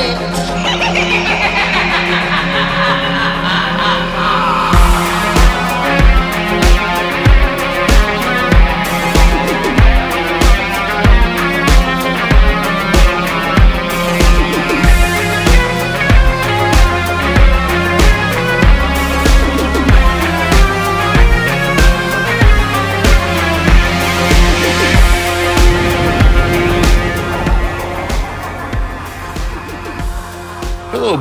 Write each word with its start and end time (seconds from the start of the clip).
Hello, 0.00 0.57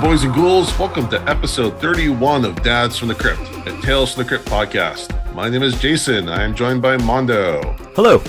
boys 0.08 0.24
and 0.24 0.34
ghouls. 0.34 0.80
Welcome 0.80 1.10
to 1.10 1.22
episode 1.30 1.82
31 1.82 2.46
of 2.46 2.64
Dads 2.64 2.98
from 2.98 3.10
the 3.10 3.14
Crypt, 3.14 3.42
a 3.68 3.78
Tales 3.82 4.14
from 4.14 4.24
the 4.24 4.30
Crypt 4.30 4.46
podcast. 4.46 5.12
My 5.34 5.50
name 5.50 5.64
is 5.64 5.78
Jason. 5.82 6.30
I 6.30 6.44
am 6.44 6.56
joined 6.56 6.82
by 6.82 6.96
Mondo 6.96 7.62
Hello. 7.94 8.24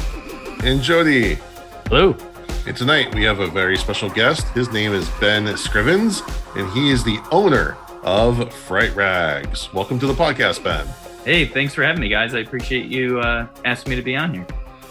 and 0.64 0.82
Jody. 0.82 1.38
Hello. 1.86 2.16
And 2.66 2.76
tonight 2.76 3.14
we 3.14 3.22
have 3.22 3.38
a 3.38 3.46
very 3.46 3.76
special 3.76 4.10
guest. 4.10 4.48
His 4.48 4.72
name 4.72 4.92
is 4.92 5.08
Ben 5.20 5.44
Scrivens, 5.54 6.20
and 6.56 6.68
he 6.72 6.90
is 6.90 7.04
the 7.04 7.20
owner 7.30 7.76
of 8.02 8.52
Fright 8.52 8.92
Rags. 8.96 9.72
Welcome 9.72 10.00
to 10.00 10.08
the 10.08 10.14
podcast, 10.14 10.64
Ben. 10.64 10.84
Hey, 11.24 11.44
thanks 11.46 11.74
for 11.74 11.84
having 11.84 12.00
me, 12.00 12.08
guys. 12.08 12.34
I 12.34 12.40
appreciate 12.40 12.86
you 12.86 13.20
uh, 13.20 13.46
asking 13.64 13.90
me 13.90 13.96
to 13.96 14.02
be 14.02 14.16
on 14.16 14.34
here. 14.34 14.46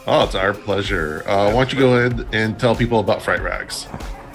Oh, 0.07 0.23
it's 0.23 0.35
our 0.35 0.53
pleasure. 0.53 1.21
Uh, 1.27 1.47
why 1.47 1.65
don't 1.65 1.73
you 1.73 1.79
go 1.79 1.97
ahead 1.97 2.33
and 2.33 2.57
tell 2.57 2.73
people 2.77 3.01
about 3.01 3.21
Fright 3.21 3.41
Rags? 3.41 3.87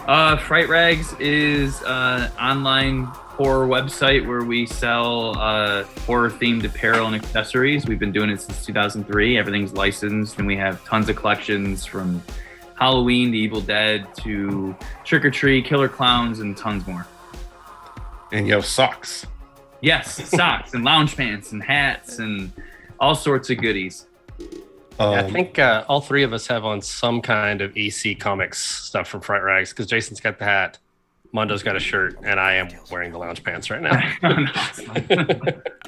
Uh, 0.07 0.37
Fright 0.37 0.69
Rags 0.69 1.15
is 1.21 1.81
an 1.87 2.31
online 2.33 3.05
horror 3.05 3.69
website 3.69 4.27
where 4.27 4.43
we 4.43 4.67
sell 4.67 5.39
uh, 5.39 5.85
horror 6.07 6.29
themed 6.29 6.65
apparel 6.65 7.07
and 7.07 7.15
accessories. 7.15 7.87
We've 7.87 8.01
been 8.01 8.11
doing 8.11 8.29
it 8.29 8.41
since 8.41 8.67
2003. 8.67 9.39
Everything's 9.39 9.73
licensed, 9.75 10.39
and 10.39 10.47
we 10.47 10.57
have 10.57 10.85
tons 10.85 11.09
of 11.09 11.15
collections 11.15 11.87
from 11.87 12.21
Halloween 12.75 13.31
to 13.31 13.39
Evil 13.39 13.61
Dead 13.61 14.13
to 14.19 14.75
Trick 15.05 15.25
or 15.25 15.31
Treat, 15.31 15.67
Killer 15.67 15.89
Clowns, 15.89 16.41
and 16.41 16.57
tons 16.57 16.85
more. 16.85 17.07
And 18.33 18.49
you 18.49 18.55
have 18.55 18.67
socks. 18.67 19.25
Yes, 19.83 20.29
socks 20.29 20.75
and 20.75 20.83
lounge 20.83 21.17
pants 21.17 21.53
and 21.53 21.63
hats 21.63 22.19
and 22.19 22.51
all 22.99 23.15
sorts 23.15 23.51
of 23.51 23.59
goodies. 23.59 24.07
Um, 24.99 25.15
I 25.15 25.31
think 25.31 25.59
uh, 25.59 25.85
all 25.89 26.01
three 26.01 26.23
of 26.23 26.33
us 26.33 26.47
have 26.47 26.65
on 26.65 26.81
some 26.83 27.23
kind 27.23 27.61
of 27.61 27.77
EC 27.77 28.19
Comics 28.19 28.63
stuff 28.63 29.09
from 29.09 29.21
Fright 29.21 29.43
Rags 29.43 29.71
because 29.71 29.87
Jason's 29.87 30.21
got 30.21 30.39
the 30.39 30.45
hat, 30.45 30.79
Mondo's 31.33 31.63
got 31.63 31.77
a 31.77 31.81
shirt, 31.81 32.19
and 32.23 32.39
I 32.39 32.55
am 32.55 32.69
wearing 32.91 33.11
the 33.13 33.19
lounge 33.19 33.43
pants 33.43 33.71
right 33.71 33.83
now. 33.83 34.01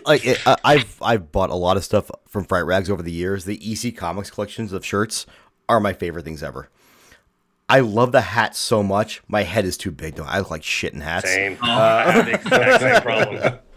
Like 0.07 0.27
it, 0.27 0.47
uh, 0.47 0.57
I've 0.65 0.99
I've 1.01 1.33
bought 1.33 1.49
a 1.49 1.55
lot 1.55 1.79
of 1.79 1.85
stuff 1.85 2.11
from 2.29 2.45
Fright 2.45 2.67
Rags 2.67 2.91
over 2.91 3.03
the 3.03 3.13
years. 3.13 3.47
The 3.47 3.59
EC 3.63 3.97
Comics 3.97 4.31
collections 4.31 4.73
of 4.75 4.85
shirts 4.85 5.25
are 5.67 5.81
my 5.81 5.95
favorite 5.95 6.25
things 6.25 6.43
ever. 6.43 6.69
I 7.69 7.81
love 7.81 8.13
the 8.13 8.21
hat 8.21 8.55
so 8.55 8.83
much. 8.83 9.23
My 9.29 9.45
head 9.45 9.65
is 9.65 9.79
too 9.79 9.91
big. 9.91 10.17
Though 10.17 10.25
I 10.25 10.41
look 10.41 10.51
like 10.51 10.63
shit 10.63 10.93
in 10.93 11.01
hats. 11.01 11.27
Same. 11.27 11.57
I 11.63 12.11
have 12.11 12.27
the 12.27 12.35
exact 12.35 12.81
same 12.83 13.01
problem. 13.01 13.59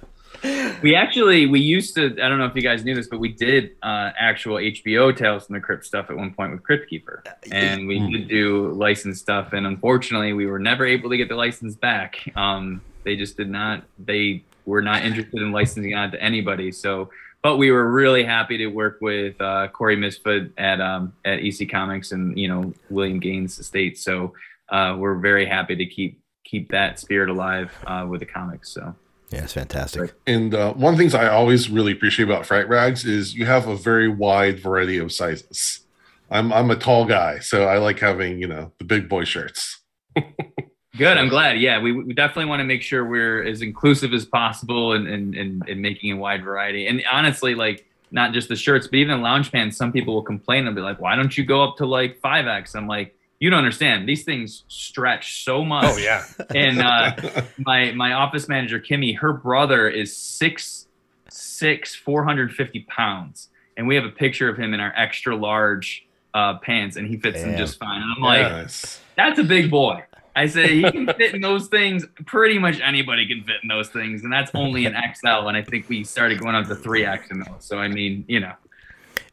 we 0.81 0.95
actually 0.95 1.45
we 1.45 1.59
used 1.59 1.95
to 1.95 2.05
i 2.21 2.29
don't 2.29 2.37
know 2.37 2.45
if 2.45 2.55
you 2.55 2.61
guys 2.61 2.83
knew 2.83 2.95
this 2.95 3.07
but 3.07 3.19
we 3.19 3.29
did 3.29 3.71
uh 3.83 4.11
actual 4.17 4.55
hbo 4.55 5.15
tales 5.15 5.45
from 5.45 5.55
the 5.55 5.61
crypt 5.61 5.85
stuff 5.85 6.09
at 6.09 6.15
one 6.15 6.33
point 6.33 6.51
with 6.51 6.63
crypt 6.63 6.89
keeper 6.89 7.23
and 7.51 7.87
we 7.87 7.99
did 8.11 8.27
do 8.27 8.71
licensed 8.73 9.21
stuff 9.21 9.53
and 9.53 9.65
unfortunately 9.65 10.33
we 10.33 10.45
were 10.45 10.59
never 10.59 10.85
able 10.85 11.09
to 11.09 11.17
get 11.17 11.29
the 11.29 11.35
license 11.35 11.75
back 11.75 12.17
um 12.35 12.81
they 13.03 13.15
just 13.15 13.37
did 13.37 13.49
not 13.49 13.83
they 13.99 14.43
were 14.65 14.81
not 14.81 15.03
interested 15.03 15.41
in 15.41 15.51
licensing 15.51 15.93
out 15.93 16.11
to 16.11 16.21
anybody 16.21 16.71
so 16.71 17.09
but 17.43 17.57
we 17.57 17.71
were 17.71 17.89
really 17.89 18.23
happy 18.23 18.57
to 18.57 18.67
work 18.67 18.97
with 18.99 19.39
uh, 19.39 19.67
Corey 19.69 19.95
Misfit 19.95 20.51
at 20.57 20.81
um, 20.81 21.13
at 21.23 21.39
EC 21.39 21.69
Comics 21.69 22.11
and 22.11 22.37
you 22.37 22.47
know 22.47 22.73
William 22.89 23.19
Gaines 23.19 23.59
Estate. 23.59 23.97
So 23.97 24.33
uh, 24.69 24.95
we're 24.97 25.15
very 25.15 25.45
happy 25.45 25.75
to 25.75 25.85
keep 25.85 26.19
keep 26.43 26.71
that 26.71 26.99
spirit 26.99 27.29
alive 27.29 27.71
uh, 27.85 28.05
with 28.09 28.21
the 28.21 28.25
comics. 28.25 28.69
So 28.73 28.95
Yeah, 29.29 29.43
it's 29.43 29.53
fantastic. 29.53 30.13
And 30.25 30.55
uh, 30.55 30.73
one 30.73 30.93
of 30.93 30.97
the 30.97 31.03
things 31.03 31.13
I 31.13 31.27
always 31.27 31.69
really 31.69 31.91
appreciate 31.91 32.25
about 32.25 32.45
Fright 32.45 32.69
Rags 32.69 33.03
is 33.03 33.35
you 33.35 33.45
have 33.45 33.67
a 33.67 33.75
very 33.75 34.07
wide 34.07 34.59
variety 34.59 34.97
of 34.97 35.11
sizes. 35.11 35.81
I'm 36.29 36.51
I'm 36.53 36.71
a 36.71 36.75
tall 36.75 37.05
guy, 37.05 37.39
so 37.39 37.65
I 37.65 37.77
like 37.77 37.99
having 37.99 38.39
you 38.39 38.47
know 38.47 38.71
the 38.79 38.85
big 38.85 39.09
boy 39.09 39.25
shirts. 39.25 39.81
Good. 40.97 41.17
I'm 41.17 41.29
glad. 41.29 41.59
Yeah, 41.59 41.79
we, 41.79 41.91
we 41.91 42.13
definitely 42.13 42.45
want 42.45 42.61
to 42.61 42.63
make 42.63 42.81
sure 42.81 43.05
we're 43.05 43.43
as 43.43 43.61
inclusive 43.61 44.13
as 44.13 44.25
possible 44.25 44.93
and 44.93 45.07
and, 45.07 45.35
and, 45.35 45.63
and 45.67 45.81
making 45.81 46.11
a 46.11 46.17
wide 46.17 46.43
variety. 46.43 46.87
And 46.87 47.03
honestly, 47.11 47.53
like 47.53 47.85
not 48.11 48.33
just 48.33 48.49
the 48.49 48.55
shirts, 48.55 48.87
but 48.87 48.95
even 48.95 49.21
lounge 49.21 49.51
pants. 49.51 49.77
Some 49.77 49.91
people 49.91 50.13
will 50.13 50.23
complain 50.23 50.67
and 50.67 50.75
be 50.75 50.81
like, 50.81 50.99
"Why 50.99 51.15
don't 51.15 51.37
you 51.37 51.45
go 51.45 51.63
up 51.63 51.77
to 51.77 51.85
like 51.85 52.19
five 52.19 52.47
X?" 52.47 52.75
I'm 52.75 52.87
like, 52.87 53.16
"You 53.39 53.49
don't 53.49 53.59
understand. 53.59 54.07
These 54.07 54.23
things 54.23 54.63
stretch 54.67 55.43
so 55.43 55.63
much." 55.65 55.85
Oh 55.87 55.97
yeah. 55.97 56.25
and 56.55 56.79
uh, 56.81 57.15
my 57.59 57.91
my 57.93 58.13
office 58.13 58.47
manager 58.47 58.79
Kimmy, 58.79 59.17
her 59.17 59.33
brother 59.33 59.87
is 59.89 60.15
six 60.15 60.87
six, 61.29 61.95
four 61.95 62.23
hundred 62.23 62.53
fifty 62.53 62.81
pounds, 62.89 63.49
and 63.75 63.87
we 63.87 63.95
have 63.95 64.05
a 64.05 64.09
picture 64.11 64.49
of 64.49 64.57
him 64.57 64.73
in 64.73 64.79
our 64.79 64.93
extra 64.95 65.35
large 65.35 66.05
uh, 66.33 66.57
pants, 66.59 66.95
and 66.97 67.07
he 67.07 67.17
fits 67.17 67.41
them 67.41 67.57
just 67.57 67.79
fine. 67.79 68.01
And 68.01 68.11
I'm 68.15 68.21
like, 68.23 68.39
Yes. 68.41 69.01
that's 69.15 69.39
a 69.39 69.43
big 69.43 69.69
boy. 69.71 70.03
I 70.35 70.45
say 70.45 70.75
he 70.75 70.83
can 70.91 71.07
fit 71.07 71.33
in 71.33 71.41
those 71.41 71.67
things. 71.67 72.05
Pretty 72.27 72.59
much 72.59 72.79
anybody 72.79 73.27
can 73.27 73.43
fit 73.43 73.55
in 73.63 73.69
those 73.69 73.89
things, 73.89 74.23
and 74.23 74.31
that's 74.31 74.51
only 74.53 74.85
an 74.85 74.93
XL. 75.15 75.47
And 75.47 75.57
I 75.57 75.63
think 75.63 75.89
we 75.89 76.03
started 76.03 76.39
going 76.39 76.53
up 76.53 76.67
to 76.67 76.75
three 76.75 77.03
X 77.05 77.31
in 77.31 77.39
those. 77.39 77.55
So 77.65 77.79
I 77.79 77.87
mean, 77.87 78.23
you 78.27 78.39
know, 78.41 78.53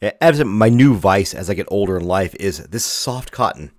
Yeah, 0.00 0.12
as 0.22 0.42
my 0.42 0.70
new 0.70 0.94
vice 0.94 1.34
as 1.34 1.50
I 1.50 1.54
get 1.54 1.66
older 1.70 1.98
in 1.98 2.04
life 2.04 2.34
is 2.40 2.58
this 2.68 2.86
soft 2.86 3.32
cotton. 3.32 3.70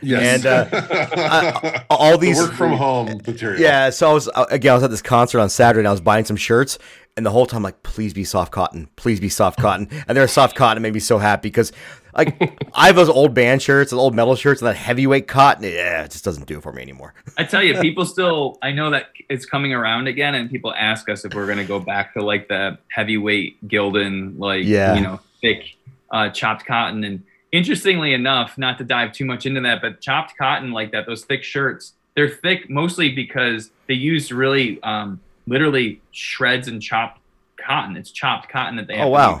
Yes. 0.00 0.44
And, 0.44 0.70
uh, 0.72 1.80
All 1.90 2.12
the 2.18 2.26
these 2.26 2.38
work 2.38 2.52
from 2.52 2.72
home 2.72 3.20
material. 3.26 3.60
Yeah, 3.60 3.90
so 3.90 4.10
I 4.10 4.12
was 4.12 4.28
uh, 4.34 4.46
again. 4.50 4.72
I 4.72 4.74
was 4.74 4.84
at 4.84 4.90
this 4.90 5.02
concert 5.02 5.40
on 5.40 5.50
Saturday, 5.50 5.80
and 5.80 5.88
I 5.88 5.90
was 5.90 6.00
buying 6.00 6.24
some 6.24 6.36
shirts, 6.36 6.78
and 7.16 7.26
the 7.26 7.30
whole 7.30 7.46
time, 7.46 7.62
like, 7.62 7.82
please 7.82 8.14
be 8.14 8.24
soft 8.24 8.52
cotton, 8.52 8.88
please 8.96 9.18
be 9.20 9.28
soft 9.28 9.58
cotton, 9.58 9.88
and 10.08 10.16
they're 10.16 10.28
soft 10.28 10.56
cotton. 10.56 10.78
It 10.78 10.80
made 10.86 10.94
me 10.94 11.00
so 11.00 11.18
happy 11.18 11.48
because, 11.48 11.72
like, 12.16 12.40
I 12.74 12.86
have 12.86 12.96
those 12.96 13.08
old 13.08 13.34
band 13.34 13.60
shirts, 13.60 13.90
those 13.90 13.98
old 13.98 14.14
metal 14.14 14.36
shirts, 14.36 14.60
and 14.62 14.68
that 14.68 14.76
heavyweight 14.76 15.26
cotton. 15.26 15.64
Yeah, 15.64 16.04
it 16.04 16.12
just 16.12 16.24
doesn't 16.24 16.46
do 16.46 16.58
it 16.58 16.62
for 16.62 16.72
me 16.72 16.82
anymore. 16.82 17.14
I 17.36 17.44
tell 17.44 17.62
you, 17.62 17.80
people 17.80 18.04
still. 18.06 18.58
I 18.62 18.70
know 18.72 18.90
that 18.90 19.06
it's 19.28 19.46
coming 19.46 19.74
around 19.74 20.06
again, 20.06 20.34
and 20.36 20.48
people 20.48 20.72
ask 20.74 21.08
us 21.08 21.24
if 21.24 21.34
we're 21.34 21.46
going 21.46 21.58
to 21.58 21.64
go 21.64 21.80
back 21.80 22.14
to 22.14 22.22
like 22.24 22.46
the 22.48 22.78
heavyweight 22.92 23.66
Gildan, 23.68 24.38
like 24.38 24.64
Yeah. 24.64 24.94
you 24.94 25.00
know, 25.02 25.20
thick 25.40 25.76
uh, 26.10 26.30
chopped 26.30 26.64
cotton. 26.66 27.02
And 27.04 27.22
interestingly 27.52 28.12
enough, 28.12 28.58
not 28.58 28.78
to 28.78 28.84
dive 28.84 29.12
too 29.12 29.24
much 29.24 29.46
into 29.46 29.60
that, 29.62 29.80
but 29.82 30.00
chopped 30.00 30.34
cotton 30.38 30.70
like 30.72 30.92
that, 30.92 31.06
those 31.06 31.24
thick 31.24 31.42
shirts, 31.42 31.94
they're 32.16 32.28
thick 32.28 32.68
mostly 32.68 33.10
because 33.10 33.70
they 33.86 33.94
use 33.94 34.32
really, 34.32 34.82
um, 34.82 35.20
literally 35.46 36.02
shreds 36.10 36.68
and 36.68 36.82
chopped 36.82 37.20
cotton. 37.64 37.96
It's 37.96 38.10
chopped 38.10 38.48
cotton 38.50 38.76
that 38.76 38.86
they 38.86 38.96
have 38.96 39.06
Oh, 39.06 39.10
wow. 39.10 39.40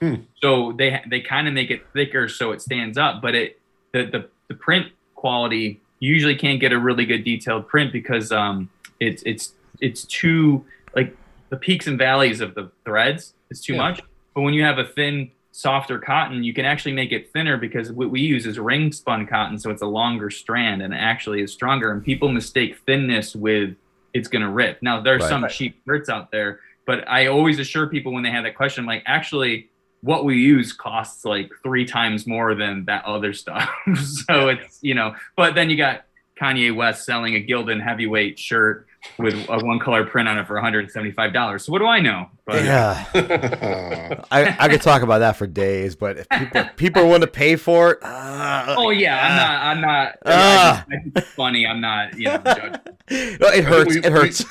together. 0.00 0.22
So 0.40 0.72
they 0.78 1.02
they 1.10 1.20
kind 1.20 1.48
of 1.48 1.54
make 1.54 1.70
it 1.72 1.82
thicker 1.92 2.28
so 2.28 2.52
it 2.52 2.62
stands 2.62 2.96
up, 2.96 3.20
but 3.20 3.34
it 3.34 3.60
the 3.92 4.04
the, 4.04 4.28
the 4.48 4.54
print 4.54 4.86
quality 5.16 5.80
usually 5.98 6.36
can't 6.36 6.60
get 6.60 6.72
a 6.72 6.78
really 6.78 7.04
good 7.04 7.24
detailed 7.24 7.66
print 7.66 7.92
because 7.92 8.30
um 8.30 8.70
it's 9.00 9.24
it's 9.26 9.54
it's 9.80 10.04
too 10.04 10.64
like 10.94 11.16
the 11.50 11.56
peaks 11.56 11.88
and 11.88 11.98
valleys 11.98 12.40
of 12.40 12.54
the 12.54 12.70
threads 12.84 13.34
is 13.50 13.60
too 13.60 13.72
Yeah. 13.72 13.78
much. 13.90 14.00
But 14.36 14.42
when 14.42 14.54
you 14.54 14.62
have 14.62 14.78
a 14.78 14.84
thin 14.84 15.32
softer 15.58 15.98
cotton, 15.98 16.44
you 16.44 16.54
can 16.54 16.64
actually 16.64 16.92
make 16.92 17.10
it 17.10 17.32
thinner 17.32 17.56
because 17.56 17.90
what 17.90 18.10
we 18.10 18.20
use 18.20 18.46
is 18.46 18.60
ring 18.60 18.92
spun 18.92 19.26
cotton, 19.26 19.58
so 19.58 19.70
it's 19.70 19.82
a 19.82 19.86
longer 19.86 20.30
strand 20.30 20.82
and 20.82 20.94
it 20.94 20.98
actually 20.98 21.42
is 21.42 21.52
stronger. 21.52 21.90
And 21.90 22.04
people 22.04 22.28
mistake 22.28 22.78
thinness 22.86 23.34
with 23.34 23.74
it's 24.14 24.28
gonna 24.28 24.48
rip. 24.48 24.80
Now 24.82 25.00
there's 25.00 25.22
Right. 25.22 25.28
some 25.28 25.48
cheap 25.48 25.80
shirts 25.84 26.08
out 26.08 26.30
there, 26.30 26.60
but 26.86 27.08
I 27.08 27.26
always 27.26 27.58
assure 27.58 27.88
people 27.88 28.12
when 28.12 28.22
they 28.22 28.30
have 28.30 28.44
that 28.44 28.54
question, 28.54 28.82
I'm 28.84 28.86
like, 28.86 29.02
actually, 29.04 29.68
what 30.00 30.24
we 30.24 30.38
use 30.40 30.72
costs 30.72 31.24
like 31.24 31.50
three 31.64 31.84
times 31.84 32.24
more 32.24 32.54
than 32.54 32.84
that 32.84 33.04
other 33.04 33.32
stuff. 33.32 33.68
so 34.28 34.48
it's 34.50 34.78
you 34.80 34.94
know, 34.94 35.16
but 35.36 35.56
then 35.56 35.70
you 35.70 35.76
got 35.76 36.04
Kanye 36.40 36.72
West 36.72 37.04
selling 37.04 37.34
a 37.34 37.44
Gildan 37.44 37.82
heavyweight 37.82 38.38
shirt 38.38 38.86
with 39.18 39.34
a 39.48 39.58
one 39.64 39.78
color 39.78 40.04
print 40.04 40.28
on 40.28 40.38
it 40.38 40.46
for 40.46 40.54
$175. 40.60 41.60
So 41.60 41.72
what 41.72 41.78
do 41.78 41.86
I 41.86 42.00
know? 42.00 42.26
But 42.46 42.64
Yeah, 42.64 43.04
I, 44.30 44.56
I 44.58 44.68
could 44.68 44.82
talk 44.82 45.02
about 45.02 45.18
that 45.18 45.36
for 45.36 45.46
days, 45.46 45.94
but 45.96 46.18
if 46.18 46.28
people 46.28 46.64
people 46.76 47.02
are 47.02 47.06
willing 47.06 47.20
to 47.22 47.26
pay 47.26 47.56
for 47.56 47.92
it, 47.92 47.98
uh, 48.02 48.74
Oh 48.78 48.90
yeah, 48.90 49.26
I'm 49.26 49.36
not. 49.36 49.60
I'm 49.62 49.80
not. 49.80 50.18
Ah. 50.26 50.30
I, 50.30 50.76
just, 50.76 50.86
I 50.88 51.02
think 51.02 51.16
it's 51.18 51.28
funny. 51.34 51.66
I'm 51.66 51.80
not. 51.80 52.16
You 52.18 52.24
know, 52.26 52.38
judging. 52.38 52.70
no, 53.40 53.46
it 53.48 53.64
hurts. 53.64 53.94
we- 53.94 54.04
it 54.04 54.12
hurts. 54.12 54.44
we 54.44 54.50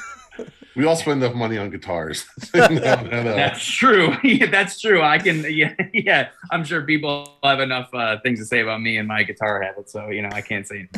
all 0.86 0.96
spend 0.96 1.24
enough 1.24 1.36
money 1.36 1.58
on 1.58 1.70
guitars. 1.70 2.26
no, 2.54 2.68
no, 2.68 3.02
no. 3.04 3.36
That's 3.36 3.64
true. 3.64 4.16
yeah, 4.24 4.50
that's 4.50 4.80
true. 4.80 5.02
I 5.02 5.18
can. 5.18 5.46
Yeah, 5.50 5.74
yeah. 5.94 6.30
I'm 6.52 6.64
sure 6.64 6.82
people 6.84 7.38
have 7.44 7.60
enough 7.60 7.90
uh, 7.94 8.18
things 8.22 8.40
to 8.40 8.46
say 8.46 8.60
about 8.60 8.82
me 8.82 8.98
and 8.98 9.08
my 9.08 9.24
guitar 9.24 9.62
habits, 9.62 9.94
so 9.94 10.10
you 10.10 10.22
know 10.22 10.30
I 10.32 10.42
can't 10.42 10.68
say. 10.68 10.90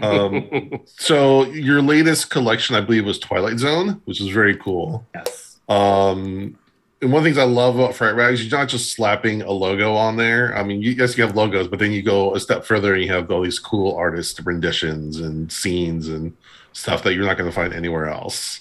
Um, 0.00 0.80
so 0.86 1.44
your 1.46 1.82
latest 1.82 2.30
collection, 2.30 2.76
I 2.76 2.80
believe, 2.80 3.04
was 3.04 3.18
Twilight 3.18 3.58
Zone, 3.58 4.00
which 4.04 4.20
is 4.20 4.28
very 4.28 4.56
cool. 4.56 5.06
Yes. 5.14 5.58
Um, 5.68 6.58
and 7.02 7.10
one 7.10 7.18
of 7.18 7.24
the 7.24 7.30
things 7.30 7.38
I 7.38 7.44
love 7.44 7.74
about 7.74 7.96
Fright 7.96 8.14
Rags, 8.14 8.44
you're 8.44 8.58
not 8.58 8.68
just 8.68 8.92
slapping 8.92 9.42
a 9.42 9.50
logo 9.50 9.94
on 9.94 10.16
there. 10.16 10.56
I 10.56 10.62
mean, 10.62 10.80
you 10.80 10.94
guys 10.94 11.18
you 11.18 11.24
have 11.24 11.34
logos, 11.34 11.66
but 11.66 11.80
then 11.80 11.90
you 11.90 12.00
go 12.00 12.32
a 12.34 12.40
step 12.40 12.64
further 12.64 12.94
and 12.94 13.02
you 13.02 13.12
have 13.12 13.28
all 13.30 13.42
these 13.42 13.58
cool 13.58 13.96
artist 13.96 14.40
renditions 14.44 15.18
and 15.18 15.50
scenes 15.50 16.08
and 16.08 16.32
stuff 16.72 17.02
that 17.02 17.14
you're 17.14 17.26
not 17.26 17.36
going 17.36 17.50
to 17.50 17.54
find 17.54 17.74
anywhere 17.74 18.06
else. 18.06 18.60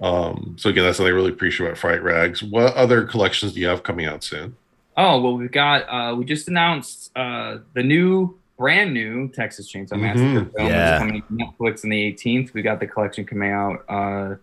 Um, 0.00 0.56
so 0.58 0.70
again, 0.70 0.84
that's 0.84 0.96
something 0.98 1.12
I 1.12 1.16
really 1.16 1.30
appreciate 1.32 1.66
about 1.66 1.78
Fright 1.78 2.02
Rags. 2.02 2.42
What 2.42 2.74
other 2.74 3.04
collections 3.04 3.52
do 3.52 3.60
you 3.60 3.66
have 3.66 3.82
coming 3.82 4.06
out 4.06 4.22
soon? 4.22 4.56
Oh 4.96 5.20
well, 5.20 5.36
we've 5.36 5.50
got. 5.52 5.82
Uh, 5.88 6.14
we 6.14 6.24
just 6.24 6.48
announced 6.48 7.10
uh, 7.16 7.58
the 7.74 7.82
new, 7.82 8.36
brand 8.56 8.92
new 8.92 9.28
Texas 9.28 9.72
Chainsaw 9.72 9.98
Massacre 10.00 10.24
Mhm. 10.50 10.54
film 10.56 10.68
Yeah. 10.68 10.94
is 10.94 10.98
coming 11.00 11.22
to 11.22 11.28
Netflix 11.32 11.84
on 11.84 11.90
the 11.90 12.00
18th. 12.12 12.52
We 12.54 12.62
got 12.62 12.80
the 12.80 12.86
collection 12.86 13.24
coming 13.24 13.50
out 13.52 13.84
uh, 13.88 14.34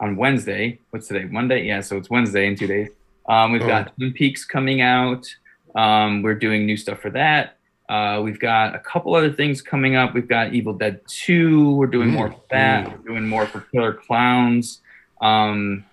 on 0.00 0.16
Wednesday. 0.16 0.78
What's 0.90 1.08
today? 1.08 1.24
Monday. 1.24 1.64
Yeah, 1.66 1.80
so 1.80 1.96
it's 1.96 2.10
Wednesday 2.10 2.46
in 2.46 2.56
two 2.56 2.66
days. 2.66 2.88
Um, 3.28 3.52
we've 3.52 3.62
Oh. 3.62 3.66
got 3.66 3.94
Twin 3.96 4.12
Peaks 4.12 4.44
coming 4.44 4.80
out. 4.82 5.26
Um, 5.74 6.20
we're 6.22 6.34
doing 6.34 6.66
new 6.66 6.76
stuff 6.76 7.00
for 7.00 7.08
that. 7.10 7.56
Uh, 7.88 8.20
we've 8.22 8.38
got 8.40 8.74
a 8.74 8.78
couple 8.78 9.14
other 9.14 9.32
things 9.32 9.62
coming 9.62 9.96
up. 9.96 10.12
We've 10.12 10.28
got 10.28 10.52
Evil 10.52 10.74
Dead 10.74 11.00
2. 11.08 11.74
We're 11.74 11.86
doing 11.86 12.10
more 12.10 12.30
for 12.30 12.40
that. 12.50 12.86
Mm. 12.86 12.92
We're 12.92 13.08
doing 13.14 13.28
more 13.28 13.46
for 13.46 13.60
Killer 13.72 13.94
Clowns. 13.94 14.81
Um, 15.22 15.84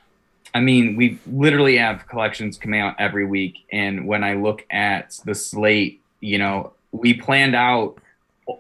I 0.54 0.60
mean, 0.60 0.96
we 0.96 1.20
literally 1.28 1.78
have 1.78 2.08
collections 2.08 2.58
coming 2.58 2.80
out 2.80 2.96
every 3.00 3.26
week. 3.26 3.66
And 3.72 4.08
when 4.08 4.24
I 4.24 4.34
look 4.34 4.66
at 4.72 5.20
the 5.24 5.36
slate, 5.36 6.02
you 6.20 6.40
know, 6.40 6.74
we 6.92 7.14
planned 7.14 7.56
out, 7.56 8.00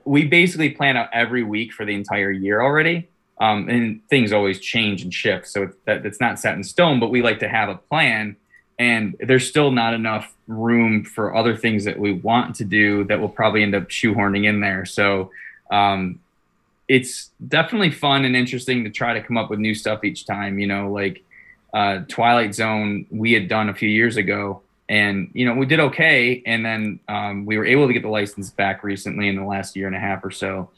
we 0.05 0.25
basically 0.25 0.69
plan 0.69 0.95
out 0.95 1.09
every 1.11 1.43
week 1.43 1.73
for 1.73 1.85
the 1.85 1.95
entire 1.95 2.31
year 2.31 2.61
already. 2.61 3.07
Um, 3.41 3.69
and 3.69 4.07
things 4.09 4.33
always 4.33 4.59
change 4.59 5.01
and 5.01 5.13
shift. 5.13 5.47
So 5.47 5.63
it's, 5.63 5.75
that, 5.85 6.05
it's 6.05 6.19
not 6.19 6.39
set 6.39 6.55
in 6.55 6.63
stone, 6.63 6.99
but 6.99 7.09
we 7.09 7.21
like 7.21 7.39
to 7.39 7.49
have 7.49 7.69
a 7.69 7.75
plan. 7.75 8.35
And 8.77 9.15
there's 9.19 9.47
still 9.47 9.71
not 9.71 9.93
enough 9.93 10.33
room 10.47 11.03
for 11.03 11.35
other 11.35 11.55
things 11.55 11.85
that 11.85 11.97
we 11.97 12.13
want 12.13 12.55
to 12.57 12.65
do 12.65 13.05
that 13.05 13.19
we'll 13.19 13.29
probably 13.29 13.63
end 13.63 13.75
up 13.75 13.89
shoehorning 13.89 14.45
in 14.45 14.59
there. 14.59 14.85
So, 14.85 15.31
um, 15.71 16.19
it's 16.89 17.29
definitely 17.47 17.91
fun 17.91 18.25
and 18.25 18.35
interesting 18.35 18.83
to 18.83 18.89
try 18.89 19.13
to 19.13 19.21
come 19.21 19.37
up 19.37 19.49
with 19.49 19.59
new 19.59 19.75
stuff 19.75 20.03
each 20.03 20.25
time. 20.25 20.59
You 20.59 20.67
know, 20.67 20.91
like 20.91 21.23
uh, 21.73 21.99
Twilight 22.09 22.55
Zone, 22.55 23.05
we 23.11 23.31
had 23.31 23.47
done 23.47 23.69
a 23.69 23.75
few 23.75 23.87
years 23.87 24.17
ago, 24.17 24.63
and 24.89 25.29
you 25.33 25.45
know 25.45 25.53
we 25.53 25.67
did 25.67 25.79
okay, 25.79 26.41
and 26.45 26.65
then 26.65 26.99
um, 27.07 27.45
we 27.45 27.57
were 27.57 27.65
able 27.65 27.87
to 27.87 27.93
get 27.93 28.01
the 28.01 28.09
license 28.09 28.49
back 28.49 28.83
recently 28.83 29.29
in 29.29 29.35
the 29.35 29.45
last 29.45 29.75
year 29.75 29.87
and 29.87 29.95
a 29.95 29.99
half 29.99 30.25
or 30.25 30.31
so. 30.31 30.71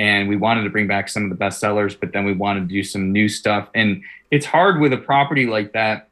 And 0.00 0.28
we 0.28 0.36
wanted 0.36 0.62
to 0.62 0.70
bring 0.70 0.86
back 0.86 1.08
some 1.08 1.24
of 1.24 1.28
the 1.28 1.34
best 1.34 1.60
sellers, 1.60 1.94
but 1.94 2.12
then 2.12 2.24
we 2.24 2.32
wanted 2.32 2.60
to 2.60 2.66
do 2.66 2.84
some 2.84 3.12
new 3.12 3.28
stuff. 3.28 3.68
And 3.74 4.02
it's 4.30 4.46
hard 4.46 4.80
with 4.80 4.92
a 4.92 4.96
property 4.96 5.46
like 5.46 5.72
that 5.72 6.08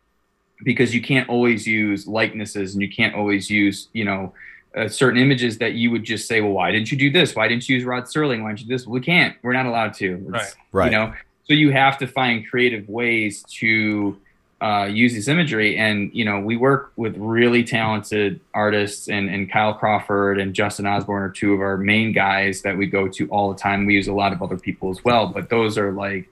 because 0.64 0.93
you 0.93 1.00
can't 1.00 1.29
always 1.29 1.69
use 1.69 2.06
likenesses 2.06 2.75
and 2.75 2.82
you 2.82 2.91
can't 2.91 3.14
always 3.14 3.49
use, 3.49 3.88
you 3.93 4.05
know, 4.05 4.35
uh, 4.76 4.88
certain 4.88 5.20
images 5.20 5.58
that 5.58 5.73
you 5.75 5.90
would 5.90 6.05
just 6.05 6.28
say, 6.28 6.40
well, 6.40 6.52
why 6.52 6.70
didn't 6.70 6.93
you 6.93 6.99
do 6.99 7.11
this? 7.11 7.34
Why 7.34 7.49
didn't 7.49 7.69
you 7.69 7.76
use 7.76 7.84
Rod 7.84 8.05
Serling? 8.05 8.43
Why 8.43 8.50
didn't 8.50 8.61
you 8.61 8.67
do 8.67 8.75
this? 8.75 8.87
We 8.87 9.00
can't. 9.00 9.34
We're 9.43 9.55
not 9.55 9.67
allowed 9.67 9.94
to. 9.94 10.06
It's- 10.14 10.31
Right. 10.32 10.55
Right. 10.73 10.93
You 10.93 10.99
know, 10.99 11.14
so 11.44 11.55
you 11.55 11.70
have 11.73 11.96
to 11.99 12.06
find 12.06 12.46
creative 12.49 12.88
ways 12.88 13.43
to 13.61 14.19
uh, 14.61 14.88
use 14.90 15.14
this 15.14 15.28
imagery. 15.28 15.76
And 15.78 16.11
you 16.14 16.25
know, 16.25 16.40
we 16.40 16.56
work 16.56 16.93
with 16.96 17.17
really 17.17 17.62
talented 17.62 18.40
artists, 18.55 19.08
and 19.08 19.28
and 19.31 19.50
Kyle 19.50 19.75
Crawford 19.75 20.38
and 20.40 20.55
Justin 20.55 20.87
Osborne 20.87 21.22
are 21.22 21.31
two 21.31 21.52
of 21.55 21.61
our 21.61 21.76
main 21.76 22.12
guys 22.12 22.62
that 22.62 22.76
we 22.76 22.87
go 22.87 23.06
to 23.08 23.29
all 23.29 23.52
the 23.52 23.58
time. 23.58 23.87
We 23.87 23.94
use 23.94 24.08
a 24.08 24.12
lot 24.14 24.32
of 24.32 24.43
other 24.43 24.58
people 24.58 24.90
as 24.90 25.05
well, 25.05 25.26
but 25.29 25.49
those 25.50 25.76
are 25.79 25.93
like 25.93 26.29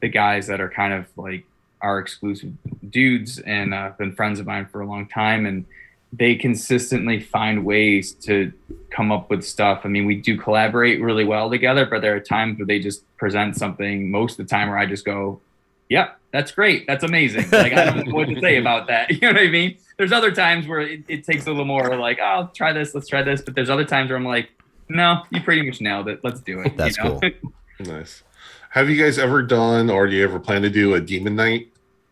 the 0.00 0.08
guys 0.08 0.46
that 0.48 0.60
are 0.60 0.68
kind 0.68 0.92
of 0.92 1.06
like 1.16 1.44
our 1.80 1.98
exclusive 2.00 2.50
dudes 2.90 3.38
and 3.38 3.72
uh, 3.72 3.92
been 3.98 4.12
friends 4.12 4.38
of 4.40 4.46
mine 4.46 4.66
for 4.66 4.80
a 4.80 4.86
long 4.86 5.06
time 5.08 5.46
and 5.46 5.64
they 6.12 6.34
consistently 6.34 7.20
find 7.20 7.64
ways 7.64 8.12
to 8.12 8.52
come 8.90 9.12
up 9.12 9.28
with 9.28 9.44
stuff. 9.44 9.82
I 9.84 9.88
mean, 9.88 10.06
we 10.06 10.16
do 10.16 10.38
collaborate 10.38 11.00
really 11.02 11.24
well 11.24 11.50
together, 11.50 11.84
but 11.86 12.00
there 12.00 12.16
are 12.16 12.20
times 12.20 12.58
where 12.58 12.66
they 12.66 12.78
just 12.78 13.04
present 13.16 13.56
something 13.56 14.10
most 14.10 14.38
of 14.38 14.46
the 14.46 14.50
time 14.50 14.68
where 14.68 14.78
I 14.78 14.86
just 14.86 15.04
go, 15.04 15.40
Yep, 15.88 16.18
that's 16.32 16.52
great. 16.52 16.86
That's 16.86 17.04
amazing. 17.04 17.46
Like 17.52 17.72
I 17.72 17.84
don't 17.86 18.06
know 18.06 18.14
what 18.14 18.28
to 18.28 18.40
say 18.40 18.56
about 18.56 18.86
that. 18.88 19.10
You 19.10 19.20
know 19.20 19.28
what 19.28 19.42
I 19.42 19.48
mean? 19.48 19.76
There's 19.96 20.12
other 20.12 20.30
times 20.30 20.66
where 20.66 20.80
it, 20.80 21.04
it 21.08 21.24
takes 21.24 21.46
a 21.46 21.50
little 21.50 21.64
more 21.64 21.96
like, 21.96 22.18
oh, 22.22 22.50
try 22.54 22.72
this, 22.72 22.94
let's 22.94 23.08
try 23.08 23.22
this. 23.22 23.42
But 23.42 23.54
there's 23.54 23.70
other 23.70 23.84
times 23.84 24.10
where 24.10 24.16
I'm 24.16 24.24
like, 24.24 24.50
no, 24.88 25.24
you 25.30 25.40
pretty 25.42 25.62
much 25.62 25.80
nailed 25.80 26.08
it. 26.08 26.20
Let's 26.22 26.40
do 26.40 26.60
it. 26.60 26.76
That's 26.76 26.96
you 26.98 27.04
know? 27.04 27.20
cool. 27.20 27.52
Nice. 27.80 28.24
Have 28.70 28.90
you 28.90 29.00
guys 29.00 29.20
ever 29.20 29.40
done, 29.40 29.88
or 29.88 30.08
do 30.08 30.16
you 30.16 30.24
ever 30.24 30.40
plan 30.40 30.62
to 30.62 30.70
do 30.70 30.94
a 30.94 31.00
Demon 31.00 31.36
Knight 31.36 31.68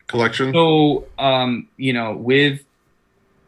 collection? 0.06 0.52
So, 0.52 1.06
um, 1.18 1.66
you 1.76 1.92
know, 1.92 2.12
with 2.12 2.62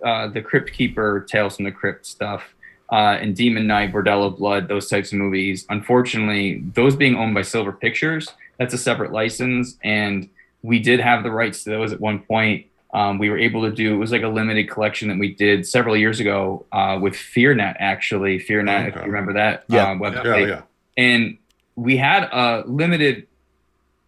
uh, 0.04 0.28
the 0.28 0.42
Crypt 0.42 0.72
Keeper, 0.72 1.26
Tales 1.28 1.56
from 1.56 1.64
the 1.64 1.72
Crypt 1.72 2.06
stuff, 2.06 2.42
uh, 2.90 3.18
and 3.20 3.36
Demon 3.36 3.66
Knight, 3.66 3.92
Bordello 3.92 4.36
Blood, 4.36 4.68
those 4.68 4.88
types 4.88 5.12
of 5.12 5.18
movies, 5.18 5.66
unfortunately, 5.68 6.62
those 6.74 6.96
being 6.96 7.16
owned 7.16 7.34
by 7.34 7.42
Silver 7.42 7.72
Pictures, 7.72 8.28
that's 8.58 8.72
a 8.74 8.78
separate 8.78 9.12
license. 9.12 9.76
And 9.84 10.28
we 10.62 10.78
did 10.78 11.00
have 11.00 11.22
the 11.22 11.30
rights 11.30 11.64
to 11.64 11.70
those 11.70 11.92
at 11.92 12.00
one 12.00 12.20
point. 12.20 12.66
Um, 12.94 13.18
we 13.18 13.28
were 13.28 13.38
able 13.38 13.62
to 13.68 13.70
do, 13.70 13.92
it 13.94 13.98
was 13.98 14.10
like 14.10 14.22
a 14.22 14.28
limited 14.28 14.70
collection 14.70 15.08
that 15.08 15.18
we 15.18 15.34
did 15.34 15.66
several 15.66 15.94
years 15.96 16.20
ago 16.20 16.64
uh, 16.72 16.98
with 17.00 17.12
FearNet, 17.14 17.76
actually. 17.78 18.38
FearNet, 18.38 18.88
if 18.88 18.94
you 18.94 19.02
remember 19.02 19.34
that 19.34 19.64
Yeah. 19.68 19.90
uh, 19.90 19.94
website 19.96 20.24
yeah, 20.24 20.46
yeah. 20.46 20.62
and 20.96 21.36
we 21.76 21.98
had 21.98 22.24
a 22.32 22.64
limited 22.66 23.26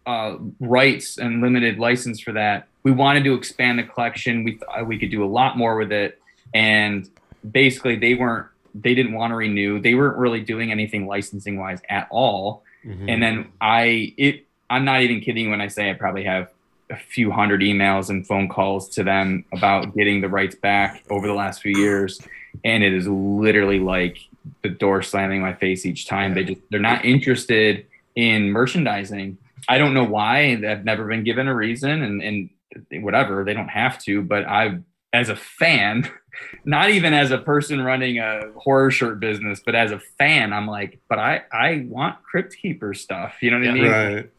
uh, 0.07 0.37
rights 0.59 1.19
and 1.19 1.41
limited 1.41 1.77
license 1.77 2.19
for 2.19 2.31
that. 2.33 2.67
We 2.83 2.91
wanted 2.91 3.23
to 3.25 3.33
expand 3.33 3.79
the 3.79 3.83
collection. 3.83 4.43
We 4.43 4.57
thought 4.57 4.87
we 4.87 4.97
could 4.97 5.11
do 5.11 5.23
a 5.23 5.27
lot 5.27 5.57
more 5.57 5.75
with 5.77 5.91
it, 5.91 6.19
and 6.53 7.07
basically 7.49 7.95
they 7.95 8.13
weren't. 8.15 8.47
They 8.73 8.95
didn't 8.95 9.13
want 9.13 9.31
to 9.31 9.35
renew. 9.35 9.79
They 9.81 9.95
weren't 9.95 10.17
really 10.17 10.39
doing 10.41 10.71
anything 10.71 11.05
licensing 11.05 11.59
wise 11.59 11.81
at 11.89 12.07
all. 12.09 12.63
Mhm. 12.85 13.09
And 13.11 13.21
then 13.21 13.47
I, 13.59 14.13
it, 14.17 14.45
I'm 14.69 14.85
not 14.85 15.01
even 15.01 15.19
kidding 15.19 15.51
when 15.51 15.59
I 15.61 15.67
say 15.67 15.89
I 15.89 15.93
probably 15.93 16.23
have 16.23 16.49
a 16.89 16.95
few 16.97 17.31
hundred 17.31 17.61
emails 17.61 18.09
and 18.09 18.25
phone 18.25 18.47
calls 18.47 18.89
to 18.89 19.03
them 19.03 19.45
about 19.53 19.93
getting 19.95 20.21
the 20.21 20.29
rights 20.29 20.55
back 20.55 21.03
over 21.09 21.27
the 21.27 21.33
last 21.33 21.61
few 21.61 21.77
years, 21.77 22.19
and 22.63 22.83
it 22.83 22.93
is 22.93 23.07
literally 23.07 23.79
like 23.79 24.17
the 24.61 24.69
door 24.69 25.01
slamming 25.01 25.41
my 25.41 25.53
face 25.53 25.85
each 25.85 26.07
time. 26.07 26.33
They 26.33 26.43
just 26.45 26.61
they're 26.71 26.79
not 26.79 27.05
interested 27.05 27.85
in 28.15 28.49
merchandising. 28.51 29.37
I 29.69 29.77
don't 29.77 29.93
know 29.93 30.03
why. 30.03 30.53
I've 30.67 30.83
never 30.85 31.05
been 31.05 31.23
given 31.23 31.47
a 31.47 31.55
reason, 31.55 32.01
and 32.01 32.21
and 32.23 32.49
whatever 32.91 33.43
they 33.43 33.53
don't 33.53 33.69
have 33.69 34.01
to. 34.03 34.21
But 34.21 34.45
I, 34.47 34.79
as 35.13 35.29
a 35.29 35.35
fan, 35.35 36.09
not 36.65 36.89
even 36.89 37.13
as 37.13 37.31
a 37.31 37.37
person 37.37 37.81
running 37.81 38.19
a 38.19 38.51
horror 38.55 38.91
shirt 38.91 39.19
business, 39.19 39.61
but 39.65 39.75
as 39.75 39.91
a 39.91 39.99
fan, 40.17 40.53
I'm 40.53 40.67
like, 40.67 40.99
but 41.09 41.19
I 41.19 41.43
I 41.51 41.85
want 41.87 42.21
Crypt 42.23 42.55
Keeper 42.61 42.93
stuff. 42.93 43.35
You 43.41 43.51
know 43.51 43.59
what 43.59 43.67
I 43.67 43.71
mean? 43.71 43.91
right. 43.91 44.29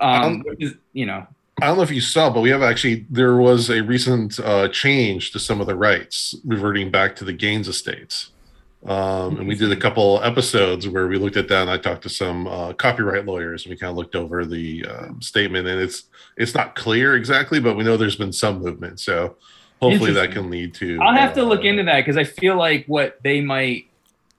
Um, 0.00 0.24
Um, 0.24 0.44
is 0.58 0.74
you 0.92 1.06
know 1.06 1.26
I 1.60 1.66
don't 1.66 1.76
know 1.76 1.82
if 1.82 1.90
you 1.90 2.00
saw, 2.00 2.28
but 2.28 2.40
we 2.40 2.50
have 2.50 2.62
actually 2.62 3.06
there 3.10 3.36
was 3.36 3.70
a 3.70 3.82
recent 3.82 4.40
uh, 4.40 4.68
change 4.68 5.30
to 5.32 5.38
some 5.38 5.60
of 5.60 5.66
the 5.66 5.76
rights, 5.76 6.34
reverting 6.44 6.90
back 6.90 7.14
to 7.16 7.24
the 7.24 7.32
Gaines 7.32 7.68
estates. 7.68 8.30
Um, 8.84 9.38
and 9.38 9.46
we 9.46 9.54
did 9.54 9.70
a 9.70 9.76
couple 9.76 10.20
episodes 10.24 10.88
where 10.88 11.06
we 11.06 11.16
looked 11.16 11.36
at 11.36 11.46
that, 11.48 11.62
and 11.62 11.70
I 11.70 11.78
talked 11.78 12.02
to 12.02 12.08
some 12.08 12.48
uh, 12.48 12.72
copyright 12.72 13.24
lawyers, 13.26 13.64
and 13.64 13.70
we 13.70 13.76
kind 13.76 13.90
of 13.90 13.96
looked 13.96 14.16
over 14.16 14.44
the 14.44 14.84
uh, 14.88 15.08
statement, 15.20 15.68
and 15.68 15.80
it's 15.80 16.04
it's 16.36 16.54
not 16.54 16.74
clear 16.74 17.14
exactly, 17.14 17.60
but 17.60 17.76
we 17.76 17.84
know 17.84 17.96
there's 17.96 18.16
been 18.16 18.32
some 18.32 18.60
movement. 18.60 18.98
So 18.98 19.36
hopefully 19.80 20.12
that 20.12 20.32
can 20.32 20.50
lead 20.50 20.74
to. 20.74 20.98
I'll 21.00 21.14
have 21.14 21.32
to 21.34 21.42
uh, 21.42 21.44
look 21.44 21.64
into 21.64 21.84
that 21.84 22.00
because 22.00 22.16
I 22.16 22.24
feel 22.24 22.56
like 22.56 22.84
what 22.86 23.18
they 23.22 23.40
might, 23.40 23.86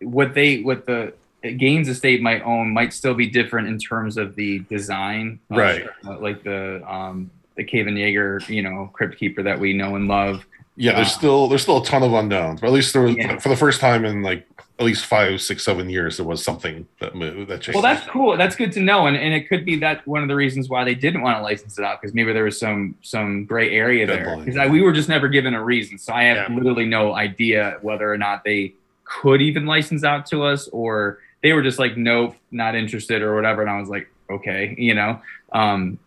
what 0.02 0.34
they, 0.34 0.62
what 0.62 0.86
the 0.86 1.14
Gaines 1.44 1.88
estate 1.88 2.22
might 2.22 2.42
own 2.44 2.74
might 2.74 2.94
still 2.94 3.14
be 3.14 3.30
different 3.30 3.68
in 3.68 3.78
terms 3.78 4.18
of 4.18 4.36
the 4.36 4.60
design, 4.60 5.40
Right. 5.50 5.86
uh, 6.06 6.20
like 6.20 6.44
the 6.44 6.82
um 6.86 7.32
the 7.56 7.64
Kevin 7.64 7.96
Yagher, 7.96 8.48
you 8.50 8.62
know, 8.62 8.90
Crypt 8.94 9.18
Keeper 9.18 9.44
that 9.44 9.60
we 9.60 9.74
know 9.74 9.96
and 9.96 10.08
love. 10.08 10.46
Yeah, 10.76 10.94
there's 10.96 11.12
still 11.12 11.48
there's 11.48 11.62
still 11.62 11.82
a 11.82 11.86
ton 11.86 12.02
of 12.04 12.14
unknowns, 12.14 12.62
but 12.62 12.68
at 12.68 12.74
least 12.74 12.94
there 12.94 13.04
was 13.04 13.16
Yeah. 13.16 13.38
for 13.38 13.50
the 13.50 13.56
first 13.56 13.80
time 13.80 14.06
in 14.06 14.24
like 14.24 14.48
at 14.80 14.86
least 14.86 15.06
five, 15.06 15.40
six, 15.40 15.64
seven 15.64 15.88
years, 15.88 16.18
there 16.18 16.26
was 16.26 16.44
something 16.44 16.88
that 17.00 17.14
moved 17.14 17.48
that 17.52 17.62
changed. 17.62 17.76
Well, 17.76 17.84
that's 17.84 18.06
cool. 18.08 18.36
That's 18.38 18.56
good 18.56 18.72
to 18.72 18.80
know, 18.80 19.06
and 19.06 19.16
and 19.16 19.34
it 19.34 19.48
could 19.48 19.66
be 19.66 19.76
that 19.80 20.06
one 20.08 20.24
of 20.24 20.28
the 20.30 20.36
reasons 20.36 20.70
why 20.70 20.84
they 20.84 20.96
didn't 20.96 21.22
want 21.22 21.38
to 21.38 21.44
license 21.44 21.78
it 21.78 21.86
out 21.86 22.02
because 22.02 22.16
maybe 22.16 22.34
there 22.34 22.46
was 22.46 22.60
some 22.60 22.96
some 23.04 23.46
gray 23.46 23.72
area 23.76 24.08
there 24.08 24.36
because 24.44 24.70
we 24.72 24.82
were 24.82 24.94
just 24.94 25.10
never 25.10 25.28
given 25.28 25.54
a 25.54 25.64
reason. 25.64 26.00
So 26.00 26.12
I 26.12 26.24
have 26.24 26.50
Yeah. 26.50 26.56
literally 26.56 26.86
no 26.86 27.14
idea 27.14 27.78
whether 27.82 28.12
or 28.12 28.18
not 28.18 28.44
they 28.44 28.74
could 29.04 29.42
even 29.44 29.68
license 29.68 30.04
out 30.04 30.26
to 30.28 30.42
us 30.44 30.68
or 30.70 31.20
they 31.44 31.54
were 31.54 31.62
just 31.62 31.78
like 31.78 31.98
nope, 31.98 32.36
not 32.52 32.74
interested 32.74 33.22
or 33.22 33.36
whatever. 33.36 33.62
And 33.62 33.70
I 33.70 33.80
was 33.80 33.90
like, 33.90 34.08
okay, 34.30 34.74
you 34.78 34.96
know. 34.96 35.22
Um, 35.52 36.00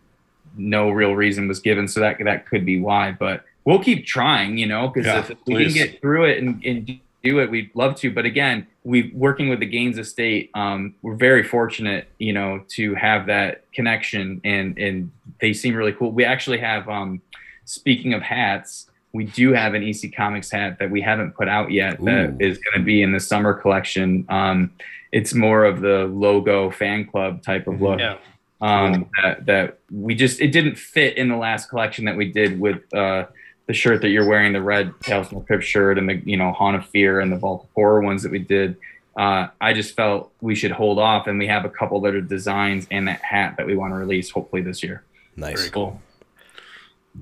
no 0.57 0.89
real 0.89 1.15
reason 1.15 1.47
was 1.47 1.59
given, 1.59 1.87
so 1.87 1.99
that 1.99 2.17
that 2.23 2.47
could 2.47 2.65
be 2.65 2.79
why. 2.81 3.11
But 3.17 3.43
we'll 3.67 3.83
keep 3.83 4.05
trying, 4.05 4.57
you 4.57 4.65
know, 4.65 4.87
because 4.87 5.05
Yeah, 5.05 5.19
if 5.19 5.37
we 5.45 5.65
can 5.65 5.73
get 5.73 5.99
through 5.99 6.23
it 6.23 6.37
and, 6.41 6.63
and 6.63 6.99
do 7.21 7.39
it, 7.39 7.51
we'd 7.51 7.69
love 7.75 7.95
to. 7.97 8.09
But 8.09 8.23
again, 8.25 8.65
we 8.85 9.11
working 9.13 9.49
with 9.49 9.59
the 9.59 9.65
Gaines 9.65 9.97
Estate, 9.97 10.49
um, 10.53 10.95
we're 11.01 11.15
very 11.15 11.43
fortunate, 11.43 12.07
you 12.17 12.31
know, 12.31 12.63
to 12.69 12.95
have 12.95 13.25
that 13.25 13.69
connection, 13.73 14.39
and 14.45 14.77
and 14.77 15.11
they 15.41 15.51
seem 15.51 15.75
really 15.75 15.91
cool. 15.91 16.11
We 16.13 16.23
actually 16.23 16.59
have, 16.59 16.87
um, 16.87 17.21
speaking 17.65 18.13
of 18.13 18.21
hats, 18.21 18.89
we 19.11 19.25
do 19.25 19.51
have 19.51 19.73
an 19.73 19.83
EC 19.83 20.15
Comics 20.15 20.49
hat 20.49 20.79
that 20.79 20.89
we 20.89 21.01
haven't 21.01 21.35
put 21.35 21.49
out 21.49 21.69
yet 21.69 21.99
that 22.05 22.29
Ooh. 22.29 22.37
is 22.39 22.57
going 22.59 22.79
to 22.79 22.85
be 22.85 23.01
in 23.01 23.11
the 23.11 23.19
summer 23.19 23.53
collection. 23.53 24.25
Um, 24.29 24.71
it's 25.11 25.33
more 25.33 25.65
of 25.65 25.81
the 25.81 26.05
logo 26.05 26.71
fan 26.71 27.05
club 27.05 27.43
type 27.43 27.67
of 27.67 27.81
look 27.81 27.99
Yeah. 27.99 28.17
um, 28.61 29.09
that, 29.21 29.45
that 29.45 29.79
we 29.91 30.15
just 30.15 30.39
it 30.39 30.53
didn't 30.53 30.77
fit 30.77 31.17
in 31.17 31.27
the 31.27 31.35
last 31.37 31.69
collection 31.69 32.05
that 32.05 32.15
we 32.15 32.31
did 32.31 32.57
with 32.59 32.81
uh, 32.93 33.25
the 33.67 33.73
shirt 33.73 34.01
that 34.01 34.09
you're 34.09 34.27
wearing, 34.27 34.53
the 34.53 34.61
red 34.61 34.93
Tales 35.01 35.27
from 35.27 35.39
the 35.39 35.43
Crypt 35.45 35.63
shirt, 35.63 35.97
and 35.97 36.09
the 36.09 36.15
you 36.25 36.37
know 36.37 36.51
Haunt 36.51 36.75
of 36.77 36.85
Fear 36.87 37.19
and 37.19 37.31
the 37.31 37.37
Vault 37.37 37.63
of 37.63 37.69
Horror 37.75 38.01
ones 38.01 38.23
that 38.23 38.31
we 38.31 38.39
did. 38.39 38.77
Uh, 39.15 39.47
I 39.59 39.73
just 39.73 39.95
felt 39.95 40.31
we 40.41 40.55
should 40.55 40.71
hold 40.71 40.99
off, 40.99 41.27
and 41.27 41.37
we 41.37 41.47
have 41.47 41.65
a 41.65 41.69
couple 41.69 42.05
other 42.05 42.21
designs 42.21 42.87
and 42.91 43.07
that 43.07 43.21
hat 43.21 43.55
that 43.57 43.65
we 43.67 43.75
want 43.75 43.93
to 43.93 43.97
release 43.97 44.29
hopefully 44.29 44.61
this 44.61 44.83
year. 44.83 45.03
Nice. 45.35 45.59
Very 45.59 45.69
cool. 45.71 46.01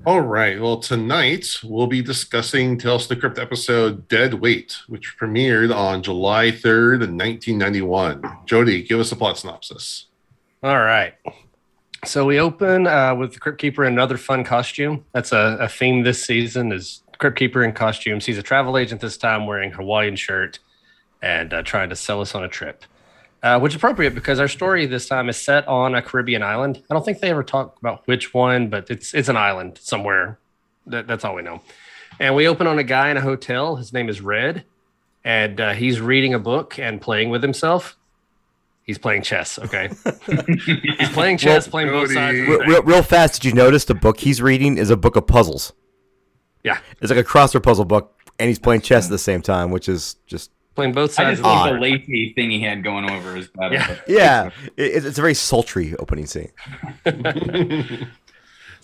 All 0.04 0.20
right. 0.20 0.60
Well, 0.60 0.78
tonight 0.78 1.46
we'll 1.64 1.86
be 1.86 2.02
discussing 2.02 2.78
Tales 2.78 3.06
from 3.06 3.16
the 3.16 3.20
Crypt 3.20 3.38
episode 3.38 4.06
Dead 4.08 4.34
Wait, 4.34 4.76
which 4.88 5.16
premiered 5.18 5.74
on 5.74 6.02
July 6.02 6.50
3rd, 6.50 7.00
1991. 7.00 8.22
Jody, 8.44 8.82
give 8.82 9.00
us 9.00 9.10
a 9.10 9.16
plot 9.16 9.38
synopsis. 9.38 10.06
All 10.62 10.78
right. 10.78 11.14
So 12.06 12.24
we 12.24 12.38
open 12.38 12.86
uh, 12.86 13.16
with 13.16 13.32
the 13.32 13.40
Crypt 13.40 13.58
Keeper 13.58 13.84
in 13.84 13.92
another 13.92 14.16
fun 14.16 14.44
costume. 14.44 15.04
That's 15.12 15.32
a, 15.32 15.58
a 15.60 15.68
theme 15.68 16.04
this 16.04 16.24
season 16.24 16.70
is 16.70 17.02
Crypt 17.18 17.36
Keeper 17.36 17.64
in 17.64 17.72
costumes. 17.72 18.24
He's 18.24 18.38
a 18.38 18.44
travel 18.44 18.78
agent 18.78 19.00
this 19.00 19.16
time 19.16 19.44
wearing 19.46 19.72
Hawaiian 19.72 20.14
shirt 20.14 20.60
and 21.20 21.52
uh, 21.52 21.62
trying 21.62 21.88
to 21.88 21.96
sell 21.96 22.20
us 22.20 22.32
on 22.34 22.44
a 22.44 22.48
trip. 22.48 22.84
Uh, 23.42 23.58
which 23.58 23.72
is 23.72 23.76
appropriate 23.76 24.14
because 24.14 24.38
our 24.40 24.48
story 24.48 24.86
this 24.86 25.08
time 25.08 25.28
is 25.28 25.36
set 25.36 25.66
on 25.68 25.94
a 25.94 26.02
Caribbean 26.02 26.42
island. 26.42 26.82
I 26.88 26.94
don't 26.94 27.04
think 27.04 27.20
they 27.20 27.30
ever 27.30 27.44
talk 27.44 27.76
about 27.80 28.06
which 28.06 28.32
one, 28.32 28.68
but 28.68 28.88
it's 28.88 29.12
it's 29.12 29.28
an 29.28 29.36
island 29.36 29.78
somewhere. 29.82 30.38
That, 30.86 31.06
that's 31.06 31.24
all 31.24 31.34
we 31.34 31.42
know. 31.42 31.60
And 32.18 32.34
we 32.34 32.48
open 32.48 32.66
on 32.66 32.78
a 32.78 32.84
guy 32.84 33.10
in 33.10 33.16
a 33.16 33.20
hotel. 33.20 33.76
His 33.76 33.92
name 33.92 34.08
is 34.08 34.20
Red, 34.20 34.64
and 35.22 35.60
uh, 35.60 35.72
he's 35.74 36.00
reading 36.00 36.34
a 36.34 36.38
book 36.38 36.78
and 36.78 37.00
playing 37.00 37.30
with 37.30 37.42
himself. 37.42 37.96
He's 38.86 38.98
playing 38.98 39.22
chess. 39.22 39.58
Okay, 39.58 39.90
he's 40.98 41.08
playing 41.10 41.38
chess, 41.38 41.66
playing 41.66 41.88
both 41.88 42.12
sides. 42.12 42.38
Real, 42.38 42.60
real, 42.60 42.82
real 42.82 43.02
fast, 43.02 43.42
did 43.42 43.48
you 43.48 43.52
notice 43.52 43.84
the 43.84 43.96
book 43.96 44.20
he's 44.20 44.40
reading 44.40 44.78
is 44.78 44.90
a 44.90 44.96
book 44.96 45.16
of 45.16 45.26
puzzles? 45.26 45.72
Yeah. 46.62 46.78
It's 47.00 47.10
like 47.10 47.18
a 47.18 47.24
crossword 47.28 47.62
puzzle 47.64 47.84
book, 47.84 48.14
and 48.38 48.48
he's 48.48 48.58
playing 48.58 48.82
chess 48.82 49.06
at 49.06 49.10
the 49.10 49.18
same 49.18 49.42
time, 49.42 49.70
which 49.70 49.88
is 49.88 50.14
just 50.26 50.50
playing 50.76 50.92
both 50.92 51.12
sides. 51.12 51.40
I 51.40 51.42
sides. 51.42 51.42
just 51.42 51.46
of 51.46 51.52
the 51.52 51.64
think 51.64 51.64
the 51.64 52.04
board. 52.04 52.08
lazy 52.08 52.32
thing 52.34 52.50
he 52.50 52.60
had 52.60 52.84
going 52.84 53.10
over 53.10 53.36
is 53.36 53.48
better. 53.48 53.74
Yeah. 53.74 53.96
yeah, 54.06 54.50
it, 54.76 55.04
it's 55.04 55.18
a 55.18 55.20
very 55.20 55.34
sultry 55.34 55.96
opening 55.96 56.26
scene. 56.26 56.52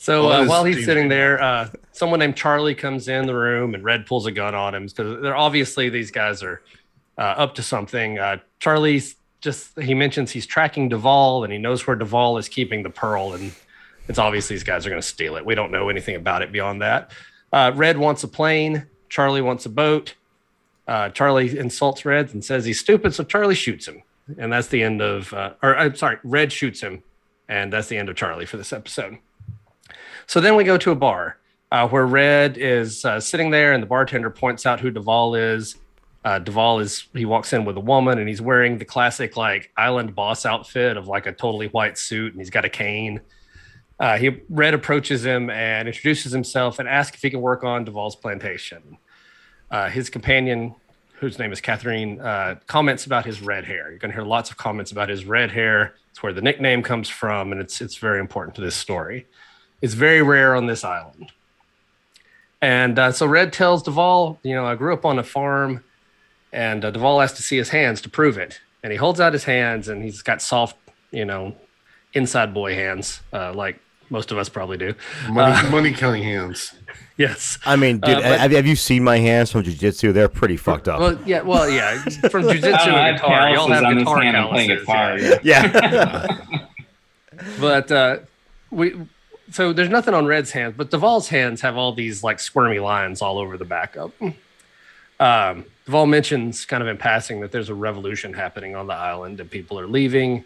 So 0.02 0.28
uh, 0.32 0.46
while 0.46 0.64
he's 0.64 0.84
sitting 0.84 1.06
there, 1.06 1.40
uh, 1.40 1.68
someone 1.92 2.18
named 2.18 2.34
Charlie 2.34 2.74
comes 2.74 3.06
in 3.06 3.24
the 3.24 3.36
room, 3.36 3.72
and 3.72 3.84
Red 3.84 4.04
pulls 4.04 4.26
a 4.26 4.32
gun 4.32 4.52
on 4.52 4.74
him 4.74 4.86
because 4.86 5.22
they're 5.22 5.36
obviously 5.36 5.90
these 5.90 6.10
guys 6.10 6.42
are 6.42 6.60
uh, 7.16 7.20
up 7.20 7.54
to 7.54 7.62
something. 7.62 8.18
Uh, 8.18 8.38
Charlie's 8.58 9.14
just 9.42 9.78
he 9.78 9.92
mentions 9.92 10.30
he's 10.30 10.46
tracking 10.46 10.88
Duvall, 10.88 11.44
and 11.44 11.52
he 11.52 11.58
knows 11.58 11.86
where 11.86 11.96
Duvall 11.96 12.38
is 12.38 12.48
keeping 12.48 12.82
the 12.82 12.90
pearl, 12.90 13.34
and 13.34 13.52
it's 14.08 14.18
obvious 14.18 14.48
these 14.48 14.64
guys 14.64 14.86
are 14.86 14.90
going 14.90 15.02
to 15.02 15.06
steal 15.06 15.36
it. 15.36 15.44
We 15.44 15.54
don't 15.54 15.70
know 15.70 15.88
anything 15.88 16.16
about 16.16 16.42
it 16.42 16.52
beyond 16.52 16.80
that. 16.80 17.10
Uh, 17.52 17.72
Red 17.74 17.98
wants 17.98 18.24
a 18.24 18.28
plane. 18.28 18.86
Charlie 19.08 19.42
wants 19.42 19.66
a 19.66 19.68
boat. 19.68 20.14
Uh, 20.88 21.10
Charlie 21.10 21.58
insults 21.58 22.04
Red 22.04 22.32
and 22.32 22.44
says 22.44 22.64
he's 22.64 22.80
stupid, 22.80 23.14
so 23.14 23.24
Charlie 23.24 23.54
shoots 23.54 23.86
him, 23.86 24.02
and 24.38 24.52
that's 24.52 24.68
the 24.68 24.82
end 24.82 25.02
of. 25.02 25.32
Uh, 25.34 25.54
or 25.62 25.76
I'm 25.76 25.94
sorry, 25.96 26.18
Red 26.24 26.52
shoots 26.52 26.80
him, 26.80 27.02
and 27.48 27.72
that's 27.72 27.88
the 27.88 27.98
end 27.98 28.08
of 28.08 28.16
Charlie 28.16 28.46
for 28.46 28.56
this 28.56 28.72
episode. 28.72 29.18
So 30.26 30.40
then 30.40 30.56
we 30.56 30.64
go 30.64 30.78
to 30.78 30.92
a 30.92 30.96
bar 30.96 31.38
uh, 31.70 31.88
where 31.88 32.06
Red 32.06 32.56
is 32.58 33.04
uh, 33.04 33.18
sitting 33.18 33.50
there, 33.50 33.72
and 33.72 33.82
the 33.82 33.86
bartender 33.86 34.30
points 34.30 34.66
out 34.66 34.80
who 34.80 34.90
Duvall 34.90 35.34
is. 35.34 35.76
Uh, 36.24 36.38
Duvall 36.38 36.78
is 36.78 37.06
he 37.14 37.24
walks 37.24 37.52
in 37.52 37.64
with 37.64 37.76
a 37.76 37.80
woman, 37.80 38.18
and 38.18 38.28
he's 38.28 38.40
wearing 38.40 38.78
the 38.78 38.84
classic 38.84 39.36
like 39.36 39.72
island 39.76 40.14
boss 40.14 40.46
outfit 40.46 40.96
of 40.96 41.08
like 41.08 41.26
a 41.26 41.32
totally 41.32 41.68
white 41.68 41.98
suit, 41.98 42.32
and 42.32 42.40
he's 42.40 42.50
got 42.50 42.64
a 42.64 42.68
cane. 42.68 43.20
Uh, 43.98 44.16
he 44.16 44.40
Red 44.48 44.74
approaches 44.74 45.24
him 45.24 45.50
and 45.50 45.88
introduces 45.88 46.32
himself 46.32 46.78
and 46.78 46.88
asks 46.88 47.16
if 47.16 47.22
he 47.22 47.30
can 47.30 47.40
work 47.40 47.64
on 47.64 47.84
Duvall's 47.84 48.16
plantation. 48.16 48.98
Uh, 49.70 49.88
his 49.88 50.10
companion, 50.10 50.74
whose 51.14 51.38
name 51.38 51.52
is 51.52 51.60
Catherine, 51.60 52.20
uh, 52.20 52.56
comments 52.66 53.06
about 53.06 53.24
his 53.24 53.40
red 53.40 53.64
hair. 53.64 53.90
You're 53.90 53.98
going 53.98 54.10
to 54.10 54.16
hear 54.16 54.24
lots 54.24 54.50
of 54.50 54.56
comments 54.56 54.92
about 54.92 55.08
his 55.08 55.24
red 55.24 55.50
hair. 55.50 55.94
It's 56.10 56.22
where 56.22 56.32
the 56.32 56.42
nickname 56.42 56.82
comes 56.82 57.08
from, 57.08 57.52
and 57.52 57.60
it's 57.60 57.80
it's 57.80 57.96
very 57.96 58.20
important 58.20 58.54
to 58.56 58.60
this 58.60 58.76
story. 58.76 59.26
It's 59.80 59.94
very 59.94 60.22
rare 60.22 60.54
on 60.54 60.66
this 60.66 60.84
island. 60.84 61.32
And 62.60 62.96
uh, 62.96 63.10
so 63.10 63.26
Red 63.26 63.52
tells 63.52 63.82
Duvall, 63.82 64.38
you 64.44 64.54
know, 64.54 64.64
I 64.64 64.76
grew 64.76 64.92
up 64.92 65.04
on 65.04 65.18
a 65.18 65.24
farm, 65.24 65.82
and 66.52 66.84
uh, 66.84 66.90
Duvall 66.90 67.20
has 67.20 67.32
to 67.34 67.42
see 67.42 67.56
his 67.56 67.68
hands 67.70 68.00
to 68.02 68.08
prove 68.10 68.38
it. 68.38 68.60
And 68.82 68.92
he 68.92 68.96
holds 68.98 69.20
out 69.20 69.32
his 69.32 69.44
hands, 69.44 69.88
and 69.88 70.02
he's 70.02 70.22
got 70.22 70.42
soft, 70.42 70.76
you 71.12 71.24
know, 71.24 71.54
inside 72.14 72.52
boy 72.52 72.74
hands, 72.74 73.20
uh, 73.32 73.52
like 73.54 73.78
most 74.10 74.30
of 74.32 74.38
us 74.38 74.48
probably 74.48 74.76
do. 74.76 74.94
money, 75.30 75.68
money 75.70 75.92
counting 75.92 76.22
hands. 76.22 76.74
Yes. 77.18 77.58
I 77.66 77.76
mean, 77.76 78.00
dude, 78.00 78.16
Uh, 78.16 78.20
but- 78.22 78.40
have, 78.40 78.50
have 78.52 78.66
you 78.66 78.74
seen 78.74 79.04
my 79.04 79.18
hands 79.18 79.52
from 79.52 79.62
jiu-jitsu? 79.62 80.12
They're 80.12 80.30
pretty 80.30 80.56
fucked 80.56 80.88
up. 80.88 80.98
Well, 80.98 81.18
yeah, 81.26 81.42
well, 81.42 81.68
yeah. 81.70 81.98
From 82.02 82.44
jujitsu 82.44 82.72
I 82.72 82.84
don't 82.84 82.88
know, 82.88 82.94
I 82.96 83.08
and 83.10 83.18
guitar, 83.18 83.50
y'all 83.50 83.68
have 83.70 83.84
on 83.84 83.98
guitar 83.98 84.22
hand, 84.22 84.36
I'm 84.36 84.48
playing 84.48 84.84
calluses. 84.86 85.38
guitar, 85.38 85.40
yeah. 85.44 86.26
yeah. 86.32 86.66
But 87.60 87.92
uh, 87.92 88.16
we, 88.70 88.94
so 89.50 89.72
there's 89.72 89.88
nothing 89.90 90.14
on 90.14 90.26
Red's 90.26 90.50
hands, 90.50 90.74
but 90.76 90.90
Duvall's 90.90 91.28
hands 91.28 91.60
have 91.60 91.76
all 91.76 91.92
these 91.92 92.24
like 92.24 92.40
squirmy 92.40 92.78
lines 92.78 93.20
all 93.22 93.38
over 93.38 93.56
the 93.56 93.64
back 93.66 93.94
of 93.96 94.12
them. 94.18 94.34
Um, 95.20 95.64
Duvall 95.84 96.06
mentions 96.06 96.64
kind 96.64 96.82
of 96.82 96.88
in 96.88 96.96
passing 96.96 97.40
that 97.40 97.52
there's 97.52 97.68
a 97.68 97.74
revolution 97.74 98.32
happening 98.34 98.74
on 98.76 98.86
the 98.86 98.94
island 98.94 99.40
and 99.40 99.50
people 99.50 99.78
are 99.78 99.86
leaving. 99.86 100.44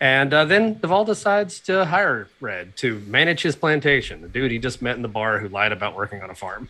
And 0.00 0.32
uh, 0.32 0.44
then 0.46 0.74
Duvall 0.74 1.04
decides 1.04 1.60
to 1.60 1.84
hire 1.84 2.28
Red 2.40 2.76
to 2.78 3.00
manage 3.00 3.42
his 3.42 3.56
plantation. 3.56 4.22
The 4.22 4.28
dude 4.28 4.50
he 4.50 4.58
just 4.58 4.80
met 4.80 4.96
in 4.96 5.02
the 5.02 5.08
bar 5.08 5.38
who 5.38 5.48
lied 5.48 5.72
about 5.72 5.94
working 5.94 6.22
on 6.22 6.30
a 6.30 6.34
farm. 6.34 6.68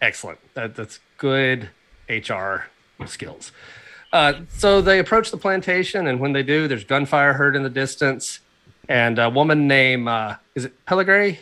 Excellent. 0.00 0.38
That, 0.54 0.76
that's 0.76 1.00
good 1.18 1.70
HR 2.08 2.66
skills. 3.06 3.52
Uh, 4.12 4.40
so 4.48 4.80
they 4.80 4.98
approach 4.98 5.30
the 5.30 5.36
plantation, 5.36 6.06
and 6.06 6.18
when 6.18 6.32
they 6.32 6.42
do, 6.42 6.66
there's 6.66 6.84
gunfire 6.84 7.32
heard 7.32 7.54
in 7.54 7.62
the 7.62 7.70
distance. 7.70 8.40
And 8.88 9.18
a 9.18 9.30
woman 9.30 9.68
named, 9.68 10.08
uh, 10.08 10.36
is 10.54 10.64
it 10.64 10.84
Peligre? 10.84 11.38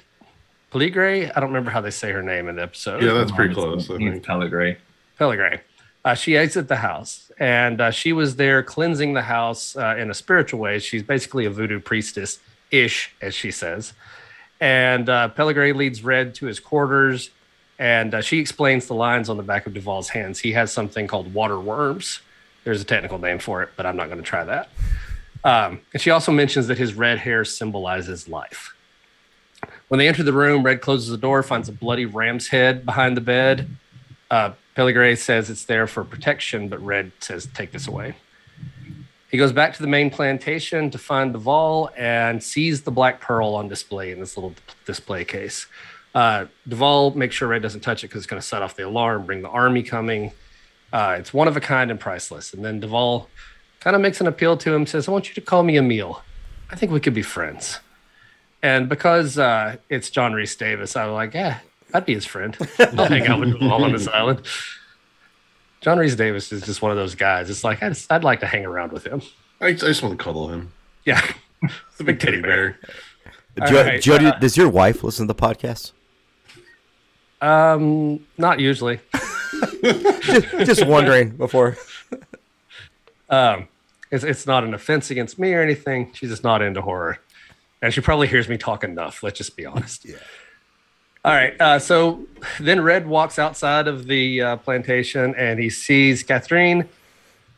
Peligre? 0.71 1.33
I 1.35 1.41
don't 1.41 1.49
remember 1.49 1.71
how 1.71 1.81
they 1.81 1.91
say 1.91 2.13
her 2.13 2.23
name 2.23 2.49
in 2.49 2.57
the 2.57 2.63
episode. 2.63 3.03
Yeah, 3.03 3.15
that's 3.15 3.33
pretty 3.33 3.55
close. 3.55 3.91
I 3.91 3.97
think. 3.97 4.25
Peligre. 4.25 4.77
Peligre. 5.19 5.61
Uh, 6.05 6.15
she 6.15 6.37
exits 6.37 6.69
the 6.69 6.77
house 6.77 7.31
and 7.39 7.81
uh, 7.81 7.91
she 7.91 8.13
was 8.13 8.37
there 8.37 8.63
cleansing 8.63 9.15
the 9.15 9.23
house 9.23 9.77
uh, 9.77 9.97
in 9.99 10.11
a 10.11 10.15
spiritual 10.15 10.61
way. 10.61 10.79
She's 10.79 11.03
basically 11.03 11.45
a 11.45 11.51
voodoo 11.51 11.81
priestess 11.81 12.39
ish, 12.71 13.13
as 13.21 13.35
she 13.35 13.51
says. 13.51 13.93
And 14.61 15.09
uh, 15.09 15.31
Peligre 15.37 15.75
leads 15.75 16.03
Red 16.03 16.35
to 16.37 16.47
his 16.47 16.61
quarters 16.61 17.31
and 17.79 18.15
uh, 18.15 18.21
she 18.21 18.39
explains 18.39 18.87
the 18.87 18.95
lines 18.95 19.29
on 19.29 19.37
the 19.37 19.43
back 19.43 19.67
of 19.67 19.75
Duvall's 19.75 20.09
hands. 20.09 20.41
He 20.41 20.53
has 20.53 20.73
something 20.73 21.07
called 21.07 21.33
water 21.33 21.61
worms. 21.61 22.21
There's 22.65 22.81
a 22.81 22.85
technical 22.85 23.19
name 23.19 23.39
for 23.39 23.63
it, 23.63 23.71
but 23.77 23.87
I'm 23.87 23.97
not 23.97 24.07
going 24.07 24.19
to 24.19 24.25
try 24.25 24.45
that. 24.45 24.69
Um, 25.45 25.81
and 25.93 26.03
she 26.03 26.11
also 26.11 26.33
mentions 26.33 26.67
that 26.67 26.79
his 26.79 26.95
red 26.95 27.19
hair 27.19 27.45
symbolizes 27.45 28.29
life. 28.29 28.75
When 29.89 29.99
they 29.99 30.09
enter 30.09 30.23
the 30.23 30.33
room, 30.33 30.63
Red 30.63 30.81
closes 30.81 31.09
the 31.09 31.17
door, 31.17 31.43
finds 31.43 31.69
a 31.69 31.73
bloody 31.73 32.05
ram's 32.05 32.49
head 32.49 32.85
behind 32.85 33.17
the 33.17 33.21
bed. 33.21 33.69
Uh, 34.31 34.53
says 35.17 35.51
it's 35.51 35.65
there 35.65 35.87
for 35.87 36.05
protection, 36.05 36.69
but 36.69 36.81
Red 36.85 37.13
says, 37.21 37.49
take 37.55 37.73
this 37.73 37.89
away. 37.89 38.15
He 39.31 39.37
goes 39.37 39.53
back 39.53 39.75
to 39.75 39.83
the 39.83 39.89
main 39.89 40.11
plantation 40.11 40.91
to 40.91 40.99
find 40.99 41.33
Duvall 41.33 41.91
and 41.97 42.43
sees 42.43 42.83
the 42.83 42.91
black 42.91 43.21
pearl 43.21 43.55
on 43.55 43.69
display 43.69 44.11
in 44.11 44.21
this 44.21 44.37
little 44.37 44.55
display 44.87 45.25
case. 45.25 45.67
Uh, 46.15 46.47
Duvall 46.67 47.11
makes 47.13 47.35
sure 47.35 47.49
Red 47.49 47.63
doesn't 47.63 47.81
touch 47.81 48.03
it 48.03 48.09
because 48.09 48.21
it's 48.21 48.27
going 48.27 48.41
to 48.41 48.47
set 48.47 48.63
off 48.63 48.77
the 48.77 48.87
alarm, 48.87 49.27
bring 49.27 49.43
the 49.43 49.51
army 49.51 49.83
coming. 49.83 50.33
Uh, 50.93 51.17
it's 51.19 51.35
one 51.35 51.47
of 51.47 51.57
a 51.57 51.61
kind 51.61 51.91
and 51.91 52.01
priceless. 52.01 52.55
And 52.55 52.65
then 52.65 52.81
Duvall 52.81 53.29
kind 53.81 53.95
of 53.95 54.01
makes 54.01 54.21
an 54.21 54.27
appeal 54.27 54.57
to 54.57 54.73
him, 54.73 54.87
says, 54.87 55.09
I 55.09 55.11
want 55.11 55.29
you 55.29 55.35
to 55.35 55.41
call 55.41 55.63
me 55.63 55.77
Emil. 55.77 56.23
I 56.71 56.77
think 56.77 56.93
we 56.93 57.01
could 57.01 57.15
be 57.15 57.23
friends. 57.23 57.81
And 58.63 58.89
because 58.89 59.39
uh, 59.39 59.77
it's 59.89 60.11
John 60.11 60.33
Rhys-Davies, 60.33 60.97
I 60.97 61.07
was 61.07 61.15
like, 61.15 61.35
yeah, 61.35 61.61
I'd 61.95 62.05
be 62.07 62.15
his 62.15 62.27
friend. 62.27 62.57
I'll 62.79 63.07
hang 63.07 63.27
out 63.27 63.41
with 63.41 63.53
Duvall 63.59 63.85
on 63.85 63.93
this 63.93 64.09
island. 64.13 64.43
John 65.81 65.99
Rhys-Davies 65.99 66.51
is 66.53 66.63
just 66.63 66.83
one 66.83 66.91
of 66.91 66.97
those 66.97 67.15
guys. 67.15 67.49
It's 67.49 67.63
like, 67.65 67.83
I 67.83 67.89
just, 67.89 68.11
I'd 68.11 68.25
like 68.25 68.41
to 68.41 68.47
hang 68.47 68.67
around 68.67 68.93
with 68.93 69.07
him. 69.07 69.23
I, 69.61 69.69
I 69.69 69.73
just 69.73 70.03
want 70.03 70.19
to 70.19 70.23
cuddle 70.23 70.49
him. 70.49 70.73
Yeah. 71.05 71.21
It's 71.61 71.99
a 71.99 72.05
big 72.05 72.21
teddy 72.21 72.41
bear. 72.41 72.79
Joe, 73.67 73.83
right, 73.85 74.01
Joe, 74.01 74.19
do- 74.19 74.29
uh, 74.29 74.39
does 74.39 74.57
your 74.57 74.69
wife 74.69 75.03
listen 75.03 75.27
to 75.27 75.33
the 75.35 75.41
podcast? 75.41 75.91
Um, 77.41 78.25
not 78.37 78.61
usually. 78.61 79.01
just, 79.83 80.49
just 80.59 80.87
wondering 80.87 81.31
before. 81.31 81.77
Um, 83.29 83.67
it's 84.13 84.23
it's 84.25 84.47
not 84.47 84.63
an 84.65 84.75
offense 84.75 85.11
against 85.11 85.39
me 85.39 85.53
or 85.53 85.61
anything. 85.63 86.13
She's 86.15 86.31
just 86.31 86.45
not 86.45 86.63
into 86.63 86.81
horror, 86.81 87.19
and 87.83 87.93
she 87.93 88.01
probably 88.01 88.29
hears 88.29 88.49
me 88.49 88.57
talk 88.57 88.85
enough. 88.85 89.23
Let's 89.25 89.39
just 89.39 89.57
be 89.57 89.67
honest. 89.67 90.05
Yeah. 90.05 90.17
All 91.29 91.35
right. 91.35 91.61
Uh, 91.61 91.79
so 91.79 92.25
then 92.59 92.81
Red 92.81 93.07
walks 93.07 93.39
outside 93.39 93.87
of 93.87 94.07
the 94.07 94.41
uh, 94.41 94.57
plantation 94.57 95.35
and 95.35 95.61
he 95.61 95.69
sees 95.69 96.23
Catherine. 96.23 96.89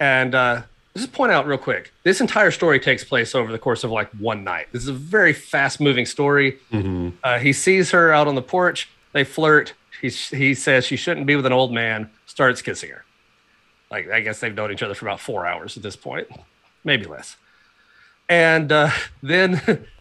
And 0.01 0.35
uh, 0.35 0.63
just 0.97 1.13
point 1.13 1.31
out 1.31 1.47
real 1.47 1.57
quick 1.57 1.93
this 2.03 2.21
entire 2.21 2.51
story 2.51 2.81
takes 2.81 3.05
place 3.05 3.33
over 3.33 3.53
the 3.53 3.61
course 3.61 3.85
of 3.85 3.93
like 3.93 4.11
one 4.19 4.43
night. 4.43 4.67
This 4.73 4.83
is 4.83 4.89
a 4.89 4.93
very 4.93 5.33
fast 5.33 5.81
moving 5.81 6.05
story. 6.05 6.59
Mhm. 6.73 7.13
Uh, 7.23 7.39
he 7.39 7.53
sees 7.53 7.93
her 7.93 8.13
out 8.13 8.27
on 8.27 8.35
the 8.35 8.43
porch. 8.43 8.89
They 9.13 9.23
flirt. 9.23 9.75
He, 10.01 10.09
he 10.09 10.53
says 10.55 10.85
she 10.85 10.97
shouldn't 10.97 11.27
be 11.27 11.37
with 11.37 11.47
an 11.47 11.53
old 11.53 11.73
man, 11.73 12.11
starts 12.27 12.63
kissing 12.63 12.91
her. 12.91 13.05
Like, 13.89 14.11
I 14.11 14.19
guess 14.21 14.41
they've 14.41 14.53
known 14.53 14.73
each 14.73 14.83
other 14.83 14.95
for 14.95 15.07
about 15.07 15.21
four 15.21 15.47
hours 15.47 15.77
at 15.77 15.85
this 15.85 15.95
point, 15.95 16.27
maybe 16.83 17.05
less. 17.05 17.37
And 18.29 18.73
uh, 18.73 18.91
then 19.23 19.61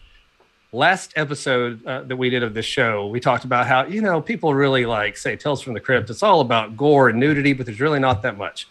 last 0.72 1.12
episode 1.16 1.84
uh, 1.86 2.02
that 2.02 2.16
we 2.16 2.30
did 2.30 2.42
of 2.42 2.54
this 2.54 2.66
show, 2.66 3.06
we 3.08 3.20
talked 3.20 3.44
about 3.44 3.66
how, 3.66 3.84
you 3.86 4.00
know, 4.00 4.20
people 4.20 4.54
really 4.54 4.86
like 4.86 5.16
say 5.16 5.36
Tales 5.36 5.60
from 5.62 5.74
the 5.74 5.80
Crypt. 5.80 6.10
It's 6.10 6.22
all 6.22 6.40
about 6.40 6.76
gore 6.76 7.08
and 7.08 7.18
nudity, 7.18 7.52
but 7.52 7.66
there's 7.66 7.80
really 7.80 7.98
not 7.98 8.22
that 8.22 8.36
much. 8.38 8.68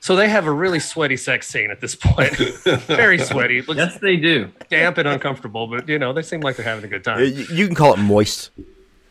So 0.00 0.14
they 0.16 0.28
have 0.28 0.46
a 0.46 0.52
really 0.52 0.80
sweaty 0.80 1.16
sex 1.16 1.48
scene 1.48 1.70
at 1.70 1.80
this 1.80 1.94
point. 1.94 2.34
Very 2.86 3.18
sweaty. 3.18 3.62
Looks 3.62 3.78
Yes, 3.78 3.98
they 4.00 4.16
do. 4.16 4.50
damp 4.68 4.98
and 4.98 5.08
uncomfortable, 5.08 5.66
but 5.66 5.88
you 5.88 5.98
know, 5.98 6.12
they 6.12 6.20
seem 6.22 6.40
like 6.40 6.56
they're 6.56 6.64
having 6.66 6.84
a 6.84 6.88
good 6.88 7.02
time. 7.04 7.20
You 7.20 7.46
you 7.50 7.66
can 7.66 7.74
call 7.74 7.94
it 7.94 7.98
moist. 7.98 8.50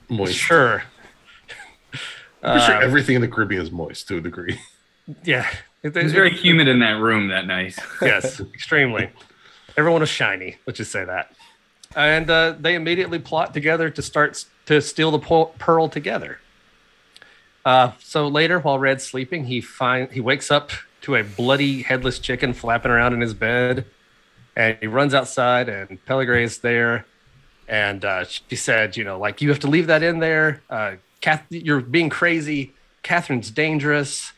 Moist. 0.10 0.36
Sure. 0.36 0.84
I'm 2.44 2.60
sure 2.60 2.76
Uh, 2.76 2.82
everything 2.82 3.16
in 3.16 3.22
the 3.22 3.28
Caribbean 3.28 3.62
is 3.64 3.72
moist 3.72 4.08
to 4.10 4.18
a 4.18 4.22
degree. 4.22 4.60
Yeah. 5.24 5.48
It- 5.82 5.96
It 5.98 6.04
was 6.04 6.14
very 6.14 6.30
humid 6.32 6.68
in 6.68 6.80
that 6.80 7.00
room 7.00 7.28
that 7.30 7.48
night. 7.48 7.76
yes, 8.02 8.40
extremely. 8.40 9.10
Everyone 9.76 10.02
was 10.02 10.10
shiny. 10.10 10.58
Let's 10.68 10.78
just 10.78 10.92
say 10.92 11.04
that. 11.06 11.32
And 11.96 12.30
uh, 12.30 12.56
they 12.60 12.76
immediately 12.76 13.20
plot 13.20 13.54
together 13.54 13.90
to 13.90 14.02
start 14.02 14.46
to 14.66 14.82
steal 14.82 15.12
the 15.12 15.20
pearl 15.60 15.90
together. 15.90 16.40
Uh, 17.66 17.92
so 18.00 18.28
later, 18.28 18.60
while 18.60 18.80
Red's 18.80 19.04
sleeping, 19.04 19.46
he 19.46 19.62
find 19.62 20.12
he 20.12 20.20
wakes 20.20 20.52
up 20.52 20.72
to 21.02 21.16
a 21.16 21.24
bloody 21.24 21.82
headless 21.82 22.20
chicken 22.20 22.54
flapping 22.54 22.92
around 22.92 23.14
in 23.14 23.22
his 23.22 23.34
bed, 23.34 23.86
and 24.56 24.78
he 24.80 24.88
runs 24.88 25.14
outside, 25.14 25.70
and 25.70 26.04
Pellegrin's 26.06 26.60
there, 26.60 27.06
and 27.68 28.04
uh, 28.04 28.26
she 28.26 28.56
said, 28.56 28.98
you 28.98 29.04
know, 29.04 29.18
like 29.18 29.42
you 29.42 29.50
have 29.50 29.60
to 29.60 29.68
leave 29.68 29.88
that 29.88 30.04
in 30.04 30.20
there. 30.20 30.62
Uh, 30.70 30.96
Kath, 31.22 31.46
you're 31.50 31.82
being 31.82 32.10
crazy. 32.10 32.74
Catherine's 33.02 33.52
dangerous. 33.52 34.34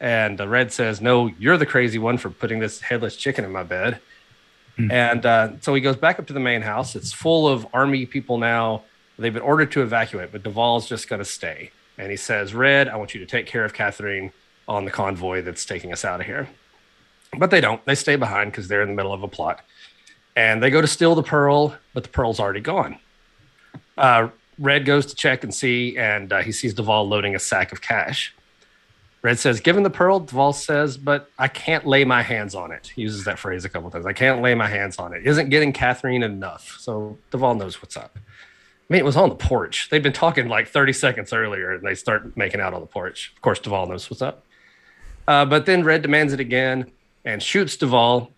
And 0.00 0.40
uh, 0.40 0.48
Red 0.48 0.72
says, 0.72 1.00
No, 1.00 1.26
you're 1.38 1.58
the 1.58 1.66
crazy 1.66 1.98
one 1.98 2.18
for 2.18 2.30
putting 2.30 2.58
this 2.58 2.80
headless 2.80 3.16
chicken 3.16 3.44
in 3.44 3.52
my 3.52 3.62
bed. 3.62 4.00
And 4.78 5.26
uh, 5.26 5.52
so 5.60 5.74
he 5.74 5.80
goes 5.80 5.96
back 5.96 6.18
up 6.18 6.26
to 6.26 6.32
the 6.32 6.40
main 6.40 6.62
house. 6.62 6.96
It's 6.96 7.12
full 7.12 7.46
of 7.48 7.66
army 7.72 8.06
people 8.06 8.38
now. 8.38 8.82
They've 9.18 9.32
been 9.32 9.42
ordered 9.42 9.70
to 9.72 9.82
evacuate, 9.82 10.32
but 10.32 10.42
Duvall's 10.42 10.88
just 10.88 11.08
going 11.08 11.20
to 11.20 11.24
stay. 11.24 11.70
And 11.98 12.10
he 12.10 12.16
says, 12.16 12.54
Red, 12.54 12.88
I 12.88 12.96
want 12.96 13.14
you 13.14 13.20
to 13.20 13.26
take 13.26 13.46
care 13.46 13.64
of 13.64 13.74
Catherine 13.74 14.32
on 14.66 14.84
the 14.84 14.90
convoy 14.90 15.42
that's 15.42 15.64
taking 15.64 15.92
us 15.92 16.04
out 16.04 16.20
of 16.20 16.26
here. 16.26 16.48
But 17.36 17.50
they 17.50 17.60
don't. 17.60 17.84
They 17.84 17.94
stay 17.94 18.16
behind 18.16 18.50
because 18.50 18.68
they're 18.68 18.82
in 18.82 18.88
the 18.88 18.94
middle 18.94 19.12
of 19.12 19.22
a 19.22 19.28
plot. 19.28 19.60
And 20.34 20.62
they 20.62 20.70
go 20.70 20.80
to 20.80 20.86
steal 20.86 21.14
the 21.14 21.22
pearl, 21.22 21.76
but 21.92 22.02
the 22.02 22.08
pearl's 22.08 22.40
already 22.40 22.60
gone. 22.60 22.98
Uh, 23.96 24.28
Red 24.58 24.84
goes 24.84 25.06
to 25.06 25.14
check 25.14 25.44
and 25.44 25.54
see, 25.54 25.96
and 25.98 26.32
uh, 26.32 26.42
he 26.42 26.52
sees 26.52 26.74
Duvall 26.74 27.06
loading 27.06 27.34
a 27.34 27.38
sack 27.38 27.72
of 27.72 27.80
cash. 27.80 28.34
Red 29.22 29.38
says, 29.38 29.60
given 29.60 29.84
the 29.84 29.90
pearl, 29.90 30.18
Duvall 30.18 30.52
says, 30.52 30.96
but 30.96 31.30
I 31.38 31.46
can't 31.46 31.86
lay 31.86 32.04
my 32.04 32.22
hands 32.22 32.56
on 32.56 32.72
it. 32.72 32.90
He 32.94 33.02
uses 33.02 33.24
that 33.24 33.38
phrase 33.38 33.64
a 33.64 33.68
couple 33.68 33.86
of 33.86 33.92
times. 33.92 34.04
I 34.04 34.12
can't 34.12 34.42
lay 34.42 34.56
my 34.56 34.66
hands 34.66 34.98
on 34.98 35.14
it. 35.14 35.24
Isn't 35.24 35.48
getting 35.48 35.72
Catherine 35.72 36.24
enough. 36.24 36.76
So 36.80 37.16
Duvall 37.30 37.54
knows 37.54 37.80
what's 37.80 37.96
up. 37.96 38.16
I 38.16 38.92
mean, 38.92 38.98
it 38.98 39.04
was 39.04 39.16
on 39.16 39.28
the 39.28 39.36
porch. 39.36 39.88
They'd 39.90 40.02
been 40.02 40.12
talking 40.12 40.48
like 40.48 40.68
30 40.68 40.92
seconds 40.92 41.32
earlier 41.32 41.72
and 41.72 41.86
they 41.86 41.94
start 41.94 42.36
making 42.36 42.60
out 42.60 42.74
on 42.74 42.80
the 42.80 42.86
porch. 42.86 43.32
Of 43.36 43.42
course, 43.42 43.60
Duvall 43.60 43.86
knows 43.86 44.10
what's 44.10 44.22
up. 44.22 44.44
Uh, 45.28 45.44
but 45.44 45.66
then 45.66 45.84
Red 45.84 46.02
demands 46.02 46.32
it 46.32 46.40
again 46.40 46.90
and 47.24 47.40
shoots 47.40 47.76
Duvall. 47.76 48.32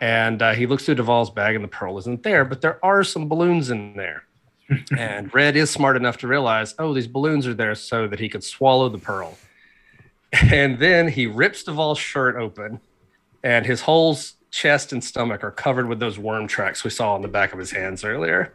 And 0.00 0.40
uh, 0.40 0.54
he 0.54 0.66
looks 0.66 0.86
through 0.86 0.94
Duvall's 0.94 1.30
bag 1.30 1.54
and 1.54 1.62
the 1.62 1.68
pearl 1.68 1.98
isn't 1.98 2.22
there, 2.22 2.46
but 2.46 2.62
there 2.62 2.82
are 2.82 3.04
some 3.04 3.28
balloons 3.28 3.70
in 3.70 3.94
there. 3.94 4.24
and 4.98 5.32
Red 5.34 5.54
is 5.54 5.68
smart 5.68 5.96
enough 5.96 6.16
to 6.18 6.26
realize, 6.26 6.74
oh, 6.78 6.94
these 6.94 7.06
balloons 7.06 7.46
are 7.46 7.52
there 7.52 7.74
so 7.74 8.08
that 8.08 8.18
he 8.18 8.30
could 8.30 8.42
swallow 8.42 8.88
the 8.88 8.98
pearl. 8.98 9.36
And 10.32 10.78
then 10.78 11.08
he 11.08 11.26
rips 11.26 11.62
Duvall's 11.62 11.98
shirt 11.98 12.36
open, 12.36 12.80
and 13.42 13.66
his 13.66 13.82
whole 13.82 14.16
chest 14.50 14.92
and 14.92 15.02
stomach 15.02 15.44
are 15.44 15.50
covered 15.50 15.88
with 15.88 15.98
those 15.98 16.18
worm 16.18 16.46
tracks 16.46 16.84
we 16.84 16.90
saw 16.90 17.14
on 17.14 17.22
the 17.22 17.28
back 17.28 17.52
of 17.52 17.58
his 17.58 17.72
hands 17.72 18.04
earlier. 18.04 18.54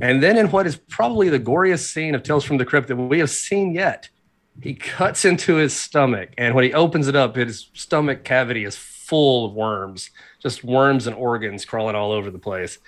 And 0.00 0.22
then, 0.22 0.36
in 0.36 0.50
what 0.50 0.66
is 0.66 0.76
probably 0.76 1.28
the 1.28 1.40
goriest 1.40 1.92
scene 1.92 2.14
of 2.14 2.22
Tales 2.22 2.44
from 2.44 2.58
the 2.58 2.64
Crypt 2.64 2.88
that 2.88 2.96
we 2.96 3.18
have 3.18 3.30
seen 3.30 3.72
yet, 3.72 4.08
he 4.60 4.74
cuts 4.74 5.24
into 5.24 5.56
his 5.56 5.74
stomach. 5.74 6.30
And 6.38 6.54
when 6.54 6.64
he 6.64 6.72
opens 6.72 7.08
it 7.08 7.16
up, 7.16 7.36
his 7.36 7.70
stomach 7.74 8.24
cavity 8.24 8.64
is 8.64 8.76
full 8.76 9.46
of 9.46 9.52
worms, 9.52 10.10
just 10.40 10.64
worms 10.64 11.06
and 11.06 11.14
organs 11.14 11.64
crawling 11.64 11.94
all 11.94 12.12
over 12.12 12.30
the 12.30 12.38
place. 12.38 12.78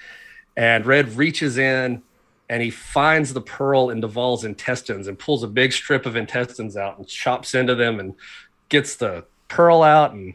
And 0.57 0.85
Red 0.87 1.17
reaches 1.17 1.57
in 1.57 2.03
and 2.49 2.63
he 2.63 2.71
finds 2.71 3.35
the 3.35 3.41
pearl 3.41 3.91
in 3.91 4.01
Duvall's 4.01 4.45
intestines 4.45 5.07
and 5.07 5.19
pulls 5.19 5.43
a 5.43 5.49
big 5.49 5.73
strip 5.73 6.07
of 6.07 6.17
intestines 6.17 6.77
out 6.77 6.99
and 6.99 7.07
chops 7.07 7.55
into 7.55 7.75
them 7.75 8.01
and 8.01 8.15
gets 8.69 8.97
the 8.97 9.25
pearl 9.49 9.83
out. 9.83 10.13
And, 10.13 10.35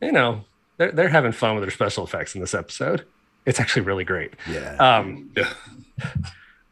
you 0.00 0.12
know, 0.12 0.44
they're, 0.76 0.92
they're 0.92 1.08
having 1.08 1.32
fun 1.32 1.54
with 1.54 1.62
their 1.62 1.70
special 1.70 2.04
effects 2.04 2.34
in 2.34 2.40
this 2.40 2.54
episode. 2.54 3.04
It's 3.46 3.60
actually 3.60 3.82
really 3.82 4.04
great. 4.04 4.34
Yeah. 4.50 4.76
Um, 4.76 5.32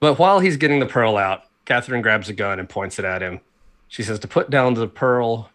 but 0.00 0.18
while 0.18 0.40
he's 0.40 0.57
getting 0.57 0.81
the 0.81 0.87
pearl 0.87 1.16
out, 1.16 1.44
Catherine 1.64 2.03
grabs 2.03 2.29
a 2.29 2.33
gun 2.33 2.59
and 2.59 2.68
points 2.68 2.98
it 2.98 3.05
at 3.05 3.22
him. 3.22 3.40
She 3.88 4.03
says 4.03 4.18
to 4.20 4.29
put 4.29 4.50
down 4.50 4.74
the 4.74 4.88
pearl, 4.88 5.50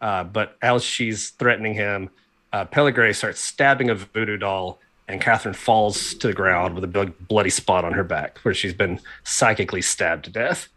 uh, 0.00 0.24
but 0.24 0.56
as 0.62 0.84
she's 0.84 1.30
threatening 1.30 1.74
him, 1.74 2.10
uh, 2.52 2.64
Pellegrin 2.64 3.14
starts 3.14 3.40
stabbing 3.40 3.90
a 3.90 3.94
voodoo 3.94 4.36
doll, 4.36 4.80
and 5.08 5.20
Catherine 5.20 5.54
falls 5.54 6.14
to 6.14 6.26
the 6.26 6.34
ground 6.34 6.74
with 6.74 6.84
a 6.84 6.88
big 6.88 7.12
bloody 7.28 7.50
spot 7.50 7.84
on 7.84 7.94
her 7.94 8.04
back 8.04 8.38
where 8.40 8.52
she's 8.52 8.74
been 8.74 9.00
psychically 9.24 9.80
stabbed 9.80 10.26
to 10.26 10.30
death. 10.30 10.68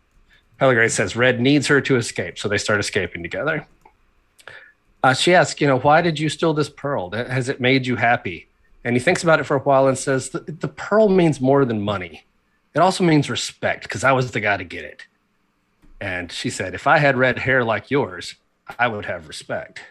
Pellegrin 0.59 0.89
says 0.89 1.15
Red 1.15 1.41
needs 1.41 1.67
her 1.67 1.81
to 1.81 1.97
escape, 1.97 2.39
so 2.39 2.47
they 2.47 2.57
start 2.57 2.79
escaping 2.79 3.23
together. 3.23 3.67
Uh, 5.03 5.13
she 5.13 5.33
asks, 5.33 5.59
you 5.59 5.67
know, 5.67 5.79
why 5.79 6.01
did 6.01 6.19
you 6.19 6.29
steal 6.29 6.53
this 6.53 6.69
pearl? 6.69 7.11
Has 7.11 7.49
it 7.49 7.59
made 7.59 7.87
you 7.87 7.95
happy? 7.95 8.47
And 8.83 8.95
he 8.95 8.99
thinks 8.99 9.23
about 9.23 9.39
it 9.39 9.43
for 9.43 9.57
a 9.57 9.59
while 9.59 9.87
and 9.87 9.97
says, 9.97 10.29
the, 10.29 10.39
the 10.39 10.67
pearl 10.67 11.09
means 11.09 11.41
more 11.41 11.65
than 11.65 11.81
money. 11.81 12.25
It 12.73 12.79
also 12.79 13.03
means 13.03 13.29
respect 13.29 13.83
because 13.83 14.03
I 14.03 14.11
was 14.11 14.31
the 14.31 14.39
guy 14.39 14.57
to 14.57 14.63
get 14.63 14.85
it. 14.85 15.07
And 15.99 16.31
she 16.31 16.49
said, 16.49 16.73
if 16.73 16.87
I 16.87 16.99
had 16.99 17.17
red 17.17 17.39
hair 17.39 17.63
like 17.63 17.91
yours, 17.91 18.35
I 18.79 18.87
would 18.87 19.05
have 19.05 19.27
respect. 19.27 19.81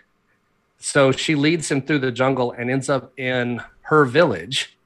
So 0.79 1.13
she 1.13 1.35
leads 1.35 1.71
him 1.71 1.83
through 1.83 1.99
the 1.99 2.11
jungle 2.11 2.53
and 2.53 2.71
ends 2.71 2.89
up 2.89 3.13
in 3.19 3.61
her 3.91 4.05
village. 4.05 4.77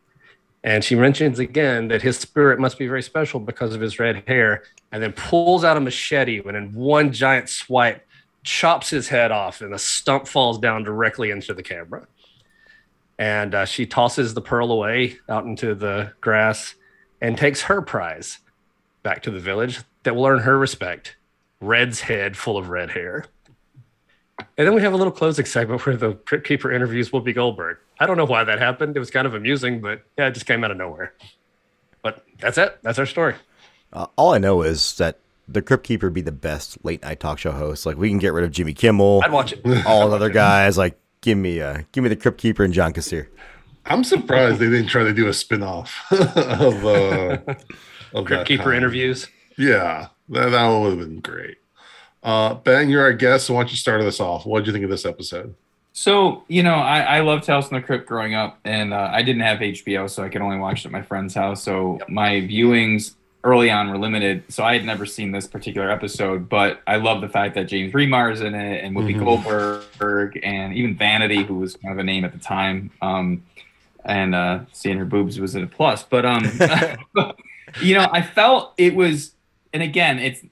And 0.65 0.83
she 0.83 0.95
mentions 0.95 1.39
again 1.39 1.89
that 1.89 2.01
his 2.01 2.19
spirit 2.19 2.59
must 2.59 2.79
be 2.79 2.87
very 2.87 3.03
special 3.03 3.39
because 3.39 3.75
of 3.75 3.83
his 3.83 3.99
red 3.99 4.25
hair, 4.27 4.63
and 4.91 5.03
then 5.03 5.13
pulls 5.13 5.63
out 5.63 5.77
a 5.77 5.81
machete 5.81 6.41
and 6.47 6.57
in 6.57 6.73
one 6.73 7.13
giant 7.13 7.51
swipe 7.51 8.07
chops 8.45 8.89
his 8.89 9.09
head 9.09 9.31
off, 9.31 9.61
and 9.61 9.73
the 9.73 9.79
stump 9.79 10.27
falls 10.27 10.59
down 10.59 10.83
directly 10.83 11.31
into 11.31 11.53
the 11.53 11.63
camera. 11.63 12.07
And 13.19 13.55
uh, 13.55 13.65
she 13.67 13.85
tosses 13.85 14.33
the 14.33 14.41
pearl 14.41 14.73
away 14.73 15.19
out 15.29 15.45
into 15.45 15.75
the 15.75 16.13
grass 16.23 16.75
and 17.21 17.37
takes 17.37 17.63
her 17.63 17.83
prize 17.83 18.39
back 19.03 19.23
to 19.23 19.31
the 19.31 19.39
village 19.39 19.81
that 20.03 20.17
will 20.17 20.27
earn 20.27 20.41
her 20.41 20.59
respect 20.59 21.17
Red's 21.61 22.01
head 22.01 22.37
full 22.37 22.57
of 22.57 22.71
red 22.71 22.91
hair. 22.91 23.27
And 24.39 24.67
then 24.67 24.75
we 24.75 24.81
have 24.81 24.95
a 24.95 24.97
little 24.97 25.13
closing 25.13 25.45
segment 25.45 25.85
where 25.85 25.97
the 25.97 26.15
Keeper 26.45 26.73
interviews 26.73 27.11
Whoopi 27.11 27.35
Goldberg. 27.35 27.79
I 28.01 28.07
don't 28.07 28.17
know 28.17 28.25
why 28.25 28.45
that 28.45 28.59
happened. 28.59 28.97
It 28.97 28.99
was 28.99 29.11
kind 29.11 29.27
of 29.27 29.35
amusing, 29.35 29.81
but 29.81 30.03
yeah, 30.19 30.27
it 30.29 30.33
just 30.33 30.47
came 30.47 30.65
out 30.65 30.71
of 30.71 30.77
nowhere. 30.77 31.15
But 32.03 32.25
that's 32.41 32.59
it. 32.59 32.79
That's 32.83 32.99
our 32.99 33.07
story. 33.07 33.35
Uh, 33.93 34.07
all 34.17 34.33
I 34.35 34.39
know 34.39 34.63
is 34.63 34.97
that 34.97 35.19
the 35.47 35.63
Crypt 35.63 35.85
Keeper 35.85 36.11
be 36.11 36.21
the 36.21 36.33
best 36.33 36.79
late 36.85 37.03
night 37.03 37.21
talk 37.21 37.39
show 37.39 37.53
host. 37.53 37.87
Like 37.87 37.97
we 37.97 38.09
can 38.09 38.19
get 38.19 38.33
rid 38.33 38.45
of 38.45 38.51
Jimmy 38.51 38.73
Kimmel, 38.75 39.23
I'd 39.25 39.33
watch 39.33 39.53
it. 39.53 39.87
all 39.87 40.09
the 40.11 40.17
other 40.17 40.31
guys. 40.31 40.77
Like 40.77 40.99
give 41.21 41.39
me, 41.39 41.61
uh, 41.61 41.83
give 41.93 42.03
me 42.03 42.09
the 42.09 42.17
Crypt 42.17 42.39
Keeper 42.39 42.65
and 42.65 42.75
John 42.75 42.93
Kassir. 42.93 43.29
I'm 43.87 44.03
surprised 44.03 44.59
they 44.59 44.71
didn't 44.71 44.87
try 44.89 45.05
to 45.05 45.13
do 45.13 45.29
a 45.29 45.33
spin-off 45.35 45.95
of 46.11 46.85
uh 46.87 47.39
of 48.15 48.25
Crypt 48.25 48.47
Keeper 48.49 48.65
time. 48.65 48.75
interviews. 48.75 49.29
Yeah, 49.59 50.09
that, 50.31 50.51
that 50.51 50.67
would 50.69 50.91
have 50.91 50.99
been 50.99 51.21
great. 51.21 51.59
Uh 52.23 52.55
Ben, 52.55 52.89
you're 52.89 53.03
our 53.03 53.13
guest, 53.13 53.47
so 53.47 53.55
why 53.55 53.61
don't 53.61 53.71
you 53.71 53.77
start 53.77 54.01
us 54.01 54.21
off? 54.21 54.47
What 54.47 54.61
did 54.61 54.69
you 54.69 54.73
think 54.73 54.85
of 54.85 54.91
this 54.91 55.05
episode? 55.07 55.55
So 55.97 56.43
you 56.49 56.65
know, 56.65 56.75
I, 56.75 57.01
I 57.01 57.21
loved 57.21 57.45
Tales 57.45 57.69
from 57.69 57.77
the 57.81 57.87
Crypt 57.87 58.07
growing 58.07 58.35
up, 58.35 58.59
and 58.65 58.93
uh, 58.93 59.11
I 59.13 59.23
didn't 59.23 59.43
have 59.43 59.61
HBO, 59.61 60.11
so 60.11 60.25
I 60.25 60.29
could 60.29 60.43
only 60.43 60.59
watch 60.59 60.81
it 60.81 60.87
at 60.87 60.93
my 60.93 61.03
friend's 61.03 61.35
house. 61.35 61.63
So 61.63 62.01
my 62.09 62.31
viewings 62.41 63.15
early 63.45 63.71
on 63.71 63.89
were 63.89 63.97
limited. 63.99 64.43
So 64.53 64.65
I 64.65 64.73
had 64.73 64.85
never 64.85 65.07
seen 65.07 65.31
this 65.31 65.47
particular 65.47 65.89
episode, 65.89 66.49
but 66.49 66.81
I 66.89 66.97
love 66.97 67.21
the 67.21 67.29
fact 67.29 67.55
that 67.55 67.69
James 67.69 67.93
Remar 67.93 68.33
is 68.33 68.41
in 68.41 68.57
it, 68.57 68.83
and 68.83 68.97
Whoopi 68.97 69.15
Mhm. 69.15 69.25
Goldberg, 69.25 70.41
and 70.43 70.75
even 70.75 70.97
Vanity, 70.97 71.45
who 71.45 71.59
was 71.59 71.77
kind 71.77 71.93
of 71.93 71.99
a 71.99 72.03
name 72.05 72.25
at 72.25 72.33
the 72.33 72.39
time. 72.39 72.91
Um, 73.01 73.45
and 74.05 74.35
uh, 74.35 74.61
seeing 74.73 74.99
her 74.99 75.05
boobs 75.05 75.39
was 75.39 75.55
a 75.55 75.65
plus. 75.65 76.03
But 76.03 76.27
um, 76.27 76.43
you 77.83 77.95
know, 77.95 78.09
I 78.11 78.21
felt 78.21 78.75
it 78.79 78.97
was, 78.97 79.33
and 79.73 79.83
again, 79.83 80.19
it's. 80.19 80.43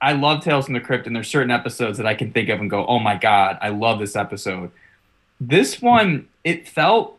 I 0.00 0.12
love 0.12 0.42
Tales 0.42 0.66
from 0.66 0.74
the 0.74 0.80
Crypt, 0.80 1.06
and 1.06 1.14
there's 1.16 1.28
certain 1.28 1.50
episodes 1.50 1.98
that 1.98 2.06
I 2.06 2.14
can 2.14 2.30
think 2.32 2.48
of 2.48 2.60
and 2.60 2.70
go, 2.70 2.86
"Oh 2.86 2.98
my 2.98 3.16
god, 3.16 3.58
I 3.60 3.68
love 3.68 3.98
this 3.98 4.16
episode." 4.16 4.70
This 5.40 5.82
one, 5.82 6.28
it 6.44 6.68
felt, 6.68 7.18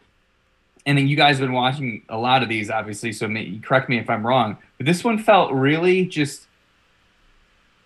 and 0.86 0.98
then 0.98 1.08
you 1.08 1.16
guys 1.16 1.38
have 1.38 1.48
been 1.48 1.54
watching 1.54 2.04
a 2.10 2.18
lot 2.18 2.44
of 2.44 2.50
these, 2.50 2.70
obviously. 2.70 3.12
So 3.12 3.28
may, 3.28 3.60
correct 3.60 3.90
me 3.90 3.98
if 4.00 4.10
I'm 4.10 4.26
wrong, 4.26 4.58
but 4.78 4.86
this 4.86 5.04
one 5.04 5.20
felt 5.20 5.52
really 5.52 6.06
just 6.06 6.48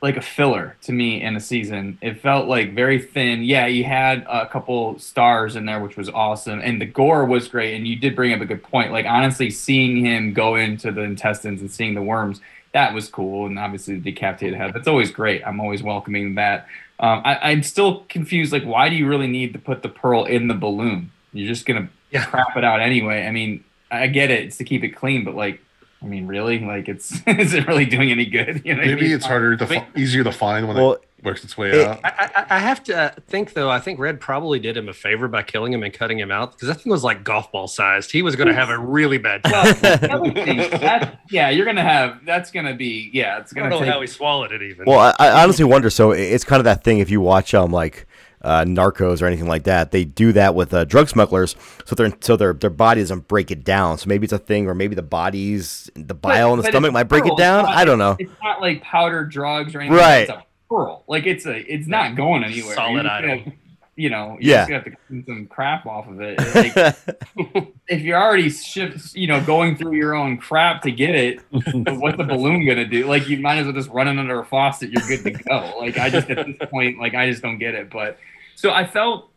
like 0.02 0.17
a 0.17 0.22
filler 0.22 0.76
to 0.82 0.91
me 0.91 1.22
in 1.22 1.36
a 1.36 1.39
season. 1.39 1.98
It 2.02 2.20
felt 2.22 2.48
like 2.48 2.74
very 2.74 3.00
thin. 3.00 3.44
Yeah, 3.44 3.67
you 3.67 3.84
had 3.84 4.26
a 4.28 4.48
couple 4.48 4.98
stars 4.98 5.56
in 5.56 5.65
there, 5.65 5.80
which 5.80 5.96
was 5.96 6.10
awesome, 6.10 6.60
and 6.60 6.82
the 6.82 6.88
gore 6.88 7.26
was 7.26 7.48
great. 7.48 7.76
And 7.76 7.88
you 7.88 7.96
did 7.96 8.15
bring 8.15 8.34
up 8.34 8.41
a 8.41 8.46
good 8.46 8.63
point. 8.63 8.91
Like 8.91 9.06
honestly, 9.06 9.52
seeing 9.52 10.04
him 10.04 10.34
go 10.34 10.56
into 10.56 10.91
the 10.91 11.02
intestines 11.02 11.62
and 11.62 11.70
seeing 11.70 11.94
the 11.94 12.02
worms, 12.02 12.41
that 12.74 12.94
was 12.94 13.10
cool. 13.10 13.46
And 13.46 13.60
obviously 13.60 13.96
the 13.96 14.12
decapitated 14.12 14.58
head, 14.58 14.74
that's 14.74 14.88
always 14.88 15.12
great. 15.12 15.46
I'm 15.46 15.60
always 15.60 15.84
welcoming 15.84 16.36
that. 16.36 16.67
Um, 17.02 17.22
I, 17.26 17.52
I'm 17.52 17.64
still 17.64 18.06
confused. 18.10 18.54
Like, 18.54 18.64
why 18.64 18.88
do 18.90 18.96
you 18.96 19.08
really 19.08 19.28
need 19.28 19.54
to 19.54 19.60
put 19.60 19.82
the 19.82 19.90
pearl 19.90 20.24
in 20.26 20.48
the 20.48 20.54
balloon? 20.54 21.12
You're 21.34 21.48
just 21.48 21.66
gonna 21.66 21.90
Yeah. 22.12 22.26
crap 22.26 22.56
it 22.56 22.64
out 22.64 22.80
anyway. 22.80 23.26
I 23.26 23.32
mean, 23.32 23.64
I 23.90 24.08
get 24.08 24.30
it. 24.32 24.46
It's 24.46 24.58
to 24.58 24.64
keep 24.64 24.84
it 24.84 24.90
clean, 24.96 25.24
but 25.26 25.36
like. 25.36 25.60
I 26.04 26.08
mean, 26.08 26.26
really? 26.26 26.58
Like, 26.60 26.90
it's 26.90 27.12
is 27.28 27.54
it 27.54 27.68
really 27.68 27.86
doing 27.86 28.10
any 28.12 28.26
good? 28.26 28.64
You 28.66 28.74
know 28.74 28.80
what 28.80 28.88
I 28.88 28.92
Maybe 28.96 29.02
mean? 29.04 29.12
it's 29.12 29.26
harder 29.26 29.56
to, 29.56 29.66
Wait. 29.66 29.82
fi- 29.82 29.88
easier 30.00 30.24
to 30.24 30.32
find 30.32 30.68
when 30.68 30.76
Well, 30.78 30.94
it 30.94 31.02
works 31.24 31.44
its 31.44 31.58
way 31.58 31.72
it- 31.72 31.88
out. 31.88 32.00
I, 32.04 32.32
I, 32.36 32.46
I 32.56 32.60
have 32.60 32.84
to 32.86 32.98
uh, 32.98 33.12
think 33.28 33.54
though. 33.54 33.70
I 33.70 33.80
think 33.80 34.00
Red 34.00 34.20
probably 34.20 34.60
did 34.60 34.76
him 34.78 34.90
a 34.90 34.94
favor 34.94 35.28
by 35.28 35.44
killing 35.44 35.72
him 35.74 35.84
and 35.84 35.94
cutting 35.94 36.20
him 36.20 36.32
out 36.32 36.54
because 36.54 36.68
that 36.68 36.82
thing 36.82 36.92
was 36.92 37.04
like 37.04 37.24
golf 37.24 37.52
ball 37.52 37.68
sized. 37.68 38.12
He 38.12 38.22
was 38.22 38.36
going 38.36 38.48
to 38.48 38.54
have 38.54 38.70
a 38.70 38.78
really 38.78 39.18
bad 39.18 39.44
time. 39.44 39.54
Well, 39.82 39.98
the 39.98 40.12
other 40.12 40.32
thing, 40.34 40.58
that, 40.58 41.20
yeah, 41.30 41.50
you're 41.50 41.66
gonna 41.66 41.82
have. 41.84 42.26
That's 42.26 42.52
gonna 42.52 42.74
be. 42.76 43.10
Yeah, 43.14 43.40
it's 43.40 43.54
I 43.54 43.60
don't 43.60 43.70
gonna 43.70 43.76
know 43.80 43.86
take. 43.86 43.94
how 43.94 44.02
he 44.02 44.08
swallowed 44.08 44.52
it 44.52 44.62
even. 44.62 44.86
Well, 44.86 45.00
I, 45.20 45.28
I 45.28 45.44
honestly 45.44 45.66
wonder. 45.66 45.90
So 45.90 46.12
it's 46.12 46.44
kind 46.44 46.60
of 46.60 46.66
that 46.66 46.84
thing. 46.84 47.00
If 47.00 47.10
you 47.10 47.22
watch 47.22 47.54
um 47.54 47.72
like 47.72 48.08
uh, 48.44 48.64
Narcos 48.66 49.22
or 49.22 49.28
anything 49.28 49.48
like 49.48 49.64
that, 49.66 49.92
they 49.92 50.04
do 50.04 50.32
that 50.34 50.56
with 50.56 50.74
uh, 50.74 50.84
drug 50.86 51.08
smugglers, 51.10 51.56
so 51.86 51.94
their 51.96 52.12
so 52.22 52.36
their 52.36 52.54
their 52.54 52.70
body 52.72 53.02
doesn't 53.02 53.28
break 53.28 53.52
it 53.52 53.64
down. 53.64 53.98
So 54.00 54.08
maybe 54.08 54.24
it's 54.24 54.34
a 54.34 54.40
thing, 54.40 54.68
or 54.68 54.74
maybe 54.74 54.96
the 54.96 55.04
bodies, 55.04 55.90
the 55.96 56.16
bile 56.16 56.52
in 56.54 56.60
the 56.60 56.66
stomach 56.66 56.92
might 56.92 57.04
break 57.04 57.26
it 57.26 57.38
down. 57.38 57.66
not- 57.66 57.76
I 57.76 57.86
don't 57.86 58.00
know. 58.00 58.16
It's 58.20 58.32
not 58.42 58.60
like 58.62 58.82
powdered 58.82 59.30
drugs 59.32 59.76
or 59.76 59.82
anything. 59.82 59.98
Right. 59.98 60.22
It's 60.22 60.32
a 60.32 60.44
pearl. 60.72 61.04
Like 61.08 61.26
it's 61.28 61.46
a. 61.46 61.56
It's 61.72 61.88
not 61.88 62.16
going 62.16 62.44
anywhere. 62.44 62.76
Solid 62.76 63.04
You're 63.04 63.12
item. 63.12 63.40
gonna- 63.44 63.54
you 63.98 64.10
know, 64.10 64.38
you're 64.40 64.56
Yeah. 64.56 64.62
just 64.62 64.72
have 64.72 64.84
to 64.86 64.92
clean 65.08 65.26
some 65.28 65.46
crap 65.48 65.86
off 65.86 66.08
of 66.08 66.22
it. 66.22 66.40
Like, 66.56 67.68
if 67.88 68.02
you're 68.02 68.18
already 68.20 68.50
shift, 68.50 69.14
you 69.16 69.28
know, 69.28 69.44
going 69.44 69.76
through 69.76 69.96
your 69.96 70.16
own 70.16 70.38
crap 70.38 70.82
to 70.84 70.92
get 70.92 71.14
it, 71.14 71.42
what's 71.52 72.18
the 72.18 72.24
balloon 72.24 72.66
gonna 72.66 72.86
do? 72.86 73.06
Like, 73.06 73.28
you 73.28 73.38
might 73.40 73.58
as 73.58 73.66
well 73.66 73.74
just 73.74 73.90
run 73.90 74.08
it 74.08 74.18
under 74.18 74.40
a 74.40 74.46
faucet. 74.46 74.92
You're 74.92 75.06
good 75.08 75.24
to 75.26 75.32
go. 75.44 75.74
Like, 75.78 75.98
I 76.00 76.10
just 76.10 76.30
at 76.30 76.46
this 76.48 76.70
point, 76.70 77.00
like, 77.00 77.14
I 77.16 77.30
just 77.30 77.42
don't 77.44 77.58
get 77.60 77.76
it. 77.76 77.90
But 77.92 78.18
so 78.56 78.72
I 78.72 78.88
felt, 78.88 79.30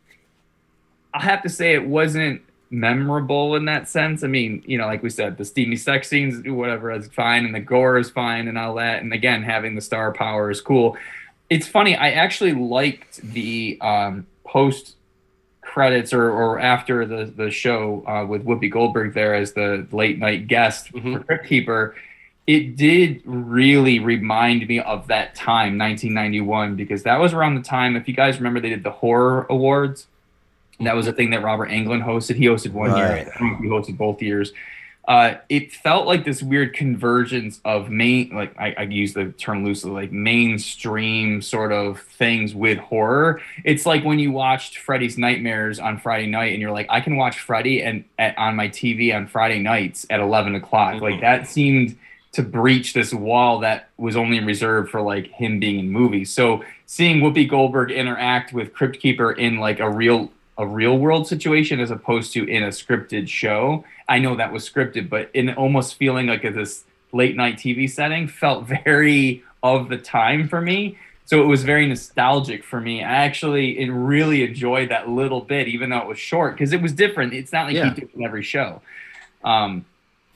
I 1.13 1.21
have 1.21 1.43
to 1.43 1.49
say, 1.49 1.73
it 1.73 1.85
wasn't 1.85 2.41
memorable 2.71 3.55
in 3.55 3.65
that 3.65 3.87
sense. 3.89 4.23
I 4.23 4.27
mean, 4.27 4.63
you 4.65 4.77
know, 4.77 4.85
like 4.85 5.03
we 5.03 5.09
said, 5.09 5.37
the 5.37 5.45
steamy 5.45 5.75
sex 5.75 6.07
scenes, 6.07 6.47
whatever, 6.47 6.91
is 6.91 7.07
fine, 7.09 7.45
and 7.45 7.53
the 7.53 7.59
gore 7.59 7.97
is 7.97 8.09
fine, 8.09 8.47
and 8.47 8.57
all 8.57 8.75
that. 8.75 9.01
And 9.03 9.13
again, 9.13 9.43
having 9.43 9.75
the 9.75 9.81
star 9.81 10.11
power 10.13 10.49
is 10.49 10.61
cool. 10.61 10.97
It's 11.49 11.67
funny. 11.67 11.95
I 11.95 12.11
actually 12.11 12.53
liked 12.53 13.21
the 13.21 13.77
um, 13.81 14.25
post 14.45 14.95
credits 15.61 16.13
or, 16.13 16.29
or 16.31 16.59
after 16.59 17.05
the 17.05 17.25
the 17.25 17.51
show 17.51 18.03
uh, 18.07 18.25
with 18.25 18.45
Whoopi 18.45 18.71
Goldberg 18.71 19.13
there 19.13 19.35
as 19.35 19.53
the 19.53 19.85
late 19.91 20.17
night 20.19 20.47
guest 20.47 20.91
Mhm. 20.93 21.13
for 21.13 21.23
Crypt 21.23 21.47
Keeper. 21.47 21.95
It 22.47 22.75
did 22.77 23.21
really 23.25 23.97
remind 23.99 24.67
me 24.67 24.79
of 24.79 25.07
that 25.07 25.33
time, 25.33 25.79
1991, 25.79 26.75
because 26.75 27.01
that 27.03 27.19
was 27.19 27.33
around 27.33 27.55
the 27.55 27.63
time. 27.63 27.95
If 27.95 28.07
you 28.07 28.13
guys 28.13 28.37
remember, 28.37 28.59
they 28.59 28.69
did 28.69 28.83
the 28.83 28.91
horror 28.91 29.47
awards. 29.49 30.05
And 30.77 30.85
that 30.87 30.95
was 30.95 31.07
a 31.07 31.13
thing 31.13 31.31
that 31.31 31.41
Robert 31.41 31.69
Englund 31.69 32.03
hosted. 32.03 32.35
He 32.35 32.45
hosted 32.45 32.71
one 32.71 32.95
year. 32.95 33.05
Right. 33.09 33.27
I 33.27 33.39
think 33.39 33.61
He 33.61 33.67
hosted 33.67 33.97
both 33.97 34.21
years. 34.21 34.51
Uh, 35.07 35.35
it 35.49 35.71
felt 35.71 36.07
like 36.07 36.25
this 36.25 36.41
weird 36.41 36.73
convergence 36.73 37.59
of 37.63 37.89
main, 37.89 38.31
like 38.33 38.55
I, 38.59 38.73
I 38.77 38.81
use 38.83 39.13
the 39.13 39.31
term 39.33 39.63
loosely, 39.63 39.91
like 39.91 40.11
mainstream 40.11 41.41
sort 41.41 41.71
of 41.71 41.99
things 42.01 42.55
with 42.55 42.79
horror. 42.79 43.41
It's 43.63 43.85
like 43.85 44.03
when 44.03 44.17
you 44.17 44.31
watched 44.31 44.79
Freddy's 44.79 45.17
Nightmares 45.17 45.79
on 45.79 45.99
Friday 45.99 46.27
night, 46.27 46.53
and 46.53 46.61
you're 46.61 46.71
like, 46.71 46.87
I 46.89 47.01
can 47.01 47.17
watch 47.17 47.39
Freddy 47.39 47.83
and 47.83 48.03
at, 48.17 48.35
on 48.37 48.55
my 48.55 48.67
TV 48.67 49.15
on 49.15 49.27
Friday 49.27 49.59
nights 49.59 50.07
at 50.09 50.19
11 50.19 50.55
o'clock. 50.55 51.01
Like 51.01 51.21
that 51.21 51.47
seemed 51.47 51.97
to 52.35 52.43
breach 52.43 52.93
this 52.93 53.13
wall 53.13 53.59
that 53.59 53.89
was 53.97 54.17
only 54.17 54.41
reserved 54.41 54.91
for 54.91 55.01
like 55.01 55.27
him 55.27 55.59
being 55.59 55.79
in 55.79 55.89
movies. 55.89 56.33
So 56.33 56.65
seeing 56.85 57.21
Whoopi 57.21 57.49
Goldberg 57.49 57.91
interact 57.91 58.51
with 58.51 58.73
Crypt 58.73 58.99
Keeper 58.99 59.31
in 59.31 59.57
like 59.57 59.79
a 59.79 59.89
real 59.89 60.31
a 60.57 60.65
real 60.67 60.97
world 60.97 61.27
situation 61.27 61.79
as 61.79 61.91
opposed 61.91 62.33
to 62.33 62.45
in 62.49 62.63
a 62.63 62.67
scripted 62.69 63.27
show. 63.27 63.83
I 64.07 64.19
know 64.19 64.35
that 64.35 64.53
was 64.53 64.67
scripted, 64.69 65.09
but 65.09 65.29
in 65.33 65.49
almost 65.53 65.95
feeling 65.95 66.27
like 66.27 66.43
a, 66.43 66.51
this 66.51 66.83
late 67.11 67.35
night 67.35 67.57
TV 67.57 67.89
setting 67.89 68.27
felt 68.27 68.65
very 68.85 69.43
of 69.63 69.89
the 69.89 69.97
time 69.97 70.47
for 70.47 70.61
me. 70.61 70.97
So 71.27 71.41
it 71.41 71.47
was 71.47 71.63
very 71.63 71.87
nostalgic 71.87 72.63
for 72.63 72.79
me. 72.79 73.03
I 73.03 73.25
actually 73.25 73.79
it 73.79 73.89
really 73.89 74.43
enjoyed 74.43 74.89
that 74.89 75.09
little 75.09 75.41
bit, 75.41 75.67
even 75.67 75.89
though 75.89 75.97
it 75.97 76.07
was 76.07 76.19
short, 76.19 76.53
because 76.53 76.71
it 76.71 76.81
was 76.81 76.93
different. 76.93 77.33
It's 77.33 77.51
not 77.51 77.65
like 77.65 77.75
Yeah. 77.75 77.89
he 77.93 77.99
did 78.01 78.09
in 78.13 78.23
every 78.23 78.43
show. 78.43 78.81
Um, 79.43 79.85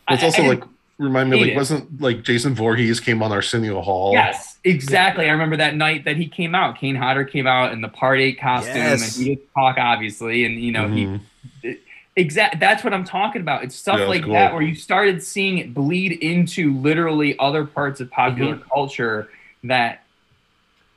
It's 0.09 0.23
I- 0.23 0.25
also 0.25 0.43
I 0.43 0.47
like 0.47 0.63
remind 0.97 1.29
me 1.29 1.39
like 1.41 1.51
it. 1.51 1.55
wasn't 1.55 2.01
like 2.01 2.23
Jason 2.23 2.55
Voorhees 2.55 2.99
came 2.99 3.21
on 3.21 3.31
Arsenio 3.31 3.81
Hall. 3.81 4.13
Yes, 4.13 4.48
exactly. 4.63 5.27
I 5.27 5.31
remember 5.31 5.57
that 5.57 5.75
night 5.75 6.05
that 6.05 6.17
he 6.17 6.27
came 6.27 6.55
out. 6.55 6.77
Kane 6.77 6.95
Hodder 6.95 7.23
came 7.25 7.47
out 7.47 7.71
in 7.73 7.81
the 7.81 7.87
party 7.87 8.33
costume, 8.33 8.75
Yes. 8.75 9.17
and 9.17 9.25
he 9.27 9.35
did 9.35 9.53
talk 9.53 9.77
obviously, 9.77 10.45
and 10.45 10.59
you 10.59 10.71
know 10.71 10.87
Mhm. 10.87 11.21
he 11.63 11.75
exact. 12.15 12.59
That's 12.59 12.83
what 12.83 12.93
I'm 12.93 13.03
talking 13.05 13.41
about. 13.41 13.63
It's 13.63 13.75
stuff 13.75 13.99
Yeah, 13.99 14.05
like 14.07 14.23
cool. 14.23 14.33
that 14.33 14.53
where 14.53 14.61
you 14.61 14.75
started 14.75 15.23
seeing 15.23 15.57
it 15.57 15.73
bleed 15.73 16.11
into 16.11 16.73
literally 16.73 17.37
other 17.39 17.65
parts 17.65 17.99
of 18.01 18.09
popular 18.11 18.57
culture 18.57 19.29
that. 19.63 20.03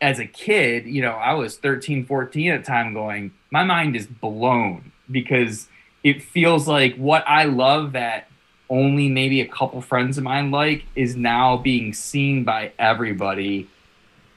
As 0.00 0.18
a 0.18 0.26
kid, 0.26 0.86
you 0.86 1.00
know, 1.00 1.12
I 1.12 1.34
was 1.34 1.58
13, 1.58 2.04
14 2.06 2.50
at 2.50 2.64
the 2.64 2.66
time 2.66 2.92
going, 2.92 3.30
my 3.52 3.62
mind 3.62 3.94
is 3.94 4.08
blown 4.08 4.90
because 5.08 5.68
it 6.02 6.20
feels 6.20 6.66
like 6.66 6.96
what 6.96 7.22
I 7.28 7.44
love 7.44 7.92
that 7.92 8.26
only 8.72 9.08
maybe 9.08 9.40
a 9.42 9.46
couple 9.46 9.80
friends 9.82 10.16
of 10.18 10.24
mine 10.24 10.50
like 10.50 10.84
is 10.96 11.14
now 11.14 11.56
being 11.58 11.92
seen 11.92 12.42
by 12.42 12.72
everybody. 12.78 13.68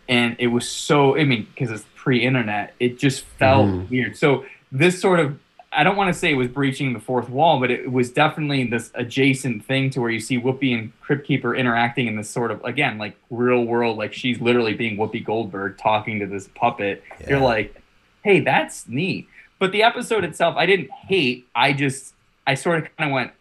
And 0.09 0.35
it 0.39 0.47
was 0.47 0.67
so 0.69 1.17
i 1.17 1.23
mean 1.23 1.47
because 1.53 1.71
it's 1.71 1.85
pre-internet 1.95 2.73
it 2.79 2.99
just 2.99 3.23
felt 3.39 3.65
Mhm. 3.67 3.89
weird. 3.89 4.17
So 4.17 4.45
this 4.71 4.99
sort 5.01 5.19
of 5.19 5.39
i 5.71 5.83
don't 5.83 5.95
want 5.95 6.09
to 6.13 6.17
say 6.21 6.31
it 6.31 6.35
was 6.35 6.47
breaching 6.47 6.93
the 6.93 6.99
fourth 6.99 7.29
wall 7.29 7.59
but 7.59 7.69
it 7.71 7.91
was 7.91 8.11
definitely 8.11 8.63
this 8.65 8.91
adjacent 8.95 9.63
thing 9.65 9.89
to 9.91 9.99
where 10.01 10.09
you 10.09 10.19
see 10.19 10.37
whoopi 10.39 10.77
and 10.77 10.91
crypt 11.01 11.25
keeper 11.27 11.55
interacting 11.55 12.05
in 12.07 12.15
this 12.15 12.29
sort 12.29 12.51
of 12.51 12.63
again 12.63 12.97
like 12.97 13.15
real 13.29 13.63
world 13.63 13.97
like 13.97 14.13
she's 14.13 14.39
literally 14.41 14.73
being 14.73 14.95
whoopi 14.97 15.23
goldberg 15.23 15.77
talking 15.77 16.19
to 16.19 16.25
this 16.27 16.47
puppet. 16.55 17.03
You're 17.29 17.39
like 17.39 17.69
hey 18.23 18.39
that's 18.41 18.87
neat. 18.87 19.27
But 19.59 19.71
the 19.71 19.81
episode 19.83 20.23
itself 20.23 20.53
i 20.57 20.65
didn't 20.65 20.91
hate 20.91 21.47
i 21.55 21.73
just 21.73 22.13
i 22.45 22.53
sort 22.53 22.77
of 22.79 22.83
kind 22.97 23.09
of 23.09 23.13
went 23.13 23.31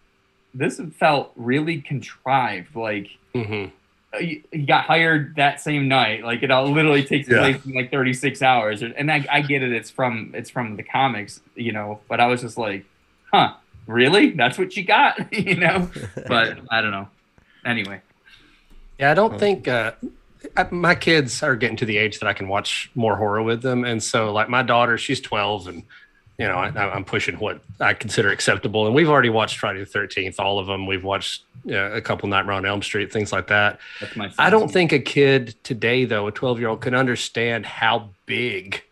this 0.54 0.80
felt 0.96 1.32
really 1.36 1.80
contrived 1.80 2.74
like 2.76 3.08
Mhm. 3.34 3.70
uh, 4.12 4.18
he 4.18 4.42
he 4.52 4.58
got 4.64 4.84
hired 4.84 5.34
that 5.36 5.60
same 5.60 5.88
night 5.88 6.22
like 6.24 6.42
it 6.42 6.50
all 6.50 6.70
literally 6.70 7.02
takes 7.04 7.28
Yeah. 7.28 7.38
place 7.40 7.64
in 7.66 7.74
like 7.74 7.90
36 7.90 8.40
hours 8.42 8.82
and 8.82 9.10
I, 9.10 9.26
I 9.30 9.40
get 9.40 9.62
it 9.62 9.72
it's 9.72 9.90
from 9.90 10.30
it's 10.34 10.50
from 10.50 10.76
the 10.76 10.82
comics 10.84 11.40
you 11.56 11.72
know 11.72 12.00
but 12.08 12.20
i 12.20 12.26
was 12.26 12.40
just 12.42 12.56
like 12.56 12.84
huh 13.32 13.54
really? 13.86 14.30
That's 14.30 14.56
what 14.56 14.74
you 14.78 14.82
got? 14.84 15.30
You 15.46 15.56
know? 15.56 15.90
But 16.26 16.58
i 16.70 16.80
don't 16.80 16.90
know. 16.90 17.08
Anyway. 17.66 18.00
Yeah, 18.98 19.10
I 19.10 19.14
don't 19.14 19.38
think 19.38 19.68
uh, 19.68 19.92
my 20.70 20.94
kids 20.94 21.42
are 21.42 21.54
getting 21.54 21.76
to 21.76 21.84
the 21.84 21.98
age 21.98 22.18
that 22.20 22.26
I 22.26 22.32
can 22.32 22.48
watch 22.48 22.90
more 22.94 23.16
horror 23.16 23.42
with 23.42 23.60
them, 23.60 23.84
and 23.84 24.02
so 24.02 24.32
like 24.32 24.48
my 24.48 24.62
daughter, 24.62 24.96
she's 24.96 25.20
twelve, 25.20 25.66
and 25.68 25.82
you 26.38 26.46
know 26.48 26.54
I, 26.56 26.68
I'm 26.94 27.04
pushing 27.04 27.36
what 27.38 27.60
I 27.80 27.94
consider 27.94 28.30
acceptable, 28.30 28.86
and 28.86 28.94
we've 28.94 29.08
already 29.08 29.30
watched 29.30 29.58
Friday 29.58 29.80
the 29.80 29.86
Thirteenth, 29.86 30.40
all 30.40 30.58
of 30.58 30.66
them. 30.66 30.86
We've 30.86 31.04
watched 31.04 31.42
uh, 31.70 31.92
a 31.92 32.00
couple 32.00 32.28
Nightmare 32.28 32.54
on 32.56 32.66
Elm 32.66 32.82
Street, 32.82 33.12
things 33.12 33.32
like 33.32 33.46
that. 33.48 33.78
that's 34.00 34.16
my 34.16 34.30
I 34.38 34.50
don't 34.50 34.70
think 34.70 34.92
a 34.92 34.98
kid 34.98 35.54
today, 35.62 36.04
though, 36.04 36.26
a 36.26 36.32
12 36.32 36.58
year 36.60 36.68
old, 36.68 36.80
can 36.80 36.94
understand 36.94 37.66
how 37.66 38.10
big 38.26 38.82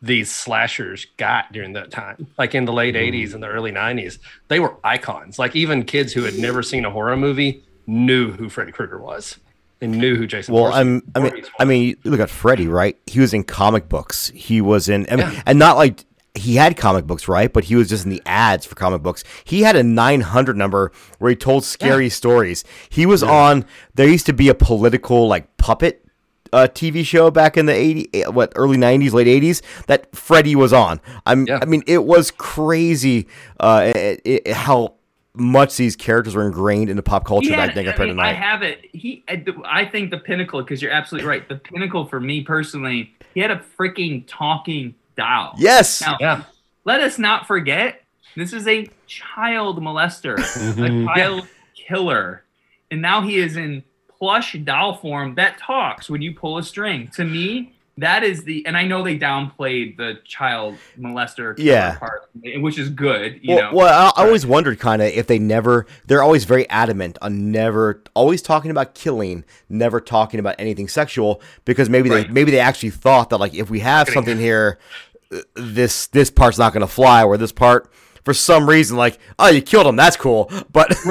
these 0.00 0.30
slashers 0.30 1.06
got 1.16 1.50
during 1.52 1.72
that 1.72 1.90
time. 1.90 2.26
Like 2.38 2.54
in 2.54 2.64
the 2.64 2.72
late 2.72 2.94
Mm. 2.94 3.12
80s 3.12 3.34
and 3.34 3.42
the 3.42 3.48
early 3.48 3.72
90s, 3.72 4.18
they 4.46 4.60
were 4.60 4.74
icons. 4.84 5.38
Like 5.40 5.56
even 5.56 5.84
kids 5.84 6.12
who 6.12 6.22
had 6.22 6.38
never 6.38 6.62
seen 6.62 6.84
a 6.84 6.90
horror 6.90 7.16
movie 7.16 7.62
knew 7.86 8.30
who 8.30 8.48
Freddy 8.48 8.70
Krueger 8.72 8.98
was. 8.98 9.38
and 9.80 9.92
knew 9.92 10.16
who 10.16 10.26
Jason 10.26 10.54
Well, 10.54 10.64
Voorhees- 10.72 10.78
I'm, 10.80 11.02
I 11.14 11.18
mean, 11.20 11.32
was. 11.40 11.50
I 11.60 11.64
mean, 11.64 11.96
look 12.04 12.18
at 12.20 12.30
Freddy, 12.30 12.66
right? 12.68 12.96
He 13.06 13.20
was 13.20 13.32
in 13.34 13.44
comic 13.44 13.88
books. 13.88 14.28
He 14.34 14.60
was 14.60 14.88
in, 14.88 15.06
I 15.10 15.16
mean, 15.16 15.30
Yeah. 15.32 15.42
and 15.46 15.58
not 15.58 15.76
like 15.76 16.04
he 16.38 16.56
had 16.56 16.76
comic 16.76 17.06
books, 17.06 17.28
right? 17.28 17.52
But 17.52 17.64
he 17.64 17.76
was 17.76 17.88
just 17.88 18.04
in 18.04 18.10
the 18.10 18.22
ads 18.26 18.64
for 18.66 18.74
comic 18.74 19.02
books. 19.02 19.24
He 19.44 19.62
had 19.62 19.76
a 19.76 19.82
900 19.82 20.56
number 20.56 20.92
where 21.18 21.30
he 21.30 21.36
told 21.36 21.64
scary 21.64 22.08
stories. 22.08 22.64
He 22.88 23.06
was 23.06 23.22
on. 23.22 23.64
There 23.94 24.08
used 24.08 24.26
to 24.26 24.32
be 24.32 24.48
a 24.48 24.54
political 24.54 25.28
like 25.28 25.56
puppet. 25.56 26.04
Uh, 26.50 26.66
TV 26.66 27.04
show 27.04 27.30
back 27.30 27.58
in 27.58 27.66
the 27.66 27.74
80 27.74 28.08
eh, 28.14 28.26
what 28.28 28.50
early 28.56 28.78
90s 28.78 29.12
late 29.12 29.26
80s 29.26 29.60
that 29.84 30.16
Freddy 30.16 30.56
was 30.56 30.72
on 30.72 30.98
I'm, 31.26 31.46
Yeah. 31.46 31.58
I 31.60 31.66
mean 31.66 31.82
it 31.86 32.04
was 32.04 32.30
crazy 32.30 33.28
uh, 33.60 33.92
it, 33.94 34.22
it, 34.24 34.52
how 34.54 34.94
much 35.38 35.76
these 35.76 35.96
characters 35.96 36.34
were 36.34 36.46
ingrained 36.46 36.90
into 36.90 37.02
pop 37.02 37.24
culture 37.24 37.54
had- 37.54 37.74
then 37.74 37.86
I, 37.86 37.90
compared 37.90 38.08
mean, 38.08 38.20
I 38.20 38.32
have 38.32 38.62
it. 38.62 38.80
He, 38.92 39.24
I, 39.28 39.44
I 39.64 39.84
think 39.84 40.10
the 40.10 40.18
pinnacle 40.18 40.60
because 40.62 40.82
you're 40.82 40.90
absolutely 40.90 41.28
right. 41.28 41.48
The 41.48 41.56
pinnacle 41.56 42.06
for 42.06 42.20
me 42.20 42.42
personally, 42.42 43.14
he 43.34 43.40
had 43.40 43.50
a 43.50 43.62
freaking 43.78 44.24
talking 44.26 44.94
doll. 45.18 45.54
yes 45.58 46.00
Now, 46.00 46.16
yeah. 46.20 46.42
let 46.84 47.00
us 47.00 47.18
not 47.18 47.46
forget 47.46 48.02
this 48.36 48.52
is 48.52 48.66
a 48.68 48.88
child 49.06 49.82
molester, 49.82 50.38
a 50.38 50.40
mm-hmm. 50.40 51.06
child 51.06 51.46
killer, 51.74 52.44
and 52.90 53.02
now 53.02 53.20
he 53.22 53.36
is 53.36 53.56
in 53.56 53.82
plush 54.18 54.54
doll 54.64 54.96
form 54.96 55.34
that 55.34 55.58
talks 55.58 56.08
when 56.08 56.22
you 56.22 56.34
pull 56.34 56.56
a 56.58 56.62
string. 56.62 57.08
To 57.14 57.24
me, 57.24 57.74
that 57.98 58.22
is 58.22 58.44
the, 58.44 58.64
and 58.64 58.76
I 58.76 58.84
know 58.84 59.02
they 59.02 59.18
downplayed 59.18 59.96
the 59.96 60.20
child 60.24 60.76
molester 60.96 61.54
Yeah. 61.58 61.98
part, 61.98 62.30
which 62.60 62.78
is 62.78 62.90
good. 62.90 63.40
You 63.42 63.56
well, 63.56 63.70
know, 63.72 63.76
well, 63.76 64.12
I, 64.16 64.22
I 64.22 64.26
always 64.26 64.46
wondered 64.46 64.78
kind 64.78 65.02
of 65.02 65.08
if 65.08 65.26
they 65.26 65.40
never, 65.40 65.86
they're 66.06 66.22
always 66.22 66.44
very 66.44 66.68
adamant 66.70 67.18
on 67.20 67.50
never, 67.50 68.02
always 68.14 68.40
talking 68.40 68.70
about 68.70 68.94
killing, 68.94 69.44
never 69.68 70.00
talking 70.00 70.38
about 70.38 70.54
anything 70.60 70.86
sexual, 70.86 71.42
because 71.64 71.90
maybe 71.90 72.08
they, 72.08 72.28
maybe 72.28 72.52
they 72.52 72.60
actually 72.60 72.90
thought 72.90 73.30
that 73.30 73.38
like 73.38 73.54
if 73.54 73.68
we 73.68 73.80
have 73.80 74.08
something 74.08 74.38
here, 74.38 74.78
this 75.54 76.06
this 76.08 76.30
part's 76.30 76.58
not 76.58 76.72
going 76.72 76.80
to 76.86 76.92
fly, 76.92 77.22
or 77.24 77.36
this 77.36 77.52
part 77.52 77.90
for 78.24 78.34
some 78.34 78.68
reason 78.68 78.96
like 78.96 79.18
oh 79.38 79.48
you 79.48 79.62
killed 79.62 79.86
him, 79.86 79.96
that's 79.96 80.16
cool, 80.16 80.50
but 80.72 80.94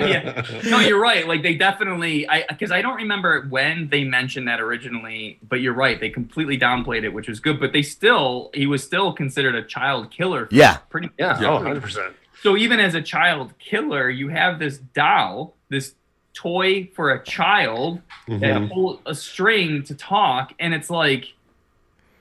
yeah. 0.00 0.42
No, 0.64 0.80
you're 0.80 1.00
right. 1.00 1.26
Like 1.26 1.42
they 1.42 1.54
definitely 1.54 2.28
I 2.28 2.44
because 2.48 2.70
I 2.70 2.82
don't 2.82 2.96
remember 2.96 3.46
when 3.48 3.88
they 3.88 4.04
mentioned 4.04 4.48
that 4.48 4.60
originally, 4.60 5.38
but 5.48 5.60
you're 5.60 5.74
right. 5.74 5.98
They 6.00 6.10
completely 6.10 6.58
downplayed 6.58 7.04
it, 7.04 7.12
which 7.12 7.28
was 7.28 7.40
good. 7.40 7.60
But 7.60 7.72
they 7.72 7.82
still 7.82 8.50
he 8.54 8.66
was 8.66 8.82
still 8.82 9.12
considered 9.12 9.54
a 9.54 9.62
child 9.62 10.10
killer. 10.10 10.48
Yeah. 10.50 10.78
Pretty 10.90 11.10
Yeah. 11.18 11.40
Yeah. 11.40 11.50
Oh, 11.50 11.60
100%. 11.60 12.14
So 12.42 12.56
even 12.56 12.78
as 12.80 12.94
a 12.94 13.02
child 13.02 13.54
killer, 13.58 14.08
you 14.10 14.28
have 14.28 14.58
this 14.58 14.78
doll, 14.78 15.54
this 15.68 15.94
toy 16.34 16.90
for 16.94 17.10
a 17.12 17.24
child 17.24 18.00
Mhm. 18.28 18.40
that 18.40 18.70
pull 18.70 19.00
a 19.06 19.14
string 19.14 19.82
to 19.84 19.94
talk, 19.94 20.52
and 20.58 20.74
it's 20.74 20.90
like 20.90 21.32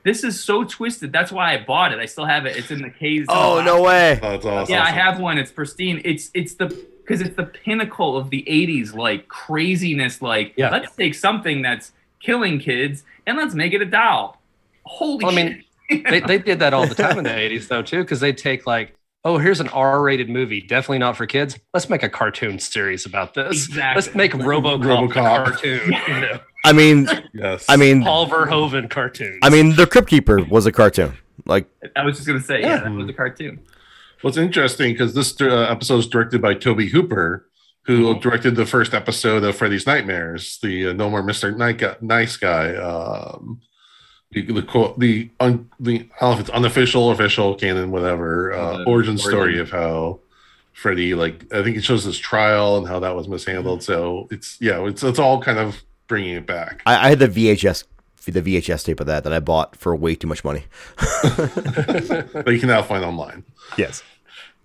this 0.06 0.24
is 0.24 0.42
so 0.42 0.64
twisted. 0.64 1.12
That's 1.12 1.32
why 1.34 1.54
I 1.54 1.64
bought 1.66 1.92
it. 1.92 2.00
I 2.00 2.06
still 2.06 2.26
have 2.26 2.46
it. 2.46 2.56
It's 2.56 2.72
in 2.72 2.82
the 2.82 2.90
case. 2.90 3.26
oh 3.28 3.62
no 3.66 3.82
way, 3.82 4.18
oh, 4.24 4.30
That's 4.32 4.46
awesome. 4.46 4.74
Yeah, 4.74 4.84
I 4.84 4.92
have 4.92 5.20
one. 5.20 5.38
It's 5.38 5.52
pristine. 5.52 6.02
It's 6.06 6.32
it's 6.34 6.54
the 6.54 6.68
because 7.02 7.20
it's 7.22 7.36
the 7.36 7.44
pinnacle 7.46 8.16
of 8.16 8.30
the 8.30 8.44
'80s, 8.48 8.94
like 8.96 9.28
craziness. 9.28 10.22
Like, 10.22 10.54
Yeah. 10.56 10.70
let's 10.70 10.96
take 10.96 11.14
something 11.16 11.62
that's 11.62 11.92
killing 12.22 12.60
kids 12.60 13.04
and 13.28 13.38
let's 13.38 13.54
make 13.54 13.74
it 13.74 13.82
a 13.82 13.86
doll. 13.86 14.42
Holy 14.84 15.24
Well, 15.26 15.34
I 15.34 15.36
mean, 15.36 15.64
shit! 15.92 16.04
they, 16.10 16.20
they 16.22 16.38
did 16.50 16.60
that 16.60 16.74
all 16.74 16.88
the 16.88 16.96
time 16.96 17.18
in 17.18 17.24
the 17.24 17.30
80s 17.30 17.68
though 17.68 17.82
too 17.82 18.02
because 18.02 18.20
they'd 18.20 18.38
take 18.38 18.66
like 18.68 18.96
oh 19.24 19.38
here's 19.40 19.60
an 19.60 19.68
r-rated 19.70 20.30
movie 20.30 20.62
definitely 20.62 21.00
not 21.00 21.16
for 21.18 21.26
kids 21.26 21.58
let's 21.74 21.90
make 21.90 22.04
a 22.04 22.10
cartoon 22.10 22.58
series 22.60 23.06
about 23.08 23.34
this 23.34 23.68
Exactly. 23.68 24.02
let's 24.02 24.16
make 24.16 24.32
robocop, 24.34 24.84
RoboCop. 24.84 25.10
a 25.10 25.14
cartoon 25.52 25.92
you 26.08 26.22
know 26.22 26.40
I 26.66 26.74
mean, 26.74 27.08
Yes. 27.34 27.66
I 27.70 27.76
mean, 27.78 28.04
paul 28.04 28.28
verhoeven 28.28 28.90
cartoons 28.90 29.40
I 29.44 29.50
mean, 29.50 29.76
the 29.76 29.86
Crypt 29.88 30.10
Keeper 30.10 30.44
was 30.44 30.66
a 30.66 30.72
cartoon, 30.72 31.14
like 31.46 31.66
I 31.96 32.04
was 32.06 32.16
just 32.18 32.28
gonna 32.28 32.42
say, 32.42 32.60
yeah, 32.62 32.68
Yeah. 32.76 32.84
that 32.84 32.92
was 32.92 33.10
a 33.10 33.14
cartoon. 33.14 33.60
What's 34.22 34.38
interesting 34.38 34.94
because 34.94 35.14
this 35.14 35.40
uh, 35.40 35.68
episode 35.70 36.00
is 36.00 36.08
directed 36.08 36.42
by 36.42 36.54
Tobe 36.56 36.82
Hooper, 36.94 37.46
who 37.84 37.98
Mhm. 38.16 38.22
directed 38.22 38.56
the 38.56 38.66
first 38.66 38.94
episode 38.96 39.44
of 39.44 39.56
Freddy's 39.56 39.86
Nightmares, 39.86 40.58
the 40.64 40.88
uh, 40.90 40.94
No 40.94 41.10
More 41.10 41.22
Mister 41.22 41.52
Nice 41.52 42.38
Guy. 42.38 42.76
Um, 42.76 43.62
the 44.32 44.42
the 44.42 44.94
the 44.98 45.30
un, 45.40 45.70
the 45.80 45.96
I 45.96 45.98
don't 46.22 46.30
know 46.30 46.34
if 46.34 46.40
it's 46.40 46.50
unofficial, 46.50 47.12
official, 47.12 47.54
canon, 47.56 47.92
whatever 47.92 48.54
uh, 48.54 48.78
The 48.80 48.84
origin 48.86 49.18
story 49.20 49.60
of 49.60 49.70
how 49.70 50.20
Freddy, 50.74 51.14
like 51.14 51.46
I 51.54 51.62
think 51.64 51.78
it 51.78 51.84
shows 51.84 52.04
his 52.04 52.18
trial 52.18 52.78
and 52.78 52.88
how 52.88 53.00
that 53.00 53.16
was 53.16 53.28
mishandled. 53.28 53.84
So 53.84 54.28
it's 54.32 54.58
yeah, 54.60 54.84
it's 54.88 55.04
it's 55.04 55.20
all 55.20 55.40
kind 55.42 55.60
of 55.60 55.84
bringing 56.08 56.36
it 56.36 56.46
back. 56.46 56.82
I, 56.86 57.08
I 57.08 57.10
had 57.10 57.20
the 57.20 57.28
VHS 57.28 57.84
the 58.26 58.42
VHS 58.42 58.84
tape 58.86 59.00
of 59.00 59.06
that 59.06 59.24
that 59.24 59.34
I 59.34 59.40
bought 59.40 59.76
for 59.76 59.96
way 59.96 60.16
too 60.16 60.28
much 60.28 60.44
money. 60.44 60.66
that 60.98 62.44
you 62.48 62.60
can 62.60 62.70
now 62.70 62.82
find 62.82 63.06
online. 63.06 63.44
Yes. 63.78 64.04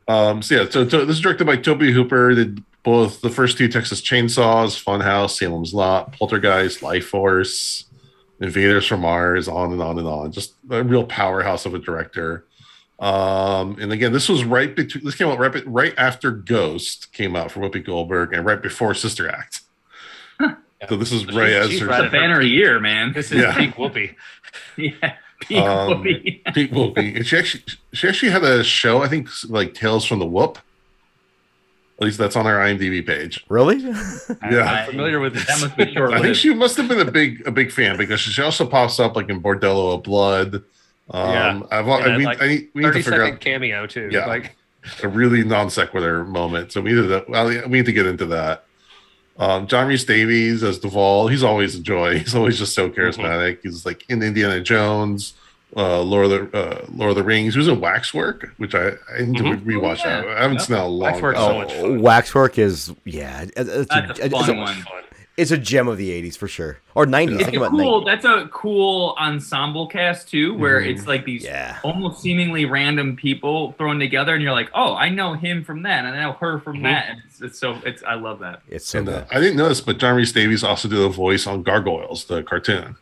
Um, 0.09 0.43
so 0.43 0.55
yeah, 0.63 0.71
so, 0.71 0.89
so 0.89 1.05
this 1.05 1.17
is 1.17 1.23
directed 1.23 1.47
by 1.47 1.57
Tobe 1.57 1.83
Hooper. 1.83 2.35
Did 2.35 2.65
both 2.83 3.21
the 3.21 3.31
first 3.31 3.59
two 3.59 3.69
Texas 3.69 4.01
Chainsaws, 4.01 4.83
Funhouse, 4.83 5.37
Salem's 5.37 5.75
Lot, 5.75 6.13
Poltergeist, 6.13 6.81
Lifeforce, 6.81 7.85
Invaders 8.41 8.87
from 8.87 9.03
Mars, 9.03 9.49
on 9.49 9.73
and 9.73 9.83
on 9.83 9.99
and 9.99 10.09
on. 10.09 10.33
Just 10.33 10.55
a 10.71 10.83
real 10.83 11.05
powerhouse 11.05 11.67
of 11.67 11.75
a 11.75 11.79
director. 11.79 12.47
Um, 12.99 13.79
and 13.81 13.93
again, 13.93 14.13
this 14.13 14.29
was 14.29 14.45
right 14.45 14.75
between 14.75 15.05
this 15.05 15.15
came 15.15 15.29
out 15.29 15.39
right, 15.39 15.67
right 15.67 15.95
after 15.97 16.31
Ghost 16.31 17.13
came 17.13 17.37
out 17.37 17.51
for 17.51 17.61
Whoopi 17.61 17.85
Goldberg 17.85 18.33
and 18.33 18.45
right 18.45 18.61
before 18.61 18.95
Sister 18.95 19.29
Act. 19.29 19.61
So 20.89 20.97
this 20.97 21.13
is 21.13 21.23
She's- 21.23 21.35
right 21.35 21.53
as 21.53 21.71
she's 21.71 21.81
her 21.81 21.87
right 21.87 22.05
It's 22.05 22.09
a 22.09 22.17
banner 22.17 22.41
year, 22.41 22.81
man. 22.81 23.13
this 23.13 23.31
is 23.33 23.43
Yeah. 23.43 23.57
peak 23.57 23.75
Whoopi 23.77 24.15
yeah. 24.77 25.15
Peak 25.41 25.59
Um, 25.59 26.03
Whoopi. 26.03 26.55
Pete 26.55 26.73
Whoopi. 26.73 27.17
And 27.17 27.27
she 27.27 27.37
actually 27.37 27.65
she 27.93 28.09
actually 28.09 28.31
had 28.31 28.45
a 28.45 28.65
show, 28.65 29.03
I 29.03 29.09
think 29.09 29.29
like 29.49 29.75
Tales 29.75 30.05
from 30.05 30.19
the 30.19 30.27
Whoop. 30.27 30.59
At 31.99 32.05
least 32.07 32.17
that's 32.19 32.35
on 32.35 32.47
her 32.47 32.57
IMDb 32.57 33.07
page. 33.07 33.45
Really? 33.49 33.77
Yeah. 34.51 34.61
I- 34.63 34.81
I'm 34.85 34.91
familiar 34.91 35.21
with 35.21 35.35
this 35.35 35.47
That 35.47 35.61
must 35.61 35.77
be 35.77 35.93
short 35.93 36.11
I 36.13 36.17
think 36.17 36.27
lived. 36.29 36.39
she 36.39 36.55
must 36.55 36.77
have 36.79 36.89
been 36.89 37.01
a 37.07 37.11
big 37.11 37.47
a 37.47 37.51
big 37.51 37.71
fan 37.71 37.97
because 37.99 38.21
she 38.21 38.41
also 38.43 38.67
pops 38.67 38.99
up 38.99 39.17
like 39.17 39.29
in 39.29 39.43
Bordello 39.43 39.95
of 39.97 40.03
Blood. 40.03 40.63
Um, 41.11 41.31
Yeah. 41.31 41.61
I've, 41.71 41.87
And 41.87 41.93
I, 41.93 42.03
then, 42.09 42.17
we, 42.17 42.25
like, 42.25 42.41
I 42.43 42.49
need, 42.49 42.69
we 42.73 42.83
need 42.83 42.89
30 42.89 43.03
to 43.03 43.11
figure 43.11 43.25
out 43.25 43.41
cameo 43.41 43.87
too 43.87 44.09
Yeah. 44.11 44.27
like 44.27 44.57
a 45.03 45.09
really 45.09 45.45
non 45.45 45.69
sequitur 45.69 46.25
moment. 46.25 46.73
So 46.73 46.81
we 46.81 46.93
need 46.95 47.03
to 47.09 47.25
well, 47.29 47.49
we 47.49 47.69
need 47.79 47.87
to 47.87 47.93
get 47.93 48.07
into 48.07 48.25
that. 48.27 48.65
Um, 49.41 49.67
John 49.67 49.89
Rhys-Davies 49.89 50.63
as 50.63 50.79
Duvall, 50.79 51.29
he's 51.29 51.43
always 51.43 51.75
a 51.75 51.81
joy. 51.81 52.19
He's 52.19 52.35
always 52.35 52.59
just 52.59 52.75
so 52.75 52.91
charismatic. 52.91 53.59
He's 53.63 53.87
like 53.87 54.05
in 54.11 54.23
Indiana 54.23 54.61
Jones, 54.61 55.33
uh, 55.77 56.03
Lord 56.03 56.31
of 56.31 56.53
the 56.53 56.59
uh, 56.59 56.85
Lord 56.95 57.11
of 57.11 57.17
the 57.17 57.23
Rings. 57.25 57.55
He 57.55 57.59
was 57.59 57.67
in 57.69 57.81
Waxwork, 57.81 58.51
which 58.59 58.75
I 58.75 58.91
I 59.17 59.23
need 59.23 59.39
to 59.39 59.45
Mhm. 59.45 59.65
rewatch 59.65 60.03
Oh, 60.05 60.09
yeah. 60.09 60.21
that. 60.21 60.29
I 60.29 60.43
haven't 60.43 60.59
Yep. 60.59 60.67
seen 60.67 60.77
that 60.77 60.83
a 60.83 60.87
long 60.87 61.01
Waxwork's 61.13 61.39
time. 61.39 61.51
so 61.53 61.59
much 61.59 61.73
Oh, 61.73 61.81
fun. 61.83 62.01
Waxwork 62.03 62.59
is 62.59 62.93
yeah, 63.07 63.43
it- 63.43 63.53
it's 63.57 63.69
a, 63.71 63.85
That's 63.89 64.21
a 64.21 64.25
it's, 64.27 64.35
fun 64.35 64.51
a, 64.51 64.61
one. 64.61 64.75
fun. 64.75 65.03
It's 65.41 65.51
a 65.51 65.57
gem 65.57 65.89
of 65.89 65.97
the 65.97 66.11
'80s 66.11 66.37
for 66.37 66.47
sure, 66.49 66.79
or 66.95 67.07
'90s. 67.07 67.37
It's 67.37 67.45
Think 67.45 67.55
a 67.57 67.61
about 67.61 67.71
cool. 67.71 68.03
90s. 68.03 68.05
That's 68.05 68.25
a 68.27 68.49
cool 68.53 69.17
ensemble 69.19 69.87
cast 69.87 70.29
too, 70.29 70.53
where 70.53 70.83
Mhm. 70.83 70.87
it's 70.95 71.07
like 71.07 71.25
these 71.25 71.45
Yeah. 71.45 71.79
almost 71.83 72.21
seemingly 72.21 72.67
random 72.67 73.17
people 73.17 73.73
thrown 73.79 73.99
together, 73.99 74.35
and 74.35 74.43
you're 74.43 74.53
like, 74.53 74.71
oh, 74.75 74.95
I 74.95 75.09
know 75.09 75.33
him 75.33 75.65
from 75.65 75.83
that, 75.85 76.05
and 76.05 76.15
I 76.15 76.21
know 76.25 76.33
her 76.41 76.59
from 76.61 76.81
Mhm. 76.81 76.83
that. 76.83 77.07
And 77.09 77.23
it's, 77.27 77.41
it's 77.41 77.59
so 77.59 77.79
it's 77.87 78.03
I 78.03 78.17
love 78.17 78.41
that. 78.41 78.61
It's 78.69 78.87
so 78.87 78.99
And 78.99 79.09
uh, 79.09 79.25
I 79.31 79.41
didn't 79.41 79.57
notice, 79.57 79.81
but 79.81 79.97
John 79.97 80.15
Rhys-Davies 80.15 80.63
also 80.63 80.89
did 80.89 80.99
a 80.99 81.09
voice 81.09 81.47
on 81.47 81.63
Gargoyles, 81.63 82.27
the 82.27 82.43
cartoon. 82.43 82.97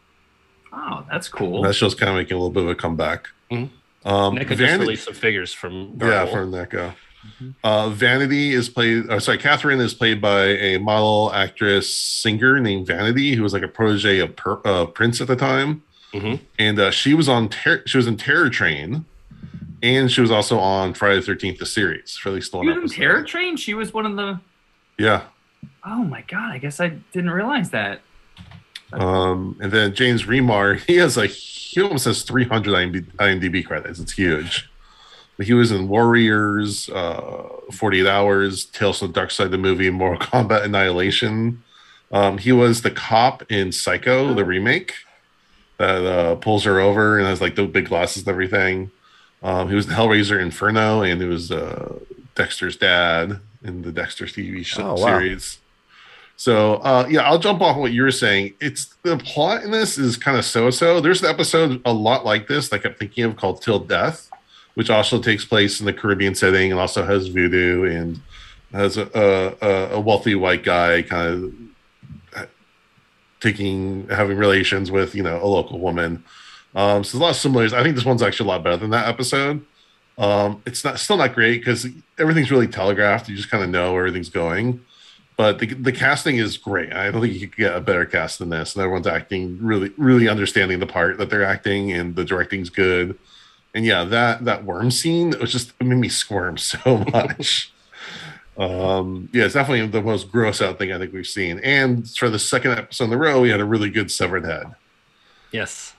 Oh, 0.73 1.03
that's 1.11 1.29
cool. 1.29 1.63
That 1.63 1.75
show's 1.75 1.97
kind 1.97 2.11
of 2.11 2.17
making 2.17 2.37
a 2.37 2.39
little 2.39 2.53
bit 2.53 2.63
of 2.63 2.69
a 2.69 2.77
comeback. 2.77 3.27
Mhm. 3.51 3.71
Um, 4.05 4.37
Nick 4.37 4.47
just 4.47 4.61
Vanity- 4.61 4.81
released 4.85 5.07
some 5.07 5.15
figures 5.15 5.53
from 5.53 5.95
yeah, 6.01 6.25
Gargoyle. 6.25 6.33
from 6.33 6.53
NECA. 6.53 6.95
Mm-hmm. 7.41 7.51
Uh, 7.63 7.89
Vanity 7.91 8.53
is 8.53 8.69
played. 8.69 9.11
Or 9.11 9.21
sorry, 9.21 9.39
Catherine 9.39 9.81
is 9.81 9.95
played 9.95 10.21
by 10.21 10.45
a 10.47 10.79
model, 10.79 11.33
actress, 11.33 11.93
singer 11.95 12.59
named 12.61 12.87
Vanity, 12.87 13.35
who 13.35 13.43
was 13.43 13.53
like 13.53 13.63
a 13.63 13.69
protege 13.69 14.19
of 14.21 14.35
per, 14.37 14.61
uh, 14.65 14.87
Prince 14.87 15.21
at 15.21 15.27
the 15.29 15.37
time, 15.37 15.83
Mhm. 16.15 16.41
and 16.59 16.79
uh, 16.79 16.91
she 16.91 17.15
was 17.15 17.29
on. 17.29 17.49
Ter- 17.49 17.83
she 17.87 17.97
was 17.97 18.07
in 18.07 18.17
Terror 18.17 18.49
Train, 18.51 19.05
and 19.83 20.11
she 20.11 20.21
was 20.21 20.31
also 20.31 20.59
on 20.59 20.95
Friday 20.95 21.17
the 21.21 21.23
Thirteenth, 21.27 21.59
the 21.59 21.67
series, 21.67 22.17
for 22.17 22.31
at 22.31 22.35
least 22.37 22.53
one 22.53 22.65
She 22.67 22.71
was 22.71 22.79
episode. 22.93 22.97
Terror 22.97 23.23
Train. 23.25 23.57
She 23.57 23.75
was 23.75 23.93
one 23.93 24.07
of 24.07 24.17
the. 24.17 24.41
Yeah. 24.99 25.23
Oh 25.85 26.03
my 26.05 26.23
god! 26.23 26.53
I 26.53 26.59
guess 26.59 26.81
I 26.81 26.89
didn't 27.13 27.31
realize 27.31 27.71
that. 27.71 28.01
Um, 28.93 29.57
and 29.61 29.71
then 29.71 29.95
James 29.95 30.25
Remar, 30.25 30.79
he 30.87 30.97
has 30.97 31.17
like 31.17 31.31
he 31.31 31.81
almost 31.83 32.07
has 32.07 32.23
300 32.23 32.73
IMDb, 32.75 33.13
IMDb 33.17 33.65
credits. 33.65 33.99
It's 34.01 34.13
huge. 34.13 34.69
He 35.43 35.55
was 35.55 35.71
in 35.71 35.89
Warriors, 35.89 36.89
uh, 36.91 37.49
48 37.73 38.07
Hours, 38.07 38.65
Tales 38.67 38.99
from 38.99 39.09
the 39.09 39.15
Dark 39.15 39.31
Side 39.31 39.47
of 39.47 39.51
the 39.53 39.59
movie, 39.59 39.89
Mortal 39.91 40.19
Kombat 40.27 40.65
Annihilation. 40.65 41.63
Um, 42.11 42.39
he 42.39 42.53
was 42.53 42.83
the 42.83 42.91
cop 42.91 43.51
in 43.51 43.71
Psycho, 43.71 44.35
the 44.35 44.45
remake. 44.45 44.95
that 45.79 46.05
uh, 46.05 46.35
pulls 46.37 46.65
her 46.65 46.81
over 46.81 47.19
and 47.19 47.27
has 47.29 47.41
like 47.41 47.55
the 47.55 47.67
big 47.67 47.87
glasses 47.89 48.23
and 48.23 48.29
everything. 48.29 48.91
Um, 49.43 49.69
he 49.69 49.77
was 49.77 49.87
in 49.87 49.93
Hellraiser 49.93 50.41
Inferno, 50.41 51.03
and 51.03 51.21
he 51.21 51.29
was 51.29 51.53
uh, 51.53 51.99
Dexter's 52.35 52.77
dad 52.77 53.39
in 53.63 53.83
the 53.83 53.93
Dexter 53.93 54.25
TV 54.27 54.65
sh- 54.67 54.79
Oh, 54.81 54.95
wow. 54.95 54.97
series. 55.19 55.59
So 56.37 56.75
uh, 56.77 57.07
yeah, 57.11 57.21
I'll 57.23 57.39
jump 57.39 57.61
off 57.61 57.77
what 57.77 57.93
you 57.93 58.03
were 58.03 58.11
saying. 58.11 58.55
It's 58.61 58.95
the 59.03 59.19
plot 59.19 59.63
in 59.63 59.71
this 59.73 59.99
is 59.99 60.17
kind 60.17 60.37
of 60.39 60.45
so-so. 60.45 61.01
There's 61.01 61.23
an 61.23 61.29
episode 61.31 61.81
a 61.85 61.93
lot 61.93 62.25
like 62.25 62.47
this 62.49 62.69
that 62.69 62.77
I 62.77 62.79
kept 62.81 62.99
thinking 62.99 63.25
of 63.25 63.37
called 63.37 63.61
Till 63.63 63.81
Death, 63.81 64.28
which 64.79 64.91
also 64.91 65.21
takes 65.21 65.45
place 65.45 65.81
in 65.81 65.87
the 65.87 65.93
Caribbean 65.93 66.37
setting 66.37 66.71
and 66.71 66.81
also 66.81 67.05
has 67.05 67.27
voodoo 67.27 67.83
and 67.91 68.21
has 68.71 68.97
a, 68.97 69.57
a, 69.61 69.97
a 69.97 70.01
wealthy 70.01 70.37
white 70.37 70.63
guy 70.63 71.03
kind 71.03 71.53
of 72.37 72.49
taking 73.41 74.07
having 74.07 74.39
relations 74.39 74.93
with 74.93 75.17
you 75.17 75.23
know 75.25 75.43
a 75.43 75.49
local 75.49 75.81
woman. 75.81 76.23
Um, 76.77 77.03
so 77.03 77.19
there's 77.19 77.21
a 77.21 77.25
lot 77.25 77.31
of 77.31 77.37
similarities. 77.37 77.73
I 77.73 77.83
think 77.83 77.97
this 77.97 78.05
one's 78.05 78.23
actually 78.23 78.51
a 78.51 78.53
lot 78.53 78.63
better 78.63 78.77
than 78.77 78.91
that 78.91 79.09
episode. 79.09 79.67
Um, 80.17 80.63
it's 80.65 80.85
not 80.85 81.01
still 81.01 81.17
not 81.17 81.35
great 81.35 81.59
because 81.59 81.89
everything's 82.17 82.53
really 82.53 82.69
telegraphed. 82.69 83.29
You 83.29 83.35
just 83.35 83.51
kind 83.51 83.65
of 83.65 83.71
know 83.71 83.95
where 83.95 84.03
everything's 84.03 84.31
going. 84.31 84.81
But 85.37 85.59
the, 85.59 85.75
the 85.75 85.93
casting 85.93 86.37
is 86.37 86.57
great. 86.57 86.93
I 86.93 87.11
don't 87.11 87.21
think 87.21 87.35
you 87.35 87.49
could 87.49 87.57
get 87.57 87.75
a 87.75 87.81
better 87.81 88.07
cast 88.07 88.39
than 88.39 88.51
this. 88.51 88.77
And 88.77 88.83
everyone's 88.83 89.09
acting 89.09 89.59
really, 89.61 89.93
really 89.97 90.29
understanding 90.29 90.79
the 90.79 90.87
part 90.87 91.19
that 91.19 91.31
they're 91.31 91.45
acting, 91.45 91.91
and 91.91 92.15
the 92.15 92.25
directing's 92.25 92.71
good. 92.71 93.19
And 93.75 93.85
yeah, 93.85 94.05
that 94.05 94.45
that 94.45 94.65
worm 94.65 94.91
scene 94.91 95.33
it 95.33 95.41
was 95.41 95.53
just 95.53 95.73
it 95.81 95.85
made 95.85 95.99
me 95.99 96.09
squirm 96.09 96.57
so 96.59 97.05
much. 97.13 97.73
um, 98.57 99.29
yeah, 99.33 99.45
it's 99.45 99.55
definitely 99.55 99.87
the 99.87 100.03
most 100.03 100.33
gross 100.33 100.61
out 100.61 100.79
thing 100.79 100.93
I 100.93 100.99
think 100.99 101.13
we've 101.13 101.27
seen. 101.27 101.61
And 101.61 102.09
for 102.11 102.29
the 102.29 102.39
second 102.39 102.73
episode 102.73 103.05
in 103.05 103.13
a 103.13 103.17
row, 103.17 103.41
we 103.41 103.51
had 103.51 103.61
a 103.61 103.65
really 103.65 103.91
good 103.91 104.11
severed 104.11 104.45
head. 104.45 104.75
Yes. 105.53 105.95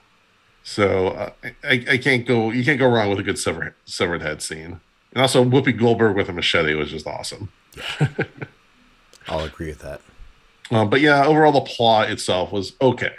So 0.62 1.08
uh, 1.08 1.30
I, 1.64 1.84
I 1.90 1.98
can't 1.98 2.26
go. 2.26 2.50
You 2.50 2.64
can't 2.64 2.78
go 2.78 2.88
wrong 2.88 3.08
with 3.10 3.18
a 3.18 3.22
good 3.22 3.38
severed 3.38 3.74
severed 3.86 4.22
head 4.22 4.42
scene. 4.42 4.80
And 5.12 5.22
also 5.22 5.44
Whoopi 5.44 5.76
Goldberg 5.76 6.16
with 6.16 6.28
a 6.28 6.32
machete 6.32 6.74
was 6.74 6.90
just 6.90 7.06
awesome. 7.06 7.50
Yeah. 7.76 8.08
I'll 9.28 9.44
agree 9.44 9.68
with 9.68 9.80
that. 9.80 10.00
Um, 10.70 10.88
but 10.88 11.00
yeah, 11.00 11.24
overall 11.24 11.52
the 11.52 11.60
plot 11.62 12.10
itself 12.10 12.52
was 12.52 12.74
okay. 12.80 13.14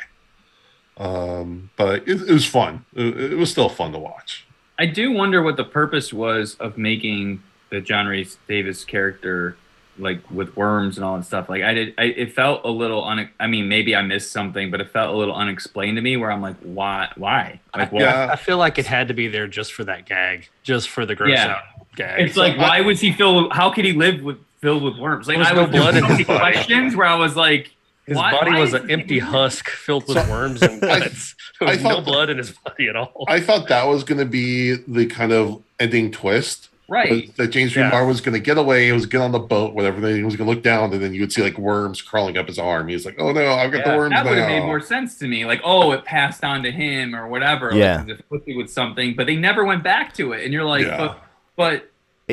Um, 1.02 1.70
but 1.78 2.08
it, 2.08 2.22
it 2.22 2.32
was 2.32 2.46
fun. 2.46 2.86
It, 2.96 3.34
it 3.34 3.38
was 3.38 3.50
still 3.50 3.70
fun 3.70 3.92
to 3.94 4.00
watch. 4.00 4.46
I 4.78 4.86
do 4.86 5.12
wonder 5.12 5.42
what 5.42 5.58
the 5.58 5.64
purpose 5.64 6.14
was 6.14 6.56
of 6.56 6.78
making 6.78 7.42
the 7.70 7.82
John 7.82 8.08
Reese 8.08 8.38
Davis 8.48 8.84
character 8.84 9.56
like 9.98 10.20
with 10.32 10.56
worms 10.56 10.98
and 10.98 11.06
all 11.06 11.18
that 11.18 11.26
stuff. 11.26 11.50
Like 11.50 11.64
I 11.64 11.74
did, 11.74 11.94
I, 11.98 12.04
it 12.06 12.34
felt 12.34 12.64
a 12.64 12.70
little 12.70 13.04
un. 13.04 13.30
I 13.40 13.48
mean, 13.48 13.68
maybe 13.68 13.96
I 13.96 14.02
missed 14.02 14.32
something, 14.32 14.72
but 14.72 14.80
it 14.82 14.90
felt 14.92 15.14
a 15.14 15.18
little 15.18 15.36
unexplained 15.36 15.98
to 15.98 16.02
me. 16.02 16.18
Where 16.18 16.32
I'm 16.32 16.42
like, 16.42 16.56
why? 16.60 17.10
Why? 17.16 17.60
Like, 17.76 17.92
what? 17.92 18.02
Yeah. 18.04 18.30
I 18.32 18.36
feel 18.36 18.58
like 18.58 18.78
it 18.80 18.86
had 18.86 19.10
to 19.10 19.14
be 19.14 19.28
there 19.28 19.48
just 19.48 19.74
for 19.74 19.84
that 19.84 20.06
gag, 20.06 20.50
just 20.64 20.90
for 20.90 21.06
the 21.06 21.14
gross 21.16 21.32
Yeah. 21.32 21.48
out 21.56 21.62
gag. 21.96 22.22
It's 22.22 22.38
like, 22.38 22.58
why 22.58 22.82
was 22.82 23.00
he 23.00 23.12
filled? 23.12 23.52
How 23.54 23.70
could 23.70 23.86
he 23.86 23.94
live 23.94 24.22
with 24.22 24.38
filled 24.62 24.84
with 24.84 24.98
worms? 24.98 25.28
Like, 25.28 25.36
There 25.38 25.40
was 25.40 25.50
I 25.52 25.54
no 25.56 25.62
was 25.64 25.72
blood 25.72 25.94
blood 26.00 26.12
in 26.12 26.18
his 26.18 26.26
questions 26.26 26.96
where 26.96 27.08
I 27.08 27.16
was 27.16 27.36
like, 27.36 27.72
his 28.12 28.18
why- 28.18 28.32
body 28.32 28.52
why 28.52 28.60
was 28.60 28.70
is 28.70 28.82
an 28.82 28.88
he- 28.88 28.94
empty 28.94 29.20
husk 29.20 29.70
filled 29.70 30.08
with 30.08 30.18
So- 30.18 30.30
worms 30.32 30.62
and 30.62 30.84
I- 30.84 31.00
guts. 31.00 31.36
There 31.60 31.70
I 31.70 31.74
was 31.74 31.84
no 31.84 32.02
blood 32.02 32.30
in 32.32 32.38
his 32.40 32.50
body 32.52 32.88
at 32.90 32.96
all. 32.96 33.26
I 33.28 33.40
thought 33.40 33.68
that 33.68 33.88
was 33.88 34.04
going 34.04 34.18
to 34.18 34.26
be 34.26 34.74
the 34.88 35.06
kind 35.06 35.32
of 35.32 35.62
ending 35.80 36.12
twist. 36.12 36.70
right? 36.90 37.34
That 37.38 37.50
James 37.50 37.76
Yeah. 37.76 37.92
Remar 37.92 38.08
was 38.08 38.20
going 38.20 38.34
to 38.34 38.40
get 38.40 38.58
away. 38.58 38.86
He 38.88 38.92
was 38.92 39.06
get 39.06 39.22
on 39.22 39.32
the 39.32 39.38
boat, 39.40 39.76
whatever. 39.76 40.02
Then 40.02 40.16
he 40.16 40.24
was 40.24 40.36
going 40.36 40.50
to 40.50 40.54
look 40.56 40.64
down, 40.64 40.92
and 40.92 41.02
then 41.04 41.14
you 41.14 41.22
would 41.22 41.32
see 41.32 41.42
like 41.44 41.58
worms 41.60 42.02
crawling 42.02 42.36
up 42.38 42.48
his 42.48 42.58
arm. 42.60 42.88
He's 42.88 43.06
like, 43.06 43.16
"Oh 43.20 43.32
no, 43.32 43.54
I've 43.54 43.72
got 43.72 43.84
the 43.86 43.92
Yeah, 43.92 43.98
worms 43.98 44.14
that 44.16 44.26
would 44.26 44.38
have 44.40 44.50
made 44.50 44.66
more 44.66 44.82
sense 44.82 45.18
to 45.20 45.28
me. 45.28 45.46
Like, 45.46 45.62
oh, 45.64 45.92
it 45.92 46.04
passed 46.04 46.44
on 46.44 46.64
to 46.64 46.72
him 46.72 47.16
or 47.16 47.28
whatever. 47.28 47.72
Yeah. 47.76 47.98
like, 48.00 48.10
it's 48.10 48.20
afflicted 48.22 48.58
with 48.58 48.72
something, 48.72 49.14
but 49.16 49.28
they 49.28 49.36
never 49.38 49.64
went 49.64 49.84
back 49.84 50.14
to 50.16 50.34
it. 50.34 50.44
And 50.44 50.52
you're 50.52 50.66
like, 50.66 50.86
Yeah. 50.88 50.98
but, 50.98 51.24
but 51.56 51.74
Yeah, 51.74 51.80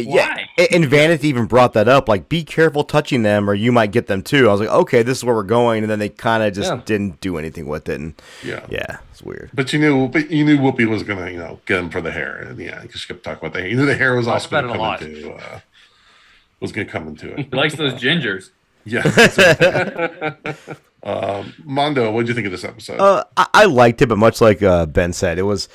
Why? 0.07 0.49
a- 0.59 0.75
and 0.75 0.87
Vanity 0.87 1.29
even 1.29 1.47
brought 1.47 1.73
that 1.75 1.89
up. 1.89 2.09
Like, 2.09 2.29
be 2.29 2.45
careful 2.45 2.85
touching 2.85 3.23
them, 3.23 3.49
or 3.49 3.55
you 3.55 3.73
might 3.73 3.93
get 3.93 4.07
them 4.07 4.23
too. 4.23 4.49
I 4.49 4.53
was 4.53 4.61
like, 4.61 4.71
okay, 4.71 5.03
this 5.03 5.19
is 5.19 5.25
where 5.25 5.35
we're 5.35 5.43
going, 5.43 5.83
and 5.83 5.91
then 5.91 5.99
they 5.99 6.09
kind 6.09 6.43
of 6.43 6.53
just 6.53 6.71
Yeah. 6.73 6.81
didn't 6.85 7.21
do 7.21 7.39
anything 7.39 7.67
with 7.67 7.89
it. 7.89 8.01
And 8.01 8.15
yeah. 8.45 8.65
yeah, 8.69 8.99
it's 9.11 9.23
weird. 9.23 9.51
But 9.55 9.73
you 9.73 9.79
knew, 9.79 10.09
but 10.09 10.31
you 10.31 10.45
knew 10.45 10.59
Whoopi 10.59 10.89
was 10.89 11.03
going 11.03 11.19
to, 11.19 11.31
you 11.33 11.39
know, 11.39 11.61
get 11.67 11.79
him 11.79 11.91
for 11.91 12.01
the 12.01 12.13
hair. 12.13 12.37
And 12.39 12.59
yeah, 12.59 12.81
because 12.83 13.01
she 13.01 13.09
kept 13.09 13.25
talking 13.25 13.39
about 13.41 13.55
the 13.55 13.61
hair. 13.61 13.69
You 13.69 13.77
knew 13.77 13.87
the 13.87 13.97
hair 13.97 14.15
was 14.15 14.27
Talked 14.27 14.35
also 14.45 14.51
going 14.51 14.73
to 14.73 14.79
come 14.79 14.95
it 15.11 15.17
into, 15.17 15.33
uh, 15.35 15.61
was 16.61 16.73
going 16.73 16.87
to 16.87 16.93
come 16.93 17.09
into 17.09 17.33
it. 17.35 17.47
he 17.51 17.57
likes 17.57 17.75
those 17.75 17.95
gingers. 17.95 18.51
Yeah. 18.85 19.03
um, 21.03 21.53
Mondo, 21.65 22.11
what 22.11 22.23
did 22.23 22.29
you 22.29 22.35
think 22.35 22.47
of 22.47 22.53
this 22.53 22.65
episode? 22.65 23.01
Uh, 23.01 23.25
I, 23.37 23.47
I 23.53 23.65
liked 23.67 24.01
it, 24.03 24.07
but 24.07 24.17
much 24.17 24.41
like 24.41 24.63
uh, 24.63 24.87
Ben 24.87 25.13
said, 25.13 25.39
it 25.39 25.43
was 25.43 25.69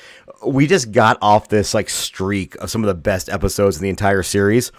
we 0.46 0.66
just 0.66 0.92
got 0.92 1.18
off 1.22 1.48
this 1.48 1.74
like 1.74 1.88
streak 1.88 2.54
of 2.56 2.70
some 2.70 2.82
of 2.82 2.88
the 2.88 2.94
best 2.94 3.28
episodes 3.28 3.76
in 3.76 3.82
the 3.82 3.88
entire 3.88 4.22
series. 4.22 4.72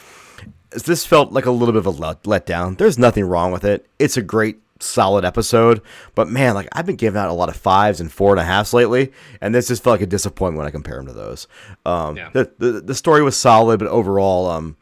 This 0.85 1.05
felt 1.05 1.31
like 1.31 1.45
a 1.45 1.51
little 1.51 1.73
bit 1.73 1.79
of 1.79 1.85
a 1.85 1.89
let, 1.91 2.23
letdown. 2.23 2.77
There's 2.77 2.97
nothing 2.99 3.23
wrong 3.25 3.51
with 3.51 3.63
it. 3.63 3.85
It's 3.97 4.17
a 4.17 4.21
great, 4.21 4.57
solid 4.81 5.23
episode, 5.23 5.81
but 6.15 6.27
man, 6.27 6.53
like 6.53 6.67
I've 6.73 6.85
been 6.85 6.97
giving 6.97 7.17
out 7.19 7.29
a 7.29 7.33
lot 7.33 7.47
of 7.47 7.55
fives 7.55 8.01
and 8.01 8.11
four 8.11 8.31
and 8.31 8.39
a 8.41 8.43
halves 8.43 8.73
lately, 8.73 9.13
and 9.39 9.55
this 9.55 9.69
just 9.69 9.83
felt 9.83 9.93
like 9.93 10.01
a 10.01 10.05
disappointment 10.05 10.57
when 10.57 10.67
I 10.67 10.71
compare 10.71 10.97
them 10.97 11.07
to 11.07 11.13
those. 11.13 11.47
Um, 11.85 12.17
Yeah. 12.17 12.29
the, 12.33 12.51
the 12.57 12.71
the 12.81 12.95
story 12.95 13.23
was 13.23 13.37
solid, 13.37 13.79
but 13.79 13.87
overall, 13.87 14.49
um, 14.49 14.75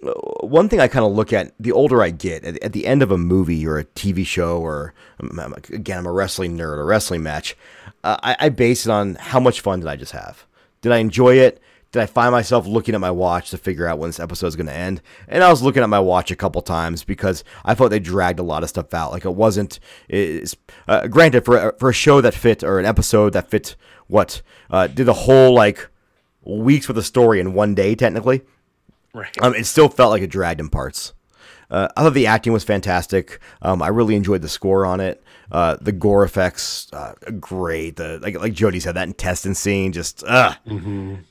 one 0.00 0.68
thing 0.68 0.80
I 0.80 0.88
kind 0.88 1.04
of 1.04 1.12
look 1.12 1.32
at 1.32 1.52
the 1.58 1.72
older 1.72 2.02
I 2.02 2.10
get, 2.10 2.44
at, 2.44 2.62
at 2.62 2.72
the 2.72 2.86
end 2.86 3.02
of 3.02 3.10
a 3.10 3.18
movie 3.18 3.66
or 3.66 3.78
a 3.78 3.84
TV 3.84 4.26
show, 4.26 4.58
or 4.60 4.94
um, 5.20 5.38
I'm- 5.40 5.54
again, 5.72 5.98
I'm 5.98 6.06
a 6.06 6.12
wrestling 6.12 6.56
nerd, 6.56 6.78
a 6.78 6.84
wrestling 6.84 7.22
match, 7.22 7.56
uh, 8.04 8.16
I, 8.22 8.36
I 8.40 8.48
base 8.50 8.86
it 8.86 8.90
on 8.90 9.14
how 9.16 9.40
much 9.40 9.60
fun 9.60 9.80
did 9.80 9.88
I 9.88 9.96
just 9.96 10.12
have? 10.12 10.46
Did 10.82 10.92
I 10.92 10.98
enjoy 10.98 11.36
it? 11.38 11.60
Did 11.92 12.02
I 12.02 12.06
find 12.06 12.30
myself 12.32 12.66
looking 12.66 12.94
at 12.94 13.00
my 13.00 13.10
watch 13.10 13.50
to 13.50 13.58
figure 13.58 13.86
out 13.86 13.98
when 13.98 14.08
this 14.10 14.20
episode 14.20 14.48
is 14.48 14.56
going 14.56 14.66
to 14.66 14.74
end? 14.76 15.00
And 15.28 15.42
I 15.42 15.48
was 15.50 15.62
looking 15.62 15.82
at 15.82 15.88
my 15.88 16.00
watch 16.00 16.30
a 16.30 16.36
couple 16.36 16.60
times 16.60 17.04
because 17.04 17.42
I 17.64 17.74
felt 17.74 17.90
they 17.90 17.98
dragged 18.00 18.38
a 18.38 18.42
lot 18.42 18.62
of 18.62 18.68
stuff 18.68 18.92
out. 18.92 19.12
Like 19.12 19.24
it 19.24 19.34
wasn't. 19.34 19.78
Is 20.08 20.56
uh, 20.88 21.06
granted 21.06 21.44
for 21.44 21.56
a- 21.56 21.72
for 21.78 21.88
a 21.88 21.94
show 21.94 22.20
that 22.20 22.34
fit 22.34 22.62
or 22.62 22.78
an 22.78 22.84
episode 22.84 23.32
that 23.32 23.48
fit 23.48 23.76
what 24.08 24.42
uh, 24.70 24.88
did 24.88 25.06
the 25.06 25.14
whole 25.14 25.54
like 25.54 25.88
weeks 26.44 26.88
worth 26.88 26.98
of 26.98 27.06
story 27.06 27.40
in 27.40 27.54
one 27.54 27.74
day 27.74 27.94
technically. 27.94 28.42
Right. 29.16 29.42
Um, 29.42 29.54
it 29.54 29.64
still 29.66 29.88
felt 29.88 30.10
like 30.10 30.22
it 30.22 30.30
dragged 30.30 30.60
in 30.60 30.68
parts. 30.68 31.12
Uh, 31.68 31.88
I 31.96 32.02
thought 32.02 32.14
the 32.14 32.26
acting 32.28 32.52
was 32.52 32.62
fantastic. 32.62 33.40
Um, 33.60 33.82
I 33.82 33.88
really 33.88 34.14
enjoyed 34.14 34.40
the 34.40 34.48
score 34.48 34.86
on 34.86 35.00
it. 35.00 35.22
Uh, 35.50 35.76
the 35.80 35.90
gore 35.92 36.22
effects, 36.24 36.88
uh, 36.92 37.14
great. 37.40 37.96
The 37.96 38.18
like 38.20 38.38
like 38.38 38.52
Jody 38.52 38.78
said, 38.80 38.94
that 38.94 39.06
intestine 39.08 39.54
scene, 39.54 39.92
just 39.92 40.22
uh, 40.24 40.54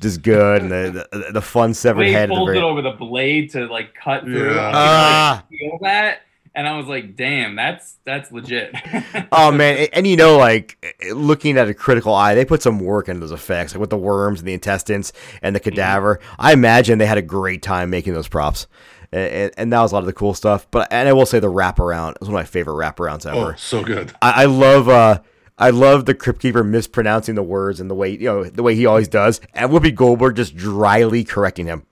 just 0.01 0.21
good, 0.21 0.61
and 0.61 0.71
the 0.71 1.07
the, 1.11 1.31
the 1.33 1.41
fun 1.41 1.73
severed 1.73 1.99
Way 2.01 2.11
head. 2.11 2.29
The 2.29 2.35
very, 2.45 2.57
it 2.57 2.63
over 2.63 2.81
the 2.81 2.91
blade 2.91 3.51
to 3.51 3.65
like 3.67 3.93
cut 3.95 4.23
through. 4.23 4.55
Yeah. 4.55 4.61
I 4.67 4.71
Ah. 4.73 5.43
like, 5.49 5.59
feel 5.59 5.79
that, 5.83 6.19
and 6.55 6.67
I 6.67 6.77
was 6.77 6.87
like, 6.87 7.15
"Damn, 7.15 7.55
that's 7.55 7.97
that's 8.05 8.31
legit." 8.31 8.73
oh 9.31 9.51
man, 9.51 9.87
and, 9.93 10.07
you 10.07 10.15
know, 10.15 10.37
like 10.37 10.95
looking 11.11 11.57
at 11.57 11.67
a 11.67 11.73
critical 11.73 12.13
eye, 12.13 12.33
they 12.33 12.45
put 12.45 12.61
some 12.61 12.79
work 12.79 13.09
into 13.09 13.19
those 13.19 13.31
effects, 13.31 13.73
like 13.73 13.81
with 13.81 13.89
the 13.89 13.97
worms 13.97 14.39
and 14.39 14.47
the 14.47 14.53
intestines 14.53 15.11
and 15.41 15.55
the 15.55 15.59
cadaver. 15.59 16.19
I 16.39 16.53
imagine 16.53 16.97
they 16.97 17.05
had 17.05 17.17
a 17.17 17.23
great 17.23 17.61
time 17.61 17.89
making 17.89 18.13
those 18.13 18.27
props. 18.27 18.67
And, 19.11 19.51
and, 19.55 19.71
that 19.71 19.81
was 19.81 19.91
a 19.91 19.95
lot 19.95 19.99
of 19.99 20.07
the 20.07 20.13
cool 20.13 20.33
stuff. 20.33 20.67
But 20.71 20.91
and 20.91 21.07
I 21.07 21.13
will 21.13 21.25
say 21.25 21.39
the 21.39 21.51
wraparound 21.51 22.19
was 22.19 22.27
one 22.27 22.35
of 22.35 22.39
my 22.39 22.43
favorite 22.43 22.73
wraparounds 22.73 23.25
ever. 23.25 23.53
oh, 23.53 23.55
so 23.55 23.83
good. 23.83 24.13
I, 24.21 24.43
I 24.43 24.45
love 24.45 24.89
uh 24.89 25.21
I 25.57 25.69
love 25.69 26.05
the 26.05 26.13
Crypt 26.13 26.41
Keeper 26.41 26.63
mispronouncing 26.63 27.35
the 27.35 27.43
words 27.43 27.79
and 27.79 27.89
the 27.89 27.95
way 27.95 28.11
you 28.11 28.25
know 28.25 28.43
the 28.43 28.63
way 28.63 28.75
he 28.75 28.85
always 28.85 29.07
does, 29.07 29.41
and 29.53 29.71
Whoopi 29.71 29.93
Goldberg 29.93 30.35
just 30.35 30.55
dryly 30.55 31.23
correcting 31.23 31.67
him. 31.67 31.85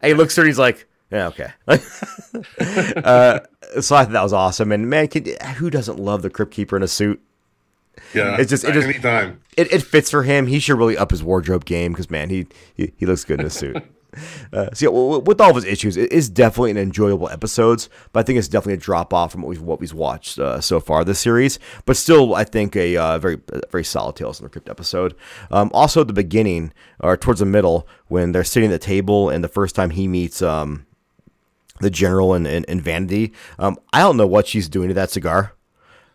And 0.00 0.10
he 0.10 0.14
looks 0.14 0.36
at 0.38 0.42
her, 0.42 0.46
he's 0.46 0.58
like, 0.58 0.87
"Yeah, 1.10 1.28
okay." 1.28 1.52
uh, 1.68 3.40
so 3.80 3.96
I 3.96 4.04
thought 4.04 4.12
that 4.12 4.22
was 4.22 4.32
awesome, 4.32 4.72
and 4.72 4.88
man, 4.88 5.08
can, 5.08 5.24
who 5.56 5.70
doesn't 5.70 5.98
love 5.98 6.22
the 6.22 6.30
Crypt 6.30 6.52
Keeper 6.52 6.76
in 6.76 6.82
a 6.82 6.88
suit? 6.88 7.20
Yeah. 8.14 8.36
It's 8.38 8.50
just- 8.50 8.64
it 8.64 8.72
just- 8.72 8.86
anytime. 8.86 9.40
It, 9.56 9.72
it 9.72 9.82
fits 9.82 10.10
for 10.10 10.22
him. 10.22 10.46
He 10.46 10.60
should 10.60 10.78
really 10.78 10.96
up 10.96 11.10
his 11.10 11.22
wardrobe 11.22 11.64
game 11.64 11.92
because 11.92 12.10
man, 12.10 12.30
he, 12.30 12.46
he 12.74 12.92
he 12.96 13.06
looks 13.06 13.24
good 13.24 13.40
in 13.40 13.46
a 13.46 13.50
suit. 13.50 13.76
Uh, 14.54 14.70
so 14.72 14.86
yeah, 14.86 15.18
with 15.18 15.38
all 15.38 15.50
of 15.50 15.56
his 15.56 15.66
issues, 15.66 15.98
it 15.98 16.10
is 16.10 16.30
definitely 16.30 16.70
an 16.70 16.78
enjoyable 16.78 17.28
episodes, 17.28 17.90
but 18.12 18.20
I 18.20 18.22
think 18.22 18.38
it's 18.38 18.48
definitely 18.48 18.72
a 18.72 18.78
drop 18.78 19.12
off 19.12 19.32
from 19.32 19.42
what 19.42 19.50
we've 19.50 19.60
what 19.60 19.80
we've 19.80 19.92
watched 19.92 20.38
uh, 20.38 20.62
so 20.62 20.80
far 20.80 21.04
this 21.04 21.20
series. 21.20 21.58
But 21.84 21.98
still, 21.98 22.34
I 22.34 22.44
think 22.44 22.74
a 22.74 22.96
uh, 22.96 23.18
very 23.18 23.38
very 23.70 23.84
solid 23.84 24.16
Tales 24.16 24.38
from 24.38 24.46
the 24.46 24.50
Crypt 24.50 24.70
episode. 24.70 25.14
Um, 25.50 25.70
also, 25.74 26.00
at 26.00 26.06
the 26.06 26.14
beginning 26.14 26.72
or 27.00 27.18
towards 27.18 27.40
the 27.40 27.46
middle, 27.46 27.86
when 28.08 28.32
they're 28.32 28.44
sitting 28.44 28.72
at 28.72 28.80
the 28.80 28.86
table 28.86 29.28
and 29.28 29.44
the 29.44 29.48
first 29.48 29.76
time 29.76 29.90
he 29.90 30.08
meets 30.08 30.40
um, 30.40 30.86
the 31.80 31.90
general 31.90 32.34
and, 32.34 32.46
and, 32.46 32.64
and 32.68 32.80
Vanity, 32.82 33.32
um, 33.58 33.76
I 33.92 34.00
don't 34.00 34.16
know 34.16 34.26
what 34.26 34.46
she's 34.46 34.68
doing 34.68 34.88
to 34.88 34.94
that 34.94 35.10
cigar. 35.10 35.52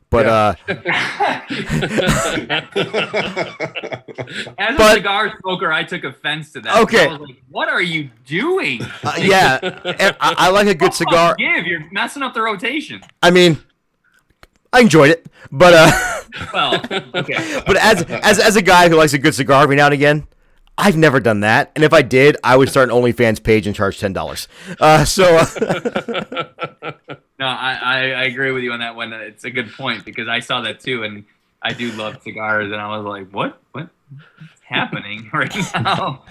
But 0.10 0.26
Yeah. 0.28 0.54
uh, 0.70 2.64
As 4.58 4.78
But- 4.78 4.92
a 4.92 4.94
cigar 4.96 5.34
smoker, 5.42 5.72
I 5.72 5.84
took 5.84 6.04
offense 6.04 6.52
to 6.54 6.62
that. 6.62 6.82
Okay. 6.84 7.08
I 7.08 7.12
was 7.18 7.22
like, 7.28 7.42
"What 7.50 7.70
are 7.70 7.82
you 7.82 8.10
doing? 8.26 8.82
uh, 9.04 9.14
yeah, 9.20 9.60
and 9.62 10.16
I, 10.20 10.36
I 10.38 10.50
like 10.50 10.68
a 10.68 10.76
good 10.76 10.94
cigar. 10.94 11.36
Give 11.38 11.66
you're 11.66 11.90
messing 11.92 12.22
up 12.24 12.34
the 12.34 12.42
rotation." 12.42 13.02
I 13.22 13.32
mean, 13.32 13.58
I 14.72 14.82
enjoyed 14.82 15.12
it, 15.12 15.26
but 15.52 15.74
uh, 15.74 15.92
Well, 16.54 16.76
okay. 17.16 17.62
but 17.68 17.78
as 17.78 18.04
as 18.04 18.40
as 18.40 18.56
a 18.56 18.62
guy 18.62 18.90
who 18.90 18.96
likes 18.96 19.14
a 19.14 19.18
good 19.20 19.34
cigar 19.36 19.64
every 19.64 19.76
now 19.76 19.86
and 19.86 19.94
again, 19.94 20.28
I've 20.78 20.98
never 20.98 21.20
done 21.20 21.42
that. 21.42 21.72
And 21.76 21.84
if 21.84 21.94
I 21.94 22.02
did, 22.02 22.38
I 22.44 22.58
would 22.58 22.70
start 22.70 22.90
an 22.90 22.96
OnlyFans 22.96 23.44
page 23.44 23.68
and 23.68 23.76
charge 23.76 24.00
ten 24.00 24.14
dollars. 24.14 24.48
Uh, 24.80 25.06
so 25.06 25.38
uh, 25.38 26.94
No, 27.40 27.50
I, 27.50 27.74
I, 27.74 27.98
I 28.12 28.24
agree 28.24 28.52
with 28.52 28.64
you 28.64 28.72
on 28.72 28.80
that 28.80 28.96
one. 28.96 29.12
It's 29.12 29.44
a 29.44 29.52
good 29.52 29.72
point 29.74 30.06
because 30.06 30.28
I 30.30 30.40
saw 30.40 30.62
that 30.62 30.80
too, 30.80 31.04
and 31.04 31.26
I 31.62 31.74
do 31.74 31.92
love 31.92 32.22
cigars, 32.24 32.72
and 32.72 32.80
I 32.80 32.96
was 32.98 33.06
like, 33.06 33.30
what, 33.32 33.60
what, 33.74 33.90
what's 34.14 34.62
happening 34.62 35.30
right 35.34 35.54
now? 35.74 36.24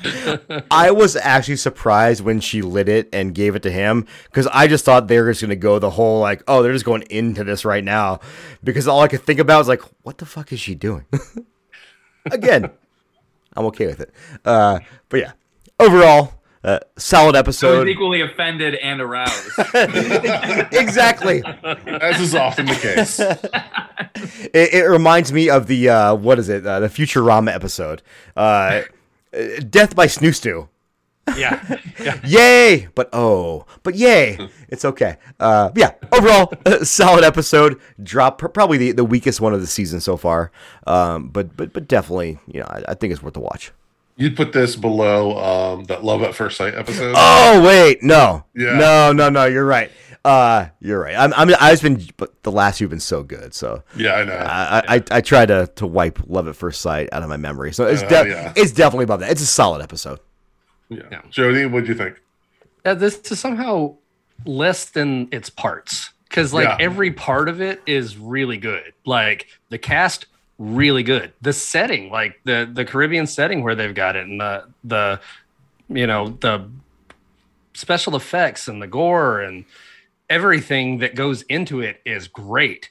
I 0.70 0.90
was 0.90 1.16
actually 1.16 1.56
surprised 1.56 2.22
when 2.22 2.40
she 2.40 2.62
lit 2.62 2.88
it 2.88 3.08
and 3.12 3.34
gave 3.34 3.56
it 3.56 3.62
to 3.64 3.70
him 3.70 4.06
because 4.24 4.46
I 4.46 4.68
just 4.68 4.84
thought 4.84 5.08
they 5.08 5.20
were 5.20 5.30
just 5.30 5.42
gonna 5.42 5.54
go 5.56 5.78
the 5.78 5.90
whole 5.90 6.20
like, 6.20 6.42
oh, 6.48 6.62
they're 6.62 6.72
just 6.72 6.84
going 6.84 7.02
into 7.10 7.44
this 7.44 7.64
right 7.64 7.84
now 7.84 8.20
because 8.64 8.88
all 8.88 9.00
I 9.00 9.08
could 9.08 9.22
think 9.22 9.38
about 9.38 9.58
was 9.58 9.68
like, 9.68 9.82
what 10.02 10.16
the 10.18 10.24
fuck 10.24 10.52
is 10.52 10.60
she 10.60 10.74
doing? 10.74 11.04
Again, 12.30 12.70
I'm 13.56 13.66
okay 13.66 13.86
with 13.86 14.00
it. 14.00 14.12
Uh, 14.44 14.80
but 15.08 15.20
yeah, 15.20 15.32
overall, 15.78 16.34
uh, 16.64 16.78
solid 16.96 17.34
I 17.34 17.40
was 17.40 17.56
episode. 17.62 17.88
equally 17.88 18.20
offended 18.20 18.74
and 18.76 19.00
aroused. 19.00 19.50
exactly. 20.72 21.42
As 21.44 22.20
is 22.20 22.34
often 22.34 22.66
the 22.66 22.74
case. 22.74 23.20
It, 24.54 24.74
it 24.74 24.84
reminds 24.84 25.32
me 25.32 25.48
of 25.48 25.66
the 25.68 25.88
uh, 25.88 26.14
what 26.14 26.38
is 26.38 26.48
it? 26.50 26.66
Uh, 26.66 26.80
the 26.80 26.88
Futurama 26.88 27.52
episode, 27.52 28.02
uh, 28.36 28.82
uh, 29.34 29.40
Death 29.68 29.96
by 29.96 30.06
Snoo 30.06 30.34
Stew. 30.34 30.68
yeah, 31.36 31.78
yeah. 32.02 32.20
Yay! 32.24 32.88
But 32.94 33.08
oh, 33.12 33.66
but 33.82 33.94
yay! 33.94 34.38
It's 34.68 34.84
okay. 34.86 35.18
Uh, 35.38 35.70
yeah. 35.76 35.92
Overall, 36.10 36.52
solid 36.82 37.24
episode. 37.24 37.78
Drop 38.02 38.38
probably 38.54 38.78
the, 38.78 38.92
the 38.92 39.04
weakest 39.04 39.40
one 39.40 39.52
of 39.54 39.60
the 39.60 39.66
season 39.66 40.00
so 40.00 40.16
far. 40.16 40.50
Um, 40.86 41.28
but 41.28 41.56
but 41.56 41.72
but 41.72 41.86
definitely, 41.86 42.38
you 42.46 42.60
know, 42.60 42.66
I, 42.68 42.82
I 42.88 42.94
think 42.94 43.12
it's 43.12 43.22
worth 43.22 43.34
the 43.34 43.40
watch. 43.40 43.70
You'd 44.16 44.34
put 44.36 44.52
this 44.52 44.74
below 44.76 45.38
um, 45.38 45.84
that 45.84 46.02
Love 46.04 46.22
at 46.22 46.34
First 46.34 46.56
Sight 46.56 46.74
episode. 46.74 47.14
Oh 47.16 47.62
wait, 47.64 48.02
no, 48.02 48.44
Yeah. 48.54 48.76
no, 48.78 49.12
no, 49.12 49.28
no. 49.30 49.44
You're 49.44 49.64
right. 49.66 49.90
Uh, 50.24 50.66
you're 50.80 51.00
right. 51.00 51.16
I'm, 51.16 51.32
I'm 51.34 51.54
I've 51.60 51.82
been, 51.82 52.02
but 52.16 52.42
the 52.44 52.52
last 52.52 52.78
few 52.78 52.86
have 52.86 52.90
been 52.90 53.00
so 53.00 53.22
good. 53.22 53.52
So 53.54 53.82
yeah, 53.96 54.14
I 54.14 54.24
know. 54.24 54.36
I, 54.36 54.82
I, 54.96 55.02
I 55.10 55.20
try 55.20 55.44
to 55.46 55.66
to 55.76 55.86
wipe 55.86 56.18
Love 56.26 56.48
at 56.48 56.56
First 56.56 56.80
Sight 56.80 57.08
out 57.12 57.22
of 57.22 57.28
my 57.28 57.36
memory. 57.36 57.72
So 57.72 57.86
it's 57.86 58.02
Uh, 58.02 58.08
de- 58.24 58.28
yeah. 58.30 58.52
it's 58.56 58.72
definitely 58.72 59.04
above 59.04 59.20
that. 59.20 59.30
It's 59.30 59.42
a 59.42 59.46
solid 59.46 59.82
episode. 59.82 60.18
Yeah. 60.96 61.02
yeah. 61.10 61.22
Jody, 61.30 61.66
what'd 61.66 61.88
you 61.88 61.94
think? 61.94 62.20
Yeah, 62.84 62.94
this 62.94 63.20
is 63.30 63.38
somehow 63.38 63.96
less 64.44 64.86
than 64.86 65.28
its 65.32 65.50
parts 65.50 66.10
because 66.28 66.52
like 66.52 66.64
Yeah. 66.66 66.76
every 66.80 67.12
part 67.12 67.48
of 67.48 67.60
it 67.60 67.80
is 67.86 68.16
really 68.18 68.56
good. 68.56 68.92
Like 69.04 69.46
the 69.68 69.78
cast, 69.78 70.26
really 70.58 71.02
good. 71.02 71.32
The 71.42 71.52
setting, 71.52 72.10
like 72.10 72.40
the 72.44 72.68
the 72.72 72.84
Caribbean 72.84 73.26
setting 73.26 73.62
where 73.62 73.74
they've 73.74 73.94
got 73.94 74.16
it, 74.16 74.26
and 74.26 74.40
the 74.40 74.64
the 74.84 75.20
you 75.88 76.06
know 76.06 76.30
the 76.40 76.68
special 77.74 78.16
effects 78.16 78.68
and 78.68 78.82
the 78.82 78.86
gore 78.86 79.40
and 79.40 79.64
everything 80.28 80.98
that 80.98 81.14
goes 81.14 81.42
into 81.42 81.80
it 81.80 82.00
is 82.04 82.28
great. 82.28 82.90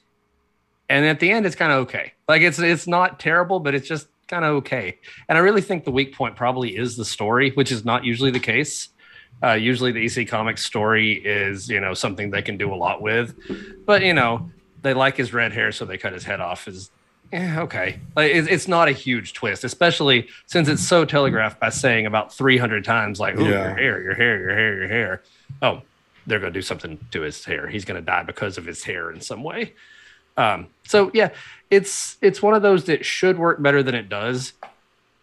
And 0.88 1.04
at 1.06 1.20
the 1.20 1.30
end, 1.30 1.46
it's 1.46 1.56
kind 1.56 1.72
of 1.72 1.80
okay. 1.80 2.12
Like 2.28 2.42
it's 2.42 2.58
it's 2.58 2.86
not 2.86 3.18
terrible, 3.20 3.60
but 3.60 3.74
it's 3.74 3.88
just 3.88 4.06
kind 4.32 4.46
of 4.46 4.54
okay. 4.54 4.98
And 5.28 5.36
I 5.36 5.42
really 5.42 5.60
think 5.60 5.84
the 5.84 5.90
weak 5.90 6.16
point 6.16 6.36
probably 6.36 6.74
is 6.74 6.96
the 6.96 7.04
story, 7.04 7.50
which 7.50 7.70
is 7.70 7.84
not 7.84 8.02
usually 8.02 8.30
the 8.30 8.40
case. 8.40 8.88
Uh, 9.42 9.52
usually, 9.52 9.92
the 9.92 10.04
EC 10.06 10.26
Comics 10.26 10.64
story 10.64 11.12
is 11.12 11.68
you 11.68 11.80
know 11.80 11.92
something 11.94 12.30
they 12.30 12.42
can 12.42 12.56
do 12.56 12.72
a 12.72 12.76
lot 12.86 13.02
with, 13.02 13.34
but 13.84 14.02
you 14.02 14.14
know 14.14 14.50
they 14.80 14.94
like 14.94 15.16
his 15.16 15.32
red 15.34 15.52
hair, 15.52 15.70
so 15.70 15.84
they 15.84 15.98
cut 15.98 16.12
his 16.14 16.24
head 16.24 16.40
off. 16.40 16.66
Is 16.66 16.90
eh, 17.32 17.58
okay. 17.60 17.98
Like, 18.16 18.32
it's, 18.34 18.48
it's 18.48 18.68
not 18.68 18.88
a 18.88 18.92
huge 18.92 19.32
twist, 19.34 19.64
especially 19.64 20.28
since 20.46 20.68
it's 20.68 20.86
so 20.86 21.04
telegraphed 21.04 21.60
by 21.60 21.68
saying 21.70 22.06
about 22.06 22.32
300 22.32 22.84
times, 22.84 23.20
like, 23.20 23.36
"Ooh, 23.38 23.44
Yeah. 23.44 23.68
your 23.68 23.74
hair, 23.76 24.02
your 24.02 24.14
hair, 24.14 24.38
your 24.40 24.54
hair, 24.54 24.74
your 24.76 24.88
hair." 24.88 25.22
Oh, 25.60 25.82
they're 26.26 26.38
going 26.40 26.52
to 26.52 26.58
do 26.58 26.62
something 26.62 26.98
to 27.10 27.20
his 27.22 27.44
hair. 27.44 27.66
He's 27.68 27.84
going 27.84 28.00
to 28.00 28.06
die 28.06 28.22
because 28.22 28.56
of 28.58 28.64
his 28.64 28.82
hair 28.84 29.10
in 29.10 29.20
some 29.20 29.42
way. 29.42 29.74
Um, 30.36 30.68
so 30.84 31.10
yeah, 31.14 31.30
it's 31.70 32.16
it's 32.20 32.42
one 32.42 32.54
of 32.54 32.62
those 32.62 32.84
that 32.84 33.04
should 33.04 33.38
work 33.38 33.62
better 33.62 33.82
than 33.82 33.94
it 33.94 34.08
does, 34.08 34.52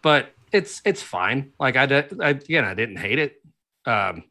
but 0.02 0.32
it's 0.52 0.82
it's 0.84 1.02
fine. 1.02 1.52
Like 1.58 1.76
I, 1.76 1.86
did, 1.86 2.20
I 2.20 2.30
again, 2.30 2.64
I 2.64 2.74
didn't 2.74 2.96
hate 2.96 3.18
it, 3.18 3.40
um, 3.86 4.24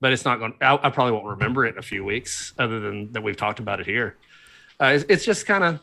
but 0.00 0.12
it's 0.12 0.24
not 0.24 0.38
going. 0.38 0.54
I, 0.60 0.78
I 0.82 0.90
probably 0.90 1.12
won't 1.12 1.26
remember 1.26 1.66
it 1.66 1.74
in 1.74 1.78
a 1.78 1.82
few 1.82 2.04
weeks, 2.04 2.52
other 2.58 2.80
than 2.80 3.12
that 3.12 3.22
we've 3.22 3.36
talked 3.36 3.58
about 3.58 3.80
it 3.80 3.86
here. 3.86 4.16
Uh, 4.80 4.86
it's, 4.86 5.04
it's 5.08 5.24
just 5.24 5.46
kind 5.46 5.64
of 5.64 5.80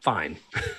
fine. 0.00 0.36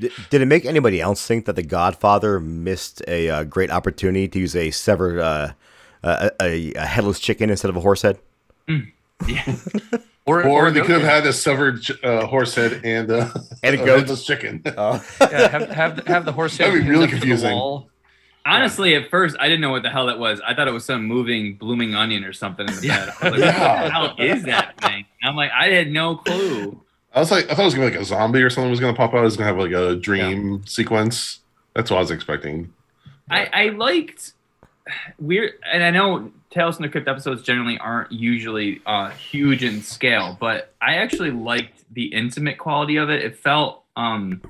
D- 0.00 0.10
did 0.28 0.42
it 0.42 0.46
make 0.46 0.64
anybody 0.64 1.00
else 1.00 1.24
think 1.24 1.44
that 1.46 1.54
The 1.54 1.62
Godfather 1.62 2.40
missed 2.40 3.00
a 3.06 3.30
uh, 3.30 3.44
great 3.44 3.70
opportunity 3.70 4.26
to 4.26 4.38
use 4.40 4.56
a 4.56 4.72
severed, 4.72 5.20
uh, 5.20 5.52
a, 6.02 6.30
a, 6.42 6.72
a 6.74 6.84
headless 6.84 7.20
chicken 7.20 7.48
instead 7.48 7.68
of 7.68 7.76
a 7.76 7.80
horse 7.80 8.02
head? 8.02 8.18
yeah. 9.28 9.56
Or 10.26 10.70
they 10.70 10.80
could 10.80 10.90
have 10.90 11.02
had 11.02 11.26
a 11.26 11.32
severed 11.34 11.84
uh, 12.02 12.26
horse 12.26 12.54
head 12.54 12.80
and, 12.82 13.10
uh, 13.10 13.28
And 13.62 13.74
a 13.74 13.78
goat. 13.84 13.98
headless 14.00 14.24
chicken. 14.24 14.62
Oh, 14.76 15.04
yeah, 15.20 15.48
have, 15.48 15.68
have 15.68 15.96
the- 15.96 16.08
have 16.10 16.24
the 16.24 16.32
horse 16.32 16.56
head 16.56 16.68
That'd 16.72 16.84
be 16.84 16.88
really 16.90 17.04
up 17.04 17.10
to 17.10 17.16
the 17.16 17.20
confusing. 17.20 17.54
wall. 17.54 17.90
Honestly, 18.46 18.94
at 18.94 19.08
first, 19.10 19.36
I 19.40 19.44
didn't 19.48 19.60
know 19.62 19.70
what 19.70 19.82
the 19.82 19.90
hell 19.90 20.06
that 20.06 20.18
was. 20.18 20.40
I 20.46 20.54
thought 20.54 20.68
it 20.68 20.72
was 20.72 20.84
some 20.84 21.04
moving 21.06 21.56
blooming 21.56 21.94
onion 21.94 22.24
or 22.24 22.32
something 22.32 22.66
in 22.68 22.74
the 22.76 22.82
Yeah. 22.86 23.06
bed. 23.06 23.14
I 23.22 23.30
was 23.30 23.40
like, 23.40 23.54
Yeah. 23.54 23.82
What 23.82 23.84
the 23.84 23.90
hell 23.90 24.14
is 24.36 24.42
that 24.44 24.80
thing? 24.80 25.04
And 25.22 25.30
I'm 25.30 25.36
like, 25.36 25.50
I 25.50 25.68
had 25.68 25.90
no 25.90 26.16
clue. 26.16 26.80
I 27.14 27.20
was 27.20 27.30
like, 27.30 27.44
I 27.44 27.54
thought 27.54 27.62
it 27.62 27.64
was 27.66 27.74
gonna 27.74 27.86
be 27.88 27.92
like 27.94 28.02
a 28.02 28.04
zombie 28.04 28.42
or 28.42 28.50
something 28.50 28.70
was 28.70 28.80
gonna 28.80 28.92
pop 28.96 29.14
out. 29.14 29.18
It 29.20 29.22
was 29.22 29.36
gonna 29.36 29.46
have 29.46 29.58
like 29.58 29.72
a 29.72 29.96
dream 29.96 30.62
sequence. 30.66 31.40
That's 31.74 31.90
what 31.90 31.96
I 31.96 32.00
was 32.00 32.10
expecting. 32.10 32.72
I, 33.30 33.48
I 33.52 33.68
liked 33.70 34.33
weird, 35.18 35.52
and 35.70 35.82
I 35.82 35.90
know 35.90 36.30
Tales 36.50 36.76
from 36.76 36.84
the 36.84 36.88
Crypt 36.88 37.08
episodes 37.08 37.42
generally 37.42 37.78
aren't 37.78 38.12
usually 38.12 38.80
uh, 38.86 39.10
huge 39.10 39.64
in 39.64 39.82
scale, 39.82 40.36
but 40.38 40.74
I 40.80 40.94
actually 40.96 41.30
liked 41.30 41.84
the 41.92 42.06
intimate 42.06 42.58
quality 42.58 42.96
of 42.96 43.10
it. 43.10 43.22
It 43.24 43.36
felt, 43.36 43.82
um, 43.96 44.42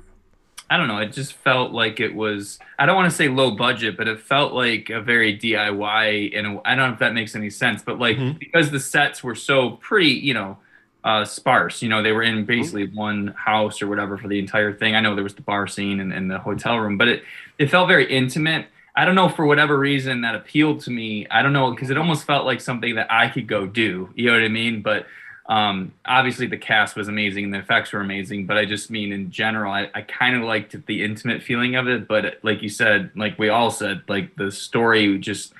I 0.69 0.77
don't 0.77 0.87
know, 0.87 0.97
it 0.99 1.13
just 1.13 1.33
felt 1.33 1.71
like 1.71 1.99
it 1.99 2.13
was. 2.15 2.59
I 2.79 2.85
don't 2.85 2.95
want 2.95 3.09
to 3.09 3.15
say 3.15 3.27
low 3.27 3.51
budget, 3.51 3.97
but 3.97 4.07
it 4.07 4.19
felt 4.19 4.53
like 4.53 4.89
a 4.89 4.99
very 5.01 5.37
DIY. 5.37 6.37
And 6.37 6.59
I 6.65 6.75
don't 6.75 6.87
know 6.89 6.93
if 6.93 6.99
that 6.99 7.13
makes 7.13 7.35
any 7.35 7.49
sense, 7.49 7.81
but 7.83 7.99
like 7.99 8.17
Mhm. 8.17 8.39
because 8.39 8.71
the 8.71 8.79
sets 8.79 9.23
were 9.23 9.35
so 9.35 9.71
pretty, 9.71 10.09
you 10.11 10.33
know. 10.33 10.57
Uh, 11.03 11.23
sparse, 11.23 11.83
you 11.83 11.87
know, 11.87 12.01
they 12.01 12.11
were 12.11 12.23
in 12.23 12.45
basically 12.45 12.87
one 12.87 13.27
house 13.37 13.79
or 13.79 13.85
whatever 13.87 14.17
for 14.17 14.27
the 14.27 14.39
entire 14.39 14.73
thing. 14.73 14.95
I 14.95 15.01
know 15.01 15.13
there 15.13 15.23
was 15.23 15.35
the 15.35 15.43
bar 15.43 15.67
scene 15.67 15.99
and, 15.99 16.11
and 16.11 16.31
the 16.31 16.39
hotel 16.39 16.79
room, 16.79 16.97
but 16.97 17.07
it 17.07 17.23
it 17.59 17.69
felt 17.69 17.87
very 17.87 18.11
intimate. 18.11 18.65
I 18.95 19.05
don't 19.05 19.15
know 19.15 19.29
for 19.29 19.45
whatever 19.45 19.77
reason 19.77 20.21
that 20.21 20.35
appealed 20.35 20.81
to 20.81 20.91
me. 20.91 21.27
I 21.29 21.41
don't 21.41 21.53
know 21.53 21.71
because 21.71 21.89
it 21.89 21.97
almost 21.97 22.25
felt 22.25 22.45
like 22.45 22.61
something 22.61 22.95
that 22.95 23.11
I 23.11 23.27
could 23.27 23.47
go 23.47 23.65
do. 23.65 24.09
You 24.15 24.27
know 24.27 24.33
what 24.33 24.43
I 24.43 24.47
mean? 24.47 24.81
But 24.81 25.05
um, 25.47 25.93
obviously 26.05 26.47
the 26.47 26.57
cast 26.57 26.95
was 26.95 27.07
amazing 27.07 27.45
and 27.45 27.53
the 27.53 27.59
effects 27.59 27.91
were 27.91 27.99
amazing. 27.99 28.45
But 28.45 28.57
I 28.57 28.65
just 28.65 28.89
mean 28.89 29.11
in 29.11 29.31
general, 29.31 29.71
I, 29.71 29.89
I 29.93 30.01
kind 30.01 30.35
of 30.35 30.43
liked 30.43 30.75
the 30.85 31.03
intimate 31.03 31.43
feeling 31.43 31.75
of 31.75 31.87
it. 31.87 32.07
But 32.07 32.39
like 32.41 32.61
you 32.61 32.69
said, 32.69 33.11
like 33.15 33.37
we 33.37 33.49
all 33.49 33.69
said, 33.69 34.03
like 34.07 34.35
the 34.37 34.51
story 34.51 35.17
just 35.19 35.53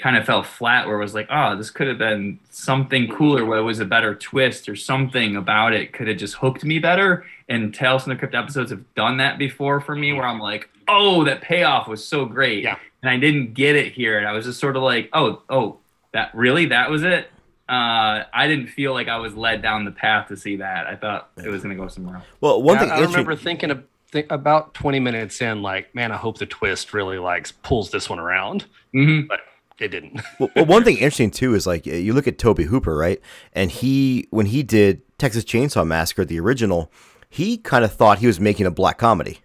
kind 0.00 0.16
of 0.16 0.26
fell 0.26 0.42
flat 0.42 0.86
where 0.86 0.96
it 0.96 1.04
was 1.04 1.14
like, 1.14 1.28
oh, 1.30 1.56
this 1.56 1.70
could 1.70 1.86
have 1.86 1.98
been 1.98 2.40
something 2.50 3.08
cooler 3.08 3.44
where 3.44 3.60
it 3.60 3.62
was 3.62 3.78
a 3.78 3.84
better 3.84 4.16
twist 4.16 4.68
or 4.68 4.74
something 4.74 5.36
about 5.36 5.72
it 5.72 5.92
could 5.92 6.08
have 6.08 6.16
just 6.16 6.34
hooked 6.34 6.64
me 6.64 6.80
better. 6.80 7.24
And 7.52 7.74
Tales 7.74 8.04
from 8.04 8.12
the 8.14 8.18
Crypt 8.18 8.34
episodes 8.34 8.70
have 8.70 8.94
done 8.94 9.18
that 9.18 9.38
before 9.38 9.80
for 9.80 9.94
me 9.94 10.12
where 10.12 10.24
I'm 10.24 10.38
like, 10.40 10.68
oh, 10.88 11.24
that 11.24 11.42
payoff 11.42 11.86
was 11.88 12.04
so 12.04 12.24
great. 12.24 12.64
Yeah. 12.64 12.76
And 13.02 13.10
I 13.10 13.18
didn't 13.18 13.54
get 13.54 13.76
it 13.76 13.92
here. 13.92 14.18
And 14.18 14.26
I 14.26 14.32
was 14.32 14.44
just 14.46 14.58
sort 14.60 14.76
of 14.76 14.82
like, 14.82 15.08
oh, 15.12 15.42
oh, 15.50 15.78
that 16.12 16.34
really? 16.34 16.66
That 16.66 16.90
was 16.90 17.02
it? 17.02 17.26
Uh, 17.68 18.24
I 18.32 18.46
didn't 18.48 18.68
feel 18.68 18.92
like 18.92 19.08
I 19.08 19.16
was 19.18 19.34
led 19.34 19.62
down 19.62 19.84
the 19.84 19.90
path 19.92 20.28
to 20.28 20.36
see 20.36 20.56
that. 20.56 20.86
I 20.86 20.96
thought 20.96 21.30
it 21.42 21.48
was 21.48 21.62
going 21.62 21.76
to 21.76 21.82
go 21.82 21.88
somewhere 21.88 22.16
else. 22.16 22.24
well, 22.40 22.62
one 22.62 22.74
Yeah, 22.76 22.80
thing 22.80 22.90
I 22.90 22.94
interesting- 22.96 23.12
remember 23.24 23.36
thinking 23.36 23.70
of, 23.70 23.84
think, 24.10 24.26
about 24.30 24.74
20 24.74 25.00
minutes 25.00 25.40
in, 25.40 25.62
like, 25.62 25.94
man, 25.94 26.12
I 26.12 26.16
hope 26.16 26.38
the 26.38 26.46
twist 26.46 26.92
really 26.92 27.18
like 27.18 27.50
pulls 27.62 27.90
this 27.90 28.10
one 28.10 28.18
around, 28.18 28.66
hmm 28.92 29.22
but 29.22 29.40
it 29.78 29.88
didn't. 29.88 30.20
well, 30.38 30.50
well, 30.54 30.66
one 30.66 30.84
thing 30.84 30.96
interesting 30.96 31.30
too 31.30 31.54
is 31.54 31.66
like 31.66 31.86
you 31.86 32.12
look 32.12 32.26
at 32.28 32.38
Tobe 32.38 32.60
Hooper, 32.60 32.96
right? 32.96 33.20
And 33.54 33.70
he 33.70 34.26
when 34.30 34.46
he 34.46 34.62
did 34.62 35.00
Texas 35.18 35.44
Chainsaw 35.44 35.86
Massacre, 35.86 36.24
the 36.26 36.38
original, 36.40 36.92
he 37.32 37.56
kind 37.56 37.82
of 37.84 37.92
thought 37.94 38.18
he 38.18 38.26
was 38.26 38.38
making 38.38 38.66
a 38.66 38.70
black 38.70 38.98
comedy. 38.98 39.40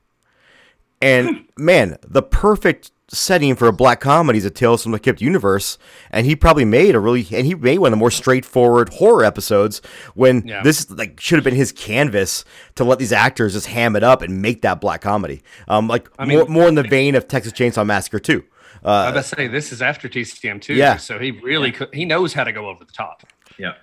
And 1.01 1.45
man, 1.57 1.97
the 2.05 2.21
perfect 2.21 2.91
setting 3.09 3.55
for 3.55 3.67
a 3.69 3.71
black 3.71 4.01
comedy 4.01 4.37
is 4.37 4.43
a 4.43 4.49
Tales 4.49 4.83
from 4.83 4.91
the 4.91 4.99
Crypt 4.99 5.21
universe, 5.21 5.77
and 6.11 6.25
he 6.25 6.35
probably 6.35 6.65
made 6.65 6.93
a 6.95 6.99
really 6.99 7.25
and 7.31 7.45
he 7.47 7.55
made 7.55 7.79
one 7.79 7.87
of 7.87 7.91
the 7.91 7.97
more 7.97 8.11
straightforward 8.11 8.89
horror 8.89 9.23
episodes 9.23 9.81
when 10.15 10.45
Yeah. 10.45 10.61
this 10.63 10.89
like 10.91 11.17
should 11.21 11.37
have 11.37 11.45
been 11.45 11.55
his 11.55 11.71
canvas 11.71 12.43
to 12.75 12.83
let 12.83 12.99
these 12.99 13.13
actors 13.13 13.53
just 13.53 13.67
ham 13.67 13.95
it 13.95 14.03
up 14.03 14.21
and 14.21 14.41
make 14.41 14.61
that 14.63 14.81
black 14.81 14.99
comedy. 15.01 15.41
Um, 15.69 15.87
like 15.87 16.09
I 16.19 16.25
mean- 16.25 16.39
more 16.39 16.47
more 16.47 16.67
in 16.67 16.75
the 16.75 16.83
vein 16.83 17.15
of 17.15 17.27
Texas 17.29 17.53
Chainsaw 17.53 17.85
Massacre 17.85 18.19
too. 18.19 18.43
I 18.83 18.87
Uh, 18.89 18.91
was 19.05 19.11
about 19.11 19.23
to 19.23 19.27
say 19.35 19.47
this 19.47 19.71
is 19.71 19.81
after 19.81 20.09
TCM 20.09 20.59
too, 20.61 20.73
Yeah. 20.73 20.97
so 20.97 21.17
he 21.17 21.31
really 21.31 21.71
could, 21.71 21.87
he 21.93 22.03
knows 22.05 22.33
how 22.33 22.43
to 22.43 22.51
go 22.51 22.67
over 22.67 22.83
the 22.83 22.91
top. 22.91 23.23
Yeah. 23.57 23.73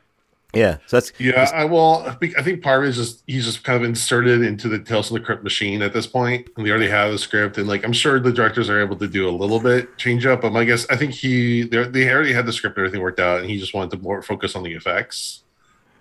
Yeah, 0.57 0.78
so 0.86 0.96
that's 0.96 1.12
Yeah, 1.18 1.50
I 1.55 1.64
well, 1.64 2.05
I 2.07 2.12
think 2.14 2.38
I 2.38 2.42
think 2.42 2.62
part 2.62 2.80
of 2.80 2.86
it 2.86 2.90
is 2.90 2.96
just 2.96 3.22
he's 3.26 3.44
just 3.44 3.64
kind 3.64 3.76
of 3.76 3.84
inserted 3.88 4.42
into 4.42 4.68
the 4.68 4.78
Tales 4.78 5.11
of 5.11 5.14
the 5.14 5.20
Crypt 5.20 5.42
machine 5.44 5.82
at 5.82 5.92
this 5.92 6.07
point. 6.07 6.14
point, 6.14 6.48
and 6.57 6.64
they 6.66 6.70
already 6.70 6.88
have 6.88 7.11
the 7.11 7.18
script, 7.18 7.59
and 7.59 7.66
like 7.66 7.84
I'm 7.84 7.92
sure 7.92 8.20
the 8.20 8.32
directors 8.32 8.70
are 8.70 8.80
able 8.80 8.96
to 8.96 9.09
do 9.09 9.28
a 9.28 9.32
little 9.32 9.59
bit 9.61 9.98
change 9.98 10.24
up, 10.26 10.42
but 10.42 10.52
my 10.52 10.64
guess 10.64 10.86
I 10.90 10.96
think 10.96 11.12
he 11.12 11.62
they 11.64 11.84
they 11.88 12.09
already 12.11 12.32
had 12.32 12.46
the 12.46 12.52
script 12.52 12.76
and 12.76 12.86
everything 12.86 13.02
worked 13.02 13.18
out, 13.20 13.40
and 13.40 13.50
he 13.50 13.59
just 13.59 13.74
wanted 13.74 13.90
to 13.96 14.02
more 14.02 14.22
focus 14.22 14.55
on 14.55 14.62
the 14.62 14.72
effects 14.74 15.42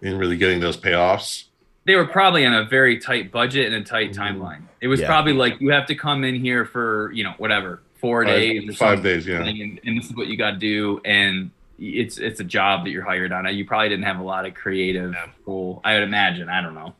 and 0.03 0.19
really 0.19 0.37
getting 0.37 0.59
those 0.59 0.77
payoffs. 0.77 1.45
they 1.85 1.95
were 1.97 2.05
probably 2.07 2.45
on 2.45 2.53
a 2.53 2.63
very 2.63 2.97
tight 2.97 3.29
budget 3.31 3.65
and 3.73 3.75
a 3.75 3.83
tight 3.83 4.11
Mhm. 4.13 4.15
timeline. 4.15 4.61
It 4.79 4.87
was 4.87 5.01
Yeah. 5.01 5.07
probably 5.07 5.33
like 5.33 5.59
you 5.59 5.71
have 5.71 5.85
to 5.87 5.95
come 5.95 6.23
in 6.23 6.35
here 6.35 6.63
for 6.63 7.11
you 7.13 7.23
know 7.25 7.33
whatever 7.37 7.81
four 7.95 8.23
Five- 8.23 8.33
days, 8.39 8.69
or 8.69 8.73
five 8.73 9.03
days, 9.03 9.25
yeah. 9.27 9.43
and, 9.43 9.79
and 9.83 9.97
this 9.97 10.05
is 10.05 10.15
what 10.15 10.27
you 10.27 10.37
got 10.37 10.51
to 10.51 10.57
do, 10.57 11.01
and 11.03 11.49
it's 11.79 12.17
it's 12.17 12.39
a 12.39 12.43
job 12.43 12.83
that 12.85 12.91
you're 12.91 13.03
hired 13.03 13.31
on. 13.31 13.53
You 13.55 13.65
probably 13.65 13.89
didn't 13.89 14.05
have 14.05 14.19
a 14.19 14.23
lot 14.23 14.45
of 14.45 14.53
creative 14.53 15.15
pool. 15.45 15.81
I 15.83 15.95
would 15.95 16.03
imagine. 16.03 16.49
I 16.49 16.61
don't 16.61 16.75
know. 16.75 16.93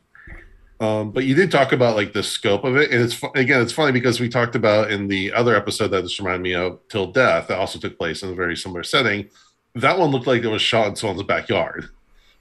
Um, 0.80 1.12
but 1.12 1.24
you 1.24 1.34
did 1.34 1.50
talk 1.52 1.72
about 1.72 1.94
like 1.96 2.12
the 2.12 2.22
scope 2.22 2.64
of 2.64 2.76
it, 2.76 2.90
and 2.90 3.00
it's 3.02 3.20
again, 3.34 3.60
it's 3.62 3.72
funny 3.72 3.92
because 3.92 4.18
we 4.20 4.28
talked 4.28 4.56
about 4.56 4.90
in 4.90 5.06
the 5.08 5.32
other 5.32 5.54
episode 5.56 5.88
that 5.88 6.02
this 6.02 6.18
reminded 6.18 6.42
me 6.42 6.54
of, 6.54 6.80
"Till 6.88 7.06
Death," 7.06 7.46
that 7.48 7.58
also 7.58 7.78
took 7.78 7.96
place 7.96 8.22
in 8.22 8.30
a 8.30 8.34
very 8.34 8.56
similar 8.56 8.82
setting. 8.82 9.28
That 9.76 9.98
one 9.98 10.10
looked 10.10 10.26
like 10.26 10.42
it 10.42 10.48
was 10.48 10.62
shot 10.62 10.88
in 10.88 10.96
someone's 10.96 11.22
backyard, 11.22 11.88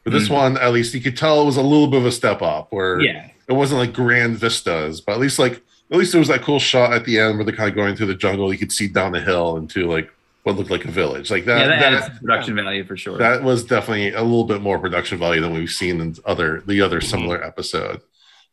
but 0.03 0.13
this 0.13 0.27
Mhm. 0.27 0.33
one, 0.33 0.57
at 0.57 0.73
least, 0.73 0.93
you 0.93 1.01
could 1.01 1.15
tell 1.15 1.41
it 1.41 1.45
was 1.45 1.57
a 1.57 1.61
little 1.61 1.87
bit 1.87 1.99
of 1.99 2.05
a 2.07 2.11
step 2.11 2.41
up, 2.41 2.67
where 2.71 2.99
Yeah, 3.01 3.27
it 3.47 3.53
wasn't 3.53 3.79
like 3.79 3.93
grand 3.93 4.37
vistas, 4.37 4.99
but 4.99 5.13
at 5.13 5.19
least 5.19 5.37
like 5.39 5.61
at 5.91 5.99
least 5.99 6.11
there 6.11 6.19
was 6.19 6.27
that 6.29 6.41
cool 6.41 6.59
shot 6.59 6.91
at 6.91 7.05
the 7.05 7.19
end 7.19 7.37
where 7.37 7.45
they're 7.45 7.55
kind 7.55 7.69
of 7.69 7.75
going 7.75 7.95
through 7.95 8.07
the 8.07 8.15
jungle. 8.15 8.51
You 8.51 8.57
could 8.57 8.71
see 8.71 8.87
down 8.87 9.11
the 9.11 9.21
hill 9.21 9.57
into 9.57 9.87
like 9.87 10.09
what 10.43 10.55
looked 10.57 10.69
like 10.69 10.85
a 10.85 10.91
village, 10.91 11.31
like 11.31 11.45
that. 11.45 11.59
yeah, 11.69 11.79
that, 11.79 12.01
that- 12.11 12.19
production 12.21 12.55
value 12.55 12.83
for 12.85 12.97
sure. 12.97 13.17
that 13.17 13.43
was 13.43 13.63
definitely 13.63 14.13
a 14.13 14.21
little 14.21 14.43
bit 14.43 14.61
more 14.61 14.77
production 14.79 15.17
value 15.17 15.41
than 15.41 15.53
we've 15.53 15.69
seen 15.69 15.99
in 16.01 16.15
other 16.25 16.61
the 16.67 16.81
other 16.81 16.99
Mm-hmm. 16.99 17.09
similar 17.09 17.43
episode. 17.43 18.01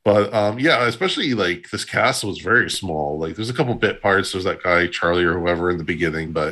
But 0.05 0.32
um 0.32 0.59
yeah, 0.59 0.86
especially 0.86 1.34
like 1.34 1.68
this 1.70 1.84
cast 1.84 2.24
was 2.24 2.38
very 2.38 2.70
small. 2.70 3.18
Like 3.18 3.36
there's 3.36 3.51
a 3.51 3.55
couple 3.55 3.74
bit 3.74 4.01
parts. 4.01 4.32
There's 4.32 4.45
that 4.45 4.62
guy 4.62 4.86
Charlie 4.86 5.24
or 5.24 5.38
whoever 5.38 5.70
in 5.70 5.78
the 5.78 5.84
beginning, 5.84 6.32
but 6.32 6.51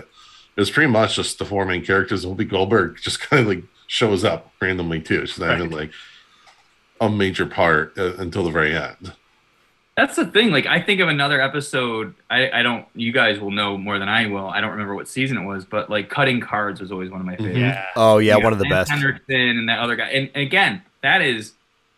it 0.56 0.60
was 0.60 0.70
pretty 0.70 0.90
much 0.90 1.16
just 1.16 1.38
the 1.38 1.44
four 1.44 1.64
main 1.64 1.84
characters. 1.84 2.24
And 2.24 2.36
Whoopi 2.36 2.48
Goldberg 2.50 2.98
just 3.02 3.20
kind 3.20 3.40
of 3.42 3.48
like 3.48 3.62
shows 3.86 4.24
up 4.24 4.52
randomly 4.60 5.00
too. 5.00 5.24
She's 5.26 5.38
not 5.38 5.56
even 5.56 5.70
like 5.70 5.92
a 7.00 7.08
major 7.08 7.46
part 7.46 7.96
uh, 7.96 8.14
until 8.18 8.42
the 8.44 8.50
very 8.50 8.76
end. 8.76 9.12
That's 9.98 10.14
the 10.16 10.26
thing. 10.26 10.50
Like, 10.52 10.66
I 10.66 10.80
think 10.80 11.00
of 11.00 11.08
another 11.08 11.40
episode. 11.40 12.14
I, 12.30 12.50
I 12.50 12.62
don't. 12.62 12.86
You 12.94 13.10
guys 13.12 13.40
will 13.40 13.50
know 13.50 13.76
more 13.76 13.98
than 13.98 14.08
I 14.08 14.26
will. 14.26 14.46
I 14.48 14.60
don't 14.60 14.70
remember 14.70 14.94
what 14.94 15.08
season 15.08 15.36
it 15.38 15.44
was, 15.44 15.64
but 15.64 15.90
like 15.90 16.08
cutting 16.08 16.40
cards 16.40 16.80
was 16.80 16.92
always 16.92 17.10
one 17.10 17.20
of 17.20 17.26
my 17.26 17.34
favorites. 17.36 17.58
Mhm. 17.58 17.60
Yeah. 17.60 17.84
oh 17.96 18.18
yeah, 18.18 18.36
You 18.36 18.44
one 18.44 18.52
got 18.52 18.52
of 18.52 18.58
the 18.60 18.64
Lance 18.68 18.88
best. 18.88 18.90
Henriksen 18.92 19.34
and 19.58 19.68
that 19.68 19.80
other 19.80 19.96
guy. 19.96 20.06
And, 20.08 20.30
and 20.34 20.42
again, 20.46 20.82
that 21.02 21.20
is 21.20 21.52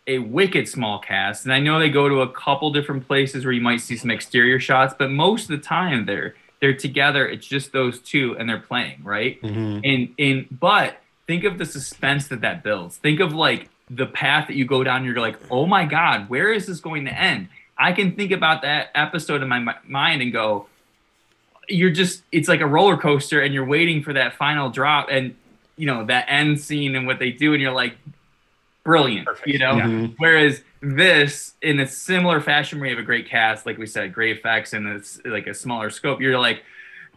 a 0.07 0.17
wicked 0.17 0.67
small 0.67 0.97
cast. 0.97 1.45
And 1.45 1.53
I 1.53 1.59
know 1.59 1.77
they 1.79 1.89
go 1.89 2.09
to 2.09 2.21
a 2.21 2.29
couple 2.29 2.71
different 2.71 3.05
places 3.07 3.45
where 3.45 3.53
you 3.53 3.61
might 3.61 3.81
see 3.81 3.95
some 3.95 4.09
exterior 4.09 4.59
shots, 4.59 4.95
but 4.97 5.11
most 5.11 5.43
of 5.43 5.49
the 5.49 5.59
time 5.65 6.05
they're 6.07 6.33
they're 6.59 6.73
together. 6.75 7.27
It's 7.27 7.45
just 7.45 7.71
those 7.71 7.99
two, 7.99 8.35
and 8.39 8.49
they're 8.49 8.57
playing 8.59 9.01
right. 9.03 9.39
Mhm. 9.43 9.81
And 9.83 10.15
and 10.17 10.59
but 10.59 10.97
think 11.27 11.43
of 11.43 11.59
the 11.59 11.65
suspense 11.65 12.27
that 12.29 12.41
that 12.41 12.63
builds. 12.63 12.97
Think 12.97 13.19
of 13.19 13.33
like 13.33 13.69
the 13.91 14.05
path 14.07 14.47
that 14.47 14.55
you 14.55 14.65
go 14.65 14.83
down. 14.83 15.05
You're 15.05 15.19
like, 15.19 15.37
oh 15.51 15.65
my 15.67 15.85
god, 15.85 16.29
where 16.29 16.51
is 16.51 16.65
this 16.65 16.79
going 16.79 17.05
to 17.05 17.11
end? 17.13 17.47
I 17.77 17.93
can 17.93 18.15
think 18.15 18.31
about 18.31 18.61
that 18.61 18.89
episode 18.95 19.41
in 19.41 19.47
my 19.49 19.75
mind 19.85 20.21
and 20.21 20.31
go, 20.31 20.67
you're 21.67 21.89
just 21.91 22.23
it's 22.31 22.47
like 22.47 22.61
a 22.61 22.67
roller 22.67 22.97
coaster, 22.97 23.41
and 23.41 23.53
you're 23.53 23.65
waiting 23.65 24.03
for 24.03 24.13
that 24.13 24.35
final 24.35 24.69
drop, 24.69 25.07
and 25.09 25.35
you 25.77 25.87
know 25.87 26.05
that 26.05 26.25
end 26.27 26.59
scene 26.59 26.95
and 26.95 27.07
what 27.07 27.19
they 27.19 27.31
do, 27.31 27.53
and 27.53 27.61
you're 27.61 27.71
like, 27.71 27.95
brilliant, 28.83 29.25
Perfect. 29.25 29.47
you 29.47 29.59
know. 29.59 29.77
Yeah. 29.77 29.85
Mhm. 29.85 30.15
Whereas 30.17 30.63
this, 30.81 31.53
in 31.61 31.79
a 31.79 31.87
similar 31.87 32.41
fashion, 32.41 32.79
where 32.79 32.89
you 32.89 32.95
have 32.95 33.03
a 33.03 33.05
great 33.05 33.29
cast, 33.29 33.65
like 33.65 33.77
we 33.77 33.85
said, 33.85 34.13
great 34.13 34.37
effects, 34.37 34.73
and 34.73 34.87
it's 34.87 35.19
like 35.23 35.47
a 35.47 35.53
smaller 35.53 35.89
scope, 35.89 36.19
you're 36.19 36.39
like, 36.39 36.63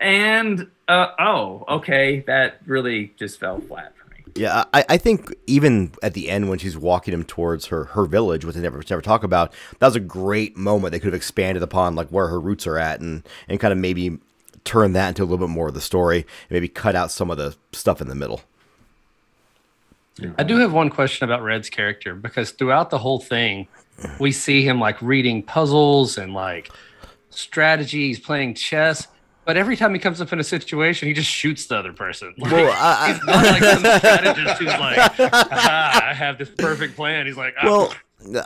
and 0.01 0.71
uh, 0.89 1.09
oh, 1.19 1.65
okay, 1.69 2.21
that 2.27 2.59
really 2.67 3.13
just 3.19 3.41
fell 3.41 3.61
flat 3.61 3.93
for 3.97 4.04
me. 4.04 4.04
Yeah, 4.35 4.65
I, 4.75 4.85
I 4.89 4.97
think 4.97 5.33
even 5.47 5.93
at 6.03 6.15
the 6.15 6.29
end 6.29 6.49
when 6.49 6.59
she's 6.59 6.77
walking 6.77 7.15
him 7.15 7.25
towards 7.25 7.67
her, 7.67 7.85
her 7.85 8.05
village, 8.05 8.45
which 8.45 8.57
they 8.57 8.63
never 8.63 8.83
never 8.91 9.03
talk 9.03 9.23
about, 9.23 9.53
that 9.79 9.87
was 9.87 9.95
a 9.97 10.01
great 10.01 10.57
moment. 10.57 10.91
They 10.93 10.99
could 10.99 11.07
have 11.07 11.15
expanded 11.15 11.63
upon 11.63 11.95
like 11.95 12.09
where 12.09 12.27
her 12.27 12.41
roots 12.41 12.67
are 12.67 12.79
at 12.79 13.01
and 13.01 13.23
and 13.49 13.61
kind 13.61 13.73
of 13.73 13.79
maybe 13.79 14.19
turn 14.65 14.93
that 14.95 15.09
into 15.09 15.23
a 15.23 15.27
little 15.27 15.47
bit 15.47 15.53
more 15.53 15.69
of 15.69 15.75
the 15.75 15.81
story 15.81 16.19
and 16.19 16.51
maybe 16.51 16.69
cut 16.69 16.97
out 16.97 17.13
some 17.13 17.31
of 17.31 17.37
the 17.37 17.55
stuff 17.73 18.01
in 18.01 18.09
the 18.09 18.15
middle. 18.15 18.43
I 20.39 20.45
do 20.45 20.59
have 20.59 20.73
one 20.73 20.91
question 20.91 21.29
about 21.29 21.43
Red's 21.43 21.69
character 21.69 22.15
because 22.15 22.53
throughout 22.53 22.91
the 22.91 22.99
whole 22.99 23.19
thing, 23.19 23.67
we 24.21 24.31
see 24.31 24.67
him 24.67 24.79
like 24.79 25.01
reading 25.03 25.43
puzzles 25.43 26.19
and 26.19 26.33
like 26.35 26.71
strategies, 27.31 28.19
playing 28.21 28.55
chess. 28.55 29.09
But 29.45 29.57
every 29.57 29.77
time 29.77 29.93
he 29.93 30.01
comes 30.01 30.21
up 30.21 30.33
in 30.33 30.41
a 30.41 30.45
situation, 30.45 31.07
he 31.09 31.15
just 31.15 31.29
shoots 31.31 31.67
the 31.67 31.77
other 31.77 31.93
person. 31.93 32.35
Like, 32.39 32.53
Well, 32.53 32.73
I- 32.77 33.13
he's 33.13 33.25
not 33.25 33.45
like 33.45 33.63
some 33.63 33.99
strategist 33.99 34.59
who's 34.59 34.69
like, 34.69 34.99
"Ah, 35.33 36.09
I 36.11 36.15
have 36.15 36.39
this 36.39 36.51
perfect 36.57 36.97
plan. 36.97 37.27
He's 37.27 37.37
like, 37.37 37.55
ah, 37.61 37.67
Well, 37.67 37.95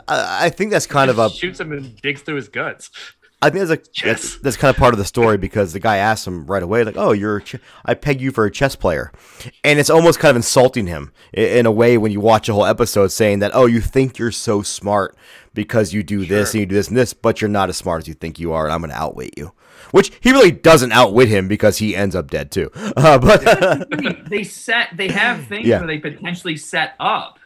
I, 0.07 0.45
I 0.45 0.49
think 0.49 0.71
that's 0.71 0.87
kind 0.87 1.09
of 1.09 1.19
a 1.19 1.29
shoots 1.29 1.59
him 1.59 1.71
and 1.71 1.95
digs 2.01 2.21
through 2.21 2.35
his 2.35 2.49
guts. 2.49 2.89
I 3.41 3.49
think 3.49 3.65
that's, 3.65 3.71
a, 3.71 3.75
that's 3.77 3.89
Chess. 3.89 4.35
that's 4.43 4.57
kind 4.57 4.69
of 4.69 4.75
part 4.77 4.93
of 4.93 4.97
the 4.97 5.05
story 5.05 5.37
because 5.37 5.71
the 5.71 5.79
guy 5.79 5.95
asks 5.95 6.27
him 6.27 6.45
right 6.45 6.61
away, 6.61 6.83
like, 6.83 6.97
"Oh, 6.97 7.13
you're 7.13 7.39
ch- 7.39 7.55
I 7.85 7.93
peg 7.93 8.19
you 8.19 8.31
for 8.31 8.43
a 8.43 8.51
chess 8.51 8.75
player," 8.75 9.13
and 9.63 9.79
it's 9.79 9.89
almost 9.89 10.19
kind 10.19 10.31
of 10.31 10.35
insulting 10.35 10.87
him 10.87 11.13
i- 11.37 11.39
in 11.39 11.65
a 11.65 11.71
way 11.71 11.97
when 11.97 12.11
you 12.11 12.19
watch 12.19 12.49
a 12.49 12.53
whole 12.53 12.65
episode, 12.65 13.13
saying 13.13 13.39
that, 13.39 13.51
"Oh, 13.53 13.65
you 13.65 13.79
think 13.79 14.17
you're 14.19 14.31
so 14.31 14.61
smart 14.61 15.15
because 15.53 15.93
you 15.93 16.03
do 16.03 16.25
this 16.25 16.53
and 16.53 16.59
you 16.59 16.65
do 16.65 16.75
this 16.75 16.89
and 16.89 16.97
this, 16.97 17.13
but 17.13 17.39
you're 17.39 17.49
not 17.49 17.69
as 17.69 17.77
smart 17.77 18.01
as 18.03 18.07
you 18.09 18.13
think 18.13 18.39
you 18.39 18.51
are, 18.51 18.65
and 18.65 18.73
I'm 18.73 18.81
going 18.81 18.91
to 18.91 18.97
outwit 18.97 19.37
you." 19.37 19.53
Which 19.91 20.11
he 20.21 20.31
really 20.31 20.51
doesn't 20.51 20.91
outwit 20.91 21.27
him 21.29 21.47
because 21.47 21.77
he 21.77 21.95
ends 21.95 22.15
up 22.15 22.29
dead 22.29 22.51
too. 22.51 22.69
Uh, 22.75 23.17
but 23.17 24.29
they 24.29 24.43
set 24.43 24.89
they 24.95 25.07
have 25.09 25.43
things 25.47 25.65
Yeah. 25.67 25.79
where 25.79 25.87
they 25.87 25.97
potentially 25.97 26.57
set 26.57 26.93
up 26.99 27.39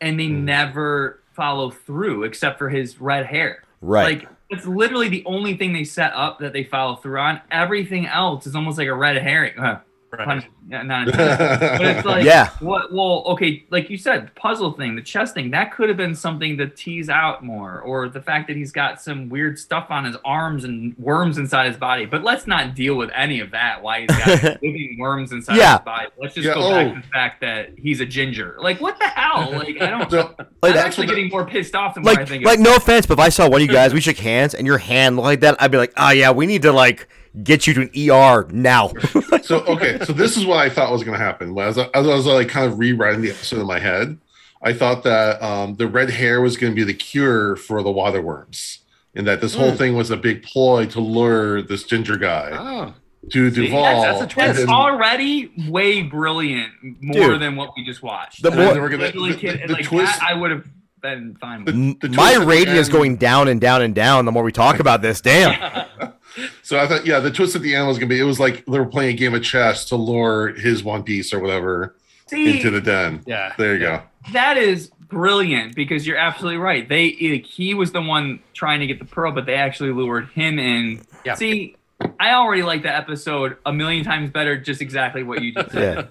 and 0.00 0.18
they 0.18 0.28
never 0.28 1.20
follow 1.32 1.70
through 1.70 2.24
except 2.24 2.58
for 2.58 2.68
his 2.68 3.00
red 3.00 3.26
hair. 3.26 3.62
Right. 3.80 4.20
Like 4.20 4.28
it's 4.50 4.66
literally 4.66 5.08
the 5.08 5.24
only 5.26 5.56
thing 5.56 5.72
they 5.72 5.84
set 5.84 6.12
up 6.14 6.38
that 6.40 6.52
they 6.52 6.64
follow 6.64 6.96
through 6.96 7.18
on. 7.18 7.40
Everything 7.50 8.06
else 8.06 8.46
is 8.46 8.54
almost 8.54 8.78
like 8.78 8.88
a 8.88 8.94
red 8.94 9.16
herring. 9.16 9.58
Uh, 9.58 9.80
Right. 10.16 10.46
yeah, 10.68 10.82
not 10.82 11.06
but 11.12 11.80
it's 11.82 12.04
like 12.06 12.24
Yeah. 12.24 12.50
what 12.60 12.92
well 12.92 13.22
okay 13.28 13.64
like 13.70 13.90
you 13.90 13.96
said 13.98 14.26
the 14.28 14.30
puzzle 14.32 14.72
thing 14.72 14.96
the 14.96 15.02
chess 15.02 15.32
thing 15.32 15.50
that 15.52 15.72
could 15.72 15.88
have 15.88 15.96
been 15.96 16.14
something 16.14 16.56
to 16.58 16.68
tease 16.68 17.08
out 17.08 17.44
more 17.44 17.80
or 17.80 18.08
the 18.08 18.20
fact 18.20 18.48
that 18.48 18.56
he's 18.56 18.72
got 18.72 19.00
some 19.00 19.28
weird 19.28 19.58
stuff 19.58 19.86
on 19.90 20.04
his 20.04 20.16
arms 20.24 20.64
and 20.64 20.96
worms 20.98 21.38
inside 21.38 21.66
his 21.68 21.76
body 21.76 22.04
but 22.06 22.22
let's 22.22 22.46
not 22.46 22.74
deal 22.74 22.94
with 22.96 23.10
any 23.14 23.40
of 23.40 23.50
that 23.50 23.82
why 23.82 24.00
he's 24.00 24.08
got 24.10 24.42
living 24.62 24.96
worms 24.98 25.32
inside 25.32 25.56
Yeah. 25.56 25.78
his 25.78 25.84
body 25.84 26.08
let's 26.20 26.34
just 26.34 26.46
Yeah, 26.46 26.54
go 26.54 26.60
oh. 26.66 26.70
back 26.70 26.86
oh. 26.86 26.94
to 26.94 27.00
the 27.00 27.06
fact 27.08 27.40
that 27.40 27.70
he's 27.78 28.00
a 28.00 28.06
ginger 28.06 28.56
like 28.60 28.80
what 28.80 28.98
the 28.98 29.06
hell 29.06 29.50
like 29.52 29.80
i 29.80 29.90
don't 29.90 30.10
So, 30.10 30.18
Like, 30.18 30.38
i'm 30.38 30.46
that's 30.72 30.78
actually 30.78 31.06
the- 31.08 31.14
getting 31.14 31.30
more 31.30 31.44
pissed 31.44 31.74
off 31.74 31.94
than 31.94 32.04
what 32.04 32.18
i 32.18 32.24
think 32.24 32.44
like 32.44 32.58
no 32.60 32.76
offense, 32.76 33.06
but 33.06 33.14
if 33.14 33.20
I 33.20 33.28
saw 33.30 33.48
one 33.48 33.60
of 33.62 33.66
you 33.66 33.72
guys, 33.72 33.92
we 33.94 34.00
shook 34.00 34.16
hands, 34.18 34.54
and 34.54 34.66
your 34.66 34.78
hand 34.78 35.16
looked 35.16 35.24
like 35.24 35.40
that, 35.40 35.60
I'd 35.60 35.70
be 35.70 35.78
like, 35.78 35.92
"Oh 35.96 36.10
yeah, 36.10 36.30
we 36.30 36.46
need 36.46 36.62
to 36.62 36.72
like 36.72 37.08
get 37.42 37.66
you 37.66 37.74
to 37.74 37.80
an 37.82 37.90
ER 38.10 38.46
now." 38.52 38.88
so 39.42 39.60
okay, 39.66 39.98
so 40.04 40.12
this 40.12 40.36
is 40.36 40.44
what 40.46 40.58
I 40.58 40.68
thought 40.68 40.92
was 40.92 41.02
going 41.04 41.18
to 41.18 41.24
happen. 41.24 41.56
As 41.58 41.78
I, 41.78 41.84
as 41.94 42.06
I 42.06 42.14
was 42.14 42.26
like 42.26 42.48
kind 42.48 42.66
of 42.70 42.78
rewriting 42.78 43.22
the 43.22 43.30
episode 43.30 43.60
in 43.60 43.66
my 43.66 43.78
head, 43.78 44.18
I 44.62 44.72
thought 44.72 45.02
that 45.04 45.42
um, 45.42 45.74
the 45.76 45.86
red 45.86 46.10
hair 46.10 46.40
was 46.40 46.56
going 46.56 46.72
to 46.72 46.76
be 46.76 46.84
the 46.84 46.94
cure 46.94 47.56
for 47.56 47.82
the 47.82 47.90
water 47.90 48.20
worms, 48.22 48.80
and 49.14 49.26
that 49.26 49.40
this 49.40 49.54
whole 49.54 49.70
Hmm. 49.72 49.76
thing 49.76 49.96
was 49.96 50.10
a 50.10 50.16
big 50.16 50.42
ploy 50.42 50.86
to 50.86 51.00
lure 51.00 51.60
this 51.62 51.82
ginger 51.84 52.16
guy 52.16 52.50
Oh, 52.52 52.94
to 53.30 53.50
See, 53.50 53.66
Duval. 53.66 53.82
that's- 53.82 54.18
that's 54.20 54.22
a 54.22 54.34
twist. 54.34 54.48
and 54.48 54.56
That's 54.56 54.66
then- 54.66 54.74
already 54.74 55.50
way 55.68 56.02
brilliant, 56.02 56.70
more 57.00 57.30
Dude. 57.30 57.40
than 57.42 57.56
what 57.56 57.70
we 57.76 57.84
just 57.84 58.02
watched. 58.02 58.42
The 58.42 58.50
more- 58.50 58.72
then 58.72 58.80
were 58.82 58.88
gonna- 58.88 59.04
literally 59.04 59.32
the- 59.32 59.66
the 59.66 59.72
like 59.74 59.84
twist- 59.84 60.18
that, 60.20 60.30
I 60.30 60.34
would 60.34 60.50
have 60.50 60.64
been 61.02 61.36
fine 61.40 61.64
with. 61.64 61.74
The- 61.74 62.08
the 62.08 62.16
My 62.16 62.32
twist 62.32 62.36
at 62.36 62.40
the 62.40 62.46
rating 62.46 62.76
is 62.76 62.88
going 62.88 63.16
down 63.16 63.48
and 63.48 63.60
down 63.60 63.82
and 63.82 63.94
down 63.94 64.24
the 64.24 64.32
more 64.32 64.42
we 64.42 64.52
talk 64.52 64.78
about 64.80 65.02
this. 65.02 65.20
Damn. 65.20 65.84
So 66.62 66.78
I 66.78 66.86
thought, 66.86 67.06
yeah, 67.06 67.20
the 67.20 67.30
twist 67.30 67.54
at 67.56 67.62
the 67.62 67.74
end 67.74 67.86
was 67.86 67.98
going 67.98 68.08
to 68.08 68.14
be 68.14 68.20
it 68.20 68.24
was 68.24 68.40
like 68.40 68.64
they 68.66 68.78
were 68.78 68.86
playing 68.86 69.14
a 69.14 69.18
game 69.18 69.34
of 69.34 69.42
chess 69.42 69.84
to 69.86 69.96
lure 69.96 70.48
his 70.54 70.82
One 70.82 71.02
Piece 71.02 71.32
or 71.32 71.38
whatever 71.40 71.94
See, 72.26 72.56
into 72.56 72.70
the 72.70 72.80
den. 72.80 73.22
yeah. 73.26 73.52
There 73.56 73.74
you 73.74 73.80
go. 73.80 74.02
that 74.32 74.56
is 74.56 74.90
brilliant 75.08 75.74
because 75.76 76.06
you're 76.06 76.16
absolutely 76.16 76.58
right. 76.58 76.88
They 76.88 77.16
like, 77.20 77.46
he 77.46 77.74
was 77.74 77.92
the 77.92 78.00
one 78.02 78.40
trying 78.52 78.80
to 78.80 78.86
get 78.86 78.98
the 78.98 79.04
pearl, 79.04 79.32
but 79.32 79.46
they 79.46 79.54
actually 79.54 79.92
lured 79.92 80.28
him 80.30 80.58
in. 80.58 81.02
Yeah. 81.24 81.34
See, 81.34 81.76
I 82.18 82.32
already 82.32 82.62
like 82.62 82.82
that 82.82 82.96
episode 82.96 83.56
a 83.64 83.72
million 83.72 84.04
times 84.04 84.30
better. 84.30 84.56
Just 84.58 84.80
exactly 84.82 85.22
what 85.22 85.42
you 85.42 85.52
just 85.54 85.70
said. 85.72 85.96
Yeah. 85.96 86.04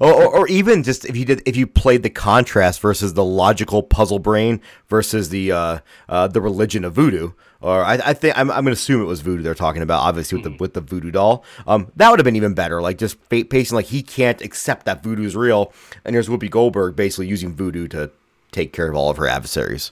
Or, 0.00 0.12
or, 0.12 0.26
or 0.26 0.48
even 0.48 0.82
just 0.82 1.04
if 1.04 1.16
you 1.16 1.24
did 1.24 1.42
if 1.46 1.56
you 1.56 1.66
played 1.66 2.02
the 2.02 2.10
contrast 2.10 2.80
versus 2.80 3.14
the 3.14 3.24
logical 3.24 3.82
puzzle 3.82 4.18
brain 4.18 4.60
versus 4.88 5.28
the 5.30 5.52
uh, 5.52 5.78
uh, 6.08 6.28
the 6.28 6.40
religion 6.40 6.84
of 6.84 6.92
voodoo 6.94 7.32
or 7.60 7.84
I, 7.84 7.94
I 7.94 8.14
think 8.14 8.38
I'm, 8.38 8.50
I'm 8.50 8.64
gonna 8.64 8.72
assume 8.72 9.02
it 9.02 9.06
was 9.06 9.20
voodoo 9.20 9.42
they're 9.42 9.54
talking 9.54 9.82
about 9.82 10.02
obviously 10.02 10.38
with 10.40 10.44
the 10.44 10.56
with 10.58 10.74
the 10.74 10.80
voodoo 10.80 11.10
doll 11.10 11.44
um 11.66 11.90
that 11.96 12.10
would 12.10 12.18
have 12.18 12.24
been 12.24 12.36
even 12.36 12.54
better 12.54 12.80
like 12.80 12.98
just 12.98 13.16
pacing 13.28 13.74
like 13.74 13.86
he 13.86 14.02
can't 14.02 14.40
accept 14.40 14.86
that 14.86 15.02
voodoo 15.02 15.24
is 15.24 15.34
real 15.34 15.72
and 16.04 16.14
here's 16.14 16.28
Whoopi 16.28 16.50
Goldberg 16.50 16.94
basically 16.94 17.26
using 17.26 17.54
voodoo 17.54 17.88
to 17.88 18.10
take 18.52 18.72
care 18.72 18.88
of 18.88 18.94
all 18.94 19.10
of 19.10 19.16
her 19.16 19.26
adversaries 19.26 19.90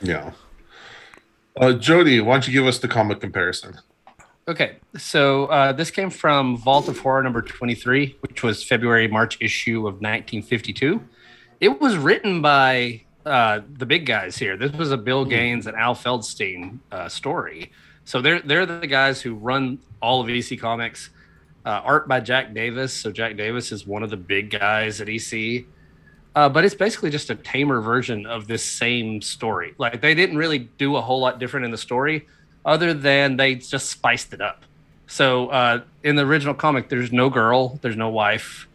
Yeah. 0.00 0.32
Uh, 1.60 1.72
Jody, 1.72 2.20
why 2.20 2.34
don't 2.34 2.46
you 2.46 2.52
give 2.54 2.66
us 2.66 2.78
the 2.78 2.88
comic 2.88 3.20
comparison? 3.20 3.80
Okay, 4.48 4.76
so 4.96 5.46
uh, 5.46 5.72
this 5.72 5.90
came 5.90 6.10
from 6.10 6.56
Vault 6.56 6.88
of 6.88 6.98
Horror 6.98 7.22
number 7.22 7.42
23, 7.42 8.16
which 8.20 8.42
was 8.42 8.64
February 8.64 9.06
March 9.06 9.36
issue 9.40 9.80
of 9.80 9.94
1952. 10.00 11.00
It 11.60 11.80
was 11.80 11.96
written 11.96 12.40
by 12.40 13.02
uh, 13.26 13.60
the 13.70 13.84
big 13.84 14.06
guys 14.06 14.38
here. 14.38 14.56
This 14.56 14.72
was 14.72 14.92
a 14.92 14.96
Bill 14.96 15.24
Gaines 15.24 15.66
and 15.66 15.76
Al 15.76 15.94
Feldstein 15.94 16.78
uh, 16.90 17.08
story. 17.08 17.70
So 18.04 18.22
they're 18.22 18.40
they're 18.40 18.66
the 18.66 18.86
guys 18.86 19.20
who 19.20 19.34
run 19.34 19.78
all 20.00 20.20
of 20.20 20.28
EC 20.28 20.58
Comics. 20.58 21.10
Uh, 21.66 21.82
art 21.84 22.08
by 22.08 22.20
Jack 22.20 22.54
Davis. 22.54 22.94
So 22.94 23.12
Jack 23.12 23.36
Davis 23.36 23.70
is 23.70 23.86
one 23.86 24.02
of 24.02 24.08
the 24.08 24.16
big 24.16 24.50
guys 24.50 25.02
at 25.02 25.10
EC. 25.10 25.66
Uh, 26.34 26.48
but 26.48 26.64
it's 26.64 26.74
basically 26.74 27.10
just 27.10 27.28
a 27.28 27.34
tamer 27.34 27.80
version 27.80 28.24
of 28.24 28.46
this 28.46 28.64
same 28.64 29.20
story. 29.20 29.74
Like 29.76 30.00
they 30.00 30.14
didn't 30.14 30.38
really 30.38 30.60
do 30.78 30.96
a 30.96 31.00
whole 31.00 31.20
lot 31.20 31.38
different 31.38 31.66
in 31.66 31.70
the 31.70 31.78
story, 31.78 32.26
other 32.64 32.94
than 32.94 33.36
they 33.36 33.54
just 33.54 33.88
spiced 33.88 34.32
it 34.32 34.40
up. 34.40 34.62
So 35.06 35.48
uh, 35.48 35.80
in 36.04 36.16
the 36.16 36.24
original 36.24 36.54
comic, 36.54 36.88
there's 36.88 37.12
no 37.12 37.30
girl, 37.30 37.78
there's 37.82 37.96
no 37.96 38.10
wife, 38.10 38.68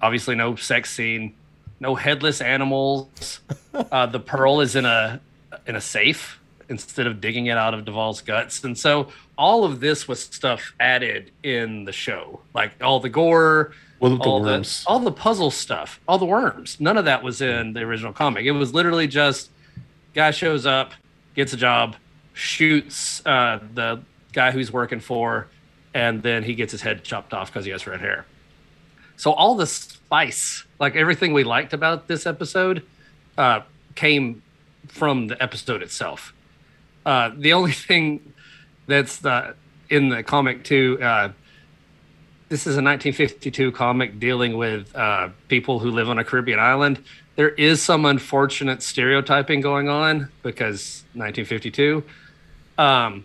obviously 0.00 0.34
no 0.34 0.56
sex 0.56 0.90
scene, 0.92 1.34
no 1.80 1.94
headless 1.94 2.40
animals. 2.40 3.40
Uh, 3.92 4.06
the 4.06 4.18
pearl 4.18 4.60
is 4.60 4.74
in 4.74 4.84
a 4.84 5.20
in 5.64 5.76
a 5.76 5.80
safe 5.80 6.40
instead 6.68 7.06
of 7.06 7.20
digging 7.20 7.46
it 7.46 7.56
out 7.56 7.74
of 7.74 7.84
Duvall's 7.84 8.20
guts, 8.20 8.64
and 8.64 8.76
so 8.76 9.08
all 9.36 9.62
of 9.62 9.78
this 9.78 10.08
was 10.08 10.20
stuff 10.20 10.74
added 10.80 11.30
in 11.44 11.84
the 11.84 11.92
show, 11.92 12.40
like 12.54 12.72
all 12.82 12.98
the 12.98 13.08
gore, 13.08 13.72
about 14.00 14.24
the 14.24 14.28
all 14.28 14.42
worms? 14.42 14.82
the 14.82 14.90
all 14.90 14.98
the 14.98 15.12
puzzle 15.12 15.52
stuff, 15.52 16.00
all 16.08 16.18
the 16.18 16.26
worms. 16.26 16.80
None 16.80 16.96
of 16.96 17.04
that 17.04 17.22
was 17.22 17.40
in 17.40 17.72
the 17.72 17.80
original 17.80 18.12
comic. 18.12 18.46
It 18.46 18.52
was 18.52 18.74
literally 18.74 19.06
just 19.06 19.50
guy 20.12 20.32
shows 20.32 20.66
up, 20.66 20.92
gets 21.36 21.52
a 21.52 21.56
job, 21.56 21.94
shoots 22.38 23.20
uh, 23.26 23.58
the 23.74 24.00
guy 24.32 24.52
who's 24.52 24.72
working 24.72 25.00
for, 25.00 25.48
and 25.92 26.22
then 26.22 26.44
he 26.44 26.54
gets 26.54 26.70
his 26.70 26.80
head 26.80 27.02
chopped 27.02 27.34
off 27.34 27.50
because 27.50 27.64
he 27.64 27.72
has 27.72 27.84
red 27.86 28.00
hair. 28.00 28.24
So 29.16 29.32
all 29.32 29.56
the 29.56 29.66
spice, 29.66 30.64
like 30.78 30.94
everything 30.94 31.32
we 31.32 31.42
liked 31.42 31.72
about 31.72 32.06
this 32.06 32.26
episode, 32.26 32.84
uh, 33.36 33.62
came 33.96 34.42
from 34.86 35.26
the 35.26 35.42
episode 35.42 35.82
itself. 35.82 36.32
Uh, 37.04 37.32
the 37.36 37.52
only 37.54 37.72
thing 37.88 38.32
that's 38.86 39.24
uh, 39.24 39.54
in 39.90 40.08
the 40.08 40.22
comic 40.22 40.62
too. 40.62 40.96
Uh, 41.02 41.32
this 42.48 42.60
is 42.66 42.76
a 42.76 42.82
1952 42.82 43.72
comic 43.72 44.20
dealing 44.20 44.56
with 44.56 44.94
uh, 44.94 45.30
people 45.48 45.80
who 45.80 45.90
live 45.90 46.08
on 46.08 46.18
a 46.18 46.24
Caribbean 46.24 46.60
island. 46.60 47.02
There 47.34 47.50
is 47.50 47.82
some 47.82 48.06
unfortunate 48.06 48.82
stereotyping 48.82 49.60
going 49.60 49.88
on 49.88 50.30
because 50.42 51.04
1952. 51.14 52.04
Um, 52.78 53.24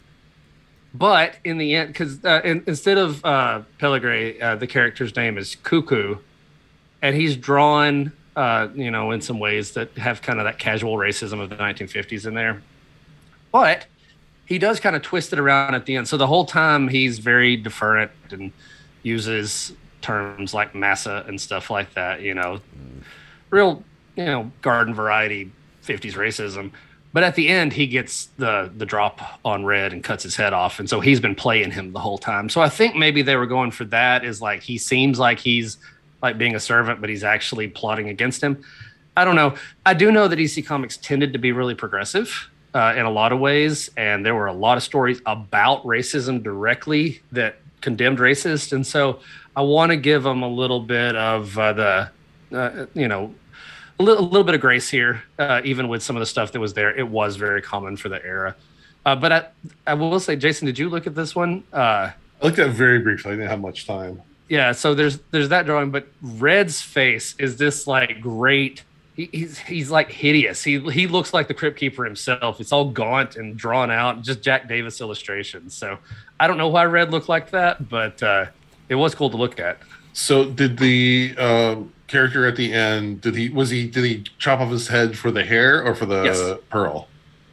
but 0.94 1.38
in 1.44 1.58
the 1.58 1.76
end, 1.76 1.88
because 1.88 2.24
uh, 2.26 2.42
in, 2.44 2.64
instead 2.68 2.98
of 2.98 3.24
uh, 3.24 3.62
Peligre, 3.80 4.42
uh, 4.42 4.56
the 4.56 4.68
character's 4.68 5.16
name 5.16 5.38
is 5.38 5.56
Cuckoo, 5.56 6.18
and 7.02 7.16
he's 7.16 7.36
drawn, 7.36 8.12
uh, 8.36 8.68
you 8.76 8.92
know, 8.92 9.12
in 9.12 9.22
some 9.22 9.40
ways 9.40 9.72
that 9.72 9.98
have 9.98 10.22
kind 10.22 10.40
of 10.40 10.46
that 10.46 10.60
casual 10.60 10.96
racism 10.98 11.40
of 11.40 11.50
the 11.50 11.56
1950s 11.56 12.28
in 12.28 12.34
there. 12.34 12.62
But 13.52 13.86
he 14.46 14.60
does 14.60 14.80
kind 14.80 14.96
of 14.96 15.02
twist 15.02 15.34
it 15.34 15.40
around 15.40 15.74
at 15.74 15.86
the 15.86 15.96
end. 15.96 16.08
So 16.08 16.18
the 16.18 16.28
whole 16.28 16.46
time 16.46 16.88
he's 16.88 17.20
very 17.20 17.62
deferent 17.62 18.10
and 18.32 18.52
uses 19.02 19.74
terms 20.02 20.54
like 20.54 20.76
massa 20.76 21.24
and 21.28 21.40
stuff 21.40 21.70
like 21.70 21.94
that, 21.94 22.22
you 22.22 22.34
know, 22.34 22.60
real, 23.50 23.84
you 24.16 24.26
know, 24.26 24.52
garden 24.62 24.94
variety 24.94 25.52
50s 25.84 26.14
racism. 26.14 26.72
But 27.14 27.22
at 27.22 27.36
the 27.36 27.48
end, 27.48 27.74
he 27.74 27.86
gets 27.86 28.26
the 28.38 28.72
the 28.76 28.86
drop 28.86 29.22
on 29.46 29.64
red 29.66 29.94
and 29.94 30.04
cuts 30.04 30.24
his 30.24 30.36
head 30.36 30.52
off, 30.52 30.80
and 30.80 30.90
so 30.90 31.00
he's 31.00 31.20
been 31.20 31.36
playing 31.36 31.72
him 31.72 31.94
the 31.94 32.00
whole 32.00 32.18
time. 32.18 32.50
So 32.50 32.60
I 32.60 32.70
think 32.70 32.96
maybe 32.96 33.22
they 33.22 33.36
were 33.36 33.46
going 33.46 33.72
for 33.72 33.86
that. 33.86 34.26
Is 34.26 34.42
like 34.42 34.64
he 34.64 34.80
seems 34.80 35.20
like 35.20 35.40
he's 35.40 35.78
like 36.24 36.40
being 36.40 36.56
a 36.56 36.60
servant, 36.60 37.02
but 37.02 37.10
he's 37.10 37.24
actually 37.24 37.68
plotting 37.68 38.10
against 38.10 38.42
him. 38.42 38.64
I 39.16 39.26
don't 39.26 39.36
know. 39.36 39.56
I 39.86 39.94
do 39.94 40.12
know 40.12 40.28
that 40.28 40.40
EC 40.40 40.66
Comics 40.66 40.98
tended 40.98 41.34
to 41.34 41.40
be 41.40 41.52
really 41.52 41.76
progressive 41.76 42.50
uh, 42.74 42.96
in 42.98 43.06
a 43.06 43.12
lot 43.12 43.32
of 43.32 43.40
ways, 43.40 43.92
and 43.96 44.26
there 44.26 44.34
were 44.34 44.48
a 44.48 44.54
lot 44.54 44.78
of 44.78 44.84
stories 44.84 45.22
about 45.28 45.84
racism 45.84 46.42
directly 46.42 47.22
that 47.32 47.58
condemned 47.82 48.18
racist, 48.18 48.74
and 48.74 48.88
so 48.88 49.20
I 49.56 49.62
want 49.62 49.92
to 49.92 49.98
give 49.98 50.24
them 50.24 50.42
a 50.42 50.48
little 50.48 50.80
bit 50.80 51.16
of 51.16 51.58
uh, 51.60 51.74
the, 51.74 52.10
uh, 52.52 52.86
you 52.96 53.08
know, 53.08 53.36
a 54.04 54.06
little, 54.06 54.24
a 54.24 54.28
little 54.28 54.44
bit 54.44 54.56
of 54.56 54.62
grace 54.62 54.90
here, 54.90 55.24
uh, 55.40 55.62
even 55.64 55.88
with 55.88 56.04
some 56.04 56.16
of 56.16 56.20
the 56.20 56.26
stuff 56.26 56.52
that 56.52 56.60
was 56.60 56.74
there. 56.74 56.96
It 56.98 57.08
was 57.08 57.36
very 57.38 57.62
common 57.62 57.98
for 57.98 58.10
the 58.10 58.24
era. 58.24 58.56
Uh, 59.06 59.16
but 59.16 59.32
I, 59.32 59.48
I 59.88 59.94
will 59.96 60.20
say, 60.20 60.36
Jason, 60.36 60.66
did 60.66 60.78
you 60.78 60.90
look 60.90 61.08
at 61.08 61.16
this 61.16 61.36
one? 61.36 61.64
Uh, 61.74 62.12
I 62.42 62.46
looked 62.46 62.60
at 62.60 62.68
it 62.70 62.74
very 62.74 63.00
briefly. 63.00 63.32
I 63.34 63.36
didn't 63.36 63.50
have 63.50 63.62
much 63.62 63.86
time. 63.88 64.22
yeah. 64.50 64.72
So 64.74 64.94
there's 64.94 65.20
there's 65.32 65.50
that 65.50 65.66
drawing, 65.66 65.92
but 65.92 66.08
Red's 66.22 66.82
face 66.82 67.36
is 67.40 67.58
this 67.58 67.88
like 67.88 68.22
great. 68.22 68.84
He, 69.16 69.30
he's 69.32 69.58
he's 69.60 69.90
like 69.92 70.10
hideous. 70.12 70.64
He 70.64 70.80
he 70.92 71.08
looks 71.08 71.34
like 71.34 71.48
the 71.48 71.54
Crypt 71.54 71.78
Keeper 71.78 72.04
himself. 72.04 72.60
It's 72.60 72.72
all 72.72 72.90
gaunt 72.90 73.36
and 73.36 73.56
drawn 73.56 73.92
out, 73.92 74.22
just 74.24 74.42
Jack 74.42 74.68
Davis 74.68 75.00
illustrations. 75.02 75.74
So 75.74 75.98
I 76.40 76.48
don't 76.48 76.58
know 76.58 76.68
why 76.70 76.86
Red 76.86 77.12
looked 77.12 77.30
like 77.30 77.52
that, 77.52 77.90
but 77.90 78.22
uh, 78.24 78.46
it 78.90 78.96
was 78.96 79.16
cool 79.16 79.30
to 79.30 79.38
look 79.38 79.60
at. 79.60 79.78
So 80.14 80.46
did 80.50 80.78
the 80.78 81.36
uh, 81.38 81.76
character 82.08 82.46
at 82.46 82.56
the 82.56 82.74
end? 82.74 83.22
Did 83.22 83.36
he 83.36 83.50
was 83.50 83.70
he 83.70 83.88
did 83.88 84.04
he 84.04 84.24
chop 84.38 84.60
off 84.60 84.70
his 84.72 84.88
head 84.88 85.18
for 85.18 85.32
the 85.32 85.44
hair 85.44 85.84
or 85.84 85.96
for 85.96 86.06
the 86.06 86.24
Yes. 86.24 86.60
pearl? 86.70 87.08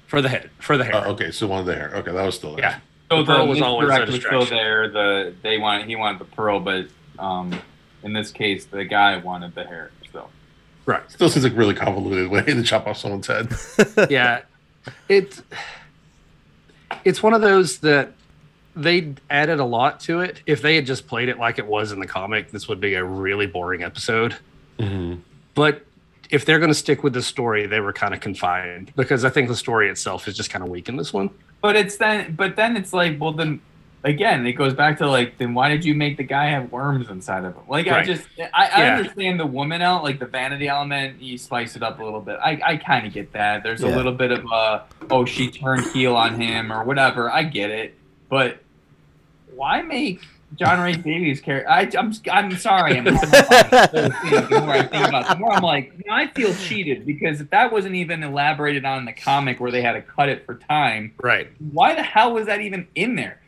For 0.06 0.20
the 0.20 0.28
head, 0.28 0.50
for 0.58 0.76
the 0.76 0.84
hair. 0.84 0.96
Uh, 0.96 1.12
okay, 1.12 1.30
so 1.30 1.46
one 1.46 1.60
of 1.60 1.66
the 1.66 1.74
hair. 1.74 1.92
Okay, 1.96 2.10
that 2.12 2.26
was 2.26 2.34
still 2.34 2.56
there. 2.56 2.64
Yeah. 2.64 2.78
So 3.10 3.18
The 3.18 3.22
the, 3.22 3.32
pearl 3.32 3.46
was 3.48 3.60
always 3.60 3.88
was 3.88 4.20
still 4.24 4.44
there. 4.44 4.88
The 4.88 5.34
they 5.42 5.58
wanted 5.58 5.86
he 5.86 5.96
wanted 5.96 6.20
the 6.20 6.24
pearl, 6.24 6.60
but 6.60 6.86
um, 7.18 7.60
in 8.02 8.12
this 8.12 8.30
case, 8.32 8.64
the 8.66 8.84
guy 8.84 9.16
wanted 9.18 9.54
the 9.54 9.64
hair. 9.64 9.90
So 10.12 10.28
Right. 10.86 11.08
Still 11.10 11.28
seems 11.28 11.44
like 11.44 11.52
a 11.52 11.56
really 11.56 11.74
convoluted 11.74 12.28
way 12.30 12.42
to 12.42 12.62
chop 12.62 12.86
off 12.86 12.96
someone's 12.96 13.26
head. 13.28 13.52
yeah 14.10 14.42
it's 15.08 15.42
it's 17.04 17.22
one 17.22 17.34
of 17.34 17.40
those 17.40 17.78
that 17.78 18.12
they 18.76 19.14
added 19.28 19.58
a 19.60 19.64
lot 19.64 20.00
to 20.00 20.20
it 20.20 20.42
if 20.46 20.62
they 20.62 20.76
had 20.76 20.86
just 20.86 21.06
played 21.06 21.28
it 21.28 21.38
like 21.38 21.58
it 21.58 21.66
was 21.66 21.92
in 21.92 22.00
the 22.00 22.06
comic 22.06 22.50
this 22.50 22.68
would 22.68 22.80
be 22.80 22.94
a 22.94 23.04
really 23.04 23.46
boring 23.46 23.82
episode 23.82 24.36
mm-hmm. 24.78 25.18
but 25.54 25.84
if 26.30 26.44
they're 26.44 26.60
going 26.60 26.70
to 26.70 26.74
stick 26.74 27.02
with 27.02 27.12
the 27.12 27.22
story 27.22 27.66
they 27.66 27.80
were 27.80 27.92
kind 27.92 28.14
of 28.14 28.20
confined 28.20 28.92
because 28.96 29.24
i 29.24 29.30
think 29.30 29.48
the 29.48 29.56
story 29.56 29.88
itself 29.90 30.28
is 30.28 30.36
just 30.36 30.50
kind 30.50 30.62
of 30.62 30.70
weak 30.70 30.88
in 30.88 30.96
this 30.96 31.12
one 31.12 31.30
But 31.62 31.76
it's 31.76 31.98
then, 31.98 32.34
but 32.36 32.56
then 32.56 32.74
it's 32.76 32.94
like, 32.94 33.20
well, 33.20 33.32
then 33.32 33.60
again, 34.02 34.46
it 34.46 34.54
goes 34.54 34.72
back 34.72 34.96
to 34.98 35.06
like, 35.06 35.36
then 35.36 35.52
why 35.52 35.68
did 35.68 35.84
you 35.84 35.94
make 35.94 36.16
the 36.16 36.22
guy 36.24 36.46
have 36.48 36.72
worms 36.72 37.10
inside 37.10 37.44
of 37.44 37.54
him? 37.54 37.64
Like, 37.68 37.86
I 37.86 38.02
just, 38.02 38.26
I, 38.38 38.46
I 38.54 38.80
Yeah. 38.80 38.96
understand 38.96 39.38
the 39.38 39.44
woman 39.44 39.82
out, 39.82 40.02
like 40.02 40.18
the 40.18 40.24
vanity 40.24 40.68
element. 40.68 41.20
You 41.20 41.36
spice 41.36 41.76
it 41.76 41.82
up 41.82 41.98
a 42.00 42.02
little 42.02 42.22
bit. 42.22 42.38
I, 42.42 42.58
I 42.64 42.76
kind 42.78 43.06
of 43.06 43.12
get 43.12 43.32
that. 43.34 43.62
There's 43.62 43.82
a 43.82 43.88
little 43.88 44.14
bit 44.14 44.32
of 44.32 44.42
a, 44.50 44.84
oh, 45.10 45.26
she 45.26 45.50
turned 45.50 45.84
heel 45.92 46.16
on 46.16 46.40
him 46.40 46.72
or 46.72 46.82
whatever. 46.82 47.30
I 47.30 47.42
get 47.42 47.70
it, 47.70 47.99
but 48.30 48.58
why 49.54 49.82
make 49.82 50.22
John 50.56 50.80
Rhys-Davies 50.80 51.40
character? 51.40 51.70
I, 51.70 51.90
I'm, 51.98 52.14
I'm 52.32 52.56
sorry. 52.56 52.96
I'm 52.96 53.04
the 53.04 54.62
more 54.64 54.70
I 54.70 54.82
think 54.86 55.08
about 55.08 55.26
it, 55.26 55.28
the 55.28 55.38
more 55.38 55.52
I'm 55.52 55.62
like, 55.62 55.92
you 55.98 56.04
know, 56.06 56.14
I 56.14 56.28
feel 56.28 56.54
cheated 56.54 57.04
because 57.04 57.40
if 57.40 57.50
that 57.50 57.72
wasn't 57.72 57.96
even 57.96 58.22
elaborated 58.22 58.84
on 58.84 58.98
in 59.00 59.04
the 59.04 59.12
comic 59.12 59.60
where 59.60 59.70
they 59.70 59.82
had 59.82 59.92
to 59.92 60.02
cut 60.02 60.28
it 60.28 60.46
for 60.46 60.54
time 60.54 61.12
right 61.22 61.48
why 61.72 61.94
the 61.94 62.02
hell 62.02 62.32
was 62.32 62.46
that 62.46 62.60
even 62.60 62.88
in 62.94 63.16
there? 63.16 63.39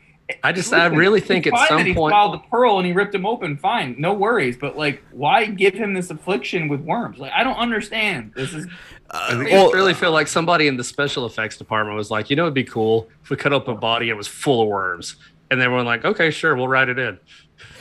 I 0.43 0.51
just 0.51 0.71
i 0.73 0.85
really 0.85 1.19
think 1.19 1.45
it's 1.45 1.53
at 1.53 1.67
fine 1.67 1.77
that 1.77 1.83
some 1.83 1.85
he 1.87 1.93
point 1.93 2.11
swallowed 2.11 2.39
the 2.41 2.47
pearl 2.47 2.77
and 2.77 2.87
he 2.87 2.93
ripped 2.93 3.13
him 3.13 3.25
open. 3.25 3.57
Fine, 3.57 3.95
no 3.97 4.13
worries. 4.13 4.55
But 4.57 4.77
like, 4.77 5.03
why 5.11 5.45
give 5.45 5.73
him 5.73 5.93
this 5.93 6.09
affliction 6.09 6.67
with 6.69 6.79
worms? 6.81 7.17
Like, 7.19 7.31
I 7.33 7.43
don't 7.43 7.57
understand. 7.57 8.31
This 8.35 8.53
is 8.53 8.65
I 9.11 9.35
well, 9.35 9.71
really 9.71 9.93
feel 9.93 10.11
like 10.11 10.27
somebody 10.27 10.67
in 10.67 10.77
the 10.77 10.83
special 10.83 11.25
effects 11.25 11.57
department 11.57 11.97
was 11.97 12.09
like, 12.09 12.29
you 12.29 12.35
know, 12.35 12.43
it'd 12.43 12.53
be 12.53 12.63
cool 12.63 13.09
if 13.23 13.29
we 13.29 13.35
cut 13.35 13.53
up 13.53 13.67
a 13.67 13.75
body 13.75 14.05
and 14.09 14.15
it 14.15 14.17
was 14.17 14.27
full 14.27 14.61
of 14.61 14.67
worms, 14.69 15.17
and 15.51 15.61
they 15.61 15.67
were 15.67 15.83
like, 15.83 16.03
okay, 16.05 16.31
sure, 16.31 16.55
we'll 16.55 16.67
write 16.67 16.89
it 16.89 16.97
in. 16.97 17.19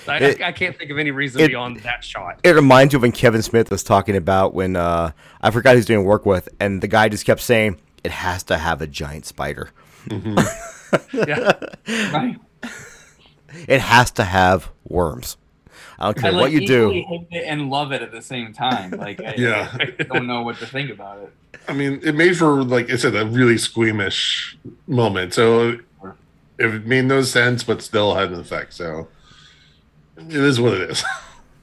I, 0.09 0.17
It- 0.19 0.43
I, 0.43 0.49
I 0.49 0.53
can't 0.53 0.77
think 0.77 0.91
of 0.91 0.99
any 0.99 1.11
reason 1.13 1.41
it- 1.41 1.49
beyond 1.49 1.79
that 1.81 2.03
shot. 2.05 2.41
it 2.43 2.51
reminds 2.51 2.93
you 2.93 2.99
of 2.99 3.03
when 3.03 3.13
Kevin 3.13 3.41
Smith 3.43 3.71
was 3.71 3.83
talking 3.85 4.17
about 4.17 4.53
when 4.53 4.75
uh, 4.77 5.13
I 5.41 5.51
forgot 5.53 5.77
who's 5.77 5.87
doing 5.87 6.05
work 6.05 6.27
with, 6.27 6.49
and 6.61 6.83
the 6.83 6.89
guy 6.89 7.09
just 7.09 7.25
kept 7.25 7.41
saying 7.41 7.79
it 8.05 8.11
has 8.11 8.43
to 8.45 8.59
have 8.59 8.83
a 8.83 8.87
giant 8.89 9.25
spider. 9.27 9.71
Yeah, 11.13 11.53
right. 12.13 12.37
It 13.69 13.81
has 13.81 14.11
to 14.13 14.25
have 14.25 14.71
worms. 14.85 15.37
I 15.99 16.07
don't 16.07 16.19
I 16.19 16.21
care 16.23 16.33
like 16.33 16.41
what 16.41 16.53
you 16.53 16.67
do. 16.67 16.91
hate 16.91 17.27
it 17.31 17.45
and 17.47 17.71
love 17.71 17.93
it 17.93 18.03
at 18.03 18.11
the 18.11 18.23
same 18.23 18.53
time. 18.53 18.91
Like, 18.93 19.21
I, 19.21 19.35
Yeah. 19.37 19.77
I 19.79 20.03
don't 20.03 20.27
know 20.27 20.43
what 20.43 20.57
to 20.59 20.67
think 20.67 20.91
about 20.91 21.19
it. 21.19 21.33
I 21.69 21.73
mean, 21.75 22.01
it 22.03 22.15
made 22.15 22.37
for 22.37 22.63
like 22.65 22.91
I 22.91 22.97
said, 22.97 23.15
a 23.15 23.25
really 23.27 23.59
squeamish 23.59 24.57
moment. 24.87 25.35
So 25.35 25.79
it 26.59 26.87
made 26.87 27.05
no 27.05 27.23
sense, 27.23 27.63
but 27.63 27.83
still 27.83 28.15
had 28.15 28.33
an 28.33 28.41
effect. 28.41 28.75
So 28.75 29.09
it 30.17 30.35
is 30.35 30.61
what 30.61 30.75
it 30.75 30.91
is. 30.91 31.05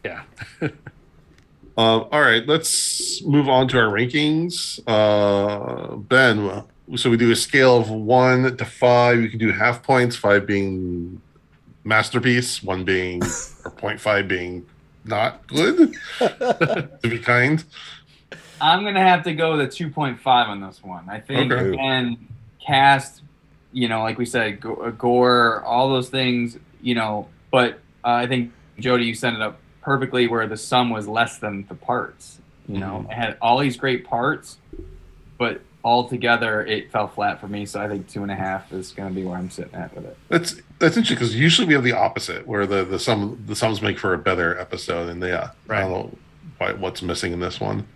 Yeah. 0.05 0.21
Um, 0.61 2.07
all 2.11 2.21
right, 2.21 2.45
let's 2.47 3.21
move 3.25 3.49
on 3.49 3.67
to 3.69 3.77
our 3.79 3.87
rankings. 3.91 4.79
Uh, 4.87 5.95
ben, 5.97 6.63
so 6.95 7.09
we 7.09 7.17
do 7.17 7.31
a 7.31 7.35
scale 7.35 7.77
of 7.77 7.89
one 7.89 8.55
to 8.57 8.65
five. 8.65 9.21
You 9.21 9.29
can 9.29 9.39
do 9.39 9.51
half 9.51 9.83
points, 9.83 10.15
five 10.15 10.45
being 10.45 11.21
masterpiece, 11.83 12.61
one 12.63 12.83
being 12.83 13.21
or 13.65 13.71
0.5 13.71 14.27
being 14.27 14.65
not 15.05 15.45
good. 15.47 15.95
to 16.19 16.89
be 17.03 17.19
kind. 17.19 17.63
I'm 18.61 18.83
gonna 18.83 19.01
have 19.01 19.23
to 19.23 19.33
go 19.33 19.55
with 19.57 19.61
a 19.61 19.67
2.5 19.67 20.19
on 20.25 20.61
this 20.61 20.83
one. 20.83 21.09
I 21.09 21.19
think 21.19 21.51
Okay. 21.51 21.69
again, 21.69 22.27
cast, 22.65 23.21
you 23.71 23.87
know, 23.87 24.01
like 24.03 24.17
we 24.17 24.25
said, 24.25 24.59
uh, 24.65 24.89
gore, 24.91 25.63
all 25.63 25.89
those 25.89 26.09
things, 26.09 26.57
you 26.81 26.95
know. 26.95 27.27
But 27.51 27.75
uh, 28.03 28.09
I 28.11 28.27
think 28.27 28.51
Jody, 28.79 29.05
you 29.05 29.15
set 29.15 29.33
it 29.33 29.41
up 29.41 29.59
perfectly 29.81 30.27
where 30.27 30.45
the 30.47 30.57
sum 30.57 30.89
was 30.89 31.07
less 31.07 31.37
than 31.37 31.65
the 31.67 31.75
parts. 31.75 32.39
You 32.67 32.79
know, 32.79 32.99
Mm-hmm. 33.03 33.11
it 33.11 33.15
had 33.15 33.37
all 33.41 33.57
these 33.59 33.77
great 33.77 34.05
parts, 34.05 34.57
but 35.39 35.61
all 35.83 36.09
together 36.09 36.65
it 36.65 36.91
fell 36.91 37.07
flat 37.07 37.39
for 37.39 37.47
me. 37.47 37.65
So 37.65 37.79
I 37.79 37.87
think 37.87 38.07
two 38.07 38.21
and 38.21 38.31
a 38.31 38.35
half 38.35 38.71
is 38.71 38.91
gonna 38.91 39.11
be 39.11 39.23
where 39.23 39.37
I'm 39.37 39.49
sitting 39.49 39.75
at 39.75 39.93
with 39.95 40.05
it. 40.05 40.17
That's 40.27 40.61
that's 40.79 40.97
interesting 40.97 41.15
because 41.15 41.35
usually 41.35 41.67
we 41.67 41.73
have 41.73 41.83
the 41.83 41.93
opposite, 41.93 42.45
where 42.47 42.65
the 42.65 42.83
the 42.83 42.99
sum 42.99 43.41
the 43.45 43.55
sums 43.55 43.81
make 43.81 43.97
for 43.99 44.13
a 44.13 44.17
better 44.17 44.57
episode, 44.59 45.09
and 45.09 45.21
yeah, 45.21 45.51
uh, 45.69 45.73
I 45.73 45.81
don't 45.81 45.91
know 45.91 46.17
why, 46.57 46.73
what's 46.73 47.01
missing 47.01 47.31
in 47.31 47.39
this 47.39 47.59
one. 47.59 47.87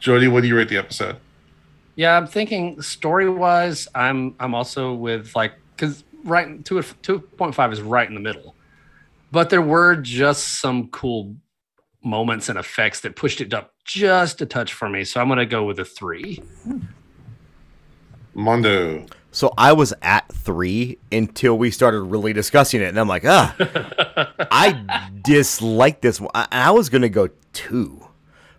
Jody, 0.00 0.28
what 0.28 0.42
do 0.42 0.48
you 0.48 0.56
rate 0.56 0.68
the 0.68 0.76
episode? 0.76 1.16
Yeah, 1.96 2.16
I'm 2.16 2.26
thinking 2.26 2.82
story 2.82 3.28
wise, 3.28 3.88
I'm 3.94 4.34
I'm 4.38 4.54
also 4.54 4.92
with 4.92 5.34
like 5.34 5.54
because 5.76 6.04
right 6.24 6.64
two 6.64 6.82
two 7.02 7.20
point 7.20 7.54
five 7.54 7.72
is 7.72 7.80
right 7.80 8.06
in 8.06 8.14
the 8.14 8.20
middle, 8.20 8.54
but 9.32 9.48
there 9.48 9.62
were 9.62 9.96
just 9.96 10.60
some 10.60 10.88
cool 10.88 11.34
moments 12.02 12.50
and 12.50 12.58
effects 12.58 13.00
that 13.00 13.16
pushed 13.16 13.40
it 13.40 13.54
up 13.54 13.72
just 13.84 14.42
a 14.42 14.46
touch 14.46 14.74
for 14.74 14.90
me. 14.90 15.04
So 15.04 15.20
I'm 15.20 15.28
gonna 15.28 15.46
go 15.46 15.64
with 15.64 15.78
a 15.78 15.84
three. 15.84 16.36
Hmm. 16.64 16.80
Mondo. 18.34 19.06
So 19.30 19.52
I 19.58 19.72
was 19.72 19.92
at 20.00 20.28
three 20.32 20.98
until 21.10 21.58
we 21.58 21.70
started 21.72 22.02
really 22.02 22.32
discussing 22.32 22.80
it, 22.80 22.84
and 22.88 23.00
I'm 23.00 23.08
like, 23.08 23.24
ah, 23.26 23.54
I 24.50 25.10
dislike 25.22 26.00
this 26.00 26.20
one. 26.20 26.30
I, 26.34 26.46
I 26.52 26.70
was 26.70 26.88
gonna 26.88 27.08
go 27.08 27.28
two, 27.52 28.06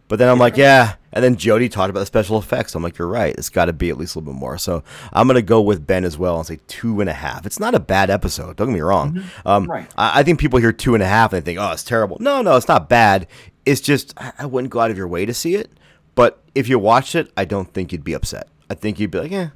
but 0.10 0.20
then 0.20 0.28
I'm 0.30 0.38
like, 0.40 0.58
yeah. 0.58 0.96
And 1.14 1.24
then 1.24 1.38
Jody 1.38 1.70
talked 1.70 1.90
about 1.90 2.02
the 2.02 2.06
special 2.06 2.38
effects. 2.38 2.76
I'm 2.76 2.84
like, 2.84 2.98
you're 2.98 3.08
right. 3.08 3.34
It's 3.38 3.48
got 3.48 3.66
to 3.66 3.74
be 3.74 3.90
at 3.90 3.98
least 3.98 4.16
a 4.16 4.20
little 4.20 4.34
bit 4.34 4.38
more. 4.38 4.58
So 4.58 4.84
I'm 5.14 5.28
gonna 5.28 5.42
go 5.42 5.62
with 5.62 5.88
Ben 5.88 6.04
as 6.04 6.18
well 6.18 6.38
and 6.38 6.46
say 6.46 6.60
two 6.68 7.00
and 7.00 7.10
a 7.10 7.14
half. 7.14 7.46
It's 7.46 7.58
not 7.60 7.74
a 7.74 7.80
bad 7.80 8.10
episode. 8.10 8.58
Don't 8.58 8.68
get 8.68 8.74
me 8.74 8.82
wrong. 8.82 9.24
Um, 9.46 9.66
Right. 9.66 9.90
I, 9.98 10.20
I 10.20 10.24
think 10.24 10.42
people 10.42 10.60
hear 10.60 10.74
two 10.74 10.94
and 10.94 11.02
a 11.02 11.08
half 11.08 11.32
and 11.32 11.42
they 11.42 11.46
think, 11.46 11.58
oh, 11.58 11.72
it's 11.72 11.86
terrible. 11.86 12.18
No, 12.20 12.42
no, 12.42 12.58
it's 12.58 12.68
not 12.68 12.90
bad. 12.90 13.28
It's 13.66 13.80
just 13.80 14.14
I, 14.18 14.34
I 14.40 14.46
wouldn't 14.46 14.72
go 14.72 14.82
out 14.82 14.92
of 14.92 14.98
your 14.98 15.08
way 15.08 15.26
to 15.26 15.34
see 15.34 15.56
it. 15.56 15.72
But 16.16 16.44
if 16.54 16.68
you 16.68 16.80
watched 16.80 17.16
it, 17.16 17.32
I 17.38 17.46
don't 17.46 17.74
think 17.74 17.94
you'd 17.94 18.04
be 18.04 18.14
upset. 18.14 18.50
I 18.70 18.74
think 18.74 19.00
you'd 19.00 19.12
be 19.12 19.20
like, 19.20 19.32
yeah, 19.32 19.50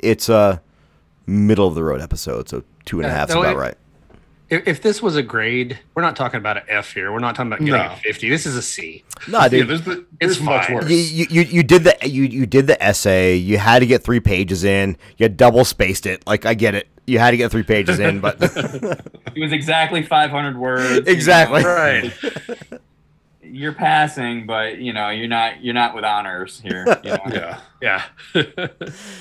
it's 0.00 0.28
a 0.28 0.60
middle 1.26 1.66
of 1.68 1.74
the 1.74 1.84
road 1.84 2.00
episode, 2.00 2.48
so 2.48 2.62
two 2.84 2.98
and 3.00 3.06
a 3.06 3.10
half 3.10 3.30
and 3.30 3.38
a 3.38 3.42
Yeah, 3.42 3.46
half 3.46 3.50
is 3.50 3.52
about 3.54 3.56
it- 3.56 3.68
right. 3.68 3.76
If, 4.50 4.66
if 4.66 4.80
this 4.80 5.02
was 5.02 5.14
a 5.14 5.22
grade, 5.22 5.78
we're 5.94 6.00
not 6.00 6.16
talking 6.16 6.38
about 6.38 6.56
an 6.56 6.62
F 6.70 6.94
here. 6.94 7.12
We're 7.12 7.18
not 7.18 7.34
talking 7.34 7.48
about 7.52 7.58
getting 7.58 7.74
No. 7.74 7.92
a 7.92 7.96
50. 7.96 8.30
This 8.30 8.46
is 8.46 8.56
a 8.56 8.62
C. 8.62 9.04
No, 9.28 9.40
Yeah, 9.42 9.48
dude, 9.48 9.68
there's 9.68 9.82
the, 9.82 9.92
It's 9.92 10.06
there's 10.20 10.40
much 10.40 10.66
fine. 10.68 10.76
worse. 10.76 10.88
you, 10.90 10.96
you, 10.96 11.26
you 11.28 11.42
you 11.42 11.62
did 11.62 11.84
the 11.84 11.94
you 12.08 12.22
you 12.22 12.46
did 12.46 12.66
the 12.66 12.82
essay. 12.82 13.34
You 13.36 13.58
had 13.58 13.80
to 13.80 13.86
get 13.86 14.02
three 14.04 14.20
pages 14.20 14.64
in. 14.64 14.96
You 15.18 15.28
double 15.28 15.66
spaced 15.66 16.06
it. 16.06 16.26
Like 16.26 16.46
I 16.46 16.54
get 16.54 16.74
it. 16.74 16.88
You 17.06 17.18
had 17.18 17.32
to 17.32 17.36
get 17.36 17.50
three 17.50 17.62
pages 17.62 17.98
in, 17.98 18.20
but 18.20 18.36
It 18.40 19.38
was 19.38 19.52
exactly 19.52 20.02
500 20.02 20.56
words. 20.56 20.82
you 20.94 21.00
know. 21.02 21.12
Exactly. 21.12 21.62
Right. 21.64 22.10
You're 23.50 23.72
passing, 23.72 24.46
but 24.46 24.78
you 24.78 24.92
know 24.92 25.10
you're 25.10 25.28
not 25.28 25.62
you're 25.62 25.74
not 25.74 25.94
with 25.94 26.04
honors 26.04 26.60
here. 26.60 26.84
You 27.02 27.10
know? 27.10 27.18
yeah. 27.32 27.60
yeah. 27.80 28.04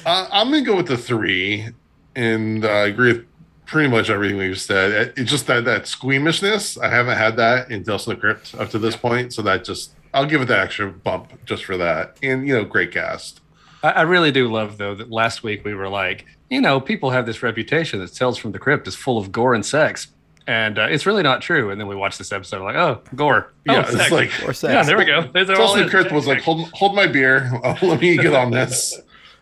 Uh, 0.05 0.27
I'm 0.31 0.49
gonna 0.51 0.61
go 0.61 0.75
with 0.75 0.87
the 0.87 0.97
three, 0.97 1.67
and 2.15 2.63
uh, 2.63 2.69
I 2.69 2.87
agree 2.87 3.13
with 3.13 3.25
pretty 3.65 3.89
much 3.89 4.09
everything 4.09 4.37
we've 4.37 4.59
said. 4.59 5.13
It's 5.17 5.29
just 5.29 5.47
that 5.47 5.65
that 5.65 5.87
squeamishness. 5.87 6.77
I 6.77 6.89
haven't 6.89 7.17
had 7.17 7.35
that 7.37 7.69
in 7.69 7.83
Tales 7.83 8.05
from 8.05 8.15
the 8.15 8.19
Crypt 8.19 8.55
up 8.55 8.69
to 8.69 8.79
this 8.79 8.95
point, 8.95 9.33
so 9.33 9.41
that 9.43 9.63
just 9.65 9.93
I'll 10.13 10.25
give 10.25 10.41
it 10.41 10.45
the 10.45 10.57
extra 10.57 10.89
bump 10.89 11.33
just 11.45 11.65
for 11.65 11.77
that. 11.77 12.17
And 12.23 12.47
you 12.47 12.55
know, 12.55 12.63
great 12.63 12.91
cast. 12.91 13.41
I, 13.83 13.91
I 13.91 14.01
really 14.03 14.31
do 14.31 14.51
love 14.51 14.77
though 14.77 14.95
that 14.95 15.11
last 15.11 15.43
week 15.43 15.63
we 15.63 15.73
were 15.73 15.89
like, 15.89 16.25
you 16.49 16.61
know, 16.61 16.79
people 16.79 17.11
have 17.11 17.25
this 17.25 17.43
reputation 17.43 17.99
that 17.99 18.13
Tales 18.13 18.37
from 18.37 18.51
the 18.51 18.59
Crypt 18.59 18.87
is 18.87 18.95
full 18.95 19.17
of 19.17 19.31
gore 19.31 19.53
and 19.53 19.65
sex, 19.65 20.07
and 20.47 20.79
uh, 20.79 20.87
it's 20.89 21.05
really 21.05 21.23
not 21.23 21.41
true. 21.41 21.69
And 21.71 21.79
then 21.79 21.87
we 21.87 21.95
watched 21.95 22.17
this 22.17 22.31
episode, 22.31 22.63
like, 22.63 22.75
oh, 22.75 23.01
gore. 23.15 23.51
Oh, 23.69 23.73
Yeah, 23.73 23.81
it's 23.81 23.91
sex. 23.91 24.11
like 24.11 24.31
or 24.47 24.53
sex. 24.53 24.73
yeah, 24.73 24.83
there 24.83 24.97
we 24.97 25.05
go. 25.05 25.21
Those 25.33 25.49
are 25.49 25.55
Tales 25.55 25.69
all 25.69 25.75
from 25.75 25.83
the. 25.85 25.89
Crypt 25.91 26.11
was 26.11 26.25
like, 26.27 26.41
hold 26.41 26.69
hold 26.71 26.95
my 26.95 27.05
beer. 27.07 27.51
let 27.81 27.99
me 28.01 28.17
get 28.17 28.33
on 28.33 28.51
this. 28.51 28.99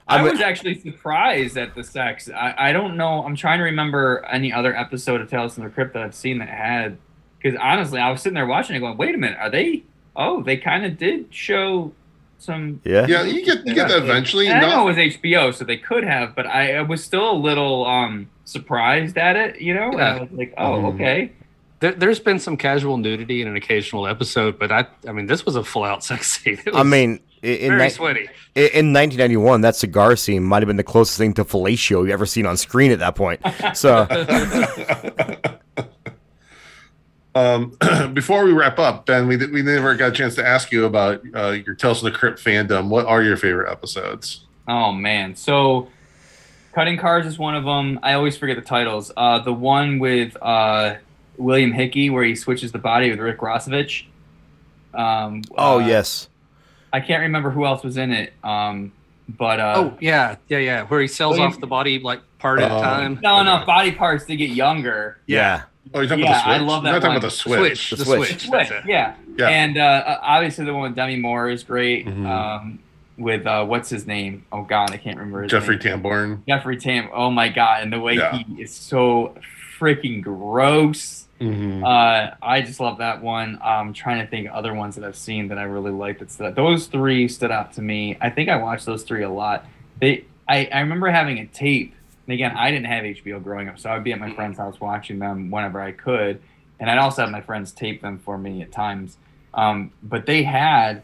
I 0.07 0.17
I'm- 0.17 0.25
was 0.25 0.41
actually 0.41 0.79
surprised 0.81 1.57
at 1.57 1.73
the 1.75 1.83
sex. 1.83 2.29
I, 2.29 2.53
I 2.57 2.71
don't 2.73 2.97
know. 2.97 3.23
I'm 3.23 3.35
trying 3.35 3.59
to 3.59 3.63
remember 3.65 4.25
any 4.29 4.51
other 4.51 4.75
episode 4.75 5.21
of 5.21 5.29
Tales 5.29 5.55
from 5.55 5.63
the 5.63 5.69
Crypt 5.69 5.93
that 5.93 6.03
I've 6.03 6.15
seen 6.15 6.39
that 6.39 6.49
had. 6.49 6.97
Because 7.41 7.57
honestly, 7.61 7.99
I 7.99 8.09
was 8.11 8.21
sitting 8.21 8.33
there 8.35 8.45
watching 8.47 8.75
it, 8.75 8.79
going, 8.79 8.97
"Wait 8.97 9.13
a 9.15 9.17
minute, 9.17 9.37
are 9.39 9.49
they? 9.51 9.83
Oh, 10.15 10.41
they 10.41 10.57
kind 10.57 10.85
of 10.85 10.97
did 10.97 11.27
show 11.33 11.91
some." 12.39 12.81
Yeah. 12.83 13.05
Yeah, 13.07 13.23
you 13.23 13.45
get 13.45 13.65
you 13.65 13.73
get 13.75 13.87
that 13.89 13.99
eventually. 13.99 14.47
And 14.47 14.65
I 14.65 14.69
know 14.69 14.81
it 14.87 14.95
was 14.95 14.97
HBO, 14.97 15.53
so 15.53 15.63
they 15.65 15.77
could 15.77 16.03
have, 16.03 16.35
but 16.35 16.47
I, 16.47 16.77
I 16.77 16.81
was 16.81 17.03
still 17.03 17.29
a 17.31 17.37
little 17.37 17.85
um 17.85 18.29
surprised 18.45 19.17
at 19.17 19.35
it. 19.35 19.59
You 19.61 19.73
know, 19.73 19.91
and 19.91 20.01
I 20.01 20.19
was 20.21 20.31
like, 20.31 20.53
"Oh, 20.57 20.81
Mhm. 20.81 20.93
okay." 20.95 21.31
There, 21.81 21.91
there's 21.91 22.21
been 22.21 22.39
some 22.39 22.55
casual 22.55 22.97
nudity 22.97 23.41
in 23.41 23.49
an 23.49 23.57
occasional 23.57 24.07
episode, 24.07 24.57
but 24.57 24.71
I, 24.71 24.85
I 25.07 25.11
mean, 25.11 25.25
this 25.27 25.45
was 25.45 25.57
a 25.57 25.63
full 25.63 25.83
out 25.83 26.03
sex 26.05 26.41
scene. 26.41 26.57
It 26.65 26.73
I 26.73 26.83
mean, 26.83 27.19
i- 27.43 27.47
in, 27.47 27.71
very 27.71 27.83
ni- 27.83 27.89
sweaty. 27.89 28.29
in 28.55 28.93
1991, 28.93 29.59
that 29.61 29.75
cigar 29.75 30.15
scene 30.15 30.41
might 30.43 30.63
have 30.63 30.67
been 30.67 30.77
the 30.77 30.83
closest 30.83 31.17
thing 31.17 31.33
to 31.33 31.43
fellatio 31.43 32.01
you've 32.01 32.09
ever 32.11 32.25
seen 32.25 32.45
on 32.45 32.55
screen 32.55 32.91
at 32.91 32.99
that 32.99 33.15
point. 33.15 33.41
So 33.73 34.07
um, 37.35 37.77
before 38.13 38.45
we 38.45 38.53
wrap 38.53 38.79
up, 38.79 39.05
Ben, 39.05 39.27
we 39.27 39.35
we 39.47 39.61
never 39.61 39.95
got 39.95 40.09
a 40.09 40.15
chance 40.15 40.35
to 40.35 40.47
ask 40.47 40.71
you 40.71 40.85
about 40.85 41.21
uh, 41.35 41.51
your 41.65 41.75
Tales 41.75 41.99
from 41.99 42.11
the 42.11 42.17
Crypt 42.17 42.39
fandom. 42.39 42.87
What 42.87 43.05
are 43.05 43.21
your 43.21 43.35
favorite 43.37 43.69
episodes? 43.69 44.45
Oh 44.67 44.91
man, 44.93 45.35
so 45.35 45.89
cutting 46.75 46.97
cards 46.97 47.25
is 47.25 47.39
one 47.39 47.55
of 47.55 47.63
them. 47.63 47.99
I 48.03 48.13
always 48.13 48.37
forget 48.37 48.57
the 48.57 48.61
titles. 48.61 49.11
Uh, 49.15 49.39
the 49.39 49.53
one 49.53 49.97
with 49.99 50.35
uh, 50.41 50.95
William 51.37 51.71
Hickey 51.71 52.09
where 52.11 52.23
he 52.23 52.35
switches 52.35 52.71
the 52.71 52.77
body 52.79 53.09
with 53.09 53.19
Rick 53.19 53.39
Rossovich. 53.39 54.05
Um, 54.93 55.41
Oh 55.57 55.77
uh, 55.81 55.87
yes. 55.87 56.29
I 56.93 56.99
can't 56.99 57.21
remember 57.21 57.49
who 57.49 57.65
else 57.65 57.83
was 57.83 57.97
in 57.97 58.11
it. 58.11 58.33
Um, 58.43 58.91
but 59.27 59.59
uh, 59.59 59.73
oh 59.77 59.97
yeah, 59.99 60.35
yeah, 60.49 60.59
yeah. 60.59 60.83
Where 60.85 61.01
he 61.01 61.07
sells 61.07 61.33
William- 61.37 61.51
off 61.53 61.59
the 61.59 61.67
body 61.67 61.99
like 61.99 62.21
part 62.39 62.59
at 62.59 62.69
a 62.69 62.75
Oh. 62.75 62.81
time. 62.81 63.19
not 63.23 63.41
enough 63.41 63.65
body 63.65 63.91
parts 63.91 64.25
to 64.25 64.35
get 64.35 64.51
younger. 64.51 65.17
Yeah. 65.25 65.63
Oh, 65.93 65.99
you're 65.99 66.07
talking 66.09 66.23
Yeah, 66.23 66.31
about 66.31 66.37
the 66.37 66.43
Switch. 66.55 66.61
I 66.61 66.63
love 66.63 66.83
that 66.83 66.89
You're 66.89 66.99
not 66.99 67.01
talking 67.01 67.17
about 67.17 67.27
the 67.27 67.31
Switch. 67.31 67.59
Switch. 67.59 67.89
The 67.91 67.95
The 67.97 68.05
Switch. 68.05 68.27
Switch. 68.29 68.67
Switch, 68.67 68.81
yeah. 68.87 69.15
Yeah. 69.37 69.47
And 69.49 69.77
uh, 69.77 70.19
obviously 70.21 70.65
the 70.65 70.73
one 70.73 70.83
with 70.83 70.95
Demi 70.95 71.17
Moore 71.17 71.49
is 71.49 71.63
great. 71.63 72.05
Mhm. 72.07 72.25
Um, 72.27 72.79
with 73.17 73.45
uh, 73.47 73.65
what's 73.65 73.89
his 73.89 74.05
name? 74.07 74.45
Oh 74.51 74.63
God, 74.63 74.91
I 74.91 74.97
can't 74.97 75.17
remember 75.17 75.43
his 75.43 75.51
Jeffrey 75.51 75.77
name. 75.77 76.01
Tambor. 76.01 76.45
Jeffrey 76.47 76.77
Tam. 76.77 77.09
Oh 77.13 77.29
my 77.31 77.49
God, 77.49 77.83
and 77.83 77.91
the 77.93 77.99
way 77.99 78.13
Yeah. 78.15 78.37
he 78.37 78.61
is 78.61 78.73
so 78.73 79.35
freaking 79.79 80.21
gross. 80.21 81.27
Mhm. 81.41 81.83
Uh, 81.83 82.35
I 82.41 82.61
just 82.61 82.79
love 82.79 82.99
that 82.99 83.21
one. 83.21 83.59
I'm 83.61 83.91
trying 83.93 84.21
to 84.23 84.27
think 84.27 84.47
of 84.47 84.53
other 84.53 84.73
ones 84.73 84.95
that 84.95 85.03
I've 85.03 85.17
seen 85.17 85.49
that 85.49 85.57
I 85.57 85.63
really 85.63 85.91
liked. 85.91 86.19
That 86.19 86.31
stood 86.31 86.47
out. 86.47 86.55
Those 86.55 86.87
three 86.87 87.27
stood 87.27 87.51
out 87.51 87.73
to 87.73 87.81
me. 87.81 88.17
I 88.21 88.29
think 88.29 88.47
I 88.49 88.55
watched 88.55 88.85
those 88.85 89.03
three 89.03 89.23
a 89.23 89.29
lot. 89.29 89.65
They, 89.99 90.23
I, 90.47 90.69
I 90.71 90.79
remember 90.79 91.07
having 91.09 91.39
a 91.39 91.45
tape. 91.47 91.93
And 92.27 92.33
again, 92.33 92.53
I 92.55 92.71
didn't 92.71 92.85
have 92.87 93.03
HBO 93.03 93.43
growing 93.43 93.67
up, 93.67 93.77
so 93.77 93.89
I'd 93.91 94.03
be 94.03 94.13
at 94.13 94.19
my 94.19 94.31
friend's 94.33 94.57
house 94.57 94.79
watching 94.79 95.19
them 95.19 95.51
whenever 95.51 95.79
I 95.81 95.91
could, 95.91 96.41
and 96.79 96.89
I'd 96.89 96.97
also 96.97 97.21
have 97.21 97.31
my 97.31 97.41
friends 97.41 97.71
tape 97.71 98.01
them 98.01 98.17
for 98.17 98.37
me 98.37 98.61
at 98.63 98.71
times. 98.71 99.17
Um, 99.53 99.91
but 100.01 100.25
they 100.25 100.41
had, 100.43 101.03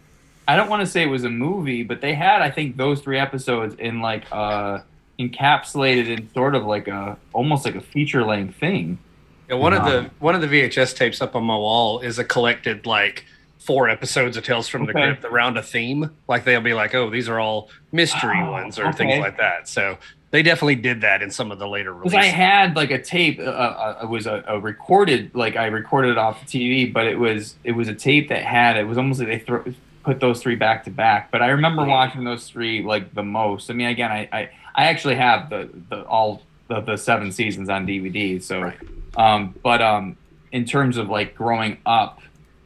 I 0.52 0.56
don't 0.58 0.70
want 0.70 0.82
to 0.82 0.88
say 0.88 1.02
it 1.04 1.08
was 1.08 1.24
a 1.24 1.30
movie, 1.30 1.84
but 1.84 2.02
they 2.02 2.14
had, 2.14 2.42
I 2.42 2.52
think, 2.52 2.76
those 2.78 3.02
three 3.02 3.18
episodes 3.20 3.76
in 3.76 4.02
like 4.02 4.26
uh, 4.32 4.80
encapsulated 5.20 6.08
in 6.08 6.30
sort 6.34 6.56
of 6.56 6.66
like 6.66 6.88
a 6.88 7.18
almost 7.34 7.66
like 7.66 7.76
a 7.76 7.82
feature 7.82 8.24
length 8.26 8.58
thing. 8.60 9.04
Yeah, 9.50 9.56
one 9.56 9.74
of 9.74 9.84
the 9.86 10.00
Um, 10.00 10.12
one 10.20 10.36
of 10.36 10.42
the 10.42 10.48
VHS 10.48 10.96
tapes 10.96 11.22
up 11.22 11.36
on 11.36 11.44
my 11.44 11.56
wall 11.56 12.00
is 12.00 12.20
a 12.20 12.24
collected 12.26 12.86
like 12.86 13.26
four 13.60 13.90
episodes 13.90 14.38
of 14.38 14.44
Tales 14.44 14.68
from 14.68 14.86
the 14.86 14.92
Okay. 14.92 15.02
Crypt 15.08 15.26
around 15.26 15.58
a 15.58 15.64
theme. 15.64 16.10
Like 16.28 16.46
they'll 16.46 16.62
be 16.62 16.74
like, 16.74 16.96
oh, 16.96 17.10
these 17.10 17.30
are 17.30 17.40
all 17.40 17.70
mystery 17.92 18.42
Oh, 18.42 18.52
ones 18.52 18.80
or 18.80 18.92
things 18.92 19.20
like 19.20 19.38
that. 19.38 19.68
So 19.70 20.00
They 20.32 20.42
definitely 20.44 20.76
did 20.76 21.02
that 21.02 21.22
in 21.22 21.30
some 21.30 21.52
of 21.52 21.60
the 21.60 21.68
later 21.68 21.94
releases. 21.94 22.18
I 22.18 22.24
had 22.26 22.76
like 22.76 22.90
a 22.90 23.02
tape. 23.02 23.40
Uh, 23.40 23.44
uh, 23.44 24.00
it 24.04 24.10
was 24.10 24.26
a, 24.28 24.44
a 24.48 24.60
recorded, 24.60 25.32
like 25.36 25.58
I 25.58 25.66
recorded 25.68 26.12
it 26.12 26.18
off 26.18 26.40
the 26.40 26.48
TV, 26.48 26.92
but 26.92 27.06
it 27.06 27.20
was 27.20 27.58
it 27.64 27.74
was 27.74 27.88
a 27.90 27.94
tape 27.96 28.30
that 28.30 28.44
had 28.44 28.78
it 28.78 28.86
was 28.88 28.98
almost 28.98 29.20
like 29.20 29.28
they 29.30 29.40
throw, 29.40 29.64
put 30.04 30.20
those 30.20 30.42
three 30.42 30.56
back 30.56 30.84
to 30.86 30.90
back. 30.92 31.32
But 31.32 31.42
I 31.42 31.48
remember 31.50 31.86
watching 31.86 32.24
those 32.24 32.48
three 32.50 32.84
like 32.84 33.14
the 33.14 33.24
most. 33.24 33.70
I 33.70 33.74
mean, 33.74 33.88
again, 33.88 34.12
I 34.12 34.30
I, 34.32 34.50
I 34.76 34.86
actually 34.86 35.16
have 35.16 35.50
the 35.50 35.70
the 35.90 36.04
all 36.06 36.42
the, 36.68 36.82
the 36.82 36.98
seven 36.98 37.32
seasons 37.32 37.70
on 37.70 37.86
DVD. 37.86 38.42
So, 38.42 38.62
Right. 38.62 38.78
um, 39.18 39.56
but 39.62 39.82
um, 39.82 40.18
in 40.52 40.66
terms 40.66 40.98
of 40.98 41.10
like 41.10 41.36
growing 41.36 41.78
up, 41.86 42.20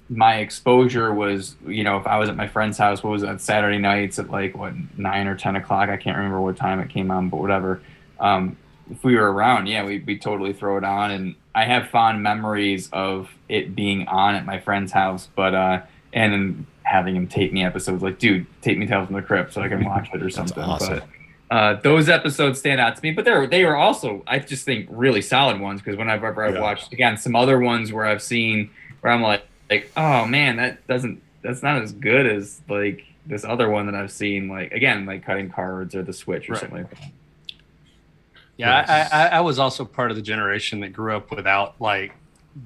my 0.10 0.36
exposure 0.36 1.12
was, 1.14 1.56
you 1.68 1.84
know, 1.84 1.98
if 1.98 2.06
I 2.06 2.18
was 2.20 2.30
at 2.30 2.36
my 2.36 2.48
friend's 2.48 2.78
house, 2.78 3.02
what 3.04 3.10
was 3.12 3.24
it, 3.24 3.42
Saturday 3.42 3.80
nights 3.80 4.20
at 4.20 4.30
like 4.30 4.56
what 4.56 4.74
nine 4.98 5.28
or 5.28 5.36
ten 5.36 5.56
o'clock? 5.56 5.90
I 5.90 5.98
can't 5.98 6.18
remember 6.18 6.42
what 6.42 6.58
time 6.58 6.80
it 6.80 6.90
came 6.90 7.10
on, 7.12 7.30
but 7.30 7.38
whatever. 7.38 7.82
Um, 8.20 8.58
if 8.92 9.04
we 9.04 9.16
were 9.16 9.32
around, 9.34 9.66
yeah, 9.66 9.84
we'd, 9.84 10.06
we'd 10.06 10.22
totally 10.22 10.54
throw 10.54 10.78
it 10.78 10.84
on. 10.84 11.10
And 11.10 11.36
I 11.56 11.66
have 11.66 11.90
fond 11.90 12.22
memories 12.22 12.88
of 12.94 13.32
it 13.50 13.76
being 13.76 14.08
on 14.08 14.36
at 14.36 14.46
my 14.46 14.60
friend's 14.60 14.92
house, 14.92 15.28
but 15.36 15.56
uh, 15.56 15.82
and 16.14 16.66
having 16.86 17.16
him 17.16 17.28
tape 17.28 17.52
me 17.52 17.64
episodes 17.66 18.02
like, 18.04 18.20
dude, 18.20 18.46
tape 18.62 18.78
me 18.78 18.86
Tales 18.88 19.08
from 19.08 19.16
the 19.16 19.22
Crypt 19.22 19.54
so 19.54 19.62
I 19.62 19.68
can 19.68 19.84
watch 19.84 20.10
it 20.14 20.22
or 20.24 20.30
something. 20.30 20.64
awesome. 20.64 21.00
But 21.50 21.56
uh, 21.56 21.74
those 21.82 22.10
episodes 22.10 22.58
stand 22.60 22.80
out 22.82 22.96
to 22.96 23.02
me, 23.04 23.12
but 23.12 23.26
they're 23.26 23.46
they 23.48 23.64
were 23.66 23.76
also 23.76 24.24
I 24.28 24.40
just 24.40 24.66
think 24.66 24.88
really 24.90 25.22
solid 25.22 25.60
ones 25.60 25.82
because 25.82 25.98
whenever 25.98 26.44
I've 26.44 26.56
Yeah. 26.56 26.62
watched 26.62 26.94
again 26.94 27.18
some 27.18 27.36
other 27.36 27.60
ones 27.60 27.92
where 27.92 28.06
I've 28.06 28.24
seen 28.24 28.70
where 29.02 29.12
I'm 29.14 29.22
like 29.22 29.46
like 29.70 29.92
oh 29.98 30.26
man 30.26 30.56
that 30.58 30.86
doesn't 30.88 31.22
that's 31.44 31.62
not 31.62 31.82
as 31.84 31.92
good 31.92 32.26
as 32.26 32.62
like 32.68 33.06
this 33.28 33.44
other 33.44 33.70
one 33.70 33.86
that 33.88 33.96
I've 33.96 34.12
seen 34.12 34.48
like 34.48 34.72
again 34.72 35.06
like 35.06 35.24
cutting 35.26 35.50
cards 35.52 35.94
or 35.96 36.02
the 36.04 36.14
switch 36.14 36.50
or 36.50 36.54
Right. 36.54 36.60
something 36.62 36.78
like 36.84 36.90
that. 36.92 37.12
Yeah, 38.58 38.86
Yes. 38.88 39.12
I, 39.12 39.26
I, 39.26 39.28
I 39.38 39.42
was 39.42 39.60
also 39.60 39.86
part 39.86 40.12
of 40.12 40.18
the 40.18 40.24
generation 40.24 40.80
that 40.80 40.94
grew 40.94 41.16
up 41.16 41.30
without 41.30 41.80
like 41.82 42.14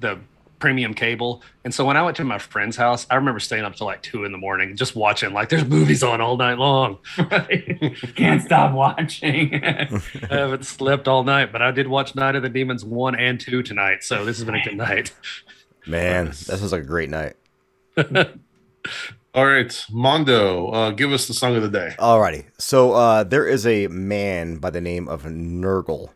the 0.00 0.18
premium 0.60 0.94
cable, 0.94 1.42
and 1.64 1.74
so 1.74 1.84
when 1.84 1.96
I 1.96 2.02
went 2.02 2.16
to 2.18 2.24
my 2.24 2.38
friend's 2.38 2.76
house, 2.76 3.06
I 3.10 3.16
remember 3.16 3.40
staying 3.40 3.64
up 3.64 3.74
till 3.74 3.86
like 3.86 4.02
two 4.02 4.24
in 4.24 4.32
the 4.32 4.38
morning 4.38 4.76
just 4.76 4.94
watching. 4.94 5.32
Like, 5.32 5.48
there's 5.48 5.64
movies 5.64 6.02
on 6.02 6.20
all 6.20 6.36
night 6.36 6.58
long. 6.58 6.98
Can't 8.14 8.42
stop 8.42 8.72
watching. 8.72 9.64
I 9.64 9.88
haven't 10.30 10.66
slept 10.66 11.08
all 11.08 11.24
night, 11.24 11.50
but 11.50 11.62
I 11.62 11.70
did 11.72 11.88
watch 11.88 12.14
Night 12.14 12.36
of 12.36 12.42
the 12.42 12.48
Demons 12.48 12.84
one 12.84 13.14
and 13.14 13.40
two 13.40 13.62
tonight, 13.62 14.04
so 14.04 14.24
this 14.24 14.36
has 14.38 14.44
been 14.44 14.54
a 14.54 14.62
good 14.62 14.76
night. 14.76 15.12
Man, 15.86 16.26
that 16.26 16.34
sounds 16.34 16.72
like 16.72 16.82
a 16.82 16.86
great 16.86 17.10
night. 17.10 17.34
All 19.32 19.46
right, 19.46 19.84
Mondo, 19.90 20.68
uh, 20.70 20.90
give 20.90 21.12
us 21.12 21.28
the 21.28 21.34
song 21.34 21.54
of 21.54 21.62
the 21.62 21.68
day. 21.68 21.94
Alrighty. 21.98 22.46
So 22.58 22.92
uh, 22.92 23.24
there 23.24 23.46
is 23.46 23.64
a 23.64 23.86
man 23.86 24.56
by 24.56 24.70
the 24.70 24.80
name 24.80 25.08
of 25.08 25.22
Nergal. 25.22 26.10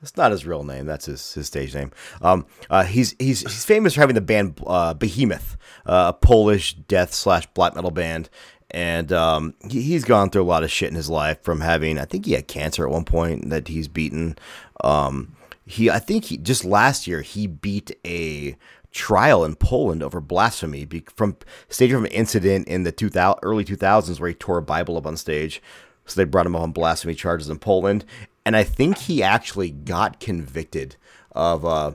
It's 0.00 0.16
not 0.16 0.30
his 0.30 0.46
real 0.46 0.62
name. 0.62 0.86
That's 0.86 1.06
his, 1.06 1.34
his 1.34 1.48
stage 1.48 1.74
name. 1.74 1.90
Um, 2.22 2.46
uh, 2.70 2.84
he's 2.84 3.16
he's 3.18 3.40
he's 3.40 3.64
famous 3.64 3.94
for 3.94 4.00
having 4.00 4.14
the 4.14 4.20
band 4.20 4.60
uh, 4.66 4.94
Behemoth, 4.94 5.56
uh, 5.86 6.12
a 6.14 6.18
Polish 6.18 6.74
death 6.74 7.12
slash 7.12 7.46
black 7.46 7.74
metal 7.74 7.90
band, 7.90 8.30
and 8.70 9.12
um, 9.12 9.54
he, 9.68 9.82
he's 9.82 10.04
gone 10.04 10.30
through 10.30 10.42
a 10.42 10.44
lot 10.44 10.62
of 10.62 10.70
shit 10.70 10.88
in 10.88 10.94
his 10.94 11.10
life. 11.10 11.42
From 11.42 11.60
having, 11.60 11.98
I 11.98 12.04
think 12.04 12.26
he 12.26 12.32
had 12.32 12.46
cancer 12.46 12.86
at 12.86 12.92
one 12.92 13.04
point 13.04 13.50
that 13.50 13.68
he's 13.68 13.88
beaten. 13.88 14.38
Um, 14.84 15.34
he, 15.66 15.90
I 15.90 15.98
think 15.98 16.26
he 16.26 16.36
just 16.36 16.64
last 16.64 17.06
year 17.06 17.22
he 17.22 17.48
beat 17.48 17.90
a 18.06 18.56
trial 18.90 19.44
in 19.44 19.54
Poland 19.54 20.02
over 20.02 20.20
blasphemy 20.20 20.84
be, 20.84 21.04
from 21.14 21.36
stage 21.68 21.92
from 21.92 22.06
an 22.06 22.12
incident 22.12 22.66
in 22.68 22.84
the 22.84 22.92
2000, 22.92 23.38
early 23.42 23.64
2000s 23.64 24.18
where 24.18 24.28
he 24.28 24.34
tore 24.34 24.58
a 24.58 24.62
Bible 24.62 24.96
up 24.96 25.06
on 25.06 25.16
stage. 25.16 25.60
So 26.06 26.18
they 26.18 26.24
brought 26.24 26.46
him 26.46 26.56
up 26.56 26.62
on 26.62 26.72
blasphemy 26.72 27.14
charges 27.14 27.50
in 27.50 27.58
Poland, 27.58 28.06
and 28.48 28.56
I 28.56 28.64
think 28.64 28.96
he 28.96 29.22
actually 29.22 29.70
got 29.70 30.20
convicted 30.20 30.96
of 31.32 31.66
uh, 31.66 31.92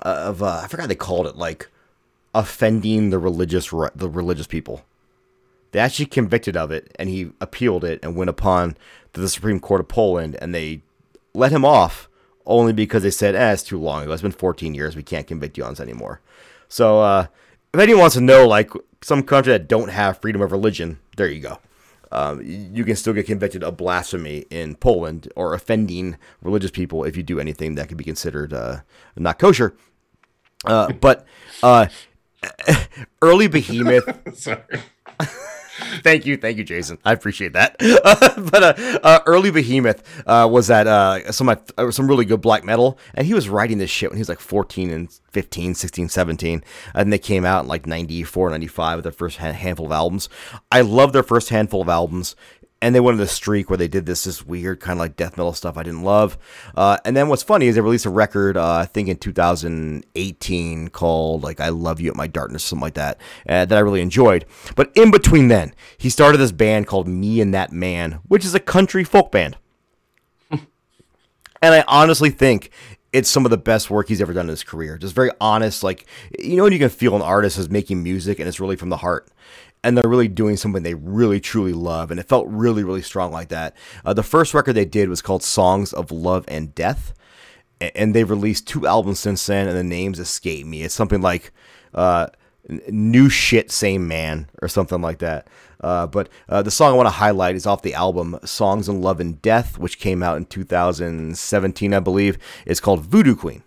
of 0.00 0.44
uh, 0.44 0.60
I 0.62 0.68
forgot 0.68 0.88
they 0.88 0.94
called 0.94 1.26
it 1.26 1.34
like 1.34 1.68
offending 2.32 3.10
the 3.10 3.18
religious 3.18 3.70
the 3.96 4.08
religious 4.08 4.46
people. 4.46 4.84
They 5.72 5.80
actually 5.80 6.06
convicted 6.06 6.56
of 6.56 6.70
it, 6.70 6.94
and 7.00 7.08
he 7.08 7.32
appealed 7.40 7.82
it 7.82 7.98
and 8.00 8.14
went 8.14 8.30
upon 8.30 8.76
to 9.12 9.20
the 9.20 9.28
Supreme 9.28 9.58
Court 9.58 9.80
of 9.80 9.88
Poland, 9.88 10.36
and 10.40 10.54
they 10.54 10.82
let 11.34 11.50
him 11.50 11.64
off 11.64 12.08
only 12.46 12.72
because 12.72 13.02
they 13.02 13.10
said, 13.10 13.34
"Eh, 13.34 13.52
it's 13.52 13.64
too 13.64 13.76
long 13.76 14.04
ago. 14.04 14.12
It's 14.12 14.22
been 14.22 14.30
14 14.30 14.74
years. 14.74 14.94
We 14.94 15.02
can't 15.02 15.26
convict 15.26 15.58
you 15.58 15.64
on 15.64 15.72
this 15.72 15.80
anymore." 15.80 16.20
So, 16.68 17.00
uh, 17.00 17.26
if 17.74 17.80
anyone 17.80 18.02
wants 18.02 18.14
to 18.14 18.20
know, 18.20 18.46
like 18.46 18.70
some 19.02 19.24
country 19.24 19.52
that 19.52 19.66
don't 19.66 19.90
have 19.90 20.20
freedom 20.20 20.42
of 20.42 20.52
religion, 20.52 21.00
there 21.16 21.26
you 21.26 21.40
go. 21.40 21.58
Um, 22.10 22.40
you 22.42 22.84
can 22.84 22.96
still 22.96 23.12
get 23.12 23.26
convicted 23.26 23.62
of 23.62 23.76
blasphemy 23.76 24.46
in 24.50 24.76
Poland 24.76 25.30
or 25.36 25.54
offending 25.54 26.16
religious 26.42 26.70
people 26.70 27.04
if 27.04 27.16
you 27.16 27.22
do 27.22 27.38
anything 27.38 27.74
that 27.74 27.88
could 27.88 27.96
be 27.96 28.04
considered 28.04 28.52
uh, 28.52 28.78
not 29.16 29.38
kosher. 29.38 29.74
Uh, 30.64 30.92
but 30.92 31.24
uh, 31.62 31.86
early 33.22 33.46
behemoth 33.48 34.36
Sorry. 34.36 34.62
thank 36.02 36.26
you, 36.26 36.36
thank 36.36 36.58
you, 36.58 36.64
Jason. 36.64 36.98
I 37.04 37.12
appreciate 37.12 37.52
that. 37.52 37.76
but 38.50 38.62
uh, 38.62 38.98
uh, 39.02 39.20
early 39.26 39.50
Behemoth 39.50 40.02
uh, 40.26 40.48
was 40.50 40.66
that 40.68 40.86
uh, 40.86 41.30
some 41.32 41.48
uh, 41.48 41.90
some 41.90 42.08
really 42.08 42.24
good 42.24 42.40
black 42.40 42.64
metal, 42.64 42.98
and 43.14 43.26
he 43.26 43.34
was 43.34 43.48
writing 43.48 43.78
this 43.78 43.90
shit 43.90 44.10
when 44.10 44.16
he 44.16 44.20
was 44.20 44.28
like 44.28 44.40
14 44.40 44.90
and 44.90 45.20
15, 45.32 45.74
16, 45.74 46.08
17, 46.08 46.64
and 46.94 47.12
they 47.12 47.18
came 47.18 47.44
out 47.44 47.64
in 47.64 47.68
like 47.68 47.86
94, 47.86 48.50
95 48.50 48.96
with 48.96 49.02
their 49.04 49.12
first 49.12 49.36
handful 49.36 49.86
of 49.86 49.92
albums. 49.92 50.28
I 50.72 50.80
love 50.80 51.12
their 51.12 51.22
first 51.22 51.50
handful 51.50 51.82
of 51.82 51.88
albums. 51.88 52.34
And 52.80 52.94
they 52.94 53.00
went 53.00 53.14
on 53.14 53.18
this 53.18 53.32
streak 53.32 53.68
where 53.68 53.76
they 53.76 53.88
did 53.88 54.06
this 54.06 54.24
this 54.24 54.46
weird 54.46 54.78
kind 54.78 54.98
of 54.98 55.00
like 55.00 55.16
death 55.16 55.36
metal 55.36 55.52
stuff 55.52 55.76
I 55.76 55.82
didn't 55.82 56.04
love. 56.04 56.38
Uh, 56.76 56.98
and 57.04 57.16
then 57.16 57.28
what's 57.28 57.42
funny 57.42 57.66
is 57.66 57.74
they 57.74 57.80
released 57.80 58.06
a 58.06 58.10
record 58.10 58.56
uh, 58.56 58.74
I 58.74 58.84
think 58.86 59.08
in 59.08 59.16
2018 59.16 60.88
called 60.88 61.42
like 61.42 61.60
I 61.60 61.70
Love 61.70 62.00
You 62.00 62.10
at 62.10 62.16
My 62.16 62.28
Darkness 62.28 62.62
something 62.62 62.82
like 62.82 62.94
that 62.94 63.20
uh, 63.48 63.64
that 63.64 63.76
I 63.76 63.80
really 63.80 64.00
enjoyed. 64.00 64.44
But 64.76 64.92
in 64.94 65.10
between 65.10 65.48
then, 65.48 65.74
he 65.96 66.08
started 66.08 66.38
this 66.38 66.52
band 66.52 66.86
called 66.86 67.08
Me 67.08 67.40
and 67.40 67.52
That 67.52 67.72
Man, 67.72 68.20
which 68.28 68.44
is 68.44 68.54
a 68.54 68.60
country 68.60 69.02
folk 69.02 69.32
band. 69.32 69.56
and 70.50 70.60
I 71.62 71.84
honestly 71.88 72.30
think 72.30 72.70
it's 73.12 73.30
some 73.30 73.44
of 73.44 73.50
the 73.50 73.58
best 73.58 73.90
work 73.90 74.08
he's 74.08 74.20
ever 74.20 74.32
done 74.32 74.46
in 74.46 74.50
his 74.50 74.64
career. 74.64 74.98
Just 74.98 75.14
very 75.14 75.30
honest, 75.40 75.82
like 75.82 76.06
you 76.38 76.56
know 76.56 76.64
when 76.64 76.72
you 76.72 76.78
can 76.78 76.90
feel 76.90 77.16
an 77.16 77.22
artist 77.22 77.58
is 77.58 77.70
making 77.70 78.02
music 78.02 78.38
and 78.38 78.48
it's 78.48 78.60
really 78.60 78.76
from 78.76 78.90
the 78.90 78.98
heart. 78.98 79.28
And 79.84 79.96
they're 79.96 80.08
really 80.08 80.28
doing 80.28 80.56
something 80.56 80.82
they 80.82 80.94
really 80.94 81.40
truly 81.40 81.72
love, 81.72 82.10
and 82.10 82.18
it 82.18 82.28
felt 82.28 82.46
really, 82.48 82.82
really 82.82 83.02
strong 83.02 83.30
like 83.30 83.48
that. 83.48 83.76
Uh, 84.04 84.12
the 84.12 84.22
first 84.22 84.52
record 84.52 84.72
they 84.72 84.84
did 84.84 85.08
was 85.08 85.22
called 85.22 85.42
"Songs 85.42 85.92
of 85.92 86.10
Love 86.10 86.44
and 86.48 86.74
Death," 86.74 87.14
and 87.80 88.14
they've 88.14 88.28
released 88.28 88.66
two 88.66 88.86
albums 88.86 89.20
since 89.20 89.46
then, 89.46 89.68
and 89.68 89.76
the 89.76 89.84
names 89.84 90.18
escape 90.18 90.66
me. 90.66 90.82
It's 90.82 90.94
something 90.94 91.20
like 91.20 91.52
uh, 91.94 92.26
"New 92.88 93.28
Shit, 93.28 93.70
Same 93.70 94.08
Man" 94.08 94.48
or 94.60 94.68
something 94.68 95.00
like 95.00 95.18
that. 95.18 95.46
Uh, 95.80 96.08
but 96.08 96.28
uh, 96.48 96.60
the 96.60 96.72
song 96.72 96.92
I 96.92 96.96
want 96.96 97.06
to 97.06 97.10
highlight 97.10 97.54
is 97.54 97.64
off 97.66 97.82
the 97.82 97.94
album 97.94 98.36
"Songs 98.44 98.88
of 98.88 98.96
Love 98.96 99.20
and 99.20 99.40
Death," 99.40 99.78
which 99.78 100.00
came 100.00 100.24
out 100.24 100.36
in 100.36 100.44
2017, 100.46 101.94
I 101.94 102.00
believe. 102.00 102.36
It's 102.66 102.80
called 102.80 103.02
"Voodoo 103.02 103.36
Queen." 103.36 103.62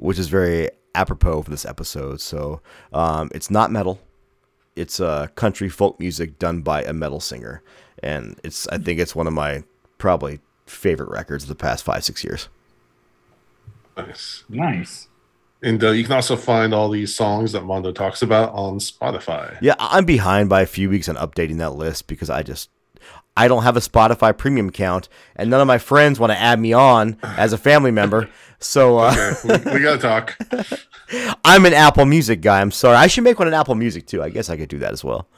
which 0.00 0.18
is 0.18 0.28
very 0.28 0.70
apropos 0.94 1.42
for 1.42 1.50
this 1.50 1.66
episode. 1.66 2.20
So 2.20 2.62
um, 2.92 3.30
it's 3.34 3.50
not 3.50 3.70
metal; 3.70 4.00
it's 4.80 4.98
uh, 5.00 5.26
country 5.34 5.68
folk 5.68 6.00
music 6.00 6.38
done 6.38 6.62
by 6.62 6.82
a 6.82 6.92
metal 6.92 7.20
singer, 7.20 7.62
and 8.02 8.38
it's 8.42 8.66
I 8.68 8.78
think 8.78 8.98
it's 9.00 9.14
one 9.14 9.26
of 9.26 9.32
my 9.32 9.64
probably 9.98 10.40
favorite 10.66 11.10
records 11.10 11.44
of 11.44 11.48
the 11.48 11.54
past 11.54 11.84
five 11.84 12.04
six 12.04 12.24
years. 12.24 12.48
Nice. 13.96 14.44
nice. 14.48 15.08
And 15.62 15.82
uh, 15.84 15.90
you 15.90 16.04
can 16.04 16.12
also 16.14 16.36
find 16.36 16.72
all 16.72 16.88
these 16.88 17.14
songs 17.14 17.52
that 17.52 17.64
Mondo 17.64 17.92
talks 17.92 18.22
about 18.22 18.50
on 18.54 18.78
Spotify. 18.78 19.58
Yeah, 19.60 19.74
I- 19.78 19.98
I'm 19.98 20.06
behind 20.06 20.48
by 20.48 20.62
a 20.62 20.66
few 20.66 20.88
weeks 20.88 21.06
on 21.08 21.16
updating 21.16 21.58
that 21.58 21.74
list 21.74 22.06
because 22.06 22.30
I 22.30 22.42
just 22.42 22.70
I 23.36 23.46
don't 23.46 23.62
have 23.62 23.76
a 23.76 23.80
Spotify 23.80 24.36
premium 24.36 24.68
account, 24.68 25.08
and 25.36 25.50
none 25.50 25.60
of 25.60 25.66
my 25.66 25.78
friends 25.78 26.18
want 26.18 26.32
to 26.32 26.38
add 26.38 26.58
me 26.60 26.72
on 26.72 27.18
as 27.22 27.52
a 27.52 27.58
family 27.58 27.90
member. 27.90 28.28
So 28.60 28.98
uh, 28.98 29.34
Okay, 29.44 29.64
we, 29.64 29.72
we 29.74 29.80
gotta 29.80 29.98
talk. 29.98 30.38
I'm 31.44 31.64
an 31.64 31.74
Apple 31.74 32.04
Music 32.04 32.40
guy. 32.40 32.60
I'm 32.60 32.70
sorry. 32.70 32.96
I 32.96 33.06
should 33.06 33.24
make 33.24 33.38
one 33.38 33.48
in 33.48 33.54
Apple 33.54 33.74
Music 33.74 34.06
too. 34.06 34.22
I 34.22 34.28
guess 34.28 34.48
I 34.48 34.56
could 34.56 34.68
do 34.68 34.78
that 34.78 34.92
as 34.92 35.02
well 35.02 35.28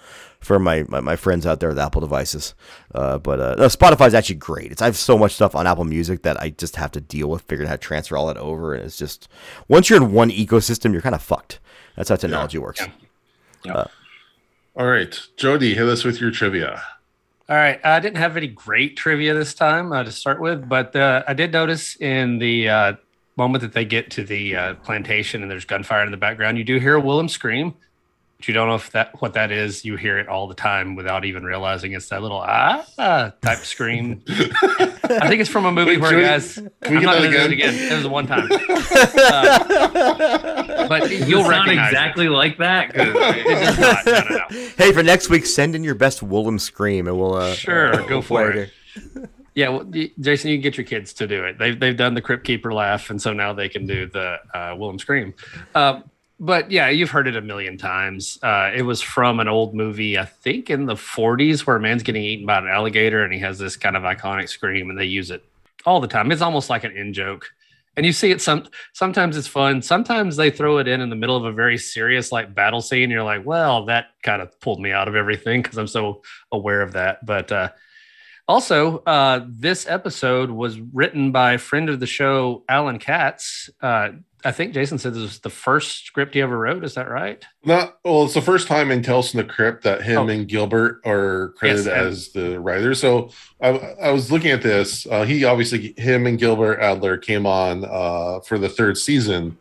for 0.41 0.59
my, 0.59 0.85
my, 0.89 1.01
my 1.01 1.17
friends 1.17 1.47
out 1.47 1.61
there 1.61 1.69
with 1.69 1.79
Apple 1.79 2.01
devices. 2.01 2.55
Uh, 2.95 3.19
but 3.19 3.41
uh, 3.41 3.55
no, 3.57 3.67
Spotify 3.67 4.09
is 4.09 4.15
actually 4.15 4.35
great. 4.35 4.73
It's 4.73 4.83
I 4.83 4.87
have 4.87 4.97
so 4.97 5.17
much 5.17 5.35
stuff 5.35 5.55
on 5.55 5.67
Apple 5.67 5.85
Music 5.85 6.23
that 6.23 6.41
I 6.43 6.51
just 6.51 6.77
have 6.77 6.91
to 6.93 7.01
deal 7.01 7.29
with 7.29 7.43
figuring 7.43 7.69
out 7.69 7.71
how 7.71 7.77
to 7.77 7.81
transfer 7.83 8.17
all 8.17 8.27
that 8.27 8.37
over, 8.37 8.75
and 8.75 8.85
it's 8.85 8.99
just 8.99 9.29
once 9.69 9.89
you're 9.89 10.03
in 10.03 10.13
one 10.13 10.31
ecosystem, 10.31 10.93
you're 10.93 11.01
kind 11.03 11.15
of 11.15 11.23
fucked. 11.23 11.61
That's 11.97 12.09
how 12.09 12.17
technology 12.17 12.59
works. 12.59 12.83
All 14.75 14.87
right, 14.87 15.19
Jody, 15.37 15.75
hit 15.75 15.87
us 15.87 16.03
with 16.05 16.21
your 16.21 16.31
trivia. 16.31 16.83
All 17.49 17.57
right. 17.57 17.79
I 17.85 18.01
didn't 18.01 18.17
have 18.17 18.37
any 18.37 18.47
great 18.47 18.97
trivia 18.97 19.35
this 19.35 19.53
time 19.53 19.93
uh, 19.93 20.05
to 20.05 20.11
start 20.13 20.41
with, 20.41 20.67
but 20.69 20.97
uh, 20.97 21.23
I 21.29 21.35
did 21.35 21.53
notice 21.53 21.97
in 21.97 22.39
the 22.39 22.69
uh, 22.69 22.93
moment 23.37 23.63
that 23.63 23.73
they 23.73 23.85
get 23.85 24.11
to 24.13 24.25
the 24.25 24.57
uh, 24.57 24.75
plantation 24.77 25.43
and 25.43 25.51
there's 25.51 25.65
gunfire 25.65 26.05
in 26.05 26.11
the 26.11 26.17
background, 26.17 26.59
you 26.59 26.65
do 26.65 26.79
hear 26.79 26.95
a 26.95 27.01
Wilhelm 27.01 27.29
scream. 27.29 27.75
But 28.39 28.49
you 28.49 28.55
don't 28.55 28.67
know 28.67 28.75
if 28.75 28.91
that 28.91 29.21
what 29.23 29.35
that 29.35 29.53
is. 29.53 29.85
You 29.85 29.95
hear 29.97 30.19
it 30.19 30.27
all 30.27 30.49
the 30.49 30.55
time 30.57 30.97
without 30.97 31.25
even 31.25 31.45
realizing 31.45 31.93
it's 31.93 32.09
that 32.09 32.23
little 32.23 32.43
ah, 32.45 32.85
ah 32.99 33.31
type 33.41 33.59
scream. 33.59 34.21
I 34.29 35.29
think 35.29 35.41
it's 35.41 35.49
from 35.49 35.65
a 35.65 35.71
movie 35.71 35.93
Wait, 35.93 36.01
where 36.01 36.11
should 36.11 36.17
we- 36.19 36.23
guys. 36.25 36.55
can 36.55 36.69
we 36.91 36.97
I'm 36.97 37.01
get 37.03 37.03
not 37.07 37.13
that 37.15 37.23
gonna 37.23 37.31
do 37.31 37.37
it 37.45 37.53
again? 37.53 37.69
again. 37.75 37.93
It 37.93 37.97
was 37.97 38.07
one 38.09 38.27
time. 38.27 38.49
Uh, 39.33 40.89
but 40.89 41.11
you'll 41.11 41.41
it 41.41 41.45
sound 41.45 41.49
recognize 41.49 41.89
exactly 41.93 42.29
like 42.29 42.59
that. 42.59 42.93
'Cause 42.95 43.09
It. 43.09 43.47
It 43.47 43.47
does 43.47 43.79
not. 43.79 44.07
No, 44.07 44.13
no, 44.13 44.37
no. 44.51 44.69
Hey, 44.77 44.93
for 44.93 45.03
next 45.03 45.29
week, 45.31 45.47
send 45.47 45.75
in 45.75 45.85
your 45.85 45.95
best 45.95 46.23
Wilhelm 46.23 46.59
scream, 46.59 47.07
and 47.07 47.19
we'll 47.19 47.35
uh, 47.35 47.55
Sure, 47.55 47.95
uh, 47.95 47.97
go 48.03 48.07
we'll 48.09 48.23
for 48.23 48.53
play 48.53 48.71
it. 49.15 49.31
Yeah, 49.55 49.69
well, 49.69 49.85
Jason, 50.21 50.51
you 50.51 50.57
can 50.57 50.63
get 50.63 50.77
your 50.79 50.87
kids 50.87 51.13
to 51.15 51.27
do 51.27 51.45
it. 51.45 51.59
They've 51.59 51.79
they've 51.79 51.97
done 51.97 52.15
the 52.15 52.23
Crypt 52.23 52.45
Keeper 52.45 52.73
laugh, 52.73 53.11
and 53.11 53.21
so 53.21 53.33
now 53.33 53.53
they 53.53 53.69
can 53.69 53.87
do 53.87 54.07
the 54.07 54.39
uh, 54.55 54.75
Wilhelm 54.77 54.99
scream. 54.99 55.35
Uh, 55.75 56.01
but 56.41 56.71
yeah, 56.71 56.89
you've 56.89 57.11
heard 57.11 57.29
it 57.29 57.37
a 57.37 57.41
million 57.41 57.79
times. 57.79 58.39
Uh, 58.43 58.71
it 58.75 58.83
was 58.83 59.01
from 59.01 59.39
an 59.39 59.47
old 59.47 59.75
movie, 59.75 60.19
I 60.19 60.25
think 60.25 60.71
in 60.71 60.87
the 60.87 60.95
40s, 60.95 61.61
where 61.67 61.77
a 61.77 61.81
man's 61.81 62.03
getting 62.03 62.25
eaten 62.25 62.47
by 62.47 62.59
an 62.59 62.67
alligator, 62.67 63.23
and 63.23 63.33
he 63.33 63.39
has 63.41 63.59
this 63.59 63.77
kind 63.77 63.97
of 63.97 64.03
iconic 64.03 64.49
scream, 64.49 64.91
and 64.91 64.99
they 64.99 65.05
use 65.05 65.31
it 65.31 65.45
all 65.87 66.01
the 66.01 66.09
time. 66.09 66.33
It's 66.33 66.43
almost 66.43 66.71
like 66.71 66.85
an 66.85 66.97
in 66.97 67.13
joke. 67.13 67.47
And 67.97 68.07
you 68.07 68.13
see 68.13 68.31
it 68.31 68.41
some 68.41 68.67
sometimes 68.95 69.37
it's 69.37 69.47
fun. 69.47 69.83
Sometimes 69.83 70.37
they 70.37 70.51
throw 70.51 70.79
it 70.79 70.89
in 70.89 71.03
in 71.03 71.11
the 71.11 71.17
middle 71.17 71.37
of 71.37 71.45
a 71.45 71.53
very 71.53 71.77
serious 71.77 72.33
like 72.33 72.55
battle 72.55 72.81
scene. 72.81 73.05
And 73.05 73.13
you're 73.13 73.23
like, 73.23 73.45
well, 73.45 73.85
that 73.85 74.07
kind 74.23 74.41
of 74.41 74.59
pulled 74.61 74.81
me 74.81 74.93
out 74.93 75.09
of 75.09 75.15
everything 75.15 75.61
because 75.61 75.77
I'm 75.77 75.87
so 75.87 76.23
aware 76.51 76.81
of 76.81 76.93
that. 76.95 77.25
But 77.27 77.53
uh, 77.53 77.69
also, 78.49 78.99
uh, 79.07 79.45
this 79.49 79.87
episode 79.89 80.51
was 80.51 80.79
written 80.93 81.33
by 81.33 81.57
friend 81.57 81.89
of 81.89 82.01
the 82.01 82.07
show, 82.07 82.65
Alan 82.69 82.99
Katz. 82.99 83.71
Uh, 83.81 84.11
I 84.45 84.51
think 84.51 84.75
Jason 84.75 84.99
said 84.99 85.15
this 85.15 85.23
was 85.23 85.39
the 85.39 85.51
first 85.51 86.05
script 86.05 86.35
he 86.35 86.43
ever 86.43 86.59
wrote. 86.59 86.85
Is 86.85 86.95
that 86.95 87.09
right? 87.09 87.45
Not 87.65 87.99
well. 88.05 88.25
It's 88.25 88.35
the 88.35 88.41
first 88.43 88.67
time 88.67 88.91
in 88.91 89.01
Tales 89.01 89.31
from 89.31 89.39
the 89.39 89.45
Crypt 89.45 89.85
that 89.85 90.03
him 90.03 90.19
Oh. 90.23 90.29
and 90.29 90.49
Gilbert 90.49 91.01
are 91.07 91.55
credited 91.57 91.87
Yes, 91.87 91.97
as 91.97 92.29
the 92.33 92.59
writers. 92.59 93.01
So 93.01 93.31
I, 93.63 93.69
I 94.03 94.11
was 94.11 94.33
looking 94.33 94.51
at 94.51 94.63
this. 94.63 95.07
Uh, 95.07 95.23
he 95.25 95.45
obviously 95.45 95.95
him 95.97 96.27
and 96.27 96.41
Gilbert 96.41 96.81
Adler 96.81 97.19
came 97.19 97.47
on 97.47 97.85
uh, 97.85 98.41
for 98.41 98.59
the 98.59 98.69
third 98.69 98.99
season, 98.99 99.57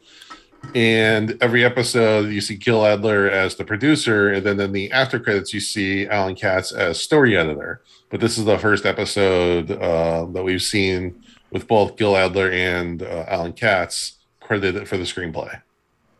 and 0.75 1.37
every 1.41 1.65
episode 1.65 2.29
you 2.29 2.41
see 2.41 2.55
Gil 2.55 2.85
Adler 2.85 3.29
as 3.29 3.55
the 3.55 3.65
producer, 3.65 4.31
and 4.33 4.45
then 4.45 4.59
in 4.59 4.71
the 4.71 4.91
after 4.91 5.19
credits 5.19 5.53
you 5.53 5.59
see 5.59 6.07
Alan 6.07 6.35
Katz 6.35 6.71
as 6.71 6.99
story 7.01 7.35
editor. 7.37 7.81
But 8.09 8.19
this 8.19 8.37
is 8.37 8.45
the 8.45 8.57
first 8.57 8.85
episode 8.85 9.71
uh, 9.71 10.25
that 10.25 10.43
we've 10.43 10.61
seen 10.61 11.23
with 11.51 11.67
both 11.67 11.97
Gil 11.97 12.15
Adler 12.15 12.49
and 12.51 13.01
uh, 13.03 13.25
Alan 13.27 13.53
Katz 13.53 14.13
credited 14.39 14.87
for 14.87 14.97
the 14.97 15.03
screenplay. 15.03 15.61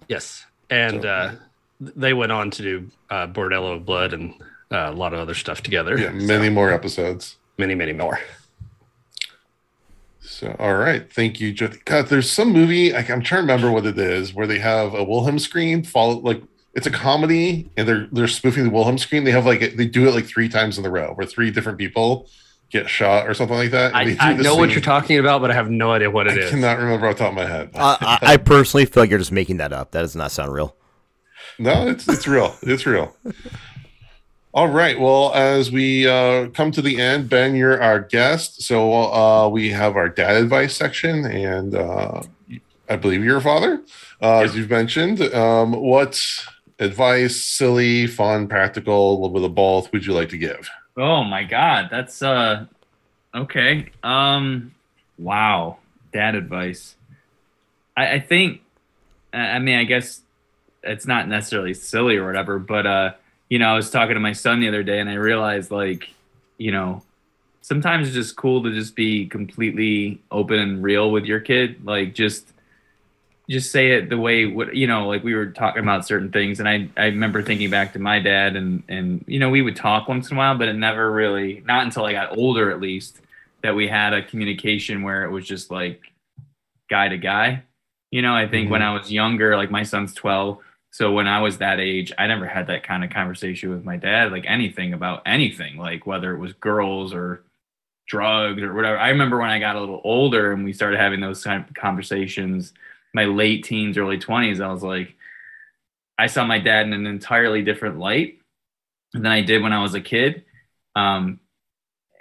Yes. 0.07 0.45
And 0.69 1.01
So- 1.03 1.07
uh, 1.09 1.35
they 1.79 2.13
went 2.13 2.31
on 2.31 2.51
to 2.51 2.61
do 2.61 2.91
uh, 3.09 3.25
Bordello 3.27 3.75
of 3.77 3.85
Blood 3.85 4.13
and 4.13 4.33
uh, 4.71 4.89
a 4.89 4.91
lot 4.91 5.13
of 5.13 5.19
other 5.19 5.33
stuff 5.33 5.63
together. 5.63 5.97
Yeah, 5.97 6.11
many 6.11 6.49
more 6.49 6.71
episodes. 6.71 7.37
many, 7.57 7.73
many 7.75 7.91
more. 7.93 8.19
So, 10.32 10.55
all 10.59 10.75
right, 10.75 11.11
thank 11.11 11.41
you, 11.41 11.53
Jyoti. 11.53 11.84
God, 11.84 12.07
there's 12.07 12.32
some 12.32 12.53
movie 12.53 12.95
I, 12.95 12.99
I'm 12.99 13.21
trying 13.21 13.45
to 13.45 13.53
remember 13.53 13.69
what 13.69 13.86
it 13.86 13.97
is 13.99 14.34
where 14.34 14.47
they 14.47 14.59
have 14.59 14.93
a 14.93 15.03
Wilhelm 15.03 15.38
scream 15.39 15.84
follow 15.84 16.19
like 16.19 16.41
it's 16.73 16.88
a 16.88 16.91
comedy 16.91 17.69
and 17.75 17.86
they're 17.86 18.07
they're 18.13 18.29
spoofing 18.29 18.63
the 18.63 18.69
Wilhelm 18.69 18.97
scream. 18.97 19.25
They 19.25 19.32
have 19.32 19.45
like 19.45 19.75
they 19.75 19.86
do 19.86 20.07
it 20.07 20.15
like 20.15 20.25
three 20.25 20.47
times 20.47 20.77
in 20.79 20.86
a 20.86 20.89
row 20.89 21.11
where 21.15 21.27
three 21.27 21.51
different 21.51 21.77
people 21.77 22.29
get 22.69 22.89
shot 22.89 23.27
or 23.27 23.34
something 23.34 23.57
like 23.57 23.71
that. 23.71 23.93
I, 23.93 24.15
I 24.19 24.34
the 24.34 24.43
know 24.43 24.55
what 24.55 24.71
you're 24.71 24.79
talking 24.79 25.19
about, 25.19 25.41
but 25.41 25.51
I 25.51 25.53
have 25.53 25.69
no 25.69 25.91
idea 25.91 26.09
what 26.09 26.27
it 26.27 26.38
I 26.38 26.43
is. 26.43 26.49
cannot 26.49 26.77
remember 26.79 27.07
off 27.07 27.17
the 27.17 27.23
top 27.25 27.32
of 27.32 27.36
my 27.36 27.45
head. 27.45 27.71
Uh, 27.75 27.97
I, 27.99 28.19
I 28.21 28.38
personally 28.38 28.86
feel 28.86 29.03
like 29.03 29.09
you're 29.09 29.19
just 29.19 29.34
making 29.34 29.57
that 29.57 29.73
up. 29.73 29.91
That 29.91 30.01
does 30.01 30.15
not 30.15 30.32
sound 30.32 30.53
real. 30.53 30.77
No, 31.59 31.88
it's 31.89 32.07
it's 32.07 32.25
real. 32.25 32.55
It's 32.61 32.86
real. 32.86 33.13
All 34.53 34.67
right. 34.67 34.99
Well, 34.99 35.33
as 35.33 35.71
we 35.71 36.07
uh, 36.07 36.47
come 36.49 36.71
to 36.71 36.81
the 36.81 36.99
end, 36.99 37.29
Ben, 37.29 37.55
you're 37.55 37.81
our 37.81 38.01
guest. 38.01 38.61
So 38.61 38.93
uh, 38.93 39.47
we 39.47 39.69
have 39.69 39.95
our 39.95 40.09
dad 40.09 40.35
advice 40.35 40.75
section, 40.75 41.25
and 41.25 41.73
uh, 41.73 42.21
I 42.89 42.97
believe 42.97 43.23
you're 43.23 43.37
a 43.37 43.41
father, 43.41 43.81
uh, 44.21 44.39
as 44.39 44.55
you've 44.55 44.69
mentioned. 44.69 45.21
Um, 45.21 45.71
what 45.71 46.21
advice, 46.79 47.41
silly, 47.41 48.07
fun, 48.07 48.49
practical, 48.49 49.11
a 49.11 49.13
little 49.13 49.29
bit 49.29 49.43
of 49.43 49.55
both, 49.55 49.91
would 49.93 50.05
you 50.05 50.13
like 50.13 50.29
to 50.29 50.37
give? 50.37 50.69
Oh 50.97 51.23
my 51.23 51.43
god, 51.43 51.87
that's 51.89 52.21
uh 52.21 52.65
okay. 53.33 53.89
Um 54.03 54.75
wow. 55.17 55.77
Dad 56.11 56.35
advice. 56.35 56.95
I, 57.95 58.15
I 58.15 58.19
think 58.19 58.61
I 59.31 59.39
I 59.39 59.59
mean 59.59 59.77
I 59.77 59.85
guess 59.85 60.21
it's 60.83 61.07
not 61.07 61.29
necessarily 61.29 61.73
silly 61.73 62.17
or 62.17 62.25
whatever, 62.25 62.59
but 62.59 62.85
uh, 62.85 63.13
you 63.51 63.59
know, 63.59 63.67
I 63.67 63.75
was 63.75 63.91
talking 63.91 64.13
to 64.13 64.21
my 64.21 64.31
son 64.31 64.61
the 64.61 64.69
other 64.69 64.81
day 64.81 65.01
and 65.01 65.09
I 65.09 65.15
realized 65.15 65.71
like, 65.71 66.09
you 66.57 66.71
know, 66.71 67.03
sometimes 67.59 68.07
it's 68.07 68.15
just 68.15 68.37
cool 68.37 68.63
to 68.63 68.71
just 68.71 68.95
be 68.95 69.27
completely 69.27 70.21
open 70.31 70.57
and 70.57 70.81
real 70.81 71.11
with 71.11 71.25
your 71.25 71.41
kid. 71.41 71.85
Like 71.85 72.13
just 72.13 72.47
just 73.49 73.69
say 73.69 73.91
it 73.91 74.09
the 74.09 74.17
way 74.17 74.45
what 74.45 74.73
you 74.73 74.87
know 74.87 75.09
like 75.09 75.25
we 75.25 75.33
were 75.33 75.47
talking 75.47 75.83
about 75.83 76.07
certain 76.07 76.31
things. 76.31 76.61
And 76.61 76.69
i 76.69 76.87
i 76.95 77.07
remember 77.07 77.41
thinking 77.41 77.69
back 77.69 77.91
to 77.91 77.99
my 77.99 78.19
dad 78.19 78.55
and 78.55 78.83
and 78.87 79.25
you 79.27 79.37
know 79.37 79.49
we 79.49 79.61
would 79.61 79.75
talk 79.75 80.07
once 80.07 80.31
in 80.31 80.37
a 80.37 80.39
while 80.39 80.57
but 80.57 80.69
it 80.69 80.73
never 80.75 81.11
really 81.11 81.61
not 81.65 81.83
until 81.83 82.05
i 82.05 82.13
got 82.13 82.37
older 82.37 82.71
at 82.71 82.79
least 82.79 83.19
that 83.63 83.75
we 83.75 83.85
had 83.85 84.13
a 84.13 84.23
communication 84.23 85.01
where 85.01 85.25
it 85.25 85.29
was 85.29 85.45
just 85.45 85.69
like 85.69 85.99
guy 86.89 87.09
to 87.09 87.17
guy. 87.17 87.63
You 88.11 88.21
know 88.21 88.33
i 88.33 88.47
think 88.47 88.71
when 88.71 88.79
mm-hmm. 88.79 88.95
i 88.95 88.97
was 88.97 89.11
younger 89.11 89.57
like 89.57 89.71
my 89.71 89.83
son's 89.83 90.13
12 90.13 90.59
so 90.91 91.11
when 91.11 91.27
i 91.27 91.41
was 91.41 91.57
that 91.57 91.79
age 91.79 92.11
i 92.17 92.27
never 92.27 92.45
had 92.45 92.67
that 92.67 92.83
kind 92.83 93.03
of 93.03 93.09
conversation 93.09 93.69
with 93.69 93.83
my 93.83 93.97
dad 93.97 94.31
like 94.31 94.45
anything 94.47 94.93
about 94.93 95.21
anything 95.25 95.77
like 95.77 96.05
whether 96.05 96.33
it 96.33 96.39
was 96.39 96.53
girls 96.53 97.13
or 97.13 97.43
drugs 98.07 98.61
or 98.61 98.73
whatever 98.73 98.97
i 98.97 99.09
remember 99.09 99.39
when 99.39 99.49
i 99.49 99.59
got 99.59 99.75
a 99.75 99.79
little 99.79 100.01
older 100.03 100.53
and 100.53 100.63
we 100.63 100.73
started 100.73 100.99
having 100.99 101.21
those 101.21 101.43
kind 101.43 101.63
of 101.67 101.73
conversations 101.75 102.73
my 103.13 103.25
late 103.25 103.63
teens, 103.63 103.97
early 103.97 104.17
20s, 104.17 104.61
I 104.61 104.71
was 104.71 104.83
like, 104.83 105.15
I 106.17 106.27
saw 106.27 106.45
my 106.45 106.59
dad 106.59 106.85
in 106.85 106.93
an 106.93 107.07
entirely 107.07 107.61
different 107.63 107.99
light 107.99 108.39
than 109.13 109.25
I 109.25 109.41
did 109.41 109.61
when 109.61 109.73
I 109.73 109.81
was 109.81 109.95
a 109.95 110.01
kid. 110.01 110.45
Um, 110.95 111.39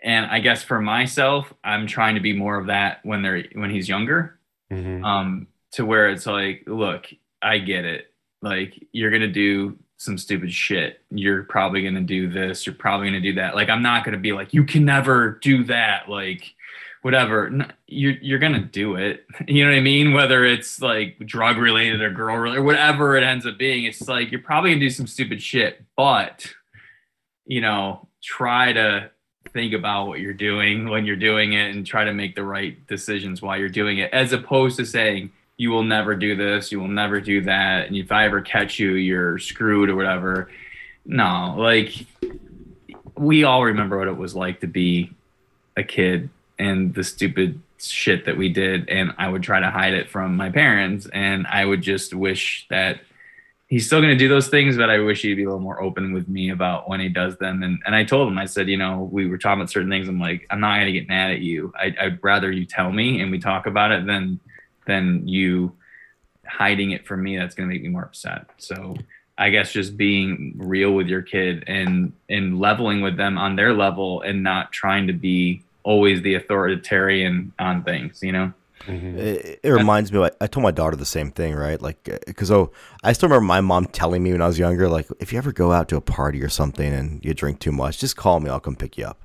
and 0.02 0.26
I 0.26 0.40
guess 0.40 0.62
for 0.62 0.80
myself, 0.80 1.52
I'm 1.62 1.86
trying 1.86 2.14
to 2.14 2.20
be 2.20 2.32
more 2.32 2.56
of 2.56 2.68
that 2.68 3.04
when 3.04 3.22
they're 3.22 3.44
when 3.52 3.70
he's 3.70 3.88
younger. 3.88 4.38
Mhm. 4.72 5.04
Um, 5.04 5.46
to 5.72 5.84
where 5.84 6.08
it's 6.08 6.26
like, 6.26 6.64
look, 6.66 7.06
I 7.42 7.58
get 7.58 7.84
it. 7.84 8.09
Like 8.43 8.86
you're 8.93 9.11
gonna 9.11 9.28
do 9.28 9.78
some 9.97 10.16
stupid 10.16 10.53
shit. 10.53 11.01
You're 11.11 11.43
probably 11.45 11.82
gonna 11.82 12.01
do 12.01 12.28
this. 12.28 12.66
You're 12.66 12.74
probably 12.74 13.09
gonna 13.09 13.20
do 13.20 13.34
that. 13.34 13.55
Like 13.55 13.68
I'm 13.68 13.82
not 13.82 14.05
gonna 14.05 14.18
be 14.18 14.32
like, 14.32 14.55
you 14.55 14.64
can 14.64 14.84
never 14.84 15.38
do 15.43 15.64
that. 15.64 16.09
Like 16.09 16.55
whatever 17.03 17.66
you're 17.86 18.12
you're 18.20 18.38
gonna 18.38 18.61
do 18.61 18.97
it 18.97 19.24
you 19.49 19.64
know 19.64 19.70
what 19.70 19.76
i 19.76 19.80
mean 19.80 20.12
whether 20.12 20.45
it's 20.45 20.80
like 20.80 21.18
drug 21.26 21.57
related 21.57 22.01
or 22.01 22.11
girl 22.11 22.36
related 22.36 22.61
or 22.61 22.64
whatever 22.64 23.16
it 23.16 23.24
ends 23.24 23.47
up 23.47 23.57
being 23.57 23.84
it's 23.84 24.07
like 24.09 24.30
you're 24.30 24.41
probably 24.41 24.70
gonna 24.70 24.80
do 24.80 24.91
some 24.91 25.07
stupid 25.07 25.41
shit 25.41 25.82
but 25.97 26.47
you 27.47 27.61
know 27.61 28.07
try 28.22 28.72
to 28.72 29.11
think 29.53 29.72
about 29.72 30.07
what 30.07 30.20
you're 30.20 30.34
doing 30.34 30.88
when 30.88 31.07
you're 31.07 31.16
doing 31.16 31.55
it 31.55 31.74
and 31.74 31.86
try 31.86 32.05
to 32.05 32.12
make 32.12 32.36
the 32.36 32.45
right 32.45 32.86
decisions 32.86 33.41
while 33.41 33.59
you're 33.59 33.68
doing 33.68 33.99
it 33.99 34.12
as 34.12 34.32
opposed 34.32 34.76
to 34.76 34.84
saying 34.84 35.30
you 35.61 35.70
will 35.70 35.82
never 35.82 36.16
do 36.16 36.34
this 36.34 36.72
you 36.72 36.80
will 36.80 36.88
never 36.88 37.20
do 37.20 37.42
that 37.42 37.86
and 37.86 37.94
if 37.94 38.11
i 38.11 38.24
ever 38.24 38.40
catch 38.40 38.78
you 38.78 38.92
you're 38.92 39.38
screwed 39.38 39.90
or 39.90 39.94
whatever. 39.94 40.50
No 41.04 41.54
like 41.58 41.92
we 43.14 43.44
all 43.44 43.62
remember 43.64 43.98
what 43.98 44.08
it 44.08 44.16
was 44.16 44.34
like 44.34 44.61
to 44.61 44.66
be 44.66 45.12
a 45.76 45.82
kid 45.82 46.30
and 46.58 46.94
the 46.94 47.04
stupid 47.04 47.61
shit 47.78 48.24
that 48.24 48.38
we 48.38 48.48
did 48.48 48.88
and 48.88 49.12
i 49.18 49.28
would 49.28 49.42
try 49.42 49.61
to 49.61 49.70
hide 49.70 49.92
it 49.92 50.08
from 50.08 50.34
my 50.34 50.48
parents 50.48 51.06
and 51.12 51.46
i 51.46 51.62
would 51.62 51.82
just 51.82 52.14
wish 52.14 52.66
that 52.70 53.00
he's 53.66 53.86
still 53.86 54.00
going 54.00 54.16
to 54.16 54.24
do 54.24 54.28
those 54.28 54.48
things 54.48 54.78
but 54.78 54.88
i 54.88 54.98
wish 54.98 55.20
he'd 55.20 55.34
be 55.34 55.44
a 55.44 55.46
little 55.46 55.61
more 55.61 55.82
open 55.82 56.14
with 56.14 56.26
me 56.26 56.48
about 56.50 56.88
when 56.88 57.00
he 57.00 57.11
does 57.11 57.36
them. 57.36 57.62
And, 57.62 57.78
and 57.84 57.94
i 57.94 58.02
told 58.02 58.28
him 58.28 58.38
i 58.38 58.46
said 58.46 58.66
you 58.68 58.78
know 58.78 59.11
we 59.12 59.26
were 59.26 59.36
talking 59.36 59.61
about 59.61 59.70
certain 59.70 59.90
things. 59.90 60.08
I'm 60.08 60.18
like 60.18 60.46
i'm 60.48 60.61
not 60.61 60.76
going 60.76 60.86
to 60.86 60.98
get 60.98 61.08
mad 61.08 61.32
at 61.32 61.40
you. 61.40 61.70
I, 61.76 61.94
i'd 62.00 62.22
rather 62.22 62.50
you 62.50 62.64
tell 62.64 62.90
me 62.90 63.20
and 63.20 63.30
we 63.30 63.38
talk 63.38 63.66
about 63.66 63.92
it 63.92 64.06
than 64.06 64.40
than 64.86 65.26
you 65.26 65.72
hiding 66.46 66.90
it 66.90 67.06
from 67.06 67.22
me 67.22 67.36
that's 67.36 67.54
going 67.54 67.68
to 67.68 67.72
make 67.72 67.82
me 67.82 67.88
more 67.88 68.02
upset 68.04 68.46
so 68.58 68.96
i 69.38 69.50
guess 69.50 69.72
just 69.72 69.96
being 69.96 70.54
real 70.56 70.92
with 70.92 71.06
your 71.06 71.22
kid 71.22 71.62
and 71.66 72.12
and 72.28 72.58
leveling 72.58 73.00
with 73.00 73.16
them 73.16 73.38
on 73.38 73.56
their 73.56 73.72
level 73.72 74.20
and 74.22 74.42
not 74.42 74.72
trying 74.72 75.06
to 75.06 75.12
be 75.12 75.62
always 75.82 76.20
the 76.22 76.34
authoritarian 76.34 77.52
on 77.58 77.82
things 77.84 78.22
you 78.22 78.32
know 78.32 78.52
Mhm. 78.86 79.16
It, 79.18 79.60
it 79.62 79.70
reminds 79.70 80.12
me. 80.12 80.18
Like, 80.18 80.34
I 80.40 80.46
told 80.46 80.62
my 80.62 80.70
daughter 80.70 80.96
the 80.96 81.04
same 81.04 81.30
thing, 81.30 81.54
right? 81.54 81.80
Like, 81.80 82.02
because 82.26 82.50
oh, 82.50 82.72
I 83.02 83.12
still 83.12 83.28
remember 83.28 83.46
my 83.46 83.60
mom 83.60 83.86
telling 83.86 84.22
me 84.22 84.32
when 84.32 84.42
I 84.42 84.46
was 84.46 84.58
younger, 84.58 84.88
like, 84.88 85.06
if 85.20 85.32
you 85.32 85.38
ever 85.38 85.52
go 85.52 85.72
out 85.72 85.88
to 85.88 85.96
a 85.96 86.00
party 86.00 86.42
or 86.42 86.48
something 86.48 86.92
and 86.92 87.24
you 87.24 87.34
drink 87.34 87.60
too 87.60 87.72
much, 87.72 87.98
just 87.98 88.16
call 88.16 88.40
me. 88.40 88.48
I'll 88.48 88.60
come 88.60 88.76
pick 88.76 88.96
you 88.96 89.06
up. 89.06 89.18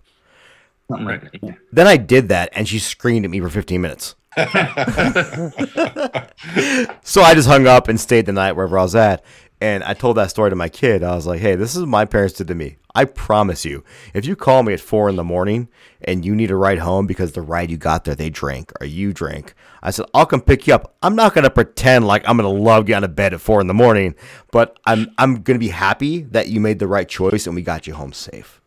something 0.90 1.06
like 1.08 1.32
that. 1.32 1.40
Yeah. 1.42 1.54
Then 1.72 1.88
I 1.88 1.98
did 1.98 2.28
that, 2.30 2.50
and 2.54 2.68
she 2.68 2.80
screamed 2.80 3.26
at 3.26 3.32
me 3.32 3.40
for 3.40 3.50
15 3.50 3.80
minutes. 3.82 4.16
So 7.08 7.22
I 7.22 7.34
just 7.34 7.48
hung 7.48 7.68
up 7.68 7.88
and 7.88 8.00
stayed 8.00 8.26
the 8.26 8.34
night 8.34 8.54
wherever 8.54 8.78
I 8.78 8.82
was 8.82 8.96
at. 8.96 9.24
And 9.62 9.84
I 9.84 9.94
told 9.94 10.18
that 10.18 10.32
story 10.32 10.50
to 10.50 10.56
my 10.56 10.70
kid. 10.70 11.02
I 11.02 11.16
was 11.16 11.26
like, 11.26 11.40
hey, 11.40 11.56
this 11.56 11.76
is 11.76 11.82
what 11.82 11.90
my 11.90 12.06
parents 12.06 12.36
did 12.36 12.48
to 12.48 12.56
me. 12.56 12.78
I 12.94 13.06
promise 13.06 13.64
you, 13.64 13.84
if 14.14 14.26
you 14.26 14.36
call 14.36 14.64
me 14.64 14.74
at 14.74 14.80
four 14.80 15.08
in 15.08 15.16
the 15.16 15.24
morning 15.24 15.70
and 16.02 16.26
you 16.26 16.36
need 16.36 16.52
a 16.52 16.56
ride 16.56 16.80
home 16.80 17.08
because 17.08 17.32
the 17.32 17.42
ride 17.42 17.70
you 17.70 17.78
got 17.78 18.04
there, 18.04 18.16
they 18.16 18.30
drank 18.30 18.72
or 18.82 18.86
you 18.86 19.14
drank, 19.14 19.54
I 19.82 19.92
said, 19.92 20.06
I'll 20.14 20.26
come 20.26 20.42
pick 20.42 20.68
you 20.68 20.74
up. 20.74 20.96
I'm 21.02 21.16
not 21.16 21.34
going 21.34 21.44
to 21.44 21.50
pretend 21.50 22.08
like 22.08 22.28
I'm 22.28 22.38
going 22.38 22.54
to 22.54 22.64
love 22.64 22.86
getting 22.86 22.98
out 22.98 23.10
of 23.10 23.16
bed 23.16 23.34
at 23.34 23.42
four 23.42 23.62
in 23.62 23.68
the 23.68 23.74
morning, 23.74 24.16
but 24.52 24.78
I'm, 24.86 25.12
I'm 25.18 25.42
going 25.42 25.56
to 25.56 25.60
be 25.60 25.70
happy 25.70 26.24
that 26.24 26.50
you 26.50 26.60
made 26.60 26.80
the 26.80 26.88
right 26.88 27.08
choice 27.08 27.48
and 27.48 27.56
we 27.56 27.62
got 27.62 27.88
you 27.88 27.94
home 27.94 28.14
safe. 28.14 28.62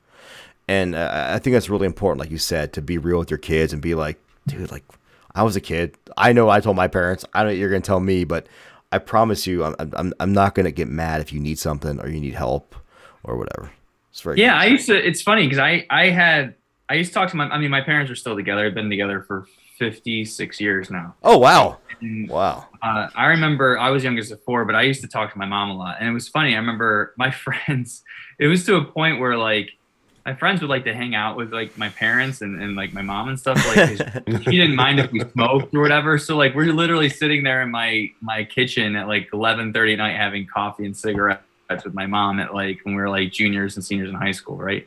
And 0.69 0.95
uh, 0.95 1.31
I 1.33 1.39
think 1.39 1.55
that's 1.55 1.71
really 1.71 1.87
important, 1.87 2.21
like 2.21 2.31
you 2.31 2.39
said, 2.39 2.73
to 2.75 2.83
be 2.83 2.99
real 2.99 3.19
with 3.19 3.31
your 3.31 3.39
kids 3.39 3.73
and 3.73 3.83
be 3.83 3.95
like, 3.95 4.19
dude, 4.47 4.71
like, 4.71 4.85
I 5.35 5.43
was 5.43 5.57
a 5.57 5.61
kid. 5.61 5.97
I 6.17 6.33
know 6.33 6.49
I 6.49 6.61
told 6.61 6.77
my 6.77 6.89
parents. 6.89 7.25
I 7.35 7.45
know 7.45 7.51
you're 7.51 7.71
going 7.71 7.83
to 7.83 7.87
tell 7.87 8.01
me, 8.01 8.25
but 8.25 8.47
I 8.91 8.99
promise 8.99 9.47
you, 9.47 9.65
I'm, 9.65 9.75
I'm, 9.79 10.15
I'm 10.19 10.33
not 10.33 10.55
going 10.55 10.65
to 10.65 10.73
get 10.73 10.89
mad 10.89 11.21
if 11.21 11.33
you 11.33 11.41
need 11.41 11.59
something 11.59 12.01
or 12.01 12.09
you 12.09 12.21
need 12.21 12.35
help 12.35 12.75
or 13.23 13.37
whatever. 13.37 13.71
It's 14.11 14.21
very 14.21 14.39
yeah. 14.39 14.53
Good. 14.53 14.63
I 14.63 14.67
used 14.67 14.87
to. 14.87 15.07
It's 15.07 15.23
funny 15.23 15.47
because 15.47 15.59
I 15.59 15.87
I 15.91 16.07
had 16.07 16.55
I 16.89 16.95
used 16.95 17.11
to 17.11 17.15
talk 17.15 17.31
to 17.31 17.37
my. 17.37 17.49
I 17.49 17.59
mean, 17.59 17.71
my 17.71 17.83
parents 17.83 18.11
are 18.11 18.17
still 18.17 18.35
together. 18.35 18.65
They've 18.65 18.75
been 18.75 18.91
together 18.91 19.23
for 19.23 19.47
56 19.79 20.61
years 20.61 20.91
now. 20.91 21.15
Oh 21.23 21.39
wow. 21.39 21.79
And, 22.01 22.29
wow. 22.29 22.67
Uh, 22.83 23.09
I 23.15 23.27
remember 23.27 23.79
I 23.79 23.91
was 23.91 24.03
youngest 24.05 24.33
of 24.33 24.43
four, 24.43 24.65
but 24.65 24.75
I 24.75 24.83
used 24.83 25.03
to 25.03 25.09
talk 25.09 25.33
to 25.33 25.39
my 25.39 25.47
mom 25.47 25.71
a 25.71 25.77
lot, 25.77 25.97
and 26.01 26.09
it 26.09 26.13
was 26.13 26.29
funny. 26.29 26.55
I 26.55 26.59
remember 26.59 27.15
my 27.17 27.31
friends. 27.45 28.03
It 28.39 28.49
was 28.49 28.65
to 28.67 28.77
a 28.77 28.85
point 28.85 29.21
where 29.21 29.37
like 29.37 29.71
my 30.29 30.35
friends 30.35 30.61
would 30.61 30.69
like 30.69 30.85
to 30.85 30.93
hang 30.93 31.15
out 31.15 31.39
with 31.39 31.55
like 31.55 31.79
my 31.79 31.89
parents 31.89 32.43
and, 32.43 32.61
and 32.61 32.77
like 32.77 32.93
my 32.93 33.01
mom 33.01 33.31
and 33.31 33.41
stuff. 33.41 33.57
Like 33.75 33.97
she 34.43 34.51
didn't 34.51 34.77
mind 34.77 35.01
if 35.01 35.11
we 35.11 35.21
smoked 35.21 35.75
or 35.75 35.81
whatever. 35.81 36.19
So 36.19 36.37
like 36.37 36.55
we're 36.55 36.71
literally 36.71 37.09
sitting 37.09 37.43
there 37.45 37.63
in 37.63 37.71
my 37.71 38.11
my 38.21 38.45
kitchen 38.45 38.95
at 38.95 39.09
like 39.09 39.31
11:30 39.31 39.93
at 39.93 39.97
night 39.97 40.17
having 40.17 40.47
coffee 40.47 40.85
and 40.85 40.95
cigarettes 40.95 41.41
with 41.83 41.95
my 41.95 42.05
mom 42.05 42.41
at 42.41 42.53
like 42.53 42.81
when 42.83 42.95
we 42.95 43.01
were 43.01 43.09
like 43.09 43.33
juniors 43.33 43.77
and 43.77 43.85
seniors 43.85 44.11
in 44.11 44.17
high 44.17 44.33
school, 44.33 44.57
right? 44.57 44.87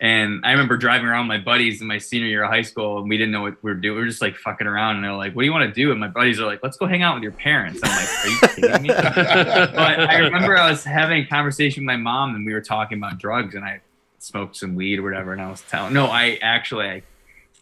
And 0.00 0.40
I 0.46 0.52
remember 0.52 0.78
driving 0.78 1.06
around 1.06 1.28
with 1.28 1.36
my 1.36 1.44
buddies 1.44 1.82
in 1.82 1.86
my 1.86 1.98
senior 1.98 2.28
year 2.28 2.44
of 2.44 2.50
high 2.50 2.62
school, 2.62 2.98
and 2.98 3.10
we 3.10 3.18
didn't 3.18 3.32
know 3.32 3.42
what 3.42 3.62
we 3.62 3.70
were 3.70 3.76
doing. 3.76 3.96
We 3.96 4.02
were 4.02 4.08
just 4.08 4.22
like 4.22 4.36
fucking 4.36 4.66
around, 4.66 4.96
and 4.96 5.04
they're 5.04 5.12
like, 5.12 5.34
"What 5.34 5.42
do 5.42 5.46
you 5.46 5.52
want 5.52 5.68
to 5.68 5.74
do?" 5.82 5.90
And 5.90 6.00
my 6.00 6.08
buddies 6.08 6.40
are 6.40 6.46
like, 6.46 6.60
"Let's 6.62 6.78
go 6.78 6.86
hang 6.86 7.02
out 7.02 7.14
with 7.14 7.24
your 7.24 7.32
parents." 7.32 7.80
I'm 7.82 7.90
like, 7.90 8.24
"Are 8.24 8.28
you 8.28 8.54
kidding 8.54 8.82
me?" 8.82 8.88
but 8.88 10.00
I 10.00 10.16
remember 10.18 10.56
I 10.56 10.70
was 10.70 10.82
having 10.82 11.24
a 11.24 11.26
conversation 11.26 11.82
with 11.82 11.88
my 11.88 11.96
mom, 11.96 12.34
and 12.34 12.46
we 12.46 12.54
were 12.54 12.62
talking 12.62 12.96
about 12.96 13.18
drugs, 13.18 13.54
and 13.54 13.64
I 13.64 13.80
smoked 14.18 14.56
some 14.56 14.74
weed 14.74 14.98
or 14.98 15.02
whatever, 15.02 15.32
and 15.32 15.40
I 15.40 15.50
was 15.50 15.62
telling. 15.62 15.94
No, 15.94 16.06
I 16.06 16.38
actually, 16.42 16.86
I, 16.86 17.02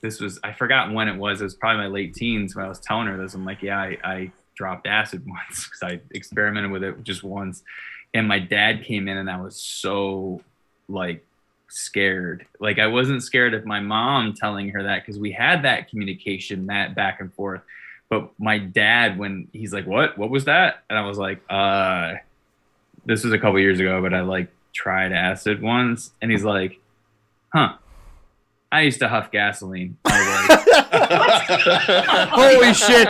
this 0.00 0.20
was 0.20 0.38
I 0.42 0.52
forgot 0.52 0.92
when 0.92 1.08
it 1.08 1.16
was. 1.16 1.40
It 1.40 1.44
was 1.44 1.54
probably 1.54 1.82
my 1.82 1.88
late 1.88 2.14
teens 2.14 2.56
when 2.56 2.64
I 2.64 2.68
was 2.68 2.80
telling 2.80 3.06
her 3.06 3.16
this. 3.16 3.34
I'm 3.34 3.44
like, 3.44 3.62
yeah, 3.62 3.78
I, 3.78 3.98
I 4.04 4.32
dropped 4.54 4.86
acid 4.86 5.24
once 5.26 5.64
because 5.66 5.82
I 5.82 6.00
experimented 6.12 6.70
with 6.70 6.82
it 6.82 7.02
just 7.04 7.22
once, 7.22 7.62
and 8.14 8.26
my 8.26 8.38
dad 8.38 8.84
came 8.84 9.08
in, 9.08 9.16
and 9.16 9.30
I 9.30 9.40
was 9.40 9.56
so 9.56 10.42
like 10.88 11.24
scared. 11.68 12.46
Like 12.60 12.78
I 12.78 12.86
wasn't 12.86 13.22
scared 13.22 13.54
of 13.54 13.66
my 13.66 13.80
mom 13.80 14.34
telling 14.34 14.70
her 14.70 14.84
that 14.84 15.04
because 15.04 15.18
we 15.18 15.32
had 15.32 15.62
that 15.62 15.88
communication, 15.90 16.66
that 16.66 16.94
back 16.94 17.20
and 17.20 17.32
forth. 17.34 17.62
But 18.08 18.30
my 18.38 18.58
dad, 18.58 19.18
when 19.18 19.48
he's 19.52 19.72
like, 19.72 19.86
"What? 19.86 20.16
What 20.16 20.30
was 20.30 20.44
that?" 20.44 20.84
and 20.88 20.98
I 20.98 21.06
was 21.06 21.18
like, 21.18 21.40
"Uh." 21.50 22.14
This 23.04 23.22
was 23.22 23.32
a 23.32 23.38
couple 23.38 23.60
years 23.60 23.78
ago, 23.78 24.02
but 24.02 24.12
I 24.12 24.22
like 24.22 24.50
tried 24.76 25.12
acid 25.12 25.62
once, 25.62 26.12
and 26.20 26.30
he's 26.30 26.44
like, 26.44 26.78
"Huh." 27.52 27.74
I 28.70 28.82
used 28.82 28.98
to 28.98 29.08
huff 29.08 29.30
gasoline. 29.30 29.96
Like, 30.04 30.14
Holy 32.30 32.74
shit! 32.74 33.08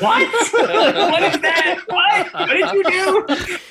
what? 0.00 0.28
what 0.30 1.22
is 1.24 1.40
that? 1.40 1.80
What? 1.88 2.32
What 2.32 2.46
did 2.48 2.72
you 2.72 2.84
do? 2.84 3.26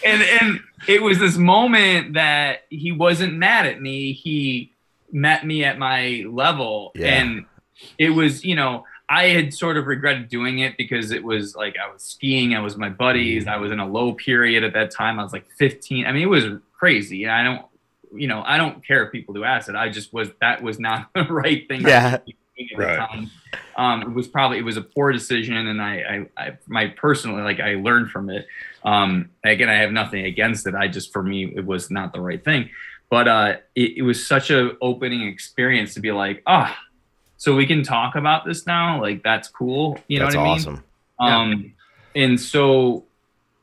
And 0.06 0.22
and 0.22 0.60
it 0.88 1.02
was 1.02 1.18
this 1.18 1.38
moment 1.38 2.14
that 2.14 2.66
he 2.70 2.92
wasn't 2.92 3.36
mad 3.36 3.66
at 3.66 3.82
me. 3.82 4.14
He 4.14 4.74
met 5.12 5.46
me 5.46 5.64
at 5.64 5.80
my 5.80 6.26
level, 6.30 6.92
yeah. 6.94 7.08
and 7.08 7.46
it 7.98 8.10
was 8.10 8.44
you 8.44 8.56
know 8.56 8.84
I 9.10 9.28
had 9.28 9.54
sort 9.54 9.78
of 9.78 9.88
regretted 9.88 10.28
doing 10.28 10.60
it 10.60 10.76
because 10.78 11.12
it 11.12 11.24
was 11.24 11.56
like 11.56 11.76
I 11.78 11.92
was 11.92 12.04
skiing, 12.04 12.56
I 12.56 12.60
was 12.60 12.76
my 12.76 12.90
buddies. 12.90 13.48
I 13.48 13.58
was 13.58 13.72
in 13.72 13.80
a 13.80 13.88
low 13.88 14.14
period 14.14 14.64
at 14.64 14.74
that 14.74 14.92
time. 14.92 15.20
I 15.20 15.24
was 15.24 15.32
like 15.32 15.50
15. 15.58 16.06
I 16.06 16.12
mean, 16.12 16.24
it 16.24 16.30
was 16.30 16.46
crazy. 16.74 17.24
And 17.24 17.32
I 17.32 17.44
don't, 17.44 17.66
you 18.14 18.28
know, 18.28 18.44
I 18.46 18.58
don't 18.58 18.86
care 18.86 19.06
if 19.06 19.12
people 19.12 19.34
do 19.34 19.46
acid. 19.46 19.76
I 19.76 19.90
just 19.90 20.14
was 20.14 20.30
that 20.42 20.62
was 20.62 20.80
not 20.80 21.10
the 21.16 21.24
right 21.24 21.68
thing. 21.68 21.82
Yeah. 21.82 22.18
right. 22.76 23.30
Um, 23.78 24.02
it 24.02 24.14
was 24.14 24.28
probably 24.28 24.58
it 24.58 24.66
was 24.66 24.78
a 24.78 24.82
poor 24.82 25.12
decision, 25.12 25.56
and 25.56 25.82
I, 25.82 26.28
I, 26.38 26.46
I 26.46 26.58
my 26.68 26.88
personally 26.88 27.44
like 27.44 27.60
I 27.60 27.76
learned 27.76 28.10
from 28.10 28.30
it. 28.30 28.48
Um, 28.84 29.30
again, 29.44 29.70
I 29.70 29.76
have 29.76 29.92
nothing 29.92 30.26
against 30.26 30.68
it. 30.68 30.76
I 30.76 30.88
just 30.88 31.14
for 31.14 31.22
me 31.24 31.54
it 31.56 31.66
was 31.66 31.92
not 31.92 32.14
the 32.14 32.20
right 32.20 32.44
thing. 32.44 32.70
But 33.10 33.28
uh, 33.28 33.56
it, 33.76 33.98
it 33.98 34.02
was 34.02 34.28
such 34.28 34.50
a 34.50 34.72
opening 34.82 35.28
experience 35.28 35.94
to 35.94 36.02
be 36.02 36.12
like, 36.12 36.44
ah. 36.46 36.76
Oh, 36.78 36.84
so 37.38 37.56
we 37.56 37.66
can 37.66 37.84
talk 37.84 38.16
about 38.16 38.46
this 38.46 38.66
now. 38.66 39.02
Like 39.02 39.24
that's 39.24 39.48
cool. 39.48 40.00
You 40.08 40.20
know 40.20 40.26
that's 40.26 40.36
what 40.36 40.42
I 40.42 40.46
mean? 40.46 40.54
Awesome. 40.58 40.84
Um, 41.20 41.74
yeah. 42.14 42.24
and 42.24 42.40
so 42.40 43.06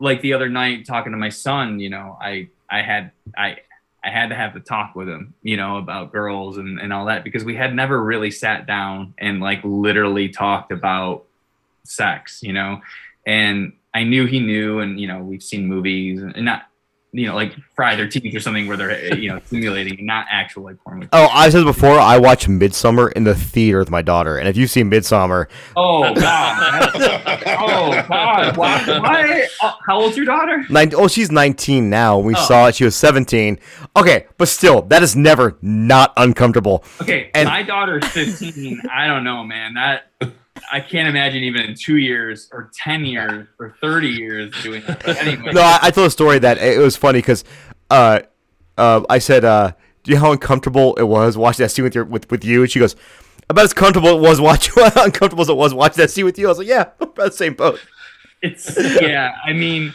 like 0.01 0.21
the 0.21 0.33
other 0.33 0.49
night 0.49 0.87
talking 0.87 1.13
to 1.13 1.19
my 1.19 1.29
son, 1.29 1.81
you 1.81 1.91
know, 1.91 2.17
I 2.21 2.49
I 2.71 2.83
had 2.83 3.11
I 3.37 3.59
I 4.05 4.11
had 4.11 4.29
to 4.29 4.35
have 4.35 4.55
the 4.55 4.61
talk 4.61 4.95
with 4.95 5.09
him, 5.09 5.35
you 5.43 5.57
know, 5.57 5.79
about 5.79 6.13
girls 6.13 6.59
and, 6.59 6.79
and 6.79 6.93
all 6.93 7.07
that 7.07 7.25
because 7.25 7.43
we 7.43 7.57
had 7.57 7.75
never 7.75 8.03
really 8.03 8.31
sat 8.31 8.67
down 8.67 9.15
and 9.19 9.41
like 9.41 9.61
literally 9.65 10.29
talked 10.29 10.73
about 10.73 11.25
sex, 11.85 12.43
you 12.43 12.53
know. 12.53 12.81
And 13.27 13.73
I 13.95 14.05
knew 14.05 14.27
he 14.27 14.41
knew, 14.41 14.81
and 14.81 15.01
you 15.01 15.09
know, 15.09 15.21
we've 15.21 15.43
seen 15.43 15.67
movies 15.67 16.21
and 16.21 16.45
not 16.45 16.67
you 17.15 17.29
know, 17.29 17.35
like 17.37 17.55
fry 17.77 17.95
their 17.95 18.09
teeth 18.09 18.35
or 18.35 18.41
something 18.41 18.67
where 18.67 18.77
they're, 18.77 19.15
you 19.17 19.31
know, 19.31 19.41
simulating, 19.45 20.05
not 20.05 20.27
actual 20.29 20.65
like 20.65 20.77
porn. 20.79 21.09
Oh, 21.13 21.29
I 21.33 21.49
said 21.49 21.65
before, 21.65 21.99
I 21.99 22.19
watched 22.19 22.49
Midsommar 22.49 23.13
in 23.13 23.23
the 23.23 23.37
theater 23.37 23.79
with 23.79 23.91
my 23.91 24.03
daughter, 24.03 24.37
and 24.37 24.49
if 24.49 24.57
you've 24.57 24.71
seen 24.71 24.91
Midsommar, 24.91 25.47
oh 25.77 26.13
god, 26.15 26.91
oh 26.97 28.05
god, 28.09 28.57
why? 28.57 28.99
why? 28.99 29.47
Oh, 29.63 29.77
how 29.87 30.01
old's 30.01 30.17
your 30.17 30.27
daughter? 30.27 30.65
Nine, 30.69 30.93
oh, 30.97 31.07
she's 31.07 31.31
19 31.31 31.89
now. 31.89 32.19
We 32.19 32.35
oh. 32.35 32.45
saw 32.47 32.67
it; 32.67 32.75
she 32.75 32.85
was 32.85 32.97
17. 32.97 33.61
Okay, 33.97 34.27
but 34.37 34.49
still, 34.49 34.83
that 34.83 35.05
is 35.05 35.15
never 35.15 35.57
not 35.63 36.13
uncomfortable. 36.17 36.83
Okay, 37.01 37.31
and 37.33 37.49
my 37.49 37.63
daughter's 37.63 38.05
15. 38.09 38.83
I 38.93 39.07
don't 39.07 39.23
know, 39.23 39.45
man. 39.45 39.75
That 39.75 40.11
I 40.73 40.81
can't 40.81 41.09
imagine 41.09 41.43
even 41.45 41.63
in 41.63 41.75
two 41.75 41.97
years 41.97 42.49
or 42.53 42.71
ten 42.75 43.05
years 43.05 43.49
or 43.59 43.75
thirty 43.81 44.09
years 44.09 44.53
doing 44.63 44.83
that. 44.87 45.07
Anyway. 45.07 45.53
No, 45.53 45.61
I, 45.61 45.79
I, 45.83 45.91
told 45.91 46.07
a 46.07 46.11
story 46.11 46.39
that 46.39 46.59
it 46.59 46.79
was 46.79 46.97
funny 46.97 47.19
because 47.19 47.45
uh, 47.91 48.21
uh, 48.79 49.03
I 49.11 49.19
said, 49.19 49.45
uh, 49.45 49.73
"Do 50.05 50.13
you 50.13 50.17
know 50.17 50.23
how 50.23 50.33
uncomfortable 50.33 50.95
it 50.95 51.05
was 51.05 51.37
watching 51.37 51.65
that 51.65 51.71
scene 51.71 51.85
with 51.85 51.95
your 51.95 52.05
with, 52.05 52.31
with 52.31 52.45
you?" 52.45 52.63
And 52.63 52.71
she 52.71 52.79
goes, 52.79 52.95
"About 53.49 53.65
as 53.65 53.75
comfortable 53.75 54.11
it 54.11 54.21
was 54.21 54.41
watching 54.41 54.75
uncomfortable 54.97 55.43
as 55.43 55.49
it 55.49 55.57
was 55.57 55.75
watching 55.75 56.03
that 56.03 56.11
scene 56.11 56.25
with 56.25 56.39
you." 56.39 56.47
I 56.47 56.51
was 56.51 56.59
like, 56.59 56.69
"Yeah, 56.69 56.91
about 57.01 57.17
the 57.17 57.33
same 57.33 57.55
boat." 57.55 57.81
It's 58.41 58.77
yeah. 59.01 59.35
I 59.45 59.53
mean, 59.53 59.93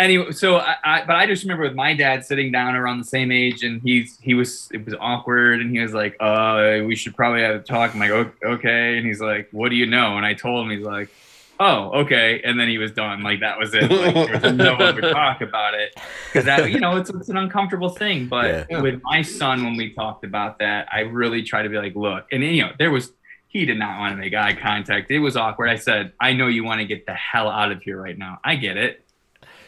anyway, 0.00 0.32
so 0.32 0.56
I, 0.56 0.76
I, 0.82 1.04
but 1.04 1.16
I 1.16 1.26
just 1.26 1.42
remember 1.42 1.64
with 1.64 1.74
my 1.74 1.94
dad 1.94 2.24
sitting 2.24 2.50
down 2.50 2.74
around 2.74 2.98
the 2.98 3.04
same 3.04 3.30
age, 3.30 3.62
and 3.62 3.80
he's 3.82 4.18
he 4.20 4.34
was 4.34 4.68
it 4.72 4.84
was 4.84 4.94
awkward, 4.98 5.60
and 5.60 5.70
he 5.70 5.80
was 5.80 5.92
like, 5.92 6.16
"Uh, 6.20 6.80
we 6.84 6.96
should 6.96 7.14
probably 7.14 7.42
have 7.42 7.56
a 7.56 7.58
talk." 7.60 7.94
I'm 7.94 8.00
like, 8.00 8.10
"Okay," 8.10 8.98
and 8.98 9.06
he's 9.06 9.20
like, 9.20 9.48
"What 9.52 9.68
do 9.68 9.76
you 9.76 9.86
know?" 9.86 10.16
And 10.16 10.26
I 10.26 10.34
told 10.34 10.64
him, 10.64 10.76
he's 10.76 10.86
like, 10.86 11.10
"Oh, 11.58 11.90
okay," 12.00 12.40
and 12.42 12.58
then 12.58 12.68
he 12.68 12.78
was 12.78 12.92
done. 12.92 13.22
Like 13.22 13.40
that 13.40 13.58
was 13.58 13.74
it. 13.74 13.90
Like, 13.90 14.14
there 14.14 14.40
was 14.40 14.52
no 14.54 14.74
other 14.74 15.00
talk 15.12 15.40
about 15.40 15.74
it 15.74 15.94
because 16.26 16.44
that 16.46 16.70
you 16.70 16.80
know 16.80 16.96
it's 16.96 17.10
it's 17.10 17.28
an 17.28 17.36
uncomfortable 17.36 17.90
thing. 17.90 18.26
But 18.26 18.66
yeah. 18.70 18.80
with 18.80 19.00
my 19.04 19.22
son, 19.22 19.64
when 19.64 19.76
we 19.76 19.92
talked 19.92 20.24
about 20.24 20.58
that, 20.58 20.88
I 20.90 21.00
really 21.00 21.42
try 21.42 21.62
to 21.62 21.68
be 21.68 21.76
like, 21.76 21.94
"Look," 21.94 22.26
and 22.32 22.42
you 22.42 22.62
know, 22.62 22.72
there 22.78 22.90
was 22.90 23.12
he 23.50 23.66
did 23.66 23.78
not 23.78 23.98
want 23.98 24.12
to 24.12 24.16
make 24.16 24.32
eye 24.32 24.54
contact. 24.54 25.10
It 25.10 25.18
was 25.18 25.36
awkward. 25.36 25.70
I 25.70 25.74
said, 25.74 26.12
I 26.20 26.34
know 26.34 26.46
you 26.46 26.62
want 26.62 26.80
to 26.82 26.86
get 26.86 27.04
the 27.04 27.14
hell 27.14 27.48
out 27.48 27.72
of 27.72 27.82
here 27.82 28.00
right 28.00 28.16
now. 28.16 28.38
I 28.44 28.54
get 28.54 28.76
it 28.76 28.99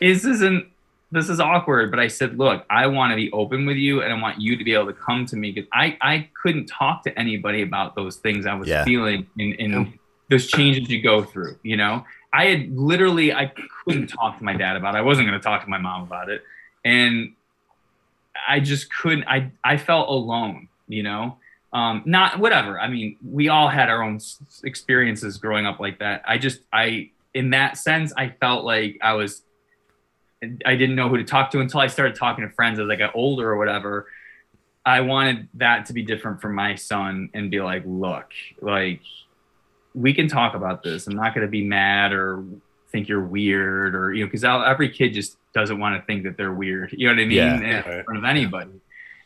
this 0.02 0.24
isn't 0.24 0.66
this 1.12 1.28
is 1.28 1.38
awkward 1.38 1.90
but 1.90 2.00
i 2.00 2.08
said 2.08 2.36
look 2.38 2.64
i 2.70 2.86
want 2.86 3.10
to 3.10 3.16
be 3.16 3.30
open 3.32 3.64
with 3.66 3.76
you 3.76 4.02
and 4.02 4.12
i 4.12 4.20
want 4.20 4.40
you 4.40 4.56
to 4.56 4.64
be 4.64 4.74
able 4.74 4.86
to 4.86 4.92
come 4.92 5.24
to 5.24 5.36
me 5.36 5.52
because 5.52 5.68
i 5.72 5.96
i 6.00 6.28
couldn't 6.42 6.66
talk 6.66 7.02
to 7.04 7.16
anybody 7.18 7.62
about 7.62 7.94
those 7.94 8.16
things 8.16 8.46
i 8.46 8.54
was 8.54 8.68
yeah. 8.68 8.84
feeling 8.84 9.26
in 9.38 9.52
in 9.54 9.72
yeah. 9.72 9.84
those 10.30 10.46
changes 10.48 10.88
you 10.88 11.00
go 11.00 11.22
through 11.22 11.56
you 11.62 11.76
know? 11.76 12.04
I 12.34 12.46
had 12.46 12.76
literally 12.76 13.32
i 13.32 13.52
couldn't 13.84 14.08
talk 14.08 14.38
to 14.38 14.44
my 14.44 14.54
dad 14.54 14.76
about 14.76 14.94
it. 14.94 14.98
I 14.98 15.02
wasn't 15.02 15.28
going 15.28 15.38
to 15.38 15.44
talk 15.44 15.62
to 15.64 15.70
my 15.70 15.78
mom 15.78 16.02
about 16.02 16.30
it. 16.30 16.42
And 16.84 17.34
i 18.48 18.58
just 18.58 18.92
couldn't 18.92 19.24
i 19.24 19.52
i 19.62 19.76
felt 19.76 20.08
alone 20.08 20.68
you 20.88 21.02
know? 21.02 21.36
Um 21.72 22.02
not 22.06 22.38
whatever. 22.38 22.80
I 22.80 22.88
mean 22.88 23.16
we 23.22 23.48
all 23.50 23.68
had 23.68 23.90
our 23.90 24.02
own 24.02 24.18
experiences 24.64 25.36
growing 25.36 25.66
up 25.66 25.78
like 25.78 25.98
that. 25.98 26.22
I 26.26 26.38
just 26.38 26.60
i 26.72 27.10
in 27.34 27.50
that 27.50 27.78
sense 27.78 28.12
i 28.16 28.28
felt 28.28 28.64
like 28.64 28.98
i 29.02 29.14
was 29.14 29.42
I 30.66 30.74
didn't 30.76 30.96
know 30.96 31.08
who 31.08 31.16
to 31.18 31.24
talk 31.24 31.50
to 31.52 31.60
until 31.60 31.80
I 31.80 31.86
started 31.86 32.16
talking 32.16 32.46
to 32.46 32.52
friends 32.54 32.78
as 32.78 32.88
I 32.88 32.96
got 32.96 33.14
older 33.14 33.48
or 33.50 33.56
whatever. 33.56 34.06
I 34.84 35.00
wanted 35.02 35.48
that 35.54 35.86
to 35.86 35.92
be 35.92 36.02
different 36.02 36.40
for 36.40 36.48
my 36.48 36.74
son 36.74 37.30
and 37.34 37.50
be 37.50 37.60
like, 37.60 37.84
look, 37.86 38.32
like 38.60 39.00
we 39.94 40.12
can 40.14 40.26
talk 40.26 40.54
about 40.54 40.82
this. 40.82 41.06
I'm 41.06 41.14
not 41.14 41.34
going 41.34 41.46
to 41.46 41.50
be 41.50 41.64
mad 41.64 42.12
or 42.12 42.42
think 42.90 43.08
you're 43.08 43.22
weird 43.24 43.94
or 43.94 44.12
you 44.12 44.22
know 44.22 44.26
because 44.26 44.44
every 44.44 44.90
kid 44.90 45.14
just 45.14 45.38
doesn't 45.54 45.78
want 45.78 45.98
to 45.98 46.04
think 46.06 46.24
that 46.24 46.36
they're 46.36 46.52
weird 46.52 46.92
you 46.92 47.06
know 47.08 47.14
what 47.14 47.22
i 47.22 47.24
mean 47.24 47.36
Yeah. 47.38 47.54
in 47.56 47.62
Right. 47.90 48.04
front 48.04 48.18
of 48.18 48.24
anybody 48.24 48.70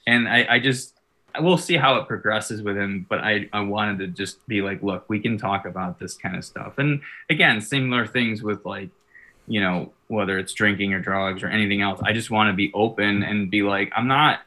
and 0.06 0.28
i 0.28 0.46
i 0.48 0.58
just 0.60 0.94
we'll 1.40 1.58
see 1.58 1.76
how 1.76 1.96
it 1.96 2.06
progresses 2.06 2.62
with 2.62 2.76
him 2.76 3.06
but 3.08 3.18
i 3.24 3.48
i 3.52 3.58
wanted 3.58 3.98
to 3.98 4.06
just 4.06 4.46
be 4.46 4.62
like 4.62 4.84
look 4.84 5.04
we 5.08 5.18
can 5.18 5.36
talk 5.36 5.66
about 5.66 5.98
this 5.98 6.14
kind 6.16 6.36
of 6.36 6.44
stuff 6.44 6.78
and 6.78 7.00
again 7.28 7.60
similar 7.60 8.06
things 8.06 8.40
with 8.40 8.64
like 8.64 8.90
you 9.46 9.60
know 9.60 9.92
whether 10.08 10.38
it's 10.38 10.52
drinking 10.52 10.92
or 10.92 11.00
drugs 11.00 11.42
or 11.42 11.48
anything 11.48 11.80
else 11.82 12.00
i 12.04 12.12
just 12.12 12.30
want 12.30 12.48
to 12.48 12.52
be 12.54 12.70
open 12.74 13.22
and 13.22 13.50
be 13.50 13.62
like 13.62 13.90
i'm 13.96 14.06
not 14.08 14.40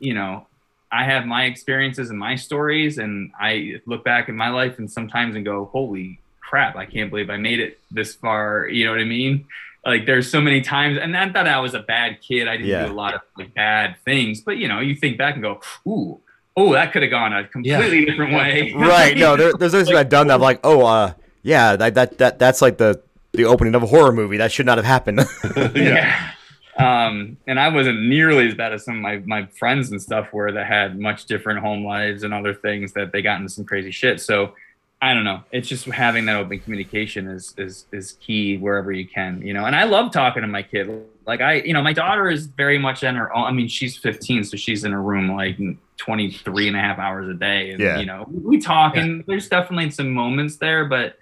you 0.00 0.14
know 0.14 0.46
i 0.92 1.04
have 1.04 1.26
my 1.26 1.44
experiences 1.44 2.10
and 2.10 2.18
my 2.18 2.34
stories 2.34 2.98
and 2.98 3.30
i 3.40 3.74
look 3.86 4.04
back 4.04 4.28
in 4.28 4.36
my 4.36 4.48
life 4.48 4.78
and 4.78 4.90
sometimes 4.90 5.34
and 5.36 5.44
go 5.44 5.66
holy 5.66 6.18
crap 6.40 6.76
i 6.76 6.84
can't 6.86 7.10
believe 7.10 7.30
i 7.30 7.36
made 7.36 7.60
it 7.60 7.78
this 7.90 8.14
far 8.14 8.66
you 8.68 8.84
know 8.84 8.90
what 8.92 9.00
i 9.00 9.04
mean 9.04 9.44
like 9.84 10.06
there's 10.06 10.30
so 10.30 10.40
many 10.40 10.60
times 10.60 10.98
and 10.98 11.12
not 11.12 11.32
that 11.32 11.46
i 11.46 11.58
was 11.60 11.74
a 11.74 11.80
bad 11.80 12.20
kid 12.20 12.48
i 12.48 12.56
didn't 12.56 12.68
Yeah. 12.68 12.86
do 12.86 12.92
a 12.92 12.94
lot 12.94 13.14
of 13.14 13.20
like 13.36 13.54
bad 13.54 13.96
things 14.04 14.40
but 14.40 14.56
you 14.56 14.68
know 14.68 14.80
you 14.80 14.94
think 14.94 15.18
back 15.18 15.34
and 15.34 15.42
go 15.42 15.60
ooh 15.86 16.20
oh 16.56 16.72
that 16.72 16.92
could 16.92 17.02
have 17.02 17.10
gone 17.10 17.32
a 17.32 17.44
completely 17.46 18.04
different 18.04 18.32
way 18.40 18.72
right. 18.74 19.16
No, 19.16 19.36
there, 19.36 19.52
there's 19.52 19.72
things 19.72 19.88
I've 19.92 20.08
done 20.08 20.26
that 20.28 20.34
I'm 20.34 20.40
like, 20.40 20.58
oh, 20.64 20.84
uh, 20.84 21.12
yeah, 21.44 21.76
that, 21.76 21.94
that 21.94 22.18
that 22.18 22.38
that's 22.40 22.60
like 22.60 22.78
the 22.78 23.00
the 23.38 23.46
opening 23.46 23.74
of 23.74 23.82
a 23.82 23.86
horror 23.86 24.12
movie. 24.12 24.36
That 24.36 24.52
should 24.52 24.66
not 24.66 24.76
have 24.76 24.84
happened. 24.84 25.20
yeah. 25.74 26.32
Um, 26.76 27.38
and 27.46 27.58
I 27.58 27.68
wasn't 27.68 28.02
nearly 28.02 28.46
as 28.46 28.54
bad 28.54 28.72
as 28.72 28.84
some 28.84 28.96
of 28.96 29.00
my, 29.02 29.16
my 29.26 29.46
friends 29.58 29.90
and 29.90 30.00
stuff 30.00 30.32
were 30.32 30.52
that 30.52 30.66
had 30.66 30.98
much 30.98 31.24
different 31.24 31.60
home 31.60 31.84
lives 31.84 32.22
and 32.22 32.32
other 32.34 32.54
things 32.54 32.92
that 32.92 33.10
they 33.12 33.22
got 33.22 33.40
into 33.40 33.48
some 33.48 33.64
crazy 33.64 33.90
shit. 33.90 34.20
So 34.20 34.54
I 35.00 35.14
don't 35.14 35.24
know. 35.24 35.42
It's 35.52 35.68
just 35.68 35.86
having 35.86 36.26
that 36.26 36.36
open 36.36 36.58
communication 36.58 37.28
is 37.28 37.54
is 37.56 37.86
is 37.92 38.12
key 38.20 38.56
wherever 38.58 38.90
you 38.90 39.06
can, 39.06 39.42
you 39.42 39.54
know. 39.54 39.64
And 39.64 39.74
I 39.76 39.84
love 39.84 40.12
talking 40.12 40.42
to 40.42 40.48
my 40.48 40.62
kid. 40.62 40.90
Like 41.26 41.40
I, 41.40 41.54
you 41.54 41.72
know, 41.72 41.82
my 41.82 41.92
daughter 41.92 42.28
is 42.28 42.46
very 42.46 42.78
much 42.78 43.02
in 43.04 43.14
her 43.14 43.34
own. 43.36 43.44
I 43.44 43.52
mean, 43.52 43.68
she's 43.68 43.96
15, 43.96 44.44
so 44.44 44.56
she's 44.56 44.84
in 44.84 44.90
her 44.92 45.02
room 45.02 45.30
like 45.30 45.56
23 45.98 46.68
and 46.68 46.76
a 46.76 46.80
half 46.80 46.98
hours 46.98 47.28
a 47.28 47.34
day. 47.34 47.70
And 47.70 47.80
Yeah. 47.80 47.98
you 47.98 48.06
know, 48.06 48.26
we 48.28 48.58
talk 48.58 48.96
and 48.96 49.22
there's 49.28 49.48
definitely 49.48 49.90
some 49.90 50.10
moments 50.10 50.56
there, 50.56 50.84
but 50.84 51.16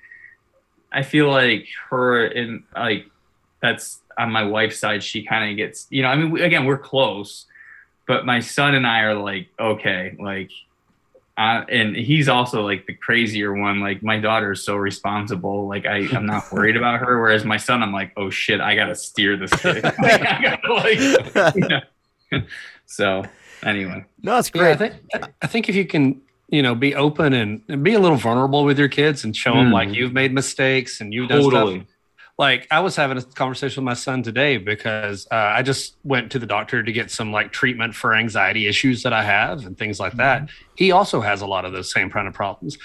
I 0.93 1.03
feel 1.03 1.29
like 1.31 1.67
her 1.91 2.25
and 2.27 2.63
like 2.75 3.07
that's 3.61 4.01
on 4.19 4.31
my 4.33 4.45
wife's 4.45 4.79
side. 4.79 5.03
She 5.03 5.23
kind 5.25 5.51
of 5.51 5.57
gets, 5.57 5.87
you 5.91 6.03
know, 6.03 6.09
I 6.09 6.17
mean, 6.17 6.31
we, 6.31 6.43
again, 6.43 6.65
we're 6.65 6.79
close, 6.79 7.47
but 8.07 8.25
my 8.25 8.41
son 8.41 8.75
and 8.75 8.87
I 8.87 9.01
are 9.01 9.15
like, 9.15 9.49
okay, 9.59 10.17
like, 10.19 10.51
uh, 11.39 11.65
and 11.69 11.95
he's 11.95 12.29
also 12.31 12.65
like 12.65 12.87
the 12.87 12.95
crazier 12.95 13.53
one. 13.53 13.81
Like 13.81 14.03
my 14.03 14.19
daughter 14.19 14.53
is 14.53 14.63
so 14.65 14.75
responsible. 14.77 15.69
Like 15.69 15.85
I, 15.85 16.09
I'm 16.17 16.25
not 16.25 16.51
worried 16.51 16.79
about 16.79 17.01
her. 17.01 17.21
Whereas 17.21 17.45
my 17.45 17.59
son, 17.59 17.83
I'm 17.83 17.93
like, 17.93 18.13
oh 18.17 18.31
shit, 18.31 18.61
I 18.63 18.75
gotta 18.75 18.95
steer 18.95 19.37
this 19.37 19.53
kid. 19.61 19.85
Like, 19.99 20.23
gotta, 20.23 20.73
like, 20.73 21.55
you 21.57 21.69
know. 22.33 22.41
so 22.87 23.23
anyway, 23.63 24.05
no, 24.23 24.39
it's 24.39 24.51
Yeah, 24.55 24.63
I 24.63 24.75
great. 24.77 24.93
think 25.13 25.25
I 25.43 25.47
think 25.47 25.69
if 25.69 25.75
you 25.77 25.85
can, 25.87 26.23
you 26.48 26.62
know, 26.62 26.74
be 26.74 26.94
open 26.94 27.32
and, 27.32 27.62
and 27.68 27.82
be 27.82 27.94
a 27.94 27.98
little 27.98 28.16
vulnerable 28.16 28.64
with 28.64 28.78
your 28.78 28.89
kids 28.89 29.24
and 29.24 29.36
show 29.36 29.52
them 29.55 29.70
Mm. 29.70 29.73
like 29.73 29.93
you've 29.93 30.12
made 30.12 30.32
mistakes 30.32 31.01
and 31.01 31.12
you've 31.12 31.28
done 31.28 31.43
stuff. 31.51 31.86
Like 32.39 32.66
I 32.70 32.81
was 32.81 32.94
having 32.97 33.16
a 33.16 33.23
conversation 33.23 33.82
with 33.82 33.86
my 33.86 33.94
son 33.94 34.23
today 34.23 34.59
because 34.59 35.27
uh, 35.32 35.35
I 35.36 35.62
just 35.62 35.97
went 36.05 36.31
to 36.32 36.39
the 36.39 36.44
doctor 36.47 36.82
to 36.82 36.93
get 36.93 37.10
some 37.10 37.32
like 37.32 37.51
treatment 37.51 37.94
for 37.94 38.14
anxiety 38.14 38.66
issues 38.66 39.02
that 39.05 39.12
I 39.14 39.23
have 39.23 39.64
and 39.64 39.77
things 39.77 39.98
like 39.98 40.12
that. 40.18 40.51
He 40.77 40.93
also 40.93 41.20
has 41.23 41.40
a 41.40 41.47
lot 41.47 41.64
of 41.64 41.73
those 41.73 41.90
same 41.90 42.10
kind 42.10 42.28
of 42.28 42.35
problems. 42.35 42.77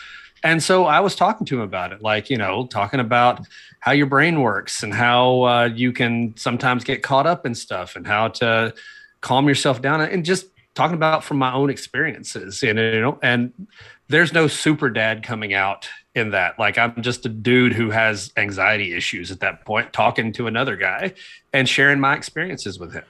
And 0.44 0.64
so 0.64 0.86
I 0.86 1.02
was 1.02 1.16
talking 1.16 1.46
to 1.48 1.56
him 1.58 1.62
about 1.62 1.92
it, 1.92 2.02
like, 2.02 2.30
you 2.30 2.38
know, 2.38 2.66
talking 2.66 3.00
about 3.02 3.46
how 3.82 3.92
your 3.92 4.08
brain 4.08 4.42
works 4.42 4.84
and 4.84 4.94
how 4.94 5.42
uh, 5.44 5.66
you 5.66 5.92
can 5.92 6.34
sometimes 6.38 6.84
get 6.84 7.04
caught 7.04 7.28
up 7.28 7.46
in 7.46 7.54
stuff 7.54 7.96
and 7.96 8.08
how 8.08 8.30
to 8.30 8.74
calm 9.20 9.48
yourself 9.48 9.82
down 9.82 10.02
and 10.02 10.26
just 10.26 10.48
talking 10.74 10.96
about 10.96 11.24
from 11.24 11.38
my 11.38 11.54
own 11.54 11.70
experiences. 11.70 12.64
And, 12.64 12.80
you 12.80 13.02
know, 13.02 13.20
and 13.22 13.52
there's 14.08 14.34
no 14.34 14.48
super 14.48 14.90
dad 14.90 15.24
coming 15.24 15.54
out 15.54 15.88
in 16.16 16.32
that. 16.32 16.58
Like 16.60 16.78
I'm 16.78 17.02
just 17.02 17.26
a 17.26 17.30
dude 17.30 17.74
who 17.74 17.90
has 17.90 18.32
anxiety 18.38 18.94
issues 18.94 19.32
at 19.32 19.40
that 19.42 19.66
point, 19.66 19.94
talking 19.94 20.32
to 20.34 20.48
another 20.48 20.76
guy 20.76 21.14
and 21.54 21.68
sharing 21.68 22.00
my 22.00 22.16
experiences 22.16 22.80
with 22.80 22.94
him. 22.94 23.04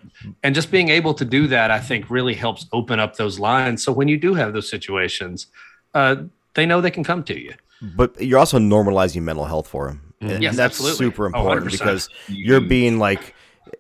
And 0.44 0.54
just 0.56 0.72
being 0.72 0.90
able 0.90 1.14
to 1.16 1.26
do 1.26 1.48
that, 1.48 1.72
I 1.72 1.80
think 1.80 2.10
really 2.10 2.34
helps 2.34 2.66
open 2.72 3.00
up 3.00 3.16
those 3.16 3.40
lines. 3.40 3.84
So 3.84 3.92
when 3.92 4.08
you 4.08 4.18
do 4.18 4.34
have 4.34 4.54
those 4.54 4.70
situations, 4.70 5.48
uh, 5.94 6.16
they 6.54 6.66
know 6.66 6.82
they 6.82 6.92
can 6.92 7.04
come 7.04 7.24
to 7.26 7.40
you. 7.40 7.54
But 7.96 8.22
you're 8.22 8.38
also 8.38 8.60
normalizing 8.60 9.24
mental 9.24 9.46
health 9.46 9.68
for 9.68 9.90
him. 9.90 10.14
And 10.22 10.44
Yes, 10.44 10.56
that's 10.56 10.76
absolutely. 10.80 11.06
super 11.08 11.24
Oh, 11.26 11.28
important 11.28 11.72
100%. 11.72 11.72
because 11.72 12.10
you're 12.28 12.62
being 12.62 13.00
like 13.00 13.34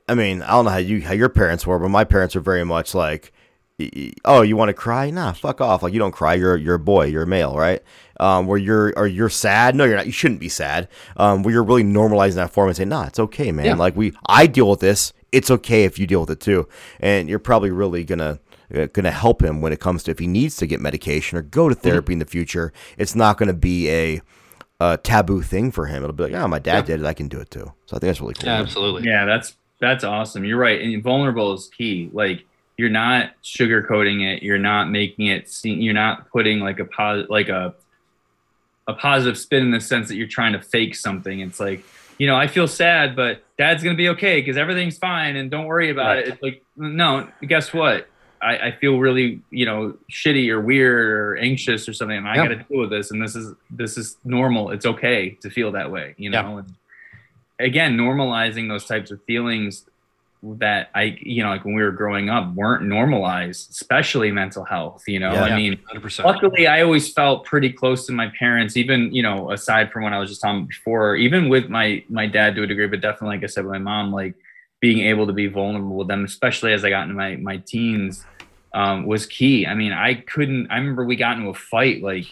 I 0.07 0.13
mean, 0.15 0.41
I 0.43 0.51
don't 0.51 0.65
know 0.65 0.71
how 0.71 0.77
you 0.77 1.01
how 1.01 1.13
your 1.13 1.29
parents 1.29 1.65
were, 1.67 1.77
but 1.77 1.89
my 1.89 2.03
parents 2.03 2.35
are 2.35 2.39
very 2.39 2.63
much 2.63 2.95
like 2.95 3.31
oh, 4.25 4.41
you 4.41 4.55
want 4.57 4.69
to 4.69 4.73
cry? 4.73 5.09
Nah, 5.09 5.33
fuck 5.33 5.61
off. 5.61 5.83
Like 5.83 5.93
you 5.93 5.99
don't 5.99 6.11
cry. 6.11 6.33
You're 6.35 6.57
you're 6.57 6.75
a 6.75 6.79
boy. 6.79 7.05
You're 7.05 7.23
a 7.23 7.27
male, 7.27 7.55
right? 7.55 7.81
Um, 8.19 8.45
where 8.47 8.57
you're 8.57 8.93
or 8.97 9.07
you're 9.07 9.29
sad. 9.29 9.75
No, 9.75 9.83
you're 9.85 9.95
not. 9.95 10.05
You 10.05 10.11
shouldn't 10.11 10.39
be 10.39 10.49
sad. 10.49 10.87
Um, 11.17 11.43
where 11.43 11.53
you're 11.53 11.63
really 11.63 11.83
normalizing 11.83 12.35
that 12.35 12.51
form 12.51 12.67
and 12.67 12.77
saying, 12.77 12.89
nah, 12.89 13.05
it's 13.05 13.19
okay, 13.19 13.51
man. 13.51 13.65
Yeah. 13.65 13.75
Like 13.75 13.95
we, 13.95 14.13
I 14.27 14.47
deal 14.47 14.69
with 14.69 14.79
this. 14.79 15.13
It's 15.31 15.49
okay 15.49 15.85
if 15.85 15.97
you 15.97 16.05
deal 16.07 16.21
with 16.21 16.29
it 16.29 16.39
too. 16.39 16.67
And 16.99 17.29
you're 17.29 17.39
probably 17.39 17.71
really 17.71 18.03
gonna 18.03 18.39
uh, 18.75 18.87
gonna 18.93 19.11
help 19.11 19.41
him 19.41 19.61
when 19.61 19.71
it 19.73 19.79
comes 19.79 20.03
to 20.03 20.11
if 20.11 20.19
he 20.19 20.27
needs 20.27 20.55
to 20.57 20.67
get 20.67 20.79
medication 20.81 21.37
or 21.37 21.41
go 21.41 21.69
to 21.69 21.75
Mm-hmm. 21.75 21.87
therapy 21.87 22.13
in 22.13 22.19
the 22.19 22.25
future. 22.25 22.73
It's 22.97 23.15
not 23.15 23.37
gonna 23.37 23.53
be 23.53 23.89
a 23.89 24.21
a 24.79 24.97
taboo 24.97 25.41
thing 25.41 25.71
for 25.71 25.85
him. 25.85 26.03
It'll 26.03 26.13
be 26.13 26.23
like, 26.23 26.31
yeah, 26.31 26.45
my 26.47 26.57
dad 26.59 26.85
did 26.85 26.99
it. 26.99 27.05
I 27.05 27.13
can 27.13 27.27
do 27.27 27.39
it 27.39 27.51
too. 27.51 27.71
So 27.85 27.95
I 27.95 27.99
think 27.99 28.01
that's 28.09 28.19
really 28.21 28.33
cool. 28.33 28.49
absolutely. 28.49 29.07
Yeah, 29.07 29.25
that's 29.25 29.55
that's 29.79 30.03
awesome. 30.03 30.43
You're 30.45 30.57
right. 30.59 30.79
And 30.81 31.01
vulnerable 31.03 31.53
is 31.53 31.67
key. 31.75 32.09
Like 32.13 32.45
you're 32.81 32.89
not 32.89 33.29
sugarcoating 33.43 34.23
it. 34.27 34.41
You're 34.41 34.57
not 34.57 34.89
making 34.89 35.27
it 35.27 35.47
seem. 35.47 35.79
You're 35.81 35.93
not 35.93 36.29
putting 36.31 36.59
like 36.59 36.79
a 36.79 36.85
pos 36.85 37.27
like 37.29 37.47
a 37.49 37.75
a 38.87 38.93
positive 38.95 39.37
spin 39.37 39.61
in 39.65 39.71
the 39.71 39.79
sense 39.79 40.07
that 40.07 40.15
you're 40.15 40.27
trying 40.27 40.53
to 40.53 40.59
fake 40.61 40.95
something. 40.95 41.39
It's 41.41 41.59
like 41.59 41.83
you 42.17 42.25
know, 42.27 42.35
I 42.35 42.47
feel 42.47 42.67
sad, 42.67 43.15
but 43.15 43.43
Dad's 43.57 43.83
gonna 43.83 43.95
be 43.95 44.09
okay 44.09 44.41
because 44.41 44.57
everything's 44.57 44.97
fine, 44.97 45.35
and 45.35 45.49
don't 45.51 45.65
worry 45.65 45.91
about 45.91 46.15
Right. 46.17 46.27
it. 46.27 46.33
It's 46.33 46.41
like 46.43 46.63
no, 46.75 47.27
guess 47.47 47.71
what? 47.71 48.07
I, 48.41 48.57
I 48.57 48.71
feel 48.81 48.97
really 48.97 49.41
you 49.51 49.67
know 49.67 49.95
shitty 50.11 50.49
or 50.49 50.59
weird 50.59 51.11
or 51.11 51.37
anxious 51.37 51.87
or 51.87 51.93
something. 51.93 52.17
And 52.17 52.27
I 52.27 52.35
Yeah. 52.37 52.47
got 52.47 52.49
to 52.49 52.63
deal 52.63 52.79
with 52.81 52.89
this, 52.89 53.11
and 53.11 53.21
this 53.21 53.35
is 53.35 53.53
this 53.69 53.95
is 53.99 54.17
normal. 54.25 54.71
It's 54.71 54.87
okay 54.87 55.37
to 55.43 55.51
feel 55.51 55.71
that 55.73 55.91
way. 55.91 56.15
You 56.17 56.31
know. 56.31 56.57
And, 56.57 56.73
again 57.59 57.95
normalizing 57.95 58.67
those 58.67 58.85
types 58.87 59.11
of 59.11 59.23
feelings 59.25 59.85
that 60.43 60.89
I, 60.95 61.17
you 61.21 61.43
know, 61.43 61.49
like 61.49 61.65
when 61.65 61.75
we 61.75 61.83
were 61.83 61.91
growing 61.91 62.29
up, 62.29 62.53
weren't 62.55 62.83
normalized, 62.83 63.69
especially 63.69 64.31
mental 64.31 64.63
health. 64.63 65.03
You 65.07 65.19
know, 65.19 65.33
Yeah. 65.33 65.43
I 65.43 65.47
Yeah. 65.49 65.55
mean, 65.55 65.79
100%. 65.93 66.25
luckily, 66.25 66.65
I 66.67 66.81
always 66.81 67.13
felt 67.13 67.45
pretty 67.45 67.71
close 67.71 68.07
to 68.07 68.11
my 68.13 68.31
parents, 68.39 68.75
even 68.75 69.13
you 69.13 69.21
know, 69.21 69.51
aside 69.51 69.91
from 69.91 70.03
what 70.03 70.13
I 70.13 70.19
was 70.19 70.29
just 70.29 70.41
talking 70.41 70.65
before, 70.65 71.15
even 71.15 71.47
with 71.47 71.69
my 71.69 72.03
my 72.09 72.25
dad 72.25 72.55
to 72.55 72.63
a 72.63 72.67
degree, 72.67 72.87
but 72.87 73.01
definitely, 73.01 73.37
like 73.37 73.43
I 73.43 73.47
said, 73.47 73.65
with 73.65 73.73
my 73.73 73.77
mom, 73.79 74.11
like 74.11 74.33
being 74.79 74.99
able 75.05 75.27
to 75.27 75.33
be 75.33 75.45
vulnerable 75.45 75.95
with 75.97 76.07
them, 76.07 76.25
especially 76.25 76.73
as 76.73 76.83
I 76.83 76.89
got 76.89 77.03
into 77.03 77.13
my 77.13 77.35
my 77.35 77.57
teens, 77.57 78.25
um, 78.73 79.05
was 79.05 79.27
key. 79.27 79.67
I 79.67 79.75
mean, 79.75 79.91
I 79.91 80.15
couldn't. 80.15 80.71
I 80.71 80.77
remember 80.77 81.05
we 81.05 81.15
got 81.17 81.37
into 81.37 81.49
a 81.49 81.53
fight, 81.53 82.01
like. 82.01 82.25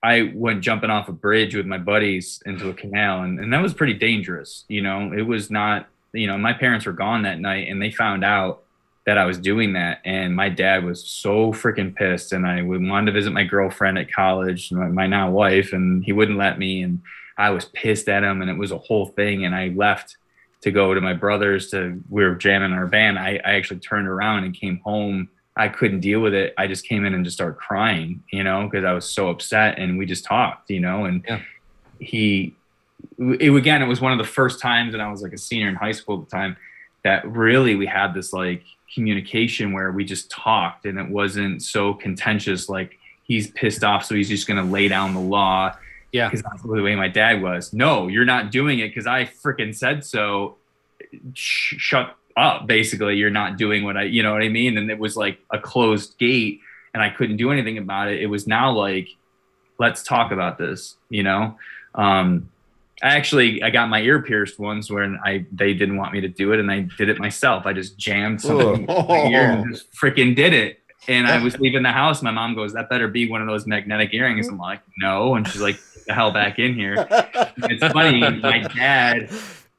I 0.00 0.30
went 0.32 0.60
jumping 0.60 0.90
off 0.90 1.08
a 1.08 1.12
bridge 1.12 1.56
with 1.56 1.66
my 1.66 1.76
buddies 1.76 2.40
into 2.46 2.68
a 2.68 2.72
canal, 2.72 3.24
and, 3.24 3.40
and 3.40 3.52
that 3.52 3.60
was 3.60 3.74
pretty 3.74 3.94
dangerous. 3.94 4.64
You 4.68 4.80
know, 4.80 5.12
it 5.12 5.22
was 5.22 5.50
not, 5.50 5.88
you 6.12 6.26
know, 6.26 6.38
my 6.38 6.52
parents 6.52 6.86
were 6.86 6.92
gone 6.92 7.22
that 7.22 7.38
night 7.40 7.68
and 7.68 7.80
they 7.80 7.90
found 7.90 8.24
out 8.24 8.62
that 9.06 9.18
I 9.18 9.24
was 9.24 9.38
doing 9.38 9.72
that. 9.72 10.00
And 10.04 10.36
my 10.36 10.48
dad 10.48 10.84
was 10.84 11.08
so 11.08 11.52
freaking 11.52 11.94
pissed. 11.94 12.32
And 12.32 12.46
I 12.46 12.62
wanted 12.62 13.06
to 13.06 13.12
visit 13.12 13.32
my 13.32 13.44
girlfriend 13.44 13.98
at 13.98 14.12
college, 14.12 14.70
my, 14.70 14.88
my 14.88 15.06
now 15.06 15.30
wife, 15.30 15.72
and 15.72 16.04
he 16.04 16.12
wouldn't 16.12 16.38
let 16.38 16.58
me. 16.58 16.82
And 16.82 17.00
I 17.38 17.50
was 17.50 17.66
pissed 17.66 18.08
at 18.08 18.22
him, 18.22 18.42
and 18.42 18.50
it 18.50 18.58
was 18.58 18.72
a 18.72 18.78
whole 18.78 19.06
thing. 19.06 19.44
And 19.46 19.54
I 19.54 19.68
left 19.68 20.16
to 20.62 20.70
go 20.70 20.92
to 20.92 21.00
my 21.00 21.14
brother's 21.14 21.70
to, 21.70 22.02
we 22.10 22.24
were 22.24 22.34
jamming 22.34 22.72
our 22.72 22.86
band. 22.86 23.18
I, 23.18 23.40
I 23.44 23.52
actually 23.52 23.80
turned 23.80 24.08
around 24.08 24.44
and 24.44 24.52
came 24.52 24.80
home 24.84 25.28
I 25.58 25.68
couldn't 25.68 26.00
deal 26.00 26.20
with 26.20 26.34
it. 26.34 26.54
I 26.56 26.68
just 26.68 26.86
came 26.86 27.04
in 27.04 27.14
and 27.14 27.24
just 27.24 27.36
started 27.36 27.58
crying, 27.58 28.22
you 28.32 28.44
know, 28.44 28.68
because 28.70 28.84
I 28.84 28.92
was 28.92 29.10
so 29.10 29.28
upset 29.28 29.76
and 29.76 29.98
we 29.98 30.06
just 30.06 30.24
talked, 30.24 30.70
you 30.70 30.78
know, 30.78 31.04
and 31.04 31.24
Yeah. 31.28 31.40
he, 31.98 32.54
it, 33.18 33.54
again, 33.54 33.82
it 33.82 33.86
was 33.86 34.00
one 34.00 34.12
of 34.12 34.18
the 34.18 34.24
first 34.24 34.60
times, 34.60 34.94
and 34.94 35.02
I 35.02 35.10
was 35.10 35.22
like 35.22 35.32
a 35.32 35.38
senior 35.38 35.68
in 35.68 35.74
high 35.74 35.92
school 35.92 36.20
at 36.20 36.28
the 36.28 36.36
time, 36.36 36.56
that 37.04 37.26
really 37.28 37.76
we 37.76 37.86
had 37.86 38.14
this 38.14 38.32
like 38.32 38.62
communication 38.94 39.72
where 39.72 39.92
we 39.92 40.04
just 40.04 40.30
talked 40.30 40.86
and 40.86 40.98
it 40.98 41.08
wasn't 41.08 41.62
so 41.62 41.94
contentious. 41.94 42.68
Like 42.68 42.98
he's 43.24 43.50
pissed 43.50 43.84
off, 43.84 44.04
so 44.04 44.14
he's 44.14 44.28
just 44.28 44.46
going 44.46 44.62
to 44.64 44.70
lay 44.70 44.88
down 44.88 45.14
the 45.14 45.20
law. 45.20 45.76
Yeah. 46.12 46.28
Because 46.28 46.42
that's 46.42 46.62
the 46.62 46.82
way 46.82 46.94
my 46.94 47.08
dad 47.08 47.42
was. 47.42 47.72
No, 47.72 48.08
you're 48.08 48.24
not 48.24 48.50
doing 48.50 48.78
it 48.78 48.88
because 48.88 49.06
I 49.06 49.24
freaking 49.24 49.74
said 49.74 50.04
so. 50.04 50.56
Sh- 51.34 51.76
shut 51.78 52.16
up 52.38 52.66
basically 52.66 53.16
you're 53.16 53.30
not 53.30 53.56
doing 53.56 53.82
what 53.82 53.96
i 53.96 54.04
you 54.04 54.22
know 54.22 54.32
what 54.32 54.42
i 54.42 54.48
mean 54.48 54.78
and 54.78 54.90
it 54.90 54.98
was 54.98 55.16
like 55.16 55.38
a 55.50 55.58
closed 55.58 56.16
gate 56.18 56.60
and 56.94 57.02
i 57.02 57.10
couldn't 57.10 57.36
do 57.36 57.50
anything 57.50 57.78
about 57.78 58.08
it 58.08 58.22
it 58.22 58.26
was 58.26 58.46
now 58.46 58.70
like 58.70 59.08
let's 59.78 60.02
talk 60.02 60.30
about 60.30 60.56
this 60.56 60.96
you 61.10 61.22
know 61.22 61.56
um 61.96 62.48
I 63.02 63.08
actually 63.16 63.62
I 63.62 63.70
got 63.70 63.88
my 63.88 64.00
ear 64.00 64.22
pierced 64.22 64.58
once 64.58 64.90
when 64.90 65.18
I 65.24 65.46
they 65.52 65.72
didn't 65.74 65.96
want 65.96 66.12
me 66.12 66.20
to 66.20 66.28
do 66.28 66.52
it 66.52 66.60
and 66.60 66.70
I 66.70 66.88
did 66.96 67.08
it 67.08 67.18
myself. 67.18 67.66
I 67.66 67.72
just 67.72 67.96
jammed 67.96 68.40
something 68.40 68.88
in 68.88 69.06
my 69.08 69.26
ear 69.30 69.50
and 69.52 69.72
just 69.72 69.92
freaking 69.92 70.34
did 70.34 70.52
it. 70.52 70.80
And 71.06 71.26
I 71.26 71.42
was 71.42 71.58
leaving 71.60 71.82
the 71.82 71.92
house. 71.92 72.22
My 72.22 72.30
mom 72.32 72.54
goes, 72.54 72.72
"That 72.72 72.90
better 72.90 73.08
be 73.08 73.30
one 73.30 73.40
of 73.40 73.46
those 73.46 73.66
magnetic 73.66 74.12
earrings." 74.14 74.48
I'm 74.48 74.58
like, 74.58 74.80
"No," 74.98 75.36
and 75.36 75.46
she's 75.46 75.60
like, 75.60 75.76
"Get 75.76 76.06
"The 76.06 76.14
hell 76.14 76.32
back 76.32 76.58
in 76.58 76.74
here." 76.74 77.06
it's 77.10 77.92
funny. 77.92 78.20
My 78.20 78.60
dad 78.76 79.30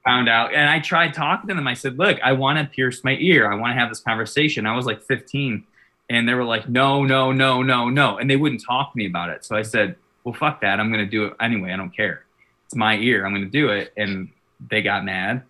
found 0.05 0.29
out, 0.29 0.53
and 0.53 0.69
I 0.69 0.79
tried 0.79 1.13
talking 1.13 1.49
to 1.49 1.55
them. 1.55 1.67
I 1.67 1.73
said, 1.73 1.97
"Look, 1.99 2.19
I 2.23 2.31
want 2.31 2.57
to 2.57 2.65
pierce 2.65 3.03
my 3.03 3.17
ear. 3.19 3.51
I 3.51 3.55
want 3.55 3.71
to 3.75 3.79
have 3.79 3.89
this 3.89 3.99
conversation." 3.99 4.65
I 4.65 4.75
was 4.75 4.85
like 4.85 5.01
15, 5.03 5.65
and 6.09 6.27
they 6.27 6.33
were 6.33 6.45
like, 6.45 6.69
"No, 6.69 7.03
no, 7.03 7.33
no, 7.33 7.61
no, 7.61 7.89
no," 7.89 8.17
and 8.17 8.29
they 8.29 8.37
wouldn't 8.37 8.63
talk 8.63 8.93
to 8.93 8.97
me 8.97 9.05
about 9.05 9.29
it. 9.29 9.43
So 9.43 9.57
I 9.57 9.61
said, 9.61 9.97
"Well, 10.23 10.33
fuck 10.33 10.61
that. 10.61 10.79
I'm 10.79 10.89
gonna 10.89 11.05
do 11.05 11.25
it 11.25 11.33
anyway. 11.41 11.73
I 11.73 11.75
don't 11.75 11.95
care. 11.95 12.23
It's 12.69 12.75
my 12.75 12.97
ear. 12.97 13.25
I'm 13.25 13.33
gonna 13.33 13.47
do 13.47 13.69
it." 13.69 13.91
And 13.97 14.29
they 14.69 14.81
got 14.81 15.03
mad, 15.03 15.41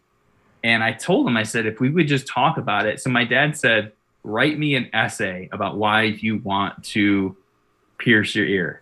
and 0.63 0.83
I 0.83 0.93
told 0.93 1.25
them, 1.27 1.35
I 1.35 1.43
said, 1.43 1.65
"If 1.65 1.79
we 1.79 1.89
would 1.89 2.07
just 2.07 2.27
talk 2.27 2.57
about 2.57 2.85
it." 2.85 3.01
So 3.01 3.09
my 3.09 3.25
dad 3.25 3.57
said, 3.57 3.91
"Write 4.23 4.57
me 4.57 4.75
an 4.75 4.89
essay 4.93 5.49
about 5.51 5.77
why 5.77 6.03
you 6.03 6.37
want 6.37 6.83
to 6.85 7.35
pierce 7.97 8.35
your 8.35 8.45
ear." 8.45 8.81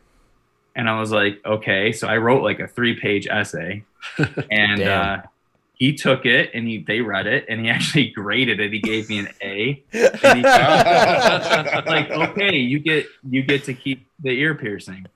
And 0.78 0.88
I 0.88 1.00
was 1.00 1.12
like, 1.12 1.42
okay. 1.44 1.92
So 1.92 2.08
I 2.08 2.18
wrote 2.18 2.44
like 2.44 2.60
a 2.60 2.68
three 2.68 2.98
page 2.98 3.28
essay 3.28 3.84
and 4.52 4.82
uh, 4.84 5.22
he 5.74 5.94
took 5.94 6.26
it 6.26 6.52
and 6.54 6.68
he, 6.68 6.78
they 6.78 7.02
read 7.02 7.26
it 7.26 7.46
and 7.50 7.62
he 7.62 7.70
actually 7.70 8.12
graded 8.12 8.60
it. 8.60 8.72
He 8.72 8.80
gave 8.80 9.10
me 9.10 9.18
an 9.18 9.30
A. 9.42 9.84
And 9.92 10.38
he, 10.38 10.44
like, 11.90 12.12
okay, 12.12 12.58
you 12.58 12.80
get, 12.80 13.08
you 13.28 13.42
get 13.42 13.64
to 13.66 13.74
keep 13.74 14.08
the 14.20 14.30
ear 14.30 14.54
piercing. 14.54 15.08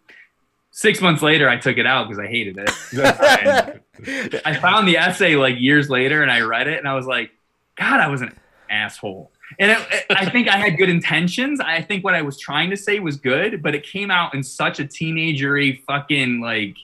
Six 0.74 1.02
months 1.02 1.22
later, 1.22 1.50
I 1.50 1.58
took 1.58 1.78
it 1.78 1.86
out 1.86 2.08
because 2.08 2.18
I 2.20 2.28
hated 2.28 2.58
it. 2.58 2.70
I 4.46 4.56
found 4.56 4.88
the 4.88 4.98
essay 4.98 5.36
like 5.36 5.60
years 5.60 5.90
later 5.90 6.22
and 6.22 6.32
I 6.32 6.42
read 6.42 6.68
it 6.68 6.80
and 6.80 6.88
I 6.88 6.94
was 6.96 7.06
like, 7.06 7.32
God, 7.76 8.00
I 8.00 8.08
was 8.08 8.22
an 8.22 8.38
asshole. 8.70 9.32
And 9.60 9.72
it, 9.72 9.78
it- 9.92 10.06
I 10.10 10.30
think 10.30 10.48
I 10.48 10.56
had 10.58 10.78
good 10.78 10.90
intentions. 10.90 11.60
I 11.60 11.82
think 11.82 12.04
what 12.06 12.14
I 12.14 12.22
was 12.22 12.38
trying 12.40 12.70
to 12.70 12.78
say 12.78 13.00
was 13.00 13.18
good, 13.18 13.62
but 13.62 13.76
it 13.76 13.84
came 13.86 14.10
out 14.10 14.34
in 14.34 14.44
such 14.44 14.80
a 14.80 14.84
teenagery 14.86 15.84
fucking 15.84 16.40
like, 16.40 16.78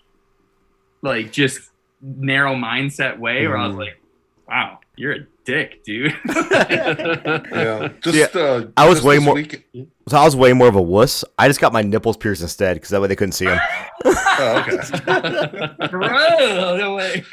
like 1.02 1.32
just 1.32 1.62
narrow 2.02 2.56
mindset 2.56 3.18
way 3.18 3.48
where 3.48 3.58
I 3.58 3.68
was 3.68 3.76
Mhm. 3.76 3.80
like, 3.80 4.02
wow, 4.50 4.80
you're 4.98 5.14
a 5.14 5.20
dick, 5.48 5.84
dude. 5.84 6.14
yeah, 6.28 7.90
just 8.02 8.36
uh, 8.36 8.66
I 8.76 8.88
was 8.88 9.02
way 9.02 9.18
more- 9.18 9.34
week- 9.34 9.68
So 10.10 10.18
I 10.18 10.24
was 10.26 10.36
way 10.36 10.54
more 10.54 10.68
of 10.68 10.76
a 10.76 10.82
wuss. 10.82 11.24
I 11.40 11.48
just 11.48 11.60
got 11.60 11.74
my 11.74 11.82
nipples 11.82 12.18
pierced 12.18 12.42
instead 12.42 12.76
because 12.76 12.90
that 12.90 13.02
way 13.02 13.08
they 13.08 13.16
couldn't 13.16 13.32
see 13.32 13.46
them. 13.46 13.60
Oh, 14.06 14.66
okay. 14.68 15.88
Bro, 15.90 16.78
no 16.78 16.96
way. 16.96 17.24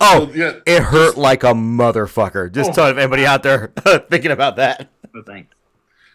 Oh, 0.00 0.26
So, 0.26 0.32
yeah, 0.34 0.52
it 0.66 0.82
hurt 0.82 1.16
like 1.16 1.44
a 1.44 1.52
motherfucker. 1.54 2.52
Just 2.52 2.70
Oh. 2.70 2.72
tell 2.74 2.98
anybody 2.98 3.24
out 3.24 3.42
there 3.42 3.72
thinking 4.10 4.32
about 4.32 4.56
that. 4.56 4.90
No 5.14 5.22
thanks. 5.22 5.54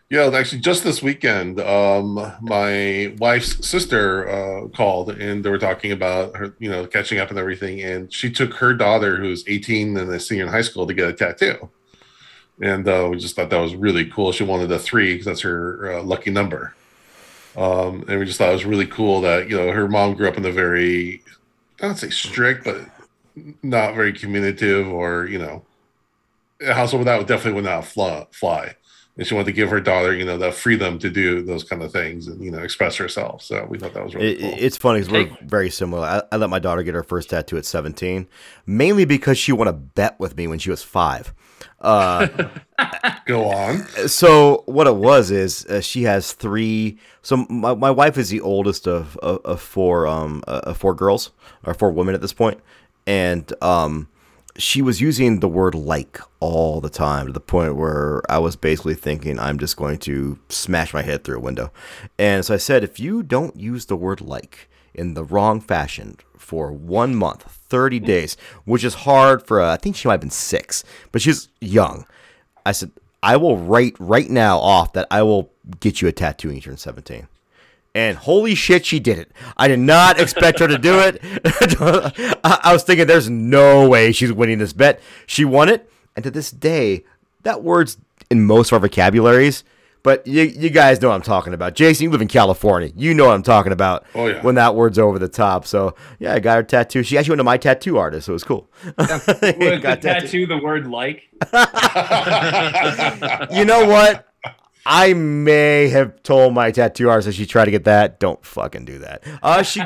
Yeah, 0.09 0.29
actually, 0.34 0.61
just 0.61 0.85
this 0.85 1.03
weekend, 1.03 1.59
um, 1.59 2.13
my 2.39 3.13
wife's 3.17 3.67
sister 3.67 4.29
uh, 4.29 4.67
called 4.69 5.09
and 5.09 5.43
they 5.43 5.49
were 5.49 5.57
talking 5.57 5.91
about 5.91 6.34
her, 6.38 6.53
you 6.59 6.69
know, 6.69 6.88
catching 6.88 7.19
up 7.19 7.29
and 7.29 7.38
everything. 7.38 7.81
And 7.81 8.11
she 8.11 8.31
took 8.31 8.53
her 8.53 8.73
daughter, 8.73 9.17
who's 9.17 9.43
18 9.47 9.97
and 9.97 10.09
a 10.09 10.17
senior 10.17 10.45
in 10.45 10.49
high 10.49 10.61
school, 10.61 10.88
to 10.88 10.93
get 10.93 11.09
a 11.09 11.13
tattoo. 11.13 11.69
And 12.61 12.88
uh, 12.88 13.09
we 13.11 13.17
just 13.17 13.35
thought 13.35 13.49
that 13.49 13.59
was 13.59 13.75
really 13.75 14.05
cool. 14.05 14.31
She 14.31 14.45
wanted 14.45 14.71
a 14.71 14.79
three 14.79 15.13
because 15.13 15.25
that's 15.25 15.41
her 15.41 15.97
uh, 15.97 16.03
lucky 16.03 16.31
number. 16.31 16.73
Um, 17.57 18.05
and 18.07 18.17
we 18.17 18.25
just 18.25 18.38
thought 18.38 18.49
it 18.49 18.53
was 18.53 18.65
really 18.65 18.88
cool 18.88 19.19
that, 19.21 19.49
you 19.49 19.57
know, 19.57 19.73
her 19.73 19.89
mom 19.89 20.13
grew 20.13 20.29
up 20.29 20.38
in 20.38 20.45
a 20.45 20.51
very, 20.51 21.21
I 21.81 21.88
don't 21.88 21.97
say 21.97 22.11
strict, 22.11 22.63
but 22.63 22.79
not 23.61 23.93
very 23.93 24.13
communicative 24.13 24.88
or, 24.88 25.25
you 25.25 25.38
know, 25.38 25.65
a 26.61 26.73
household 26.73 27.07
that 27.07 27.17
would 27.17 27.27
definitely 27.27 27.61
would 27.61 27.65
not 27.65 27.85
fly. 28.34 28.75
Fly 29.18 29.22
and 29.22 29.27
she 29.27 29.34
wanted 29.34 29.48
to 29.48 29.52
give 29.53 29.69
her 29.69 29.80
daughter, 29.81 30.14
you 30.14 30.26
know, 30.26 30.38
the 30.38 30.52
freedom 30.52 30.99
to 30.99 31.10
do 31.10 31.41
those 31.41 31.64
kind 31.64 31.81
of 31.84 31.91
things 31.91 32.27
and 32.27 32.44
you 32.44 32.52
know 32.52 32.60
express 32.60 32.95
herself. 32.95 33.41
So 33.41 33.65
we 33.69 33.77
thought 33.77 33.94
that 33.94 34.03
was 34.03 34.15
really 34.15 34.34
It, 34.34 34.39
cool. 34.39 34.53
It's 34.57 34.77
funny 34.77 34.99
because 35.02 35.11
we're 35.11 35.38
very 35.48 35.69
similar. 35.69 36.07
I, 36.07 36.23
I 36.31 36.38
let 36.38 36.49
my 36.49 36.60
daughter 36.60 36.84
get 36.84 36.94
her 36.95 37.03
first 37.03 37.30
tattoo 37.30 37.57
at 37.57 37.65
17, 37.65 38.27
mainly 38.65 39.06
because 39.06 39.38
she 39.38 39.52
won 39.52 39.68
a 39.68 39.73
bet 39.73 40.19
with 40.19 40.38
me 40.38 40.48
when 40.48 40.60
she 40.60 40.69
was 40.69 40.84
five. 40.84 41.34
Uh, 41.81 42.27
Go 43.26 43.45
on. 43.45 43.85
so 44.07 44.64
what 44.68 44.88
it 44.88 44.95
was 44.95 45.31
is 45.31 45.65
uh, 45.65 45.81
she 45.81 46.03
has 46.03 46.34
three. 46.34 46.98
So 47.22 47.38
my, 47.49 47.73
my 47.73 47.91
wife 47.91 48.18
is 48.18 48.30
the 48.30 48.41
oldest 48.41 48.88
of 48.88 49.18
of, 49.18 49.41
of 49.45 49.61
four 49.61 50.07
um 50.07 50.44
uh, 50.48 50.61
of 50.64 50.77
four 50.77 50.94
girls 50.94 51.31
or 51.65 51.73
four 51.73 51.91
women 51.91 52.15
at 52.15 52.22
this 52.22 52.34
point, 52.34 52.60
and 53.06 53.52
um 53.64 54.07
she 54.57 54.81
was 54.81 54.99
using 54.99 55.39
the 55.39 55.47
word 55.47 55.75
like 55.75 56.19
all 56.39 56.81
the 56.81 56.89
time 56.89 57.27
to 57.27 57.34
the 57.34 57.39
point 57.39 57.75
where 57.75 58.21
I 58.29 58.39
was 58.39 58.55
basically 58.55 58.95
thinking 58.95 59.39
I'm 59.39 59.59
just 59.59 59.77
going 59.77 59.99
to 59.99 60.39
smash 60.49 60.93
my 60.93 61.03
head 61.03 61.23
through 61.23 61.38
a 61.38 61.41
window. 61.41 61.71
And 62.17 62.43
so 62.43 62.55
I 62.55 62.57
said, 62.57 62.84
if 62.84 62.99
you 62.99 63.21
don't 63.21 63.55
use 63.55 63.85
the 63.85 63.95
word 63.95 64.19
like 64.19 64.69
in 64.93 65.13
the 65.13 65.23
wrong 65.23 65.61
fashion 65.61 66.17
for 66.38 66.71
one 66.71 67.15
month, 67.15 67.43
30 67.69 67.99
days, 67.99 68.35
which 68.65 68.84
is 68.84 68.93
hard 68.95 69.45
for, 69.45 69.61
uh, 69.61 69.73
I 69.73 69.77
think 69.77 69.95
she 69.95 70.07
might 70.07 70.15
have 70.15 70.21
been 70.21 70.29
six, 70.31 70.84
but 71.11 71.21
she's 71.21 71.49
young. 71.61 72.05
I 72.65 72.71
said, 72.71 72.91
I 73.21 73.38
will 73.38 73.57
write 73.57 73.95
right 73.99 74.29
now 74.29 74.57
off 74.57 74.93
that 74.93 75.07
I 75.11 75.21
will 75.21 75.51
get 75.79 76.01
you 76.01 76.07
a 76.07 76.11
tattoo 76.11 76.47
when 76.47 76.55
you 76.55 76.61
turn 76.61 76.77
17. 76.77 77.27
And 77.97 78.15
holy 78.15 78.53
shit, 78.53 78.85
she 78.85 78.99
did 78.99 79.17
it. 79.17 79.31
I 79.57 79.67
did 79.67 79.79
not 79.79 80.19
expect 80.19 80.59
her 80.59 80.67
to 80.67 80.77
do 80.77 80.99
it. 80.99 81.19
I, 82.43 82.71
was 82.71 82.83
thinking, 82.83 83.07
there's 83.07 83.27
no 83.27 83.89
way 83.89 84.11
she's 84.11 84.31
winning 84.31 84.59
this 84.59 84.71
bet. 84.71 85.01
She 85.25 85.43
won 85.43 85.67
it. 85.67 85.89
And 86.15 86.23
to 86.23 86.29
this 86.29 86.51
day, 86.51 87.05
that 87.41 87.63
word's 87.63 87.97
in 88.29 88.45
most 88.45 88.71
of 88.71 88.73
our 88.73 88.87
vocabularies. 88.87 89.63
But 90.03 90.27
you, 90.27 90.43
you 90.43 90.69
guys 90.69 91.01
know 91.01 91.09
what 91.09 91.15
I'm 91.15 91.23
talking 91.23 91.55
about. 91.55 91.73
Jason, 91.73 92.03
you 92.03 92.11
live 92.11 92.21
in 92.21 92.27
California. 92.27 92.91
You 92.95 93.15
know 93.15 93.25
what 93.25 93.33
I'm 93.33 93.41
talking 93.41 93.71
about 93.71 94.05
Oh, 94.13 94.27
yeah. 94.27 94.43
when 94.43 94.53
that 94.55 94.75
word's 94.75 94.99
over 94.99 95.17
the 95.17 95.27
top. 95.27 95.65
So, 95.65 95.95
yeah, 96.19 96.35
I 96.35 96.39
got 96.39 96.57
her 96.57 96.63
tattoo. 96.63 97.01
She 97.01 97.17
actually 97.17 97.31
went 97.31 97.39
to 97.39 97.45
my 97.45 97.57
tattoo 97.57 97.97
artist, 97.97 98.27
so 98.27 98.31
it 98.31 98.33
was 98.33 98.43
cool. 98.43 98.69
Was 98.97 99.25
the 99.25 99.97
tattoo 99.99 100.45
the 100.45 100.59
word 100.59 100.85
like? 100.87 101.23
you 103.57 103.65
know 103.65 103.87
what? 103.87 104.26
I 104.89 105.14
may 105.14 105.89
have 105.89 106.23
told 106.23 106.53
my 106.53 106.72
tattoo 106.72 107.09
artist 107.09 107.26
that 107.26 107.34
she 107.34 107.45
tried 107.45 107.65
to 107.65 107.72
get 107.72 107.84
that. 107.84 108.22
Don't 108.22 108.43
fucking 108.45 108.85
do 108.85 108.99
that. 108.99 109.22
Uh, 109.43 109.61
she 109.61 109.81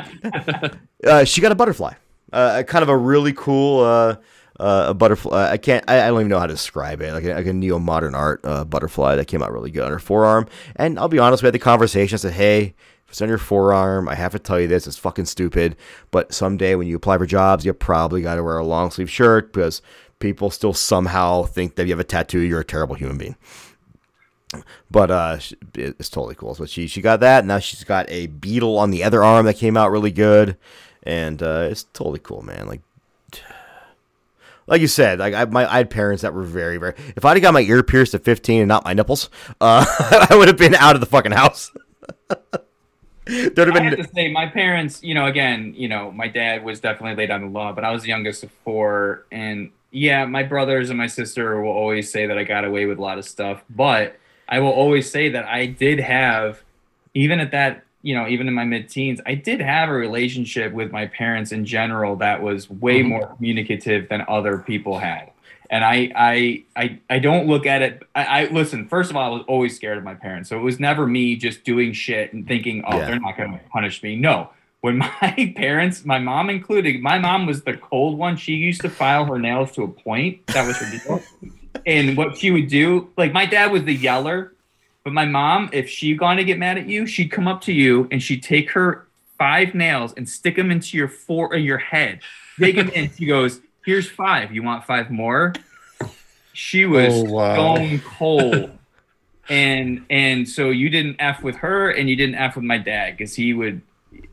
uh, 1.04 1.24
she 1.24 1.40
got 1.40 1.50
a 1.50 1.56
butterfly, 1.56 1.94
uh, 2.32 2.62
kind 2.62 2.84
of 2.84 2.88
a 2.88 2.96
really 2.96 3.32
cool 3.32 3.80
uh, 3.80 4.16
uh, 4.60 4.86
a 4.90 4.94
butterfly. 4.94 5.50
I 5.50 5.56
can't. 5.56 5.84
I, 5.88 6.04
I 6.04 6.06
don't 6.06 6.20
even 6.20 6.28
know 6.28 6.38
how 6.38 6.46
to 6.46 6.52
describe 6.52 7.02
it. 7.02 7.12
Like 7.12 7.24
a, 7.24 7.34
like 7.34 7.46
a 7.46 7.52
neo 7.52 7.80
modern 7.80 8.14
art 8.14 8.42
uh, 8.44 8.64
butterfly 8.64 9.16
that 9.16 9.26
came 9.26 9.42
out 9.42 9.52
really 9.52 9.72
good 9.72 9.82
on 9.82 9.90
her 9.90 9.98
forearm. 9.98 10.46
And 10.76 11.00
I'll 11.00 11.08
be 11.08 11.18
honest, 11.18 11.42
we 11.42 11.48
had 11.48 11.54
the 11.54 11.58
conversation. 11.58 12.14
I 12.14 12.18
said, 12.18 12.34
"Hey, 12.34 12.74
if 13.04 13.10
it's 13.10 13.20
on 13.20 13.28
your 13.28 13.38
forearm, 13.38 14.08
I 14.08 14.14
have 14.14 14.30
to 14.32 14.38
tell 14.38 14.60
you 14.60 14.68
this. 14.68 14.86
It's 14.86 14.96
fucking 14.96 15.24
stupid. 15.24 15.74
But 16.12 16.32
someday 16.32 16.76
when 16.76 16.86
you 16.86 16.94
apply 16.94 17.18
for 17.18 17.26
jobs, 17.26 17.64
you 17.64 17.72
probably 17.72 18.22
got 18.22 18.36
to 18.36 18.44
wear 18.44 18.56
a 18.56 18.64
long 18.64 18.92
sleeve 18.92 19.10
shirt 19.10 19.52
because 19.52 19.82
people 20.20 20.48
still 20.48 20.72
somehow 20.72 21.42
think 21.42 21.74
that 21.74 21.86
you 21.86 21.90
have 21.92 21.98
a 21.98 22.04
tattoo. 22.04 22.38
You're 22.38 22.60
a 22.60 22.64
terrible 22.64 22.94
human 22.94 23.18
being." 23.18 23.36
But 24.90 25.10
uh 25.10 25.38
it's 25.74 26.08
totally 26.08 26.34
cool 26.34 26.54
so 26.54 26.64
she 26.64 26.86
she 26.86 27.00
got 27.00 27.20
that 27.20 27.44
now 27.44 27.58
she's 27.58 27.84
got 27.84 28.08
a 28.10 28.26
beetle 28.26 28.78
on 28.78 28.90
the 28.90 29.02
other 29.04 29.22
arm 29.22 29.46
that 29.46 29.54
came 29.54 29.76
out 29.76 29.90
really 29.90 30.10
good 30.10 30.56
and 31.02 31.42
uh 31.42 31.68
it's 31.70 31.84
totally 31.92 32.18
cool 32.18 32.42
man 32.42 32.66
like 32.66 32.80
like 34.66 34.80
you 34.80 34.88
said 34.88 35.18
like 35.18 35.34
I, 35.34 35.44
my, 35.46 35.70
I 35.70 35.78
had 35.78 35.90
parents 35.90 36.22
that 36.22 36.34
were 36.34 36.42
very 36.42 36.76
very 36.76 36.94
if 37.16 37.24
i'd 37.24 37.36
have 37.36 37.42
got 37.42 37.54
my 37.54 37.62
ear 37.62 37.82
pierced 37.82 38.14
at 38.14 38.24
15 38.24 38.62
and 38.62 38.68
not 38.68 38.84
my 38.84 38.92
nipples 38.92 39.30
uh 39.60 39.84
i 40.30 40.36
would 40.36 40.48
have 40.48 40.58
been 40.58 40.74
out 40.74 40.94
of 40.94 41.00
the 41.00 41.06
fucking 41.06 41.32
house 41.32 41.70
there'd 43.24 43.58
have 43.58 43.74
been. 43.74 43.76
I 43.76 43.90
have 43.90 43.98
to 43.98 44.08
say, 44.14 44.30
my 44.30 44.46
parents, 44.46 45.02
you 45.02 45.14
know, 45.14 45.26
again, 45.26 45.74
you 45.76 45.88
know, 45.88 46.10
my 46.10 46.28
dad 46.28 46.64
was 46.64 46.80
definitely 46.80 47.16
laid 47.16 47.30
on 47.30 47.42
the 47.42 47.46
law, 47.48 47.72
but 47.72 47.84
I 47.84 47.92
was 47.92 48.02
the 48.02 48.08
youngest 48.08 48.42
of 48.42 48.50
four. 48.64 49.26
And 49.30 49.70
yeah, 49.90 50.24
my 50.24 50.42
brothers 50.42 50.90
and 50.90 50.98
my 50.98 51.06
sister 51.06 51.60
will 51.60 51.72
always 51.72 52.10
say 52.10 52.26
that 52.26 52.38
I 52.38 52.44
got 52.44 52.64
away 52.64 52.86
with 52.86 52.98
a 52.98 53.02
lot 53.02 53.18
of 53.18 53.24
stuff. 53.24 53.62
But 53.70 54.16
I 54.48 54.60
will 54.60 54.70
always 54.70 55.10
say 55.10 55.28
that 55.30 55.44
I 55.46 55.66
did 55.66 55.98
have, 56.00 56.62
even 57.14 57.40
at 57.40 57.50
that, 57.52 57.84
you 58.02 58.14
know, 58.14 58.26
even 58.26 58.48
in 58.48 58.54
my 58.54 58.64
mid 58.64 58.88
teens, 58.88 59.20
I 59.24 59.34
did 59.34 59.60
have 59.60 59.88
a 59.88 59.92
relationship 59.92 60.72
with 60.72 60.90
my 60.92 61.06
parents 61.06 61.52
in 61.52 61.64
general 61.64 62.16
that 62.16 62.42
was 62.42 62.68
way 62.68 63.02
Mhm. 63.02 63.08
more 63.08 63.26
communicative 63.36 64.08
than 64.08 64.24
other 64.28 64.58
people 64.58 64.98
had. 64.98 65.30
And 65.70 65.84
I, 65.84 66.12
I, 66.14 66.64
I, 66.76 66.98
I 67.08 67.18
don't 67.18 67.46
look 67.46 67.64
at 67.64 67.80
it. 67.80 68.02
I, 68.14 68.24
I 68.42 68.44
listen. 68.50 68.88
First 68.88 69.08
of 69.10 69.16
all, 69.16 69.22
I 69.32 69.34
was 69.34 69.44
always 69.48 69.74
scared 69.74 69.96
of 69.96 70.04
my 70.04 70.14
parents, 70.14 70.50
so 70.50 70.58
it 70.58 70.62
was 70.62 70.78
never 70.78 71.06
me 71.06 71.34
just 71.36 71.64
doing 71.64 71.94
shit 71.94 72.34
and 72.34 72.46
thinking, 72.46 72.82
"Oh, 72.86 72.98
Yeah. 72.98 73.06
they're 73.06 73.20
not 73.20 73.38
going 73.38 73.52
to 73.52 73.60
punish 73.72 74.02
me." 74.02 74.14
No, 74.16 74.50
when 74.82 74.98
my 75.22 75.52
parents, 75.56 76.04
my 76.04 76.18
mom 76.18 76.50
included, 76.50 77.00
my 77.00 77.18
mom 77.18 77.46
was 77.46 77.62
the 77.62 77.74
cold 77.74 78.18
one. 78.18 78.36
She 78.36 78.52
used 78.52 78.82
to 78.82 78.90
file 78.90 79.24
her 79.24 79.38
nails 79.38 79.72
to 79.72 79.82
a 79.84 79.88
point. 79.88 80.46
That 80.48 80.66
was 80.66 80.76
her 80.76 80.90
deal. 80.90 81.22
And 81.86 82.16
what 82.16 82.36
she 82.38 82.50
would 82.50 82.68
do, 82.68 83.10
like 83.16 83.32
my 83.32 83.46
dad 83.46 83.72
was 83.72 83.84
the 83.84 83.94
yeller, 83.94 84.52
but 85.04 85.12
my 85.12 85.24
mom, 85.26 85.70
if 85.72 85.88
she 85.88 86.14
gone 86.14 86.36
to 86.36 86.44
get 86.44 86.58
mad 86.58 86.78
at 86.78 86.86
you, 86.88 87.06
she'd 87.06 87.30
come 87.30 87.48
up 87.48 87.60
to 87.62 87.72
you 87.72 88.08
and 88.10 88.22
she'd 88.22 88.42
take 88.42 88.70
her 88.72 89.06
five 89.38 89.74
nails 89.74 90.12
and 90.16 90.28
stick 90.28 90.56
them 90.56 90.70
into 90.70 90.96
your 90.96 91.08
fore 91.08 91.48
or 91.48 91.56
your 91.56 91.78
head. 91.78 92.20
Take 92.58 92.76
them 92.76 92.88
in. 92.90 93.10
She 93.16 93.26
goes, 93.26 93.60
"Here's 93.84 94.08
five. 94.08 94.52
You 94.54 94.62
want 94.62 94.84
five 94.84 95.10
more?" 95.10 95.54
She 96.52 96.84
was 96.84 97.12
Oh, 97.14 97.24
wow. 97.24 97.54
stone 97.54 97.98
cold. 98.00 98.70
And 99.48 100.04
and 100.08 100.48
so 100.48 100.70
you 100.70 100.88
didn't 100.88 101.16
f 101.18 101.42
with 101.42 101.56
her, 101.56 101.90
and 101.90 102.08
you 102.08 102.14
didn't 102.14 102.36
f 102.36 102.54
with 102.56 102.64
my 102.64 102.78
dad 102.78 103.16
because 103.16 103.34
he 103.34 103.54
would 103.54 103.82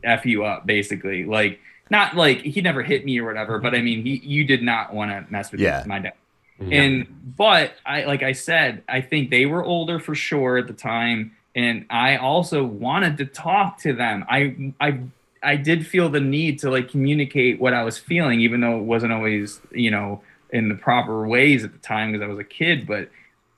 f 0.04 0.24
you 0.24 0.44
up 0.44 0.66
basically. 0.66 1.24
Like 1.24 1.58
not 1.90 2.14
like 2.14 2.42
he 2.42 2.60
never 2.60 2.82
hit 2.84 3.04
me 3.04 3.18
or 3.18 3.24
whatever, 3.24 3.58
but 3.58 3.74
I 3.74 3.80
mean 3.82 4.04
he 4.04 4.20
you 4.22 4.44
did 4.44 4.62
not 4.62 4.94
want 4.94 5.10
to 5.10 5.24
mess 5.32 5.50
with 5.50 5.60
Yeah. 5.60 5.82
my 5.86 5.98
dad. 5.98 6.12
Mhm. 6.60 6.72
And 6.72 7.34
but 7.36 7.74
I 7.86 8.04
like 8.04 8.22
I 8.22 8.32
said, 8.32 8.82
I 8.88 9.00
think 9.00 9.30
they 9.30 9.46
were 9.46 9.64
older 9.64 9.98
for 9.98 10.14
sure 10.14 10.58
at 10.58 10.66
the 10.66 10.72
time, 10.74 11.32
and 11.54 11.86
I 11.90 12.16
also 12.16 12.64
wanted 12.64 13.16
to 13.18 13.24
talk 13.26 13.78
to 13.78 13.92
them. 13.92 14.24
I 14.28 14.72
I 14.80 15.00
I 15.42 15.56
did 15.56 15.86
feel 15.86 16.08
the 16.10 16.20
need 16.20 16.58
to 16.60 16.70
like 16.70 16.90
communicate 16.90 17.60
what 17.60 17.72
I 17.72 17.82
was 17.82 17.98
feeling, 17.98 18.40
even 18.40 18.60
though 18.60 18.78
it 18.78 18.84
wasn't 18.84 19.12
always 19.12 19.60
you 19.72 19.90
know 19.90 20.22
in 20.52 20.68
the 20.68 20.74
proper 20.74 21.26
ways 21.26 21.64
at 21.64 21.72
the 21.72 21.78
time 21.78 22.12
because 22.12 22.24
I 22.24 22.28
was 22.28 22.38
a 22.38 22.44
kid, 22.44 22.86
but. 22.86 23.08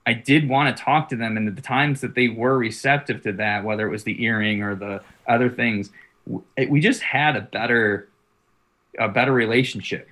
I 0.04 0.14
did 0.14 0.48
want 0.48 0.76
to 0.76 0.82
talk 0.82 1.10
to 1.10 1.16
them, 1.16 1.36
and 1.36 1.56
the 1.56 1.62
times 1.62 2.00
that 2.00 2.16
they 2.16 2.26
were 2.26 2.58
receptive 2.58 3.22
to 3.22 3.32
that, 3.34 3.62
whether 3.62 3.86
it 3.86 3.90
was 3.90 4.02
the 4.02 4.20
earring 4.24 4.60
or 4.60 4.74
the 4.74 5.00
other 5.28 5.48
things, 5.48 5.90
we 6.68 6.80
just 6.80 7.02
had 7.02 7.36
a 7.36 7.42
better, 7.42 8.08
a 8.98 9.08
better 9.08 9.32
relationship 9.32 10.08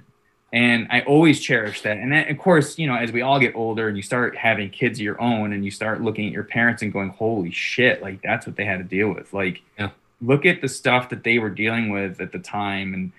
and 0.52 0.89
I 0.90 1.02
always 1.02 1.40
cherish 1.40 1.82
that. 1.82 1.98
And 1.98 2.12
then, 2.12 2.28
of 2.28 2.39
course, 2.39 2.78
you 2.78 2.86
know, 2.86 2.97
as 2.97 3.12
we 3.12 3.22
all 3.22 3.39
get 3.39 3.55
older 3.55 3.86
and 3.89 3.97
you 3.97 4.02
start 4.02 4.36
having 4.36 4.70
kids 4.70 4.98
of 4.98 5.02
your 5.05 5.20
own, 5.20 5.52
and 5.52 5.64
you 5.64 5.70
start 5.70 6.01
looking 6.02 6.27
at 6.27 6.32
your 6.32 6.44
parents 6.44 6.82
and 6.82 6.93
going, 6.93 7.10
"Holy 7.10 7.51
shit!" 7.52 8.02
Like 8.02 8.20
that's 8.22 8.47
what 8.47 8.56
they 8.56 8.64
had 8.64 8.78
to 8.78 8.85
deal 8.85 9.12
with. 9.14 9.32
Like, 9.32 9.62
Yeah. 9.78 9.90
look 10.20 10.44
at 10.47 10.60
the 10.60 10.68
stuff 10.68 11.09
that 11.10 11.22
they 11.24 11.39
were 11.39 11.51
dealing 11.51 11.90
with 11.90 12.20
at 12.20 12.32
the 12.32 12.39
time. 12.39 12.94
And 12.94 13.12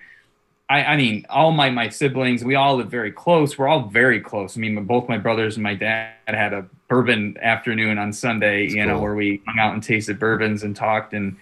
I, 0.68 0.84
I 0.84 0.96
mean, 0.96 1.26
all 1.30 1.52
my 1.52 1.70
my 1.70 1.88
siblings, 1.88 2.44
we 2.44 2.54
all 2.54 2.76
live 2.76 2.90
very 2.90 3.12
close. 3.12 3.56
We're 3.58 3.68
all 3.68 3.88
very 3.88 4.20
close. 4.20 4.56
I 4.56 4.60
mean, 4.60 4.82
both 4.84 5.08
my 5.08 5.18
brothers 5.18 5.56
and 5.56 5.62
my 5.62 5.74
dad 5.74 6.12
had 6.26 6.52
a 6.52 6.66
bourbon 6.88 7.36
afternoon 7.42 7.98
on 7.98 8.12
Sunday. 8.12 8.66
That's 8.66 8.74
you 8.74 8.86
know, 8.86 8.98
where 9.00 9.14
we 9.14 9.40
hung 9.46 9.58
out 9.58 9.72
and 9.74 9.82
tasted 9.82 10.18
bourbons 10.18 10.62
and 10.62 10.76
talked 10.76 11.14
and 11.14 11.36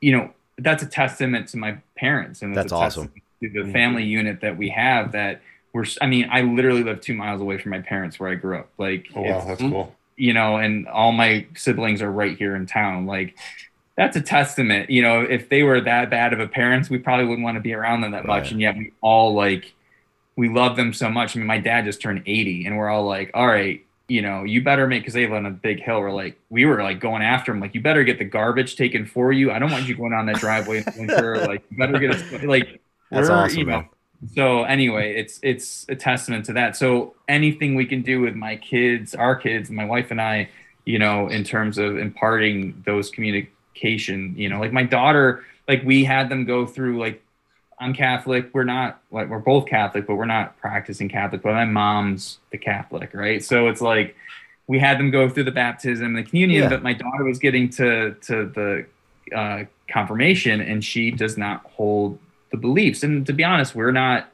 you 0.00 0.12
know 0.12 0.30
that's 0.58 0.82
a 0.82 0.86
testament 0.86 1.48
to 1.48 1.56
my 1.56 1.78
parents 1.96 2.42
and 2.42 2.54
That's 2.56 2.72
a 2.72 2.76
awesome. 2.76 3.12
The 3.40 3.48
Mhm. 3.48 3.72
family 3.72 4.04
unit 4.04 4.40
that 4.42 4.56
we 4.56 4.68
have 4.68 5.12
that 5.12 5.40
we're 5.72 5.84
i 6.02 6.06
mean 6.06 6.28
i 6.30 6.42
literally 6.42 6.82
live 6.82 7.00
two 7.00 7.14
miles 7.14 7.40
away 7.40 7.56
from 7.58 7.70
my 7.70 7.80
parents 7.80 8.18
where 8.20 8.28
i 8.28 8.34
grew 8.34 8.58
up. 8.58 8.68
Like 8.78 9.06
oh 9.14 9.22
wow, 9.22 9.44
that's 9.46 9.60
cool. 9.60 9.94
you 10.16 10.32
know 10.34 10.56
and 10.56 10.86
all 10.88 11.12
my 11.12 11.46
siblings 11.56 12.02
are 12.02 12.10
right 12.10 12.36
here 12.36 12.54
in 12.54 12.66
town. 12.66 13.06
Like 13.06 13.36
that's 13.96 14.16
a 14.16 14.20
testament 14.20 14.90
you 14.90 15.02
know 15.02 15.22
if 15.22 15.48
they 15.48 15.62
were 15.62 15.80
that 15.80 16.10
bad 16.10 16.32
of 16.32 16.40
a 16.40 16.46
parents 16.48 16.90
we 16.90 16.98
probably 16.98 17.24
wouldn't 17.26 17.44
want 17.44 17.56
to 17.56 17.60
be 17.60 17.72
around 17.72 18.02
them 18.02 18.12
that 18.12 18.26
much. 18.26 18.44
Right. 18.44 18.52
and 18.52 18.60
yet 18.60 18.76
we 18.76 18.92
all 19.00 19.34
like 19.34 19.72
we 20.36 20.48
love 20.48 20.76
them 20.76 20.92
so 20.92 21.08
much. 21.10 21.34
I 21.36 21.38
mean 21.38 21.46
my 21.46 21.58
dad 21.58 21.84
just 21.84 22.00
turned 22.02 22.22
80 22.26 22.66
and 22.66 22.76
we're 22.76 22.88
all 22.88 23.04
like 23.06 23.30
all 23.34 23.46
right 23.46 23.84
you 24.08 24.22
know 24.22 24.42
you 24.42 24.60
better 24.62 24.86
make 24.88 25.02
because 25.02 25.14
they 25.14 25.22
live 25.24 25.32
on 25.34 25.46
a 25.46 25.50
big 25.50 25.80
hill. 25.80 26.00
We're 26.00 26.10
like 26.12 26.36
we 26.50 26.64
were 26.66 26.82
like 26.82 26.98
going 26.98 27.22
after 27.22 27.52
him 27.52 27.60
like 27.60 27.74
you 27.74 27.80
better 27.80 28.02
get 28.04 28.18
the 28.18 28.24
garbage 28.24 28.74
taken 28.76 29.06
for 29.06 29.32
you. 29.32 29.50
I 29.52 29.58
don't 29.60 29.70
want 29.70 29.86
you 29.86 29.94
going 29.96 30.12
on 30.12 30.26
that 30.26 30.36
driveway 30.36 30.78
in 30.78 30.84
the 30.84 30.94
winter. 30.98 31.38
Like 31.46 31.62
you 31.70 31.76
better 31.78 31.98
get 31.98 32.10
a 32.42 32.46
like 32.46 32.80
That's 33.10 33.28
we're, 33.28 33.34
awesome, 33.34 33.58
you 33.58 33.64
know, 33.64 33.84
so 34.34 34.64
anyway 34.64 35.14
it's 35.16 35.40
it's 35.42 35.86
a 35.88 35.96
testament 35.96 36.44
to 36.46 36.52
that. 36.54 36.76
So 36.76 37.14
anything 37.28 37.74
we 37.74 37.86
can 37.86 38.02
do 38.02 38.20
with 38.20 38.34
my 38.34 38.56
kids 38.56 39.14
our 39.14 39.34
kids 39.36 39.70
my 39.70 39.84
wife 39.84 40.10
and 40.10 40.20
i 40.20 40.48
you 40.84 40.98
know 40.98 41.28
in 41.28 41.44
terms 41.44 41.78
of 41.78 41.96
imparting 41.98 42.82
those 42.86 43.10
communication 43.10 44.34
you 44.36 44.48
know 44.48 44.58
like 44.58 44.72
my 44.72 44.82
daughter 44.82 45.44
like 45.68 45.82
we 45.84 46.04
had 46.04 46.28
them 46.28 46.44
go 46.44 46.66
through 46.66 46.98
like 46.98 47.22
i'm 47.78 47.94
catholic 47.94 48.50
we're 48.52 48.64
not 48.64 49.00
like 49.10 49.28
we're 49.28 49.38
both 49.38 49.66
catholic 49.66 50.06
but 50.06 50.16
we're 50.16 50.24
not 50.24 50.56
practicing 50.58 51.08
catholic 51.08 51.42
but 51.42 51.52
my 51.52 51.64
mom's 51.64 52.38
the 52.50 52.58
catholic 52.58 53.14
right? 53.14 53.44
So 53.44 53.68
it's 53.68 53.80
like 53.80 54.16
we 54.66 54.78
had 54.78 54.98
them 54.98 55.10
go 55.10 55.28
through 55.28 55.44
the 55.44 55.52
baptism 55.52 56.14
the 56.14 56.22
communion 56.22 56.62
Yeah. 56.64 56.68
but 56.68 56.82
my 56.82 56.92
daughter 56.94 57.24
was 57.24 57.38
getting 57.38 57.68
to 57.70 58.14
to 58.22 58.46
the 58.46 58.86
uh, 59.36 59.64
confirmation 59.88 60.60
and 60.60 60.84
she 60.84 61.10
does 61.10 61.36
not 61.38 61.64
hold 61.64 62.18
the 62.50 62.56
beliefs. 62.56 63.02
And 63.02 63.26
to 63.26 63.32
be 63.32 63.44
honest 63.44 63.74
we're 63.74 63.92
not 63.92 64.28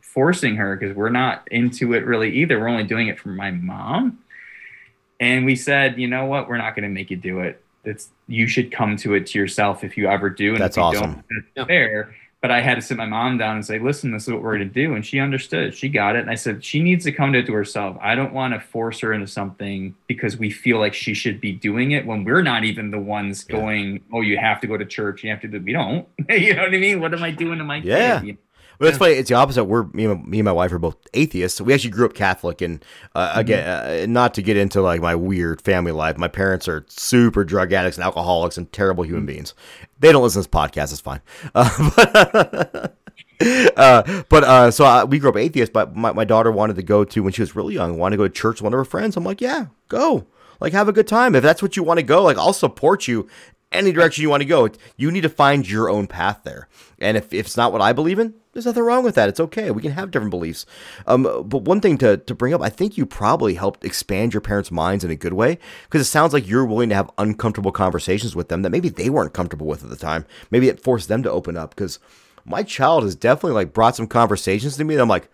forcing 0.00 0.56
her 0.56 0.76
because 0.76 0.94
we're 0.96 1.08
not 1.10 1.46
into 1.50 1.92
it 1.92 2.04
really 2.04 2.30
either. 2.36 2.60
We're 2.60 2.68
only 2.68 2.84
doing 2.84 3.08
it 3.08 3.18
for 3.18 3.30
my 3.30 3.50
mom. 3.50 4.18
And 5.20 5.44
we 5.44 5.56
said 5.56 5.98
you 5.98 6.08
know 6.08 6.26
what? 6.26 6.48
We're 6.48 6.58
not 6.58 6.74
going 6.76 6.82
to 6.84 6.88
make 6.94 7.10
you 7.10 7.16
do 7.16 7.40
it. 7.40 7.60
It's 7.84 8.08
you 8.28 8.46
should 8.46 8.72
come 8.72 8.96
to 8.98 9.14
it 9.14 9.26
to 9.28 9.38
yourself 9.38 9.84
if 9.84 9.96
you 9.96 10.08
ever 10.08 10.30
do 10.30 10.52
and 10.54 10.60
That's 10.62 10.76
if 10.76 10.80
you 10.80 10.84
awesome. 10.84 11.00
don't 11.12 11.24
that's 11.30 11.46
Yeah. 11.56 11.64
fair 11.66 12.14
but 12.44 12.50
i 12.50 12.60
had 12.60 12.74
to 12.74 12.82
sit 12.82 12.98
my 12.98 13.06
mom 13.06 13.38
down 13.38 13.56
and 13.56 13.64
say 13.64 13.78
listen 13.78 14.10
this 14.10 14.24
is 14.24 14.30
what 14.30 14.42
we're 14.42 14.58
going 14.58 14.68
to 14.68 14.74
do. 14.74 14.94
And 14.94 15.04
she 15.06 15.18
understood. 15.18 15.74
She 15.74 15.88
got 15.88 16.14
it. 16.14 16.18
And 16.18 16.30
i 16.30 16.34
said 16.34 16.62
she 16.62 16.82
needs 16.82 17.02
to 17.06 17.12
come 17.12 17.32
to 17.32 17.38
it 17.38 17.46
to 17.46 17.54
herself. 17.54 17.96
I 18.02 18.14
don't 18.14 18.34
want 18.34 18.52
to 18.52 18.60
force 18.60 19.00
her 19.00 19.14
into 19.14 19.26
something 19.26 19.94
because 20.08 20.36
we 20.36 20.50
feel 20.50 20.78
like 20.78 20.92
she 20.92 21.14
should 21.14 21.40
be 21.40 21.52
doing 21.52 21.92
it 21.92 22.04
when 22.04 22.22
we're 22.22 22.42
not 22.42 22.64
even 22.64 22.90
the 22.90 22.98
ones 22.98 23.46
Yeah. 23.48 23.56
going 23.56 24.00
oh 24.12 24.20
you 24.20 24.36
have 24.36 24.60
to 24.60 24.66
go 24.66 24.76
to 24.76 24.84
church. 24.84 25.24
You 25.24 25.30
have 25.30 25.40
to 25.40 25.48
do 25.48 25.58
we 25.58 25.72
don't. 25.72 26.06
You 26.28 26.52
know 26.54 26.64
what 26.64 26.74
i 26.74 26.78
mean? 26.78 27.00
What 27.00 27.14
am 27.14 27.22
i 27.22 27.30
doing 27.30 27.56
to 27.60 27.64
my 27.64 27.76
Yeah. 27.76 28.20
kid? 28.20 28.26
You 28.28 28.36
But 28.78 28.88
it's 28.88 28.98
funny. 28.98 29.14
It's 29.14 29.28
the 29.28 29.36
opposite. 29.36 29.64
We're 29.64 29.84
me 29.92 30.06
and, 30.06 30.26
me 30.26 30.38
and 30.40 30.44
my 30.44 30.52
wife 30.52 30.72
are 30.72 30.78
both 30.78 30.96
atheists. 31.14 31.60
We 31.60 31.72
actually 31.72 31.90
grew 31.90 32.06
up 32.06 32.14
Catholic, 32.14 32.60
and 32.60 32.84
uh, 33.14 33.32
again, 33.34 33.66
uh, 33.66 34.06
not 34.06 34.34
to 34.34 34.42
get 34.42 34.56
into 34.56 34.82
like 34.82 35.00
my 35.00 35.14
weird 35.14 35.62
family 35.62 35.92
life. 35.92 36.18
My 36.18 36.28
parents 36.28 36.68
are 36.68 36.84
super 36.88 37.44
drug 37.44 37.72
addicts 37.72 37.96
and 37.96 38.04
alcoholics 38.04 38.58
and 38.58 38.70
terrible 38.72 39.04
human 39.04 39.26
beings. 39.26 39.54
They 40.00 40.12
don't 40.12 40.22
listen 40.22 40.42
to 40.42 40.48
this 40.48 40.54
podcast. 40.54 40.92
It's 40.92 41.00
fine. 41.00 41.20
Uh, 41.54 41.90
but 41.96 42.98
uh, 43.76 44.22
but 44.28 44.44
uh, 44.44 44.70
so 44.70 44.84
uh, 44.84 45.04
we 45.04 45.18
grew 45.18 45.30
up 45.30 45.36
atheist. 45.36 45.72
But 45.72 45.94
my, 45.94 46.12
my 46.12 46.24
daughter 46.24 46.50
wanted 46.50 46.76
to 46.76 46.82
go 46.82 47.04
to 47.04 47.22
when 47.22 47.32
she 47.32 47.42
was 47.42 47.56
really 47.56 47.74
young. 47.74 47.98
Wanted 47.98 48.16
to 48.16 48.22
go 48.22 48.28
to 48.28 48.34
church 48.34 48.56
with 48.56 48.62
one 48.62 48.74
of 48.74 48.78
her 48.78 48.84
friends. 48.84 49.16
I'm 49.16 49.24
like, 49.24 49.40
yeah, 49.40 49.66
go. 49.88 50.26
Like, 50.60 50.72
have 50.72 50.88
a 50.88 50.92
good 50.92 51.08
time. 51.08 51.34
If 51.34 51.42
that's 51.42 51.62
what 51.62 51.76
you 51.76 51.82
want 51.82 51.98
to 51.98 52.04
go, 52.04 52.22
like, 52.22 52.38
I'll 52.38 52.52
support 52.52 53.08
you 53.08 53.28
any 53.72 53.92
direction 53.92 54.22
you 54.22 54.30
want 54.30 54.42
to 54.42 54.48
go. 54.48 54.68
You 54.96 55.10
need 55.10 55.22
to 55.22 55.28
find 55.28 55.68
your 55.68 55.90
own 55.90 56.06
path 56.06 56.40
there. 56.44 56.68
And 56.98 57.16
if, 57.16 57.32
if 57.34 57.46
it's 57.46 57.56
not 57.56 57.72
what 57.72 57.82
I 57.82 57.92
believe 57.92 58.18
in, 58.18 58.34
there's 58.54 58.64
nothing 58.66 58.82
wrong 58.84 59.04
with 59.04 59.16
that. 59.16 59.28
It's 59.28 59.40
okay. 59.40 59.70
We 59.70 59.82
can 59.82 59.92
have 59.92 60.10
different 60.10 60.30
beliefs. 60.30 60.64
Um, 61.06 61.24
but 61.24 61.62
one 61.62 61.80
thing 61.80 61.98
to, 61.98 62.16
to 62.16 62.34
bring 62.34 62.54
up, 62.54 62.62
I 62.62 62.70
think 62.70 62.96
you 62.96 63.04
probably 63.04 63.54
helped 63.54 63.84
expand 63.84 64.32
your 64.32 64.40
parents' 64.40 64.70
minds 64.70 65.04
in 65.04 65.10
a 65.10 65.16
good 65.16 65.32
way 65.34 65.58
because 65.84 66.00
it 66.00 66.10
sounds 66.10 66.32
like 66.32 66.48
you're 66.48 66.64
willing 66.64 66.88
to 66.88 66.94
have 66.94 67.10
uncomfortable 67.18 67.72
conversations 67.72 68.34
with 68.34 68.48
them 68.48 68.62
that 68.62 68.70
maybe 68.70 68.88
they 68.88 69.10
weren't 69.10 69.34
comfortable 69.34 69.66
with 69.66 69.84
at 69.84 69.90
the 69.90 69.96
time. 69.96 70.24
Maybe 70.50 70.68
it 70.68 70.80
forced 70.80 71.08
them 71.08 71.22
to 71.24 71.30
open 71.30 71.56
up 71.56 71.74
because 71.74 71.98
my 72.44 72.62
child 72.62 73.02
has 73.02 73.14
definitely 73.14 73.54
like 73.54 73.72
brought 73.72 73.96
some 73.96 74.06
conversations 74.06 74.76
to 74.76 74.84
me 74.84 74.94
that 74.94 75.02
I'm 75.02 75.08
like, 75.08 75.28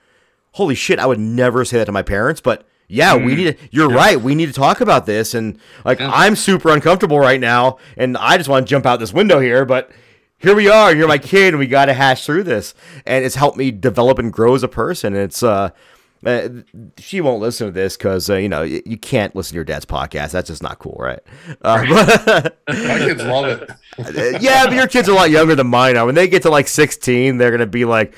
holy 0.53 0.75
shit, 0.75 0.99
I 0.99 1.07
would 1.07 1.21
never 1.21 1.65
say 1.65 1.79
that 1.79 1.85
to 1.85 1.93
my 1.93 2.03
parents, 2.03 2.41
but 2.41 2.67
yeah, 2.89 3.15
we 3.15 3.37
need 3.37 3.57
to, 3.57 3.69
you're 3.71 3.89
right. 3.89 4.21
We 4.21 4.35
need 4.35 4.47
to 4.47 4.53
talk 4.53 4.81
about 4.81 5.07
this. 5.07 5.33
And 5.35 5.61
like, 5.85 6.01
Yeah. 6.01 6.11
I'm 6.13 6.35
super 6.35 6.71
uncomfortable 6.71 7.21
right 7.21 7.39
now. 7.39 7.79
And 7.97 8.17
I 8.17 8.37
just 8.37 8.49
want 8.49 8.67
to 8.67 8.71
jump 8.71 8.85
out 8.85 8.99
this 8.99 9.13
window 9.13 9.39
here, 9.39 9.65
but 9.65 9.93
here 10.41 10.55
we 10.57 10.69
are. 10.69 10.95
You're 10.95 11.09
my 11.09 11.19
kid 11.19 11.49
and 11.55 11.59
we 11.59 11.67
got 11.67 11.87
to 11.87 11.95
hash 11.95 12.27
through 12.27 12.45
this. 12.45 12.75
And 13.07 13.25
it's 13.25 13.35
helped 13.37 13.57
me 13.57 13.71
develop 13.71 14.19
and 14.19 14.33
grow 14.33 14.55
as 14.55 14.63
a 14.63 14.69
person. 14.69 15.15
And 15.15 15.23
it's, 15.25 15.43
uh, 15.43 15.71
uh, 16.25 16.49
she 16.99 17.21
won't 17.21 17.41
listen 17.41 17.67
to 17.69 17.73
this 17.73 17.97
because 17.97 18.29
uh, 18.29 18.35
you 18.35 18.49
know 18.49 18.61
y- 18.61 18.83
you 18.85 18.99
can't 18.99 19.35
listen 19.35 19.53
to 19.53 19.55
your 19.55 19.65
dad's 19.65 19.87
podcast. 19.87 20.33
That's 20.33 20.49
just 20.49 20.63
not 20.63 20.79
cool, 20.79 20.97
right? 20.99 21.21
Uh, 21.63 22.51
My 22.69 22.99
kids 22.99 23.23
love 23.25 23.47
it. 23.47 23.71
uh, 23.99 24.39
yeah, 24.39 24.67
but 24.67 24.75
your 24.75 24.87
kids 24.87 25.09
are 25.09 25.13
a 25.13 25.15
lot 25.15 25.31
younger 25.31 25.55
than 25.55 25.69
mine 25.69 25.97
are. 25.97 26.05
When 26.05 26.15
they 26.15 26.29
get 26.29 26.43
to 26.43 26.51
like 26.51 26.69
16, 26.69 27.39
they're 27.39 27.51
gonna 27.51 27.67
be 27.67 27.87
like, 27.87 28.15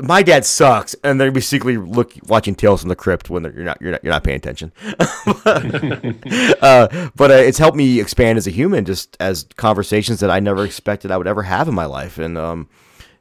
"My 0.00 0.22
dad 0.22 0.44
sucks," 0.44 0.94
and 1.04 1.20
they're 1.20 1.38
secretly 1.40 1.76
look 1.76 2.12
watching 2.26 2.54
Tales 2.54 2.80
from 2.80 2.88
the 2.88 2.96
Crypt 2.96 3.30
when 3.30 3.42
they're, 3.42 3.52
you're 3.52 3.64
not 3.64 3.78
you're 3.80 3.92
not 3.92 4.04
you're 4.04 4.12
not 4.12 4.24
paying 4.24 4.36
attention. 4.36 4.72
uh, 5.46 7.08
but 7.14 7.30
uh, 7.30 7.34
it's 7.34 7.58
helped 7.58 7.76
me 7.76 8.00
expand 8.00 8.38
as 8.38 8.46
a 8.46 8.50
human, 8.50 8.84
just 8.84 9.16
as 9.20 9.44
conversations 9.56 10.20
that 10.20 10.30
I 10.30 10.40
never 10.40 10.64
expected 10.64 11.10
I 11.10 11.16
would 11.16 11.26
ever 11.26 11.42
have 11.42 11.68
in 11.68 11.74
my 11.74 11.86
life, 11.86 12.18
and 12.18 12.36
um, 12.38 12.68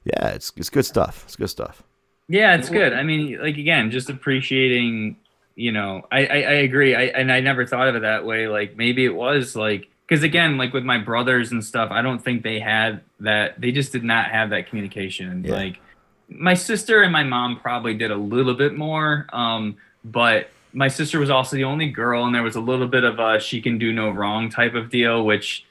yeah, 0.03 0.29
it's 0.29 0.51
it's 0.55 0.69
good 0.69 0.85
stuff. 0.85 1.23
It's 1.25 1.35
good 1.35 1.49
stuff. 1.49 1.83
Yeah, 2.27 2.55
it's 2.55 2.69
good. 2.69 2.93
I 2.93 3.03
mean, 3.03 3.39
like 3.41 3.57
again, 3.57 3.91
just 3.91 4.09
appreciating. 4.09 5.17
You 5.55 5.71
know, 5.73 6.07
I 6.11 6.25
I, 6.25 6.35
I 6.35 6.53
agree. 6.61 6.95
I 6.95 7.03
and 7.03 7.31
I 7.31 7.41
never 7.41 7.65
thought 7.65 7.87
of 7.87 7.95
it 7.95 8.01
that 8.01 8.25
way. 8.25 8.47
Like 8.47 8.77
maybe 8.77 9.03
it 9.03 9.13
was 9.13 9.55
like 9.55 9.89
because 10.07 10.23
again, 10.23 10.57
like 10.57 10.73
with 10.73 10.83
my 10.83 10.97
brothers 10.97 11.51
and 11.51 11.63
stuff, 11.63 11.91
I 11.91 12.01
don't 12.01 12.19
think 12.19 12.43
they 12.43 12.59
had 12.59 13.01
that. 13.19 13.59
They 13.61 13.71
just 13.71 13.91
did 13.91 14.03
not 14.03 14.31
have 14.31 14.49
that 14.51 14.67
communication. 14.67 15.43
Yeah. 15.43 15.53
Like 15.53 15.79
my 16.29 16.53
sister 16.53 17.01
and 17.01 17.11
my 17.11 17.23
mom 17.23 17.59
probably 17.59 17.93
did 17.93 18.11
a 18.11 18.15
little 18.15 18.53
bit 18.53 18.75
more. 18.75 19.27
Um, 19.33 19.77
but 20.03 20.49
my 20.73 20.87
sister 20.87 21.19
was 21.19 21.29
also 21.29 21.55
the 21.55 21.63
only 21.63 21.89
girl, 21.89 22.25
and 22.25 22.33
there 22.33 22.43
was 22.43 22.55
a 22.55 22.61
little 22.61 22.87
bit 22.87 23.03
of 23.03 23.19
a 23.19 23.39
she 23.39 23.61
can 23.61 23.77
do 23.77 23.91
no 23.91 24.09
wrong 24.09 24.49
type 24.49 24.75
of 24.75 24.89
deal, 24.89 25.25
which 25.25 25.65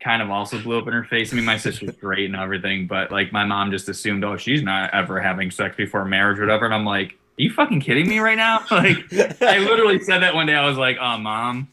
kind 0.00 0.20
of 0.20 0.30
also 0.30 0.60
blew 0.60 0.78
up 0.78 0.86
in 0.86 0.92
her 0.92 1.04
face. 1.04 1.32
I 1.32 1.36
mean, 1.36 1.44
my 1.44 1.56
sister's 1.56 1.96
great 1.96 2.26
and 2.26 2.36
everything, 2.36 2.86
but 2.86 3.10
like 3.10 3.32
my 3.32 3.44
mom 3.44 3.70
just 3.70 3.88
assumed, 3.88 4.24
oh, 4.24 4.36
she's 4.36 4.62
not 4.62 4.92
ever 4.92 5.20
having 5.20 5.50
sex 5.50 5.76
before 5.76 6.04
marriage 6.04 6.38
or 6.38 6.42
whatever. 6.42 6.64
And 6.64 6.74
I'm 6.74 6.84
like, 6.84 7.12
are 7.12 7.42
you 7.42 7.52
fucking 7.52 7.80
kidding 7.80 8.08
me 8.08 8.18
right 8.18 8.36
now? 8.36 8.64
Like, 8.70 9.12
I 9.42 9.58
literally 9.58 10.00
said 10.00 10.18
that 10.18 10.34
one 10.34 10.46
day. 10.46 10.54
I 10.54 10.66
was 10.66 10.76
like, 10.76 10.98
oh, 11.00 11.18
mom, 11.18 11.68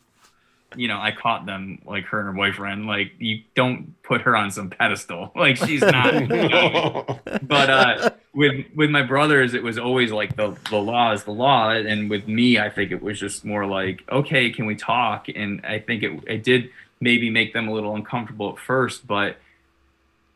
you 0.76 0.88
know, 0.88 1.00
I 1.00 1.12
caught 1.12 1.46
them 1.46 1.82
like 1.86 2.06
her 2.06 2.20
and 2.20 2.28
her 2.28 2.34
boyfriend. 2.34 2.86
Like, 2.86 3.14
you 3.18 3.42
don't 3.56 4.02
put 4.04 4.22
her 4.22 4.36
on 4.36 4.52
some 4.52 4.70
pedestal. 4.70 5.32
Like, 5.40 5.58
she's 5.58 5.82
not. 5.82 6.14
you 6.14 6.50
know. 6.50 7.20
But 7.42 7.70
uh, 7.70 8.10
with 8.34 8.66
with 8.76 8.90
my 8.90 9.02
brothers, 9.02 9.54
it 9.54 9.64
was 9.64 9.78
always 9.78 10.12
like 10.12 10.36
the 10.36 10.56
the 10.70 10.78
law 10.78 11.14
is 11.14 11.24
the 11.24 11.32
law, 11.32 11.70
and 11.70 12.10
with 12.10 12.28
me, 12.28 12.60
I 12.60 12.70
think 12.70 12.92
it 12.92 13.02
was 13.02 13.20
just 13.20 13.46
more 13.46 13.66
like, 13.66 14.04
okay, 14.12 14.52
can 14.52 14.66
we 14.66 14.76
talk? 14.76 15.28
And 15.34 15.66
I 15.66 15.80
think 15.80 16.04
it 16.04 16.24
it 16.28 16.44
did 16.44 16.70
maybe 17.00 17.30
make 17.30 17.54
them 17.54 17.68
a 17.68 17.74
little 17.74 17.96
uncomfortable 17.96 18.52
at 18.52 18.60
first, 18.60 19.08
but 19.08 19.38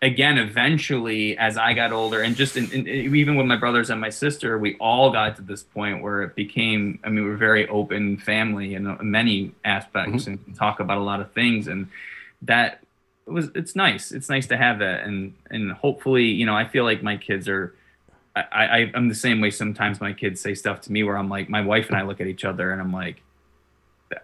again, 0.04 0.38
eventually, 0.38 1.38
as 1.38 1.58
I 1.58 1.74
got 1.74 1.94
older, 1.94 2.22
and 2.22 2.36
just 2.36 2.58
in, 2.58 2.70
in, 2.72 2.88
even 2.88 3.36
with 3.36 3.46
my 3.46 3.56
brothers 3.56 3.90
and 3.90 4.00
my 4.00 4.10
sister, 4.10 4.58
we 4.58 4.76
all 4.76 5.12
got 5.12 5.38
to 5.38 5.42
this 5.42 5.64
point 5.64 6.04
where 6.04 6.22
it 6.24 6.36
became. 6.36 7.00
I 7.04 7.10
mean, 7.10 7.24
we're 7.26 7.38
very 7.38 7.68
open 7.70 8.18
family 8.18 8.76
in 8.76 8.86
uh, 8.86 8.98
many 9.02 9.54
aspects, 9.64 10.28
and 10.28 10.56
talk 10.56 10.80
about 10.80 10.98
a 10.98 11.04
lot 11.04 11.22
of 11.22 11.32
things, 11.32 11.68
and 11.68 11.88
that 12.44 12.84
was. 13.26 13.50
It's 13.56 13.76
nice. 13.76 14.12
It's 14.12 14.30
nice 14.30 14.46
to 14.48 14.58
have 14.58 14.80
that, 14.80 15.06
and 15.06 15.34
and 15.50 15.72
hopefully, 15.72 16.26
you 16.26 16.46
know, 16.46 16.56
I 16.56 16.68
feel 16.68 16.84
like 16.84 17.02
my 17.02 17.18
kids 17.18 17.48
are. 17.48 17.74
I, 18.36 18.42
I 18.52 18.92
I'm 18.94 19.08
the 19.10 19.16
same 19.16 19.42
way. 19.42 19.52
Sometimes 19.52 20.02
my 20.02 20.12
kids 20.12 20.42
say 20.42 20.54
stuff 20.54 20.82
to 20.82 20.92
me 20.92 21.04
where 21.04 21.18
I'm 21.18 21.30
like, 21.30 21.50
my 21.50 21.62
wife 21.62 21.88
and 21.88 21.98
I 21.98 22.02
look 22.02 22.20
at 22.20 22.28
each 22.28 22.46
other, 22.46 22.72
and 22.72 22.82
I'm 22.82 22.94
like. 22.94 23.22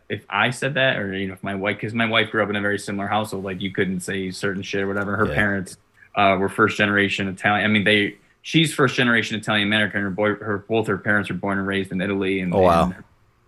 If 0.10 0.26
I 0.30 0.50
said 0.50 0.74
that, 0.76 0.98
or 0.98 1.14
you 1.14 1.28
know, 1.28 1.34
if 1.34 1.44
my 1.44 1.56
wife, 1.56 1.78
because 1.78 1.94
my 1.94 2.06
wife 2.06 2.32
grew 2.32 2.44
up 2.44 2.50
in 2.50 2.56
a 2.56 2.62
very 2.62 2.80
similar 2.80 3.08
household, 3.08 3.44
like 3.44 3.62
you 3.62 3.72
couldn't 3.72 4.02
say 4.02 4.32
certain 4.32 4.64
shit 4.64 4.82
or 4.82 4.88
whatever. 4.88 5.16
Her 5.18 5.28
Yeah. 5.28 5.36
parents 5.36 5.78
uh, 6.16 6.36
were 6.40 6.50
first 6.50 6.78
generation 6.78 7.28
Italian. 7.28 7.66
I 7.66 7.68
mean, 7.68 7.84
they 7.84 8.16
she's 8.42 8.74
first 8.74 8.96
generation 8.96 9.38
Italian 9.38 9.68
American. 9.68 10.02
Her 10.02 10.10
boy, 10.10 10.36
her 10.36 10.58
both 10.68 10.88
her 10.88 10.98
parents 10.98 11.30
were 11.30 11.36
born 11.36 11.58
and 11.58 11.68
raised 11.68 11.92
in 11.92 12.02
Italy, 12.02 12.40
and 12.42 12.54
Oh, 12.54 12.60
wow. 12.62 12.84
and, 12.86 12.96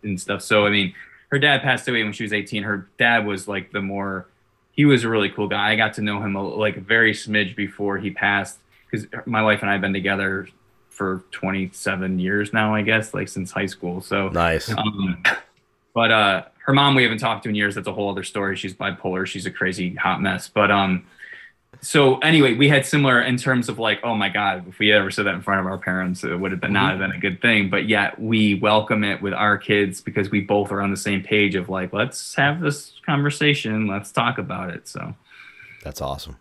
and 0.04 0.20
stuff. 0.22 0.42
So 0.42 0.66
I 0.66 0.70
mean, 0.70 0.94
her 1.32 1.40
dad 1.40 1.62
passed 1.62 1.88
away 1.88 2.04
when 2.04 2.14
she 2.14 2.24
was 2.24 2.34
18. 2.34 2.64
Her 2.64 2.88
dad 2.98 3.26
was 3.26 3.48
like 3.48 3.72
the 3.72 3.82
more 3.82 4.28
he 4.74 4.86
was 4.86 5.04
a 5.04 5.10
really 5.10 5.30
cool 5.30 5.48
guy. 5.48 5.72
I 5.72 5.76
got 5.76 5.94
to 5.96 6.02
know 6.02 6.22
him 6.22 6.36
a, 6.36 6.42
like 6.48 6.78
a 6.78 6.82
very 6.82 7.14
smidge 7.14 7.56
before 7.56 7.98
he 7.98 8.10
passed 8.12 8.58
because 8.90 9.06
my 9.26 9.42
wife 9.42 9.62
and 9.62 9.70
I 9.70 9.74
have 9.74 9.82
been 9.82 9.94
together 9.94 10.48
for 10.90 11.24
27 11.32 12.20
years 12.20 12.54
now, 12.54 12.76
I 12.76 12.82
guess, 12.82 13.14
like 13.14 13.28
since 13.28 13.52
high 13.52 13.66
school. 13.66 14.02
So 14.02 14.30
Nice. 14.30 14.70
um, 14.72 15.24
but 15.94 16.12
uh, 16.12 16.44
her 16.66 16.74
mom 16.74 16.96
we 16.96 17.04
haven't 17.04 17.20
talked 17.20 17.44
to 17.44 17.50
in 17.50 17.56
years. 17.56 17.76
That's 17.76 17.88
a 17.88 17.94
whole 17.94 18.10
other 18.10 18.24
story. 18.24 18.56
She's 18.56 18.74
bipolar. 18.74 19.26
She's 19.26 19.46
a 19.46 19.52
crazy 19.52 19.96
hot 19.96 20.22
mess. 20.22 20.48
But 20.48 20.72
um, 20.72 21.06
so 21.82 22.20
anyway, 22.20 22.54
we 22.54 22.70
had 22.70 22.86
similar 22.86 23.22
in 23.22 23.38
terms 23.38 23.70
of 23.70 23.80
like, 23.80 24.00
oh 24.04 24.16
my 24.16 24.30
god, 24.30 24.68
if 24.68 24.78
we 24.78 24.92
ever 24.92 25.10
said 25.10 25.26
that 25.26 25.34
in 25.34 25.42
front 25.42 25.62
of 25.62 25.66
our 25.66 25.78
parents, 25.78 26.24
it 26.24 26.36
would 26.36 26.52
have 26.52 26.62
been 26.62 26.74
not 26.74 26.92
have 26.92 27.00
been 27.00 27.12
a 27.12 27.20
good 27.20 27.42
thing. 27.42 27.70
But 27.70 27.88
yet 27.88 28.20
we 28.20 28.56
welcome 28.56 29.04
it 29.04 29.22
with 29.22 29.34
our 29.34 29.58
kids 29.58 30.02
because 30.02 30.30
we 30.30 30.42
both 30.42 30.72
are 30.72 30.82
on 30.82 30.92
the 30.92 30.98
same 30.98 31.24
page 31.24 31.56
of 31.56 31.70
like, 31.70 31.94
let's 31.94 32.36
have 32.36 32.60
this 32.60 32.94
conversation, 33.06 33.88
let's 33.88 34.12
talk 34.12 34.38
about 34.38 34.70
it. 34.70 34.88
So 34.88 35.16
That's 35.84 36.02
awesome. 36.02 36.38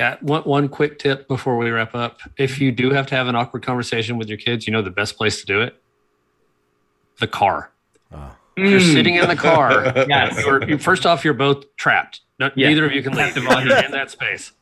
Yeah, 0.00 0.16
one 0.20 0.42
one 0.42 0.68
quick 0.68 0.98
tip 0.98 1.28
before 1.28 1.56
we 1.56 1.70
wrap 1.70 1.94
up: 1.94 2.20
if 2.36 2.60
you 2.60 2.72
do 2.72 2.90
have 2.90 3.06
to 3.08 3.14
have 3.14 3.28
an 3.28 3.36
awkward 3.36 3.62
conversation 3.62 4.16
with 4.16 4.28
your 4.28 4.38
kids, 4.38 4.66
you 4.66 4.72
know 4.72 4.82
the 4.82 4.90
best 4.90 5.16
place 5.16 5.40
to 5.40 5.46
do 5.46 5.60
it. 5.60 5.80
The 7.18 7.26
car. 7.26 7.69
You're 8.56 8.78
Mm, 8.80 8.92
sitting 8.92 9.14
in 9.14 9.28
the 9.28 9.36
car. 9.36 9.92
Yes. 10.08 10.44
You're, 10.44 10.62
you- 10.68 10.78
first 10.78 11.06
off, 11.06 11.24
you're 11.24 11.34
both 11.34 11.64
trapped. 11.76 12.20
No, 12.38 12.50
Yeah. 12.56 12.68
Neither 12.68 12.86
of 12.86 12.92
you 12.92 13.02
can 13.02 13.12
leave. 13.14 13.34
You're 13.36 13.84
in 13.84 13.92
that 13.92 14.10
space, 14.10 14.52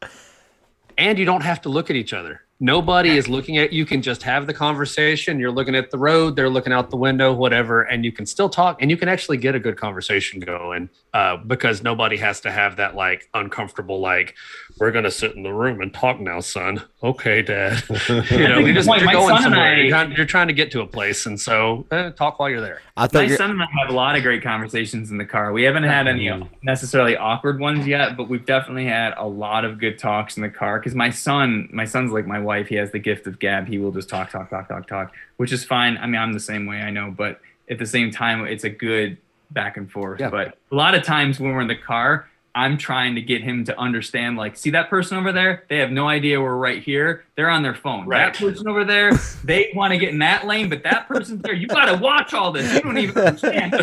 and 0.97 1.19
you 1.19 1.25
don't 1.25 1.43
have 1.43 1.61
to 1.63 1.69
look 1.69 1.91
at 1.91 1.97
each 1.97 2.13
other. 2.13 2.43
Nobody 2.61 3.11
is 3.17 3.29
looking 3.29 3.57
at 3.57 3.73
you. 3.73 3.87
Can 3.87 4.03
just 4.03 4.25
have 4.25 4.49
the 4.49 4.53
conversation. 4.55 5.39
You're 5.39 5.53
looking 5.53 5.77
at 5.77 5.93
the 5.93 5.99
road. 5.99 6.35
They're 6.35 6.49
looking 6.49 6.73
out 6.73 6.91
the 6.91 6.97
window, 6.97 7.33
whatever, 7.33 7.83
and 7.83 8.05
you 8.05 8.11
can 8.11 8.27
still 8.27 8.49
talk. 8.49 8.83
And 8.83 8.91
you 8.91 8.97
can 8.97 9.09
actually 9.09 9.37
get 9.37 9.55
a 9.55 9.61
good 9.61 9.77
conversation 9.77 10.41
going 10.41 10.91
uh, 11.15 11.37
because 11.37 11.85
nobody 11.85 12.17
has 12.17 12.41
to 12.41 12.51
have 12.51 12.75
that 12.77 12.97
like 12.97 13.29
uncomfortable 13.33 14.01
like 14.01 14.35
we're 14.81 14.91
gonna 14.91 15.11
sit 15.11 15.35
in 15.37 15.43
the 15.43 15.53
room 15.53 15.81
and 15.81 15.93
talk 15.93 16.21
now, 16.21 16.41
son. 16.41 16.83
Okay, 17.03 17.43
dad. 17.43 17.83
you 17.89 17.95
know, 17.97 18.23
think 18.25 18.31
you 18.31 18.65
the 18.67 18.73
just 18.73 18.89
point- 18.89 19.03
you're 19.03 19.13
going 19.13 19.41
somewhere. 19.43 19.61
I- 19.61 19.77
you're, 19.81 19.89
trying, 19.91 20.13
you're 20.13 20.27
trying 20.27 20.49
to 20.49 20.53
get 20.55 20.71
to 20.73 20.81
a 20.81 20.87
place, 20.87 21.27
and 21.27 21.41
so 21.41 21.87
eh, 21.91 22.11
talk 22.11 22.39
while 22.39 22.49
you're 22.51 22.61
there. 22.61 22.81
I 22.97 23.07
thought 23.07 23.29
My 23.29 23.37
son 23.37 23.51
and 23.53 23.63
I 23.63 23.67
have 23.81 23.91
a 23.91 23.95
lot 23.95 24.17
of 24.17 24.23
great 24.23 24.43
conversations 24.43 25.11
in 25.11 25.19
the 25.19 25.25
car. 25.25 25.53
We 25.53 25.63
haven't 25.63 25.85
had 25.85 26.09
any 26.09 26.31
necessarily 26.63 27.17
awkward 27.17 27.61
ones 27.61 27.87
yet, 27.87 28.17
but 28.17 28.29
we've 28.29 28.45
definitely 28.45 28.87
had 28.87 29.15
a 29.17 29.27
lot 29.27 29.65
of 29.65 29.79
good 29.79 29.99
talks 29.99 30.37
in 30.37 30.43
the 30.43 30.49
car. 30.51 30.79
Because 30.81 30.95
my 30.95 31.11
son, 31.11 31.69
my 31.73 31.85
son's 31.85 32.11
like 32.13 32.27
my 32.27 32.41
wife. 32.41 32.67
He 32.69 32.75
has 32.75 32.91
the 32.91 32.99
gift 32.99 33.27
of 33.27 33.39
gab. 33.39 33.69
He 33.69 33.79
will 33.79 33.93
just 33.93 34.09
talk, 34.09 34.31
talk, 34.31 34.51
talk, 34.51 34.69
talk, 34.69 34.87
talk, 34.89 35.15
which 35.37 35.53
is 35.53 35.65
fine. 35.65 35.97
I 35.99 36.07
mean, 36.07 36.21
I'm 36.21 36.33
the 36.33 36.41
same 36.41 36.67
way, 36.67 36.79
I 36.79 36.91
know, 36.91 37.15
but 37.17 37.41
at 37.71 37.79
the 37.79 37.87
same 37.87 38.11
time, 38.11 38.45
it's 38.47 38.65
a 38.65 38.71
good 38.71 39.19
back 39.51 39.77
and 39.77 39.91
forth. 39.91 40.21
Yeah. 40.21 40.31
But 40.31 40.59
a 40.73 40.75
lot 40.75 40.95
of 40.95 41.03
times 41.05 41.39
when 41.39 41.53
we're 41.53 41.61
in 41.61 41.69
the 41.69 41.77
car, 41.77 42.29
I'm 42.59 42.77
trying 42.77 43.15
to 43.15 43.23
get 43.23 43.43
him 43.43 43.63
to 43.67 43.79
understand, 43.79 44.37
like, 44.37 44.57
see 44.57 44.71
that 44.71 44.91
person 44.91 45.17
over 45.17 45.31
there? 45.31 45.63
They 45.69 45.79
have 45.79 45.93
no 45.93 46.09
idea 46.09 46.41
we're 46.41 46.57
right 46.57 46.83
here. 46.83 47.25
They're 47.37 47.49
on 47.51 47.63
their 47.63 47.75
phone. 47.77 48.05
Right. 48.07 48.33
That 48.33 48.37
person 48.37 48.67
over 48.67 48.85
there, 48.85 49.13
they 49.45 49.71
want 49.77 49.93
to 49.93 49.99
get 49.99 50.09
in 50.09 50.19
that 50.19 50.45
lane, 50.45 50.69
but 50.69 50.83
that 50.83 51.07
person's 51.07 51.41
there. 51.43 51.53
You 51.53 51.69
got 51.69 51.85
to 51.85 51.97
watch 52.03 52.35
all 52.35 52.51
this. 52.51 52.75
You 52.75 52.81
don't 52.81 52.99
even 52.99 53.17
understand. 53.17 53.75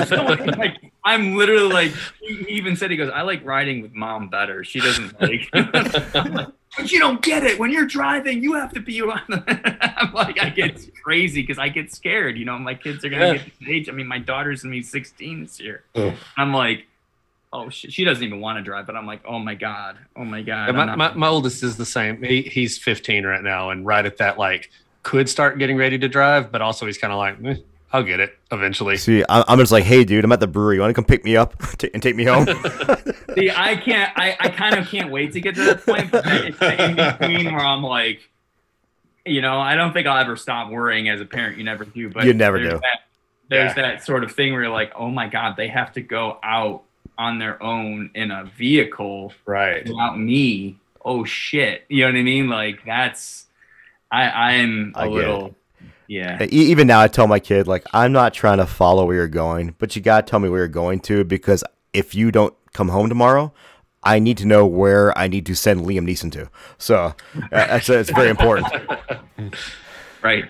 Like, 0.58 0.76
I'm 1.06 1.36
literally 1.36 1.72
like, 1.72 1.94
he 2.22 2.34
even 2.50 2.76
said, 2.76 2.92
he 2.92 2.98
goes, 2.98 3.10
I 3.14 3.22
like 3.22 3.46
riding 3.46 3.82
with 3.82 3.94
mom 3.94 4.28
better. 4.28 4.66
She 4.66 4.82
doesn't 4.82 5.22
like, 5.22 5.48
like, 5.54 6.48
but 6.78 6.92
you 6.92 7.00
don't 7.00 7.22
get 7.22 7.46
it. 7.46 7.58
When 7.58 7.72
you're 7.72 7.86
driving, 7.86 8.44
you 8.44 8.54
have 8.56 8.74
to 8.74 8.82
be 8.82 9.02
on 9.02 9.22
the. 9.30 9.94
I'm 10.02 10.12
like, 10.14 10.38
I 10.44 10.50
get 10.50 10.86
crazy 11.02 11.42
because 11.44 11.58
I 11.58 11.70
get 11.70 11.94
scared. 11.94 12.38
You 12.38 12.44
know, 12.44 12.58
my 12.60 12.74
kids 12.76 13.06
are 13.06 13.10
going 13.10 13.22
to 13.22 13.28
Yeah. 13.40 13.44
get 13.46 13.60
the 13.60 13.74
age. 13.74 13.88
I 13.88 13.94
mean, 13.94 14.08
my 14.08 14.20
daughter's 14.20 14.64
going 14.64 14.74
to 14.74 14.80
be 14.80 14.84
16 14.84 15.44
this 15.44 15.62
year. 15.62 15.84
Ugh. 15.96 16.14
I'm 16.36 16.54
like, 16.54 16.88
oh 17.56 17.70
shit, 17.70 17.92
she 17.94 18.04
doesn't 18.04 18.24
even 18.24 18.40
want 18.40 18.58
to 18.58 18.64
drive, 18.64 18.86
but 18.86 18.96
I'm 18.96 19.06
like, 19.08 19.22
oh 19.26 19.40
my 19.40 19.56
god, 19.56 19.98
oh 20.16 20.24
my 20.26 20.42
god. 20.42 20.68
Yeah, 20.68 20.72
my, 20.86 20.96
my, 20.96 21.14
my 21.14 21.28
oldest 21.28 21.64
is 21.64 21.78
the 21.78 21.86
same. 21.86 22.22
He, 22.22 22.42
he's 22.44 22.78
15 22.78 23.26
right 23.26 23.42
now, 23.44 23.70
and 23.70 23.86
right 23.86 24.06
at 24.06 24.18
that, 24.18 24.38
like, 24.38 24.70
could 25.04 25.30
start 25.30 25.58
getting 25.60 25.78
ready 25.78 25.98
to 26.00 26.08
drive, 26.08 26.52
but 26.52 26.62
also 26.62 26.86
he's 26.86 26.98
kind 26.98 27.14
of 27.14 27.18
like, 27.20 27.38
eh, 27.46 27.62
I'll 27.94 28.04
get 28.04 28.20
it 28.20 28.38
eventually. 28.52 28.98
see, 28.98 29.24
I- 29.30 29.44
I'm 29.48 29.58
just 29.60 29.72
like, 29.72 29.84
hey, 29.86 30.04
dude, 30.04 30.26
I'm 30.26 30.32
at 30.32 30.40
the 30.40 30.48
brewery. 30.48 30.76
You 30.76 30.82
want 30.82 30.90
to 30.92 30.96
come 30.96 31.06
pick 31.06 31.24
me 31.24 31.38
up 31.38 31.56
t- 31.78 31.90
and 31.94 32.02
take 32.04 32.16
me 32.16 32.26
home? 32.26 32.46
See, 33.36 33.52
I 33.52 33.76
can't. 33.76 34.12
I, 34.18 34.36
I 34.40 34.50
kind 34.50 34.76
of 34.76 34.88
can't 34.88 35.12
wait 35.12 35.34
to 35.34 35.42
get 35.42 35.56
to 35.56 35.64
that 35.66 35.86
point. 35.86 36.10
But 36.12 36.24
it's 36.28 36.58
the 36.60 36.86
in 36.90 36.96
between 36.96 37.54
where 37.54 37.64
I'm 37.66 37.84
like, 37.84 38.20
you 39.26 39.42
know, 39.42 39.60
I 39.60 39.76
don't 39.76 39.94
think 39.94 40.08
I'll 40.08 40.20
ever 40.22 40.36
stop 40.36 40.70
worrying 40.72 41.10
as 41.10 41.20
a 41.22 41.26
parent. 41.26 41.58
You 41.58 41.64
never 41.64 41.84
do, 41.86 42.10
but 42.10 42.26
You 42.26 42.34
never 42.34 42.60
there's 42.60 42.74
do. 42.74 42.80
That, 42.80 43.00
there's 43.50 43.76
Yeah. 43.78 43.82
that 43.92 44.04
sort 44.06 44.24
of 44.24 44.32
thing 44.34 44.54
where 44.54 44.64
you're 44.64 44.72
like, 44.72 44.92
oh 44.96 45.10
my 45.10 45.28
god, 45.28 45.56
they 45.58 45.68
have 45.68 45.94
to 45.94 46.02
go 46.02 46.38
out 46.44 46.84
on 47.18 47.40
their 47.40 47.62
own 47.62 48.12
in 48.16 48.32
a 48.32 48.46
vehicle 48.58 49.34
Right. 49.46 49.84
without 49.88 50.20
me. 50.20 50.78
Oh 51.04 51.24
shit, 51.26 51.86
you 51.90 52.02
know 52.02 52.12
what 52.12 52.18
I 52.20 52.24
mean? 52.24 52.50
Like 52.50 52.84
that's, 52.86 53.46
I 54.12 54.24
I'm 54.54 54.94
a 54.96 55.00
I 55.00 55.06
it. 55.06 55.10
little, 55.12 55.56
yeah. 56.08 56.44
Even 56.44 56.88
now, 56.88 57.00
I 57.02 57.08
tell 57.08 57.28
my 57.28 57.40
kid, 57.40 57.68
like, 57.68 57.84
I'm 57.94 58.12
not 58.12 58.34
trying 58.34 58.58
to 58.60 58.66
follow 58.66 59.06
where 59.06 59.16
you're 59.16 59.28
going, 59.28 59.76
but 59.80 59.96
you 59.96 60.02
got 60.02 60.26
to 60.26 60.30
tell 60.32 60.40
me 60.40 60.50
where 60.50 60.60
you're 60.60 60.68
going 60.68 61.00
to 61.02 61.24
because 61.24 61.64
if 61.94 62.14
you 62.16 62.32
don't 62.32 62.54
come 62.74 62.90
home 62.90 63.10
tomorrow, 63.10 63.52
I 64.04 64.20
need 64.20 64.38
to 64.38 64.46
know 64.46 64.66
where 64.68 65.18
I 65.18 65.28
need 65.28 65.46
to 65.48 65.56
send 65.56 65.82
Liam 65.82 66.08
Neeson 66.08 66.32
to. 66.34 66.50
So 66.78 66.96
uh, 66.98 67.14
that's 67.50 67.90
it's 67.90 68.12
very 68.12 68.30
important. 68.30 68.68
Right. 70.22 70.46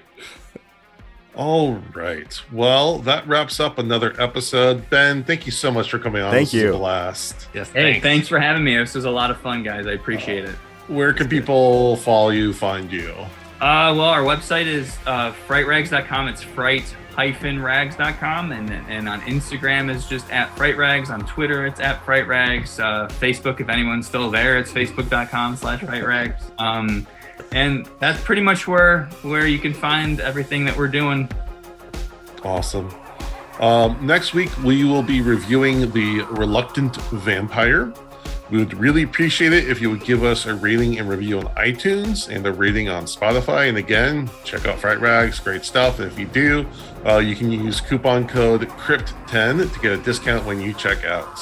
All 1.35 1.75
right. 1.93 2.41
Well, 2.51 2.99
that 2.99 3.27
wraps 3.27 3.59
up 3.59 3.77
another 3.77 4.19
episode. 4.21 4.89
Ben, 4.89 5.23
thank 5.23 5.45
you 5.45 5.51
so 5.51 5.71
much 5.71 5.91
for 5.91 5.99
coming 5.99 6.21
on. 6.21 6.31
Thank 6.31 6.49
This 6.51 6.53
was 6.53 6.63
you. 6.63 6.73
a 6.75 6.77
blast. 6.77 7.47
Yes. 7.53 7.69
Hey, 7.71 7.99
thanks. 7.99 8.27
for 8.27 8.39
having 8.39 8.63
me. 8.63 8.77
This 8.77 8.95
was 8.95 9.05
a 9.05 9.11
lot 9.11 9.31
of 9.31 9.39
fun, 9.41 9.63
guys. 9.63 9.85
I 9.85 9.91
appreciate 9.91 10.45
it. 10.45 10.55
Where 10.87 11.13
can 11.13 11.27
people 11.27 11.97
follow 11.97 12.29
you, 12.29 12.53
find 12.53 12.91
you? 12.91 13.11
Uh, 13.59 13.91
well, 13.95 14.01
our 14.01 14.21
website 14.21 14.65
is 14.67 14.95
uh, 15.07 15.31
frightrags.com. 15.47 16.27
It's 16.27 16.43
fright-rags.com. 16.43 18.51
And, 18.51 18.69
and 18.69 19.09
on 19.09 19.21
Instagram 19.21 19.89
is 19.93 20.07
just 20.07 20.29
at 20.31 20.55
frightrags. 20.57 21.09
On 21.09 21.25
Twitter, 21.25 21.65
it's 21.65 21.79
at 21.79 22.03
frightrags. 22.05 22.79
Uh, 22.79 23.07
Facebook, 23.19 23.59
if 23.59 23.69
anyone's 23.69 24.07
still 24.07 24.29
there, 24.29 24.57
it's 24.57 24.71
facebook.com 24.71 25.55
slash 25.55 25.81
frightrags. 25.81 26.51
Um, 26.59 27.07
and 27.51 27.87
that's 27.99 28.21
pretty 28.21 28.41
much 28.41 28.67
where, 28.67 29.05
where 29.21 29.47
you 29.47 29.59
can 29.59 29.73
find 29.73 30.19
everything 30.19 30.65
that 30.65 30.75
we're 30.77 30.87
doing. 30.87 31.29
Awesome. 32.43 32.93
Um, 33.59 34.05
next 34.05 34.33
week, 34.33 34.55
we 34.63 34.83
will 34.83 35.03
be 35.03 35.21
reviewing 35.21 35.91
The 35.91 36.21
Reluctant 36.31 36.97
Vampire. 37.11 37.93
We 38.51 38.59
would 38.59 38.75
really 38.75 39.03
appreciate 39.03 39.53
it 39.53 39.69
if 39.69 39.81
you 39.81 39.89
would 39.89 40.03
give 40.03 40.23
us 40.23 40.45
a 40.45 40.53
rating 40.53 40.99
and 40.99 41.09
review 41.09 41.39
on 41.39 41.45
iTunes 41.55 42.29
and 42.29 42.45
a 42.45 42.53
rating 42.53 42.89
on 42.89 43.05
Spotify. 43.05 43.69
And 43.69 43.77
again, 43.77 44.29
check 44.43 44.67
out 44.67 44.77
Fright 44.77 44.99
Rags, 44.99 45.39
great 45.39 45.65
stuff. 45.65 45.99
And 45.99 46.11
if 46.11 46.19
you 46.19 46.25
do, 46.27 46.67
uh, 47.05 47.17
you 47.17 47.35
can 47.35 47.51
use 47.51 47.81
coupon 47.81 48.27
code 48.27 48.61
CRYPT10 48.67 49.73
to 49.73 49.79
get 49.79 49.93
a 49.93 49.97
discount 49.97 50.45
when 50.45 50.61
you 50.61 50.73
check 50.73 51.05
out. 51.05 51.39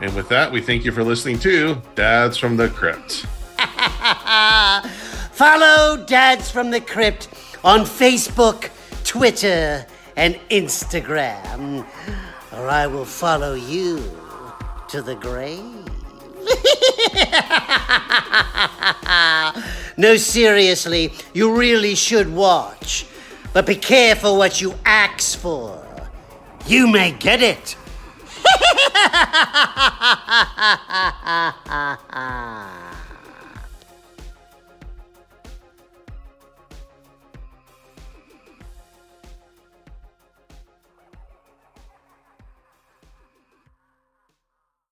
And 0.00 0.14
with 0.14 0.28
that, 0.28 0.52
we 0.52 0.60
thank 0.60 0.84
you 0.84 0.92
for 0.92 1.02
listening 1.02 1.40
to 1.40 1.82
Dads 1.96 2.36
from 2.36 2.56
the 2.56 2.68
Crypt. 2.68 3.26
Follow 5.38 6.04
Dads 6.04 6.50
from 6.50 6.72
the 6.72 6.80
Crypt 6.80 7.28
on 7.62 7.82
Facebook, 7.82 8.70
Twitter, 9.04 9.86
and 10.16 10.34
Instagram. 10.50 11.86
or 12.52 12.68
I 12.68 12.88
will 12.88 13.04
follow 13.04 13.54
you 13.54 14.02
to 14.88 15.00
the 15.00 15.14
grave. 15.14 15.62
no, 19.96 20.16
seriously, 20.16 21.12
you 21.32 21.56
really 21.56 21.94
should 21.94 22.34
watch. 22.34 23.06
But 23.52 23.64
be 23.64 23.76
careful 23.76 24.38
what 24.38 24.60
you 24.60 24.74
ask 24.84 25.38
for. 25.38 25.86
You 26.66 26.88
may 26.88 27.12
get 27.12 27.42
it. 27.42 27.76